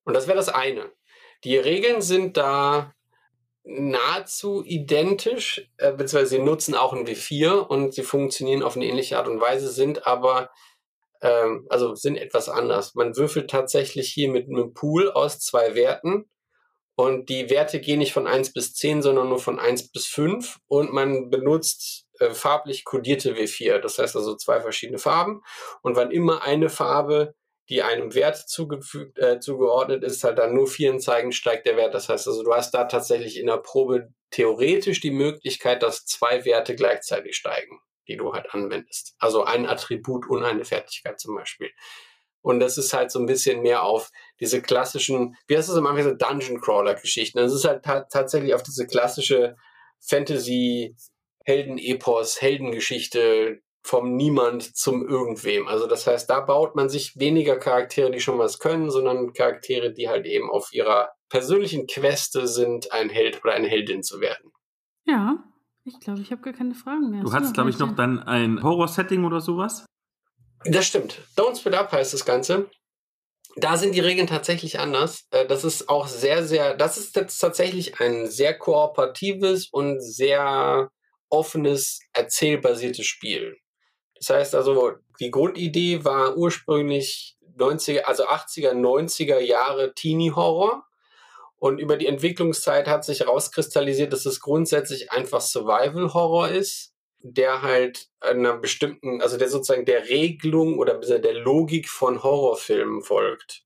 Und 0.04 0.14
das 0.14 0.26
wäre 0.26 0.36
das 0.36 0.48
eine. 0.48 0.90
Die 1.44 1.56
Regeln 1.56 2.00
sind 2.00 2.36
da 2.36 2.94
nahezu 3.64 4.62
identisch, 4.64 5.70
äh, 5.78 5.92
beziehungsweise 5.92 6.36
sie 6.36 6.42
nutzen 6.42 6.74
auch 6.74 6.92
ein 6.92 7.06
W4 7.06 7.58
und 7.58 7.94
sie 7.94 8.02
funktionieren 8.02 8.62
auf 8.62 8.76
eine 8.76 8.86
ähnliche 8.86 9.18
Art 9.18 9.28
und 9.28 9.40
Weise, 9.40 9.70
sind 9.70 10.06
aber, 10.06 10.50
ähm, 11.22 11.66
also 11.70 11.94
sind 11.94 12.16
etwas 12.16 12.48
anders. 12.48 12.94
Man 12.94 13.16
würfelt 13.16 13.50
tatsächlich 13.50 14.12
hier 14.12 14.30
mit 14.30 14.48
einem 14.48 14.74
Pool 14.74 15.10
aus 15.10 15.40
zwei 15.40 15.74
Werten 15.74 16.28
und 16.96 17.28
die 17.28 17.50
Werte 17.50 17.80
gehen 17.80 17.98
nicht 17.98 18.12
von 18.12 18.26
1 18.26 18.52
bis 18.52 18.74
10, 18.74 19.02
sondern 19.02 19.28
nur 19.28 19.40
von 19.40 19.58
1 19.58 19.90
bis 19.90 20.06
5. 20.06 20.58
Und 20.68 20.92
man 20.92 21.28
benutzt 21.28 22.06
äh, 22.20 22.30
farblich 22.30 22.84
kodierte 22.84 23.34
W4. 23.34 23.78
Das 23.78 23.98
heißt 23.98 24.14
also 24.14 24.36
zwei 24.36 24.60
verschiedene 24.60 24.98
Farben. 24.98 25.42
Und 25.82 25.96
wann 25.96 26.12
immer 26.12 26.42
eine 26.42 26.68
Farbe, 26.68 27.34
die 27.68 27.82
einem 27.82 28.14
Wert 28.14 28.36
zugefügt, 28.36 29.18
äh, 29.18 29.40
zugeordnet 29.40 30.04
ist, 30.04 30.22
halt 30.22 30.38
dann 30.38 30.54
nur 30.54 30.68
Vieren 30.68 31.00
zeigen, 31.00 31.32
steigt 31.32 31.66
der 31.66 31.76
Wert. 31.76 31.94
Das 31.94 32.08
heißt 32.08 32.28
also, 32.28 32.44
du 32.44 32.54
hast 32.54 32.72
da 32.72 32.84
tatsächlich 32.84 33.38
in 33.40 33.46
der 33.46 33.56
Probe 33.56 34.10
theoretisch 34.30 35.00
die 35.00 35.10
Möglichkeit, 35.10 35.82
dass 35.82 36.04
zwei 36.04 36.44
Werte 36.44 36.76
gleichzeitig 36.76 37.36
steigen, 37.36 37.80
die 38.06 38.16
du 38.16 38.34
halt 38.34 38.54
anwendest. 38.54 39.16
Also 39.18 39.42
ein 39.42 39.66
Attribut 39.66 40.28
und 40.28 40.44
eine 40.44 40.64
Fertigkeit 40.64 41.18
zum 41.18 41.34
Beispiel. 41.34 41.70
Und 42.44 42.60
das 42.60 42.76
ist 42.76 42.92
halt 42.92 43.10
so 43.10 43.18
ein 43.18 43.24
bisschen 43.24 43.62
mehr 43.62 43.84
auf 43.84 44.10
diese 44.38 44.60
klassischen, 44.60 45.34
wie 45.46 45.56
heißt 45.56 45.70
das 45.70 45.76
immer, 45.76 45.96
diese 45.96 46.14
Dungeon 46.14 46.60
Crawler 46.60 46.94
Geschichten. 46.94 47.38
Das 47.38 47.54
ist 47.54 47.64
halt 47.64 47.82
tatsächlich 47.84 48.54
auf 48.54 48.62
diese 48.62 48.86
klassische 48.86 49.56
Fantasy 49.98 50.94
Helden-Epos, 51.46 52.42
Heldengeschichte 52.42 53.62
vom 53.82 54.16
Niemand 54.16 54.76
zum 54.76 55.08
Irgendwem. 55.08 55.66
Also 55.66 55.86
das 55.86 56.06
heißt, 56.06 56.28
da 56.28 56.40
baut 56.40 56.76
man 56.76 56.90
sich 56.90 57.18
weniger 57.18 57.56
Charaktere, 57.56 58.10
die 58.10 58.20
schon 58.20 58.38
was 58.38 58.58
können, 58.58 58.90
sondern 58.90 59.32
Charaktere, 59.32 59.94
die 59.94 60.10
halt 60.10 60.26
eben 60.26 60.50
auf 60.50 60.74
ihrer 60.74 61.12
persönlichen 61.30 61.86
Queste 61.86 62.46
sind, 62.46 62.92
ein 62.92 63.08
Held 63.08 63.42
oder 63.42 63.54
eine 63.54 63.68
Heldin 63.68 64.02
zu 64.02 64.20
werden. 64.20 64.52
Ja, 65.04 65.42
ich 65.84 65.98
glaube, 65.98 66.20
ich 66.20 66.30
habe 66.30 66.42
gar 66.42 66.52
keine 66.52 66.74
Fragen 66.74 67.10
mehr. 67.10 67.22
Du 67.22 67.32
hattest, 67.32 67.54
glaube 67.54 67.70
ich, 67.70 67.78
noch 67.78 67.94
dann 67.96 68.22
ein 68.22 68.62
Horror-Setting 68.62 69.24
oder 69.24 69.40
sowas? 69.40 69.86
Das 70.64 70.86
stimmt. 70.86 71.20
Don't 71.36 71.58
Split 71.58 71.74
Up 71.74 71.92
heißt 71.92 72.14
das 72.14 72.24
Ganze. 72.24 72.70
Da 73.56 73.76
sind 73.76 73.94
die 73.94 74.00
Regeln 74.00 74.26
tatsächlich 74.26 74.80
anders. 74.80 75.26
Äh, 75.30 75.46
das 75.46 75.64
ist 75.64 75.88
auch 75.88 76.08
sehr, 76.08 76.44
sehr, 76.44 76.74
das 76.74 76.96
ist 76.96 77.14
jetzt 77.16 77.38
tatsächlich 77.38 78.00
ein 78.00 78.26
sehr 78.28 78.58
kooperatives 78.58 79.68
und 79.70 80.00
sehr 80.00 80.90
offenes, 81.28 82.00
erzählbasiertes 82.12 83.06
Spiel. 83.06 83.56
Das 84.16 84.30
heißt 84.30 84.54
also, 84.54 84.92
die 85.20 85.30
Grundidee 85.30 86.04
war 86.04 86.36
ursprünglich 86.36 87.36
90er, 87.56 88.02
also 88.02 88.26
80er, 88.26 88.72
90er 88.72 89.38
Jahre 89.38 89.94
Teenie-Horror. 89.94 90.84
Und 91.56 91.78
über 91.78 91.96
die 91.96 92.06
Entwicklungszeit 92.06 92.88
hat 92.88 93.04
sich 93.04 93.20
herauskristallisiert, 93.20 94.12
dass 94.12 94.26
es 94.26 94.40
grundsätzlich 94.40 95.12
einfach 95.12 95.40
Survival-Horror 95.40 96.48
ist, 96.48 96.93
der 97.26 97.62
halt 97.62 98.10
einer 98.20 98.58
bestimmten, 98.58 99.22
also 99.22 99.38
der 99.38 99.48
sozusagen 99.48 99.86
der 99.86 100.10
Regelung 100.10 100.78
oder 100.78 100.98
der 100.98 101.32
Logik 101.32 101.88
von 101.88 102.22
Horrorfilmen 102.22 103.00
folgt. 103.00 103.64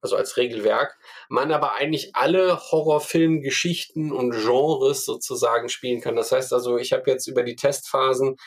Also 0.00 0.16
als 0.16 0.38
Regelwerk. 0.38 0.96
Man 1.28 1.52
aber 1.52 1.74
eigentlich 1.74 2.16
alle 2.16 2.58
Horrorfilmgeschichten 2.58 4.12
und 4.12 4.30
Genres 4.30 5.04
sozusagen 5.04 5.68
spielen 5.68 6.00
kann. 6.00 6.16
Das 6.16 6.32
heißt 6.32 6.54
also, 6.54 6.78
ich 6.78 6.94
habe 6.94 7.10
jetzt 7.10 7.26
über 7.26 7.42
die 7.42 7.56
Testphasen 7.56 8.38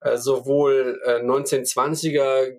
äh, 0.00 0.18
sowohl 0.18 1.00
äh, 1.06 1.20
1920er 1.20 2.58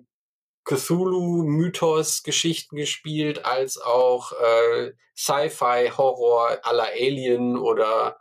Cthulhu-Mythos-Geschichten 0.64 2.74
gespielt, 2.74 3.44
als 3.44 3.78
auch 3.78 4.32
äh, 4.32 4.94
Sci-Fi-Horror 5.16 6.58
aller 6.62 6.88
Alien 6.88 7.56
oder 7.56 8.18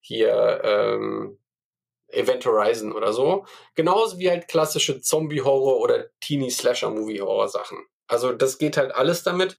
hier 0.00 0.60
ähm, 0.62 1.39
Event 2.12 2.44
Horizon 2.46 2.92
oder 2.92 3.12
so. 3.12 3.46
Genauso 3.74 4.18
wie 4.18 4.30
halt 4.30 4.48
klassische 4.48 5.00
Zombie-Horror 5.00 5.78
oder 5.78 6.06
Teenie-Slasher-Movie-Horror-Sachen. 6.20 7.78
Also 8.08 8.32
das 8.32 8.58
geht 8.58 8.76
halt 8.76 8.94
alles 8.94 9.22
damit. 9.22 9.58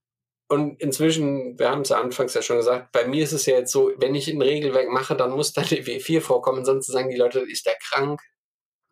Und 0.50 0.82
inzwischen, 0.82 1.58
wir 1.58 1.70
haben 1.70 1.82
es 1.82 1.90
ja 1.90 2.02
anfangs 2.02 2.34
ja 2.34 2.42
schon 2.42 2.58
gesagt, 2.58 2.92
bei 2.92 3.08
mir 3.08 3.24
ist 3.24 3.32
es 3.32 3.46
ja 3.46 3.56
jetzt 3.56 3.72
so, 3.72 3.94
wenn 3.98 4.16
ich 4.16 4.28
ein 4.28 4.42
Regelwerk 4.42 4.90
mache, 4.90 5.16
dann 5.16 5.32
muss 5.32 5.54
da 5.54 5.62
die 5.70 5.84
W4 5.84 6.20
vorkommen, 6.20 6.66
sonst 6.66 6.88
sagen 6.88 7.10
die 7.10 7.16
Leute, 7.16 7.40
ist 7.40 7.66
der 7.66 7.78
krank? 7.82 8.22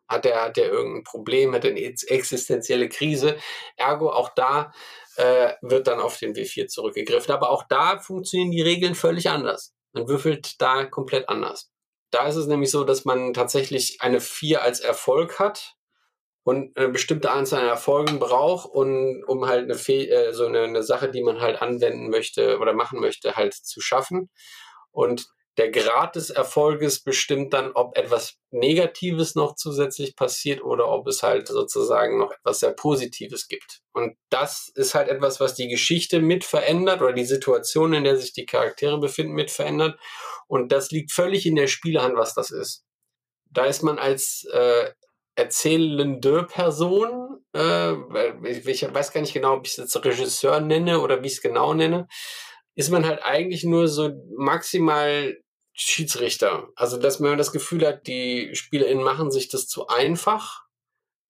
Hat 0.07 0.25
der, 0.25 0.41
hat 0.41 0.57
der 0.57 0.71
irgendein 0.71 1.03
Problem, 1.03 1.53
hat 1.53 1.65
er 1.65 1.71
eine 1.71 1.81
existenzielle 1.81 2.89
Krise? 2.89 3.37
Ergo, 3.75 4.09
auch 4.09 4.29
da 4.35 4.71
äh, 5.17 5.53
wird 5.61 5.87
dann 5.87 5.99
auf 5.99 6.17
den 6.17 6.33
W4 6.33 6.67
zurückgegriffen. 6.67 7.33
Aber 7.33 7.51
auch 7.51 7.63
da 7.67 7.99
funktionieren 7.99 8.51
die 8.51 8.61
Regeln 8.61 8.95
völlig 8.95 9.29
anders. 9.29 9.73
Man 9.93 10.07
würfelt 10.07 10.59
da 10.61 10.85
komplett 10.85 11.27
anders. 11.29 11.69
Da 12.11 12.27
ist 12.27 12.35
es 12.35 12.47
nämlich 12.47 12.71
so, 12.71 12.83
dass 12.83 13.05
man 13.05 13.33
tatsächlich 13.33 14.01
eine 14.01 14.19
4 14.21 14.63
als 14.63 14.79
Erfolg 14.79 15.39
hat 15.39 15.75
und 16.43 16.77
eine 16.77 16.89
bestimmte 16.89 17.31
Anzahl 17.31 17.61
an 17.61 17.67
Erfolgen 17.69 18.19
braucht, 18.19 18.69
und, 18.69 19.23
um 19.25 19.47
halt 19.47 19.65
eine, 19.65 19.75
Fe 19.75 20.09
äh, 20.09 20.33
so 20.33 20.45
eine, 20.47 20.63
eine 20.63 20.83
Sache, 20.83 21.09
die 21.11 21.23
man 21.23 21.41
halt 21.41 21.61
anwenden 21.61 22.09
möchte 22.09 22.59
oder 22.59 22.73
machen 22.73 22.99
möchte, 22.99 23.35
halt 23.35 23.53
zu 23.53 23.81
schaffen. 23.81 24.29
Und 24.91 25.27
der 25.59 25.71
Grad 25.71 26.15
des 26.15 26.29
Erfolges 26.29 27.03
bestimmt 27.03 27.53
dann, 27.53 27.73
ob 27.73 27.97
etwas 27.97 28.37
Negatives 28.49 29.35
noch 29.35 29.55
zusätzlich 29.55 30.15
passiert 30.15 30.63
oder 30.63 30.87
ob 30.87 31.05
es 31.07 31.21
halt 31.21 31.49
sozusagen 31.49 32.17
noch 32.17 32.31
etwas 32.31 32.61
sehr 32.61 32.71
Positives 32.71 33.49
gibt. 33.49 33.81
Und 33.91 34.15
das 34.29 34.71
ist 34.75 34.95
halt 34.95 35.09
etwas, 35.09 35.41
was 35.41 35.55
die 35.55 35.67
Geschichte 35.67 36.21
mit 36.21 36.45
verändert 36.45 37.01
oder 37.01 37.11
die 37.11 37.25
Situation, 37.25 37.91
in 37.91 38.05
der 38.05 38.15
sich 38.15 38.31
die 38.31 38.45
Charaktere 38.45 39.01
befinden, 39.01 39.33
mit 39.33 39.51
verändert. 39.51 39.99
Und 40.47 40.71
das 40.71 40.91
liegt 40.91 41.11
völlig 41.11 41.45
in 41.45 41.57
der 41.57 41.67
Spielehand, 41.67 42.15
was 42.15 42.33
das 42.33 42.51
ist. 42.51 42.85
Da 43.51 43.65
ist 43.65 43.83
man 43.83 43.99
als 43.99 44.47
äh, 44.53 44.91
erzählende 45.35 46.43
Person, 46.43 47.43
äh, 47.53 47.91
ich 48.47 48.65
weiß 48.65 49.11
gar 49.11 49.19
nicht 49.19 49.33
genau, 49.33 49.55
ob 49.55 49.65
ich 49.65 49.73
es 49.73 49.77
jetzt 49.77 50.05
Regisseur 50.05 50.61
nenne 50.61 51.01
oder 51.01 51.21
wie 51.21 51.27
ich 51.27 51.33
es 51.33 51.41
genau 51.41 51.73
nenne, 51.73 52.07
ist 52.75 52.91
man 52.91 53.05
halt 53.05 53.21
eigentlich 53.23 53.65
nur 53.65 53.89
so 53.89 54.11
maximal 54.37 55.35
Schiedsrichter. 55.81 56.69
Also, 56.75 56.97
dass 56.97 57.19
man 57.19 57.37
das 57.37 57.51
Gefühl 57.51 57.85
hat, 57.85 58.07
die 58.07 58.51
SpielerInnen 58.53 59.03
machen 59.03 59.31
sich 59.31 59.49
das 59.49 59.67
zu 59.67 59.87
einfach, 59.87 60.63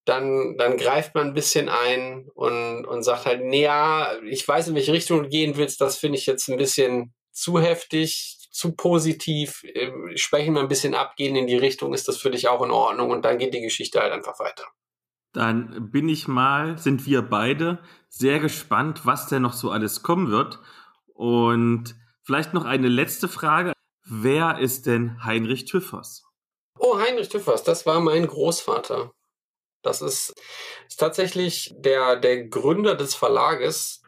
dann, 0.06 0.58
dann 0.58 0.78
greift 0.78 1.14
man 1.14 1.28
ein 1.28 1.34
bisschen 1.34 1.70
ein 1.70 2.28
und, 2.34 2.86
und 2.86 3.04
sagt 3.04 3.26
halt, 3.26 3.44
naja, 3.44 4.14
ich 4.24 4.48
weiß, 4.48 4.70
in 4.70 4.76
welche 4.76 4.94
Richtung 4.94 5.24
du 5.24 5.30
gehen 5.30 5.56
willst, 5.58 5.82
das 5.82 5.98
finde 5.98 6.18
ich 6.18 6.26
jetzt 6.26 6.48
ein 6.50 6.58
bisschen 6.58 7.14
zu 7.32 7.60
heftig, 7.60 8.48
zu 8.52 8.76
positiv, 8.76 9.64
ähm, 9.76 10.12
sprechen 10.16 10.56
wir 10.56 10.62
ein 10.62 10.68
bisschen 10.68 10.96
ab, 10.96 11.16
gehen 11.16 11.36
in 11.36 11.48
die 11.48 11.58
Richtung, 11.58 11.94
ist 11.94 12.08
das 12.08 12.18
für 12.18 12.32
dich 12.32 12.48
auch 12.48 12.64
in 12.64 12.72
Ordnung 12.72 13.12
und 13.12 13.24
dann 13.24 13.38
geht 13.38 13.54
die 13.54 13.62
Geschichte 13.62 14.00
halt 14.00 14.12
einfach 14.12 14.40
weiter. 14.40 14.66
Dann 15.32 15.92
bin 15.92 16.10
ich 16.10 16.28
mal, 16.28 16.78
sind 16.78 17.06
wir 17.06 17.22
beide 17.22 17.80
sehr 18.10 18.40
gespannt, 18.40 19.06
was 19.06 19.28
denn 19.28 19.44
noch 19.44 19.54
so 19.54 19.70
alles 19.70 20.02
kommen 20.02 20.32
wird. 20.32 20.60
Und 21.14 21.96
vielleicht 22.24 22.54
noch 22.54 22.66
eine 22.66 22.88
letzte 22.88 23.28
Frage. 23.28 23.74
Wer 24.10 24.57
ist 24.57 24.88
denn 24.88 25.23
Heinrich 25.23 25.65
Tüffers? 25.65 26.23
Oh, 26.80 26.98
Heinrich 26.98 27.30
Tüffers, 27.30 27.64
das 27.64 27.86
war 27.86 27.99
mein 27.99 28.26
Großvater. 28.26 29.11
Das 29.84 30.02
ist, 30.02 30.34
ist 30.88 30.99
tatsächlich 30.99 31.73
der, 31.77 32.15
der 32.15 32.48
Gründer 32.48 32.95
des 32.95 33.14
Verlages, 33.14 34.02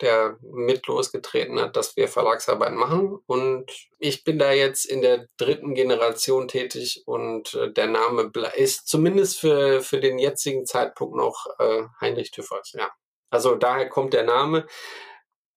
der 0.00 0.38
mit 0.40 0.86
losgetreten 0.86 1.60
hat, 1.60 1.76
dass 1.76 1.96
wir 1.96 2.08
Verlagsarbeit 2.08 2.72
machen. 2.72 3.18
Und 3.26 3.70
ich 3.98 4.24
bin 4.24 4.38
da 4.38 4.52
jetzt 4.52 4.86
in 4.86 5.02
der 5.02 5.28
dritten 5.36 5.74
Generation 5.74 6.48
tätig 6.48 7.02
und 7.04 7.54
äh, 7.54 7.70
der 7.72 7.88
Name 7.88 8.32
ist 8.56 8.88
zumindest 8.88 9.38
für, 9.38 9.82
für 9.82 10.00
den 10.00 10.18
jetzigen 10.18 10.64
Zeitpunkt 10.64 11.14
noch 11.14 11.46
äh, 11.58 11.82
Heinrich 12.00 12.30
Tüffers, 12.30 12.72
ja. 12.72 12.90
Also 13.30 13.54
daher 13.54 13.88
kommt 13.88 14.12
der 14.12 14.24
Name. 14.24 14.66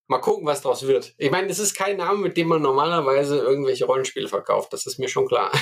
Mal 0.07 0.19
gucken, 0.19 0.45
was 0.45 0.61
daraus 0.61 0.85
wird. 0.87 1.15
Ich 1.17 1.31
meine, 1.31 1.47
es 1.47 1.57
ist 1.57 1.73
kein 1.75 1.97
Name, 1.97 2.19
mit 2.19 2.37
dem 2.37 2.47
man 2.47 2.61
normalerweise 2.61 3.37
irgendwelche 3.39 3.85
Rollenspiele 3.85 4.27
verkauft. 4.27 4.71
Das 4.73 4.85
ist 4.85 4.99
mir 4.99 5.09
schon 5.09 5.27
klar. 5.27 5.51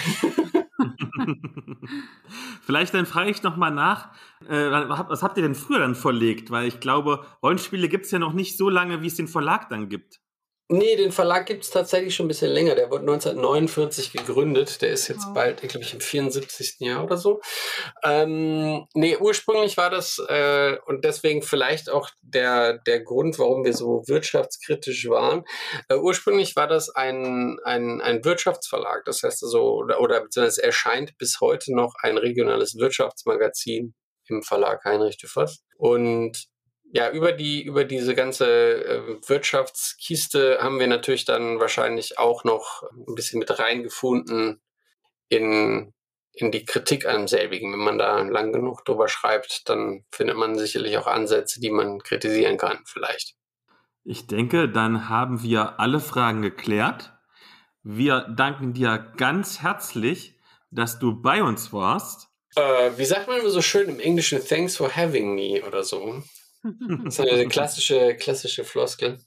Vielleicht 2.62 2.94
dann 2.94 3.06
frage 3.06 3.32
ich 3.32 3.44
noch 3.44 3.56
mal 3.56 3.72
nach, 3.72 4.10
äh, 4.48 4.70
was 4.70 5.24
habt 5.24 5.38
ihr 5.38 5.44
denn 5.44 5.56
früher 5.56 5.80
dann 5.80 5.96
verlegt? 5.96 6.52
Weil 6.52 6.68
ich 6.68 6.80
glaube, 6.80 7.26
Rollenspiele 7.42 7.88
gibt 7.88 8.06
es 8.06 8.12
ja 8.12 8.20
noch 8.20 8.34
nicht 8.34 8.58
so 8.58 8.70
lange, 8.70 9.02
wie 9.02 9.08
es 9.08 9.16
den 9.16 9.28
Verlag 9.28 9.70
dann 9.70 9.88
gibt. 9.90 10.23
Nee, 10.70 10.96
den 10.96 11.12
Verlag 11.12 11.46
gibt 11.46 11.66
es 11.66 11.72
tatsächlich 11.72 12.16
schon 12.16 12.26
ein 12.26 12.30
bisschen 12.30 12.52
länger. 12.52 12.74
Der 12.76 12.90
wurde 12.90 13.02
1949 13.02 14.14
gegründet. 14.14 14.82
Der 14.82 14.92
ist 14.92 15.10
jetzt 15.10 15.26
wow. 15.28 15.34
bald, 15.34 15.62
ich 15.62 15.70
glaube 15.70 15.84
ich, 15.86 15.94
im 15.94 16.00
74. 16.00 16.80
Jahr 16.80 17.04
oder 17.04 17.18
so. 17.18 17.42
Ähm, 18.04 18.86
nee, 18.94 19.18
ursprünglich 19.18 19.76
war 19.76 19.90
das, 19.90 20.20
äh, 20.30 20.78
und 20.86 21.04
deswegen 21.04 21.42
vielleicht 21.42 21.90
auch 21.90 22.10
der, 22.22 22.78
der 22.78 23.04
Grund, 23.04 23.38
warum 23.40 23.66
wir 23.66 23.74
so 23.74 24.04
wirtschaftskritisch 24.08 25.10
waren. 25.10 25.44
Äh, 25.90 25.98
ursprünglich 25.98 26.56
war 26.56 26.68
das 26.68 26.90
ein, 26.90 27.60
ein, 27.66 28.00
ein 28.00 28.24
Wirtschaftsverlag. 28.24 29.04
Das 29.04 29.22
heißt 29.22 29.44
also, 29.44 29.76
oder, 29.76 30.00
oder 30.00 30.22
beziehungsweise 30.22 30.64
erscheint 30.64 31.18
bis 31.18 31.42
heute 31.42 31.76
noch 31.76 31.94
ein 32.02 32.18
regionales 32.18 32.76
Wirtschaftsmagazin 32.78 33.94
im 34.28 34.42
Verlag 34.44 34.86
Heinrich 34.86 35.18
Voss. 35.26 35.62
Und 35.78 36.53
ja, 36.94 37.10
über 37.10 37.32
die, 37.32 37.64
über 37.64 37.86
diese 37.86 38.14
ganze 38.14 38.46
äh, 38.86 39.28
Wirtschaftskiste 39.28 40.60
haben 40.62 40.80
wir 40.80 40.86
natürlich 40.86 41.26
dann 41.26 41.60
wahrscheinlich 41.60 42.20
auch 42.20 42.44
noch 42.44 42.84
ein 43.08 43.16
bisschen 43.16 43.40
mit 43.40 43.58
reingefunden 43.58 44.62
in, 45.28 45.92
in 46.34 46.52
die 46.52 46.66
Kritik 46.66 47.08
an 47.08 47.28
selbigen. 47.28 47.72
Wenn 47.72 47.80
man 47.80 47.98
da 47.98 48.22
lang 48.22 48.54
genug 48.54 48.86
drüber 48.86 49.08
schreibt, 49.08 49.68
dann 49.70 50.06
findet 50.12 50.38
man 50.38 50.56
sicherlich 50.56 50.96
auch 51.00 51.08
Ansätze, 51.08 51.60
die 51.60 51.72
man 51.72 51.98
kritisieren 51.98 52.58
kann, 52.58 52.78
vielleicht. 52.86 53.34
Ich 54.04 54.28
denke, 54.28 54.70
dann 54.70 55.10
haben 55.10 55.42
wir 55.42 55.80
alle 55.80 56.00
Fragen 56.00 56.44
geklärt. 56.44 57.12
Wir 57.82 58.22
danken 58.38 58.74
dir 58.74 59.14
ganz 59.18 59.64
herzlich, 59.64 60.38
dass 60.70 61.00
du 61.00 61.20
bei 61.20 61.42
uns 61.42 61.74
warst. 61.74 62.28
Äh, 62.56 62.92
wie 62.98 63.06
sagt 63.06 63.28
man 63.28 63.40
immer 63.40 63.50
so 63.50 63.64
schön 63.64 63.90
im 63.90 64.00
Englischen, 64.00 64.46
thanks 64.48 64.78
for 64.78 64.96
having 64.96 65.34
me 65.34 65.64
oder 65.66 65.84
so? 65.84 66.22
Das 67.04 67.20
ist 67.20 67.30
eine 67.30 67.48
klassische, 67.48 68.16
klassische 68.16 68.64
Floskel. 68.64 69.20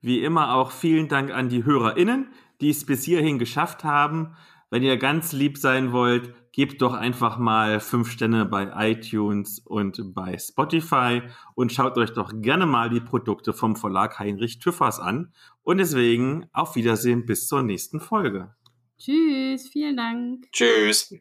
Wie 0.00 0.22
immer 0.22 0.54
auch 0.54 0.70
vielen 0.70 1.08
Dank 1.08 1.30
an 1.30 1.48
die 1.48 1.64
HörerInnen, 1.64 2.32
die 2.60 2.70
es 2.70 2.84
bis 2.86 3.04
hierhin 3.04 3.38
geschafft 3.38 3.84
haben. 3.84 4.36
Wenn 4.70 4.82
ihr 4.82 4.96
ganz 4.96 5.32
lieb 5.32 5.58
sein 5.58 5.92
wollt, 5.92 6.32
gebt 6.52 6.82
doch 6.82 6.94
einfach 6.94 7.38
mal 7.38 7.80
fünf 7.80 8.10
Sterne 8.10 8.46
bei 8.46 8.70
iTunes 8.90 9.58
und 9.58 10.14
bei 10.14 10.38
Spotify 10.38 11.22
und 11.54 11.72
schaut 11.72 11.98
euch 11.98 12.10
doch 12.10 12.32
gerne 12.40 12.66
mal 12.66 12.90
die 12.90 13.00
Produkte 13.00 13.52
vom 13.52 13.76
Verlag 13.76 14.18
Heinrich 14.18 14.58
Tüffers 14.58 14.98
an. 14.98 15.32
Und 15.62 15.78
deswegen 15.78 16.46
auf 16.52 16.74
Wiedersehen 16.76 17.26
bis 17.26 17.48
zur 17.48 17.62
nächsten 17.62 18.00
Folge. 18.00 18.54
Tschüss, 18.98 19.68
vielen 19.68 19.96
Dank. 19.96 20.50
Tschüss. 20.52 21.14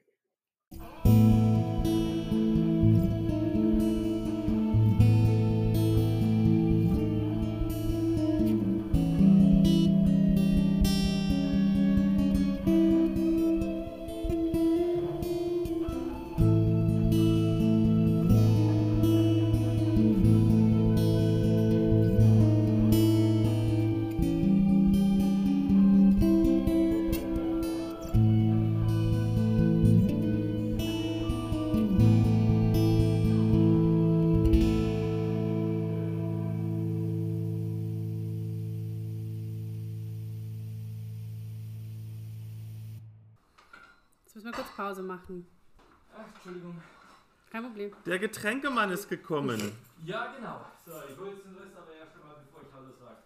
Problem. 47.89 48.03
Der 48.05 48.19
Getränkemann 48.19 48.91
ist 48.91 49.09
gekommen. 49.09 49.71
Ja, 50.05 50.33
genau. 50.35 50.65
So, 50.85 50.91
ich 51.09 51.17
hole 51.17 51.31
jetzt 51.31 51.45
den 51.45 51.55
Rest 51.55 51.75
aber 51.77 51.93
erst 51.93 52.15
einmal, 52.15 52.35
bevor 52.45 52.61
ich 52.67 52.75
alles 52.75 52.97
sage. 52.99 53.17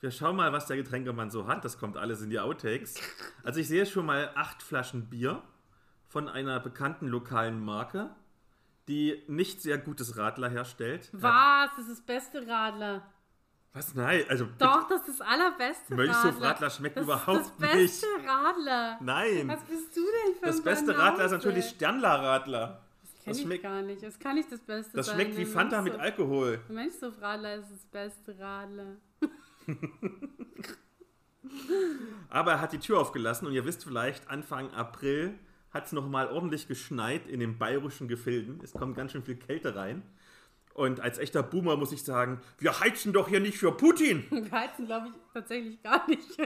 Wir 0.00 0.10
schauen 0.10 0.36
mal, 0.36 0.52
was 0.52 0.66
der 0.66 0.76
Getränkemann 0.76 1.30
so 1.30 1.46
hat. 1.46 1.64
Das 1.64 1.78
kommt 1.78 1.96
alles 1.96 2.20
in 2.22 2.30
die 2.30 2.38
Outtakes. 2.40 2.94
Also 3.44 3.60
ich 3.60 3.68
sehe 3.68 3.86
schon 3.86 4.06
mal 4.06 4.30
acht 4.34 4.62
Flaschen 4.62 5.08
Bier 5.08 5.42
von 6.08 6.28
einer 6.28 6.58
bekannten 6.60 7.08
lokalen 7.08 7.64
Marke, 7.64 8.10
die 8.88 9.22
nicht 9.26 9.60
sehr 9.60 9.78
gutes 9.78 10.16
Radler 10.16 10.48
herstellt. 10.48 11.10
Was? 11.12 11.70
Das 11.76 11.78
ist 11.80 11.90
das 11.90 12.00
beste 12.00 12.46
Radler. 12.46 13.02
Was? 13.74 13.94
Nein, 13.94 14.24
also 14.28 14.48
Doch, 14.58 14.88
das 14.88 15.06
ist 15.06 15.20
das 15.20 15.26
allerbeste 15.26 15.94
Mönchshof 15.94 16.24
Radler. 16.24 16.48
Radler 16.48 16.70
schmeckt 16.70 16.96
das 16.96 17.04
überhaupt 17.04 17.40
ist 17.40 17.50
das 17.58 17.70
beste 17.70 18.06
nicht. 18.16 18.28
Radler. 18.28 18.98
Nein. 19.02 19.48
Was 19.48 19.60
bist 19.64 19.94
du 19.94 20.00
denn 20.00 20.34
für 20.36 20.46
Das 20.46 20.56
ein 20.56 20.64
beste 20.64 20.86
Banause? 20.86 21.02
Radler 21.04 21.24
ist 21.26 21.32
natürlich 21.32 21.64
Sternler 21.66 22.22
Radler. 22.22 22.80
Das 23.24 23.36
das 23.36 23.40
schmeckt- 23.42 23.62
gar 23.62 23.82
nicht. 23.82 24.02
Das 24.02 24.18
kann 24.18 24.36
nicht 24.36 24.50
das 24.50 24.60
Beste 24.60 24.96
Das 24.96 25.06
sein. 25.06 25.14
schmeckt 25.16 25.36
wie 25.36 25.44
Fanta 25.44 25.82
mit 25.82 25.94
Mönchshof- 25.94 26.00
Alkohol. 26.00 26.60
Mönchshof 26.68 27.20
Radler 27.20 27.56
ist 27.56 27.70
das 27.70 27.84
beste 27.86 28.38
Radler. 28.38 28.96
Aber 32.30 32.52
er 32.52 32.60
hat 32.60 32.72
die 32.72 32.78
Tür 32.78 33.00
aufgelassen 33.00 33.46
und 33.46 33.52
ihr 33.54 33.64
wisst 33.64 33.84
vielleicht, 33.84 34.28
Anfang 34.28 34.70
April 34.72 35.34
hat 35.70 35.86
es 35.86 35.92
nochmal 35.92 36.28
ordentlich 36.28 36.68
geschneit 36.68 37.26
in 37.26 37.40
den 37.40 37.58
bayerischen 37.58 38.08
Gefilden. 38.08 38.60
Es 38.62 38.72
kommt 38.72 38.96
ganz 38.96 39.12
schön 39.12 39.22
viel 39.22 39.36
Kälte 39.36 39.74
rein. 39.74 40.02
Und 40.74 41.00
als 41.00 41.18
echter 41.18 41.42
Boomer 41.42 41.76
muss 41.76 41.92
ich 41.92 42.02
sagen, 42.04 42.40
wir 42.58 42.78
heizen 42.80 43.12
doch 43.12 43.28
hier 43.28 43.40
nicht 43.40 43.58
für 43.58 43.72
Putin. 43.72 44.24
Wir 44.30 44.50
heizen, 44.50 44.86
glaube 44.86 45.08
ich, 45.08 45.12
tatsächlich 45.34 45.82
gar 45.82 46.08
nicht. 46.08 46.28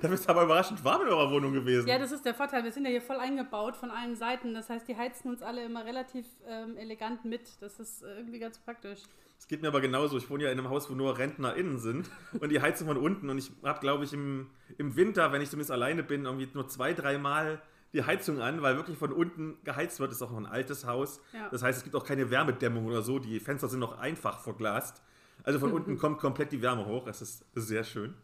Da 0.00 0.08
bist 0.08 0.24
du 0.24 0.30
aber 0.30 0.44
überraschend 0.44 0.84
warm 0.84 1.02
in 1.02 1.08
eurer 1.08 1.30
Wohnung 1.30 1.52
gewesen. 1.52 1.86
ja, 1.88 1.98
das 1.98 2.12
ist 2.12 2.24
der 2.24 2.34
Vorteil. 2.34 2.64
Wir 2.64 2.72
sind 2.72 2.84
ja 2.84 2.90
hier 2.90 3.02
voll 3.02 3.16
eingebaut 3.16 3.76
von 3.76 3.90
allen 3.90 4.16
Seiten. 4.16 4.54
Das 4.54 4.68
heißt, 4.68 4.88
die 4.88 4.96
heizen 4.96 5.30
uns 5.30 5.42
alle 5.42 5.64
immer 5.64 5.84
relativ 5.84 6.26
ähm, 6.46 6.76
elegant 6.76 7.24
mit. 7.24 7.60
Das 7.60 7.78
ist 7.78 8.02
äh, 8.02 8.16
irgendwie 8.16 8.38
ganz 8.38 8.58
praktisch. 8.58 9.00
Es 9.38 9.48
geht 9.48 9.60
mir 9.60 9.68
aber 9.68 9.80
genauso. 9.80 10.16
Ich 10.18 10.30
wohne 10.30 10.44
ja 10.44 10.52
in 10.52 10.58
einem 10.58 10.70
Haus, 10.70 10.88
wo 10.88 10.94
nur 10.94 11.18
RentnerInnen 11.18 11.78
sind 11.78 12.08
und 12.40 12.50
die 12.50 12.60
heizen 12.60 12.86
von 12.86 12.96
unten. 12.96 13.28
Und 13.28 13.38
ich 13.38 13.50
habe, 13.64 13.80
glaube 13.80 14.04
ich, 14.04 14.12
im, 14.12 14.50
im 14.78 14.94
Winter, 14.96 15.32
wenn 15.32 15.42
ich 15.42 15.50
zumindest 15.50 15.72
alleine 15.72 16.02
bin, 16.02 16.24
irgendwie 16.24 16.48
nur 16.54 16.68
zwei, 16.68 16.92
dreimal 16.92 17.60
die 17.92 18.04
Heizung 18.04 18.40
an, 18.40 18.62
weil 18.62 18.76
wirklich 18.76 18.96
von 18.96 19.12
unten 19.12 19.58
geheizt 19.64 20.00
wird. 20.00 20.12
ist 20.12 20.22
auch 20.22 20.30
noch 20.30 20.38
ein 20.38 20.46
altes 20.46 20.86
Haus. 20.86 21.20
Ja. 21.32 21.48
Das 21.50 21.62
heißt, 21.62 21.78
es 21.78 21.84
gibt 21.84 21.96
auch 21.96 22.04
keine 22.06 22.30
Wärmedämmung 22.30 22.86
oder 22.86 23.02
so. 23.02 23.18
Die 23.18 23.40
Fenster 23.40 23.68
sind 23.68 23.80
noch 23.80 23.98
einfach 23.98 24.40
verglast. 24.40 25.02
Also 25.42 25.58
von 25.58 25.72
unten 25.72 25.98
kommt 25.98 26.18
komplett 26.18 26.52
die 26.52 26.62
Wärme 26.62 26.86
hoch. 26.86 27.06
Es 27.06 27.20
ist 27.20 27.44
sehr 27.54 27.84
schön. 27.84 28.14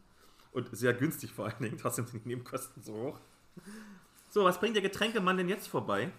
Und 0.52 0.68
sehr 0.76 0.94
günstig 0.94 1.32
vor 1.32 1.46
allen 1.46 1.58
Dingen. 1.60 1.78
Trotzdem 1.78 2.06
sind 2.06 2.24
die 2.24 2.28
Nebenkosten 2.28 2.82
so 2.82 2.94
hoch. 2.94 3.20
So, 4.30 4.44
was 4.44 4.58
bringt 4.58 4.74
der 4.76 4.82
Getränkemann 4.82 5.36
denn 5.36 5.48
jetzt 5.48 5.68
vorbei? 5.68 6.10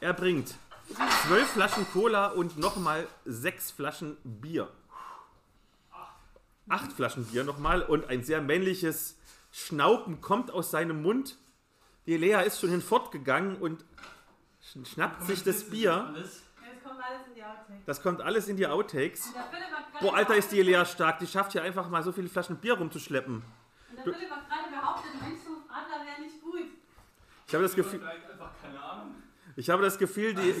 Er 0.00 0.12
bringt 0.14 0.54
zwölf 1.26 1.48
Flaschen 1.50 1.86
Cola 1.92 2.28
und 2.28 2.58
nochmal 2.58 3.06
sechs 3.24 3.70
Flaschen 3.70 4.16
Bier. 4.24 4.68
Acht 6.68 6.92
Flaschen 6.92 7.24
Bier 7.26 7.44
nochmal 7.44 7.82
und 7.82 8.08
ein 8.08 8.22
sehr 8.24 8.40
männliches 8.40 9.16
Schnauben 9.52 10.20
kommt 10.20 10.50
aus 10.50 10.70
seinem 10.70 11.02
Mund. 11.02 11.36
Die 12.06 12.16
Lea 12.16 12.44
ist 12.46 12.60
schon 12.60 12.70
hinfortgegangen 12.70 13.56
und 13.56 13.84
sch- 14.64 14.86
schnappt 14.86 15.24
sich 15.24 15.42
das 15.42 15.64
Bier. 15.68 16.06
Alles. 16.06 16.42
Kommt 17.00 17.08
alles 17.08 17.26
in 17.28 17.34
die 17.34 17.44
Outtakes. 17.44 17.84
Das 17.86 18.02
kommt 18.02 18.20
alles 18.20 18.48
in 18.48 18.56
die 18.56 18.66
Outtakes. 18.66 19.34
Boah, 20.00 20.14
Alter, 20.14 20.36
ist 20.36 20.52
die 20.52 20.62
Lea 20.62 20.84
stark. 20.84 21.18
Die 21.18 21.26
schafft 21.26 21.52
hier 21.52 21.62
einfach 21.62 21.88
mal 21.88 22.02
so 22.02 22.12
viele 22.12 22.28
Flaschen 22.28 22.56
Bier 22.56 22.74
rumzuschleppen. 22.74 23.36
Und 23.36 23.96
der 23.96 24.14
Philipp 24.14 24.30
hat 24.30 24.48
gerade 24.48 24.70
behauptet, 24.70 25.10
Mönchshof 25.20 25.70
Radler 25.70 26.04
wäre 26.04 26.20
nicht 26.20 26.42
gut. 26.42 26.60
Ich 27.46 27.54
habe 27.54 27.64
das 27.64 27.74
Gefühl, 27.74 28.00
ich 29.56 29.70
habe 29.70 29.82
das 29.82 29.98
Gefühl, 29.98 30.34
die. 30.34 30.54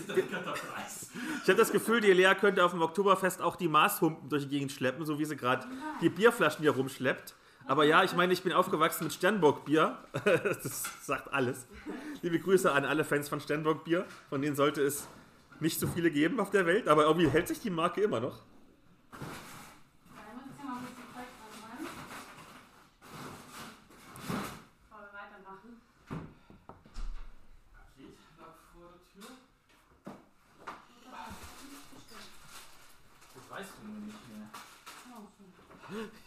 Ich 1.42 1.48
habe 1.48 1.58
das 1.58 1.72
Gefühl, 1.72 2.00
die 2.00 2.12
Lea 2.12 2.34
könnte 2.34 2.64
auf 2.64 2.72
dem 2.72 2.82
Oktoberfest 2.82 3.40
auch 3.42 3.56
die 3.56 3.68
Maßhumpen 3.68 4.28
durch 4.28 4.44
die 4.44 4.48
Gegend 4.48 4.72
schleppen, 4.72 5.04
so 5.04 5.18
wie 5.18 5.24
sie 5.24 5.36
gerade 5.36 5.66
die 6.00 6.08
Bierflaschen 6.08 6.62
hier 6.62 6.72
rumschleppt. 6.72 7.34
Aber 7.66 7.84
ja, 7.84 8.02
ich 8.02 8.14
meine, 8.16 8.32
ich 8.32 8.42
bin 8.42 8.52
aufgewachsen 8.52 9.04
mit 9.04 9.12
Sternburg-Bier. 9.12 9.96
Das 10.24 10.84
sagt 11.06 11.32
alles. 11.32 11.66
Liebe 12.22 12.40
Grüße 12.40 12.72
an 12.72 12.84
alle 12.84 13.04
Fans 13.04 13.28
von 13.28 13.40
Sternburg-Bier. 13.40 14.06
Von 14.28 14.42
denen 14.42 14.56
sollte 14.56 14.82
es 14.82 15.06
nicht 15.60 15.78
so 15.78 15.86
viele 15.86 16.10
geben 16.10 16.40
auf 16.40 16.50
der 16.50 16.66
Welt, 16.66 16.88
aber 16.88 17.04
irgendwie 17.04 17.28
hält 17.28 17.48
sich 17.48 17.60
die 17.60 17.70
Marke 17.70 18.00
immer 18.00 18.20
noch. 18.20 18.40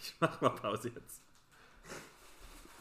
Ich 0.01 0.15
mach 0.19 0.41
mal 0.41 0.49
Pause 0.49 0.91
jetzt. 0.93 1.22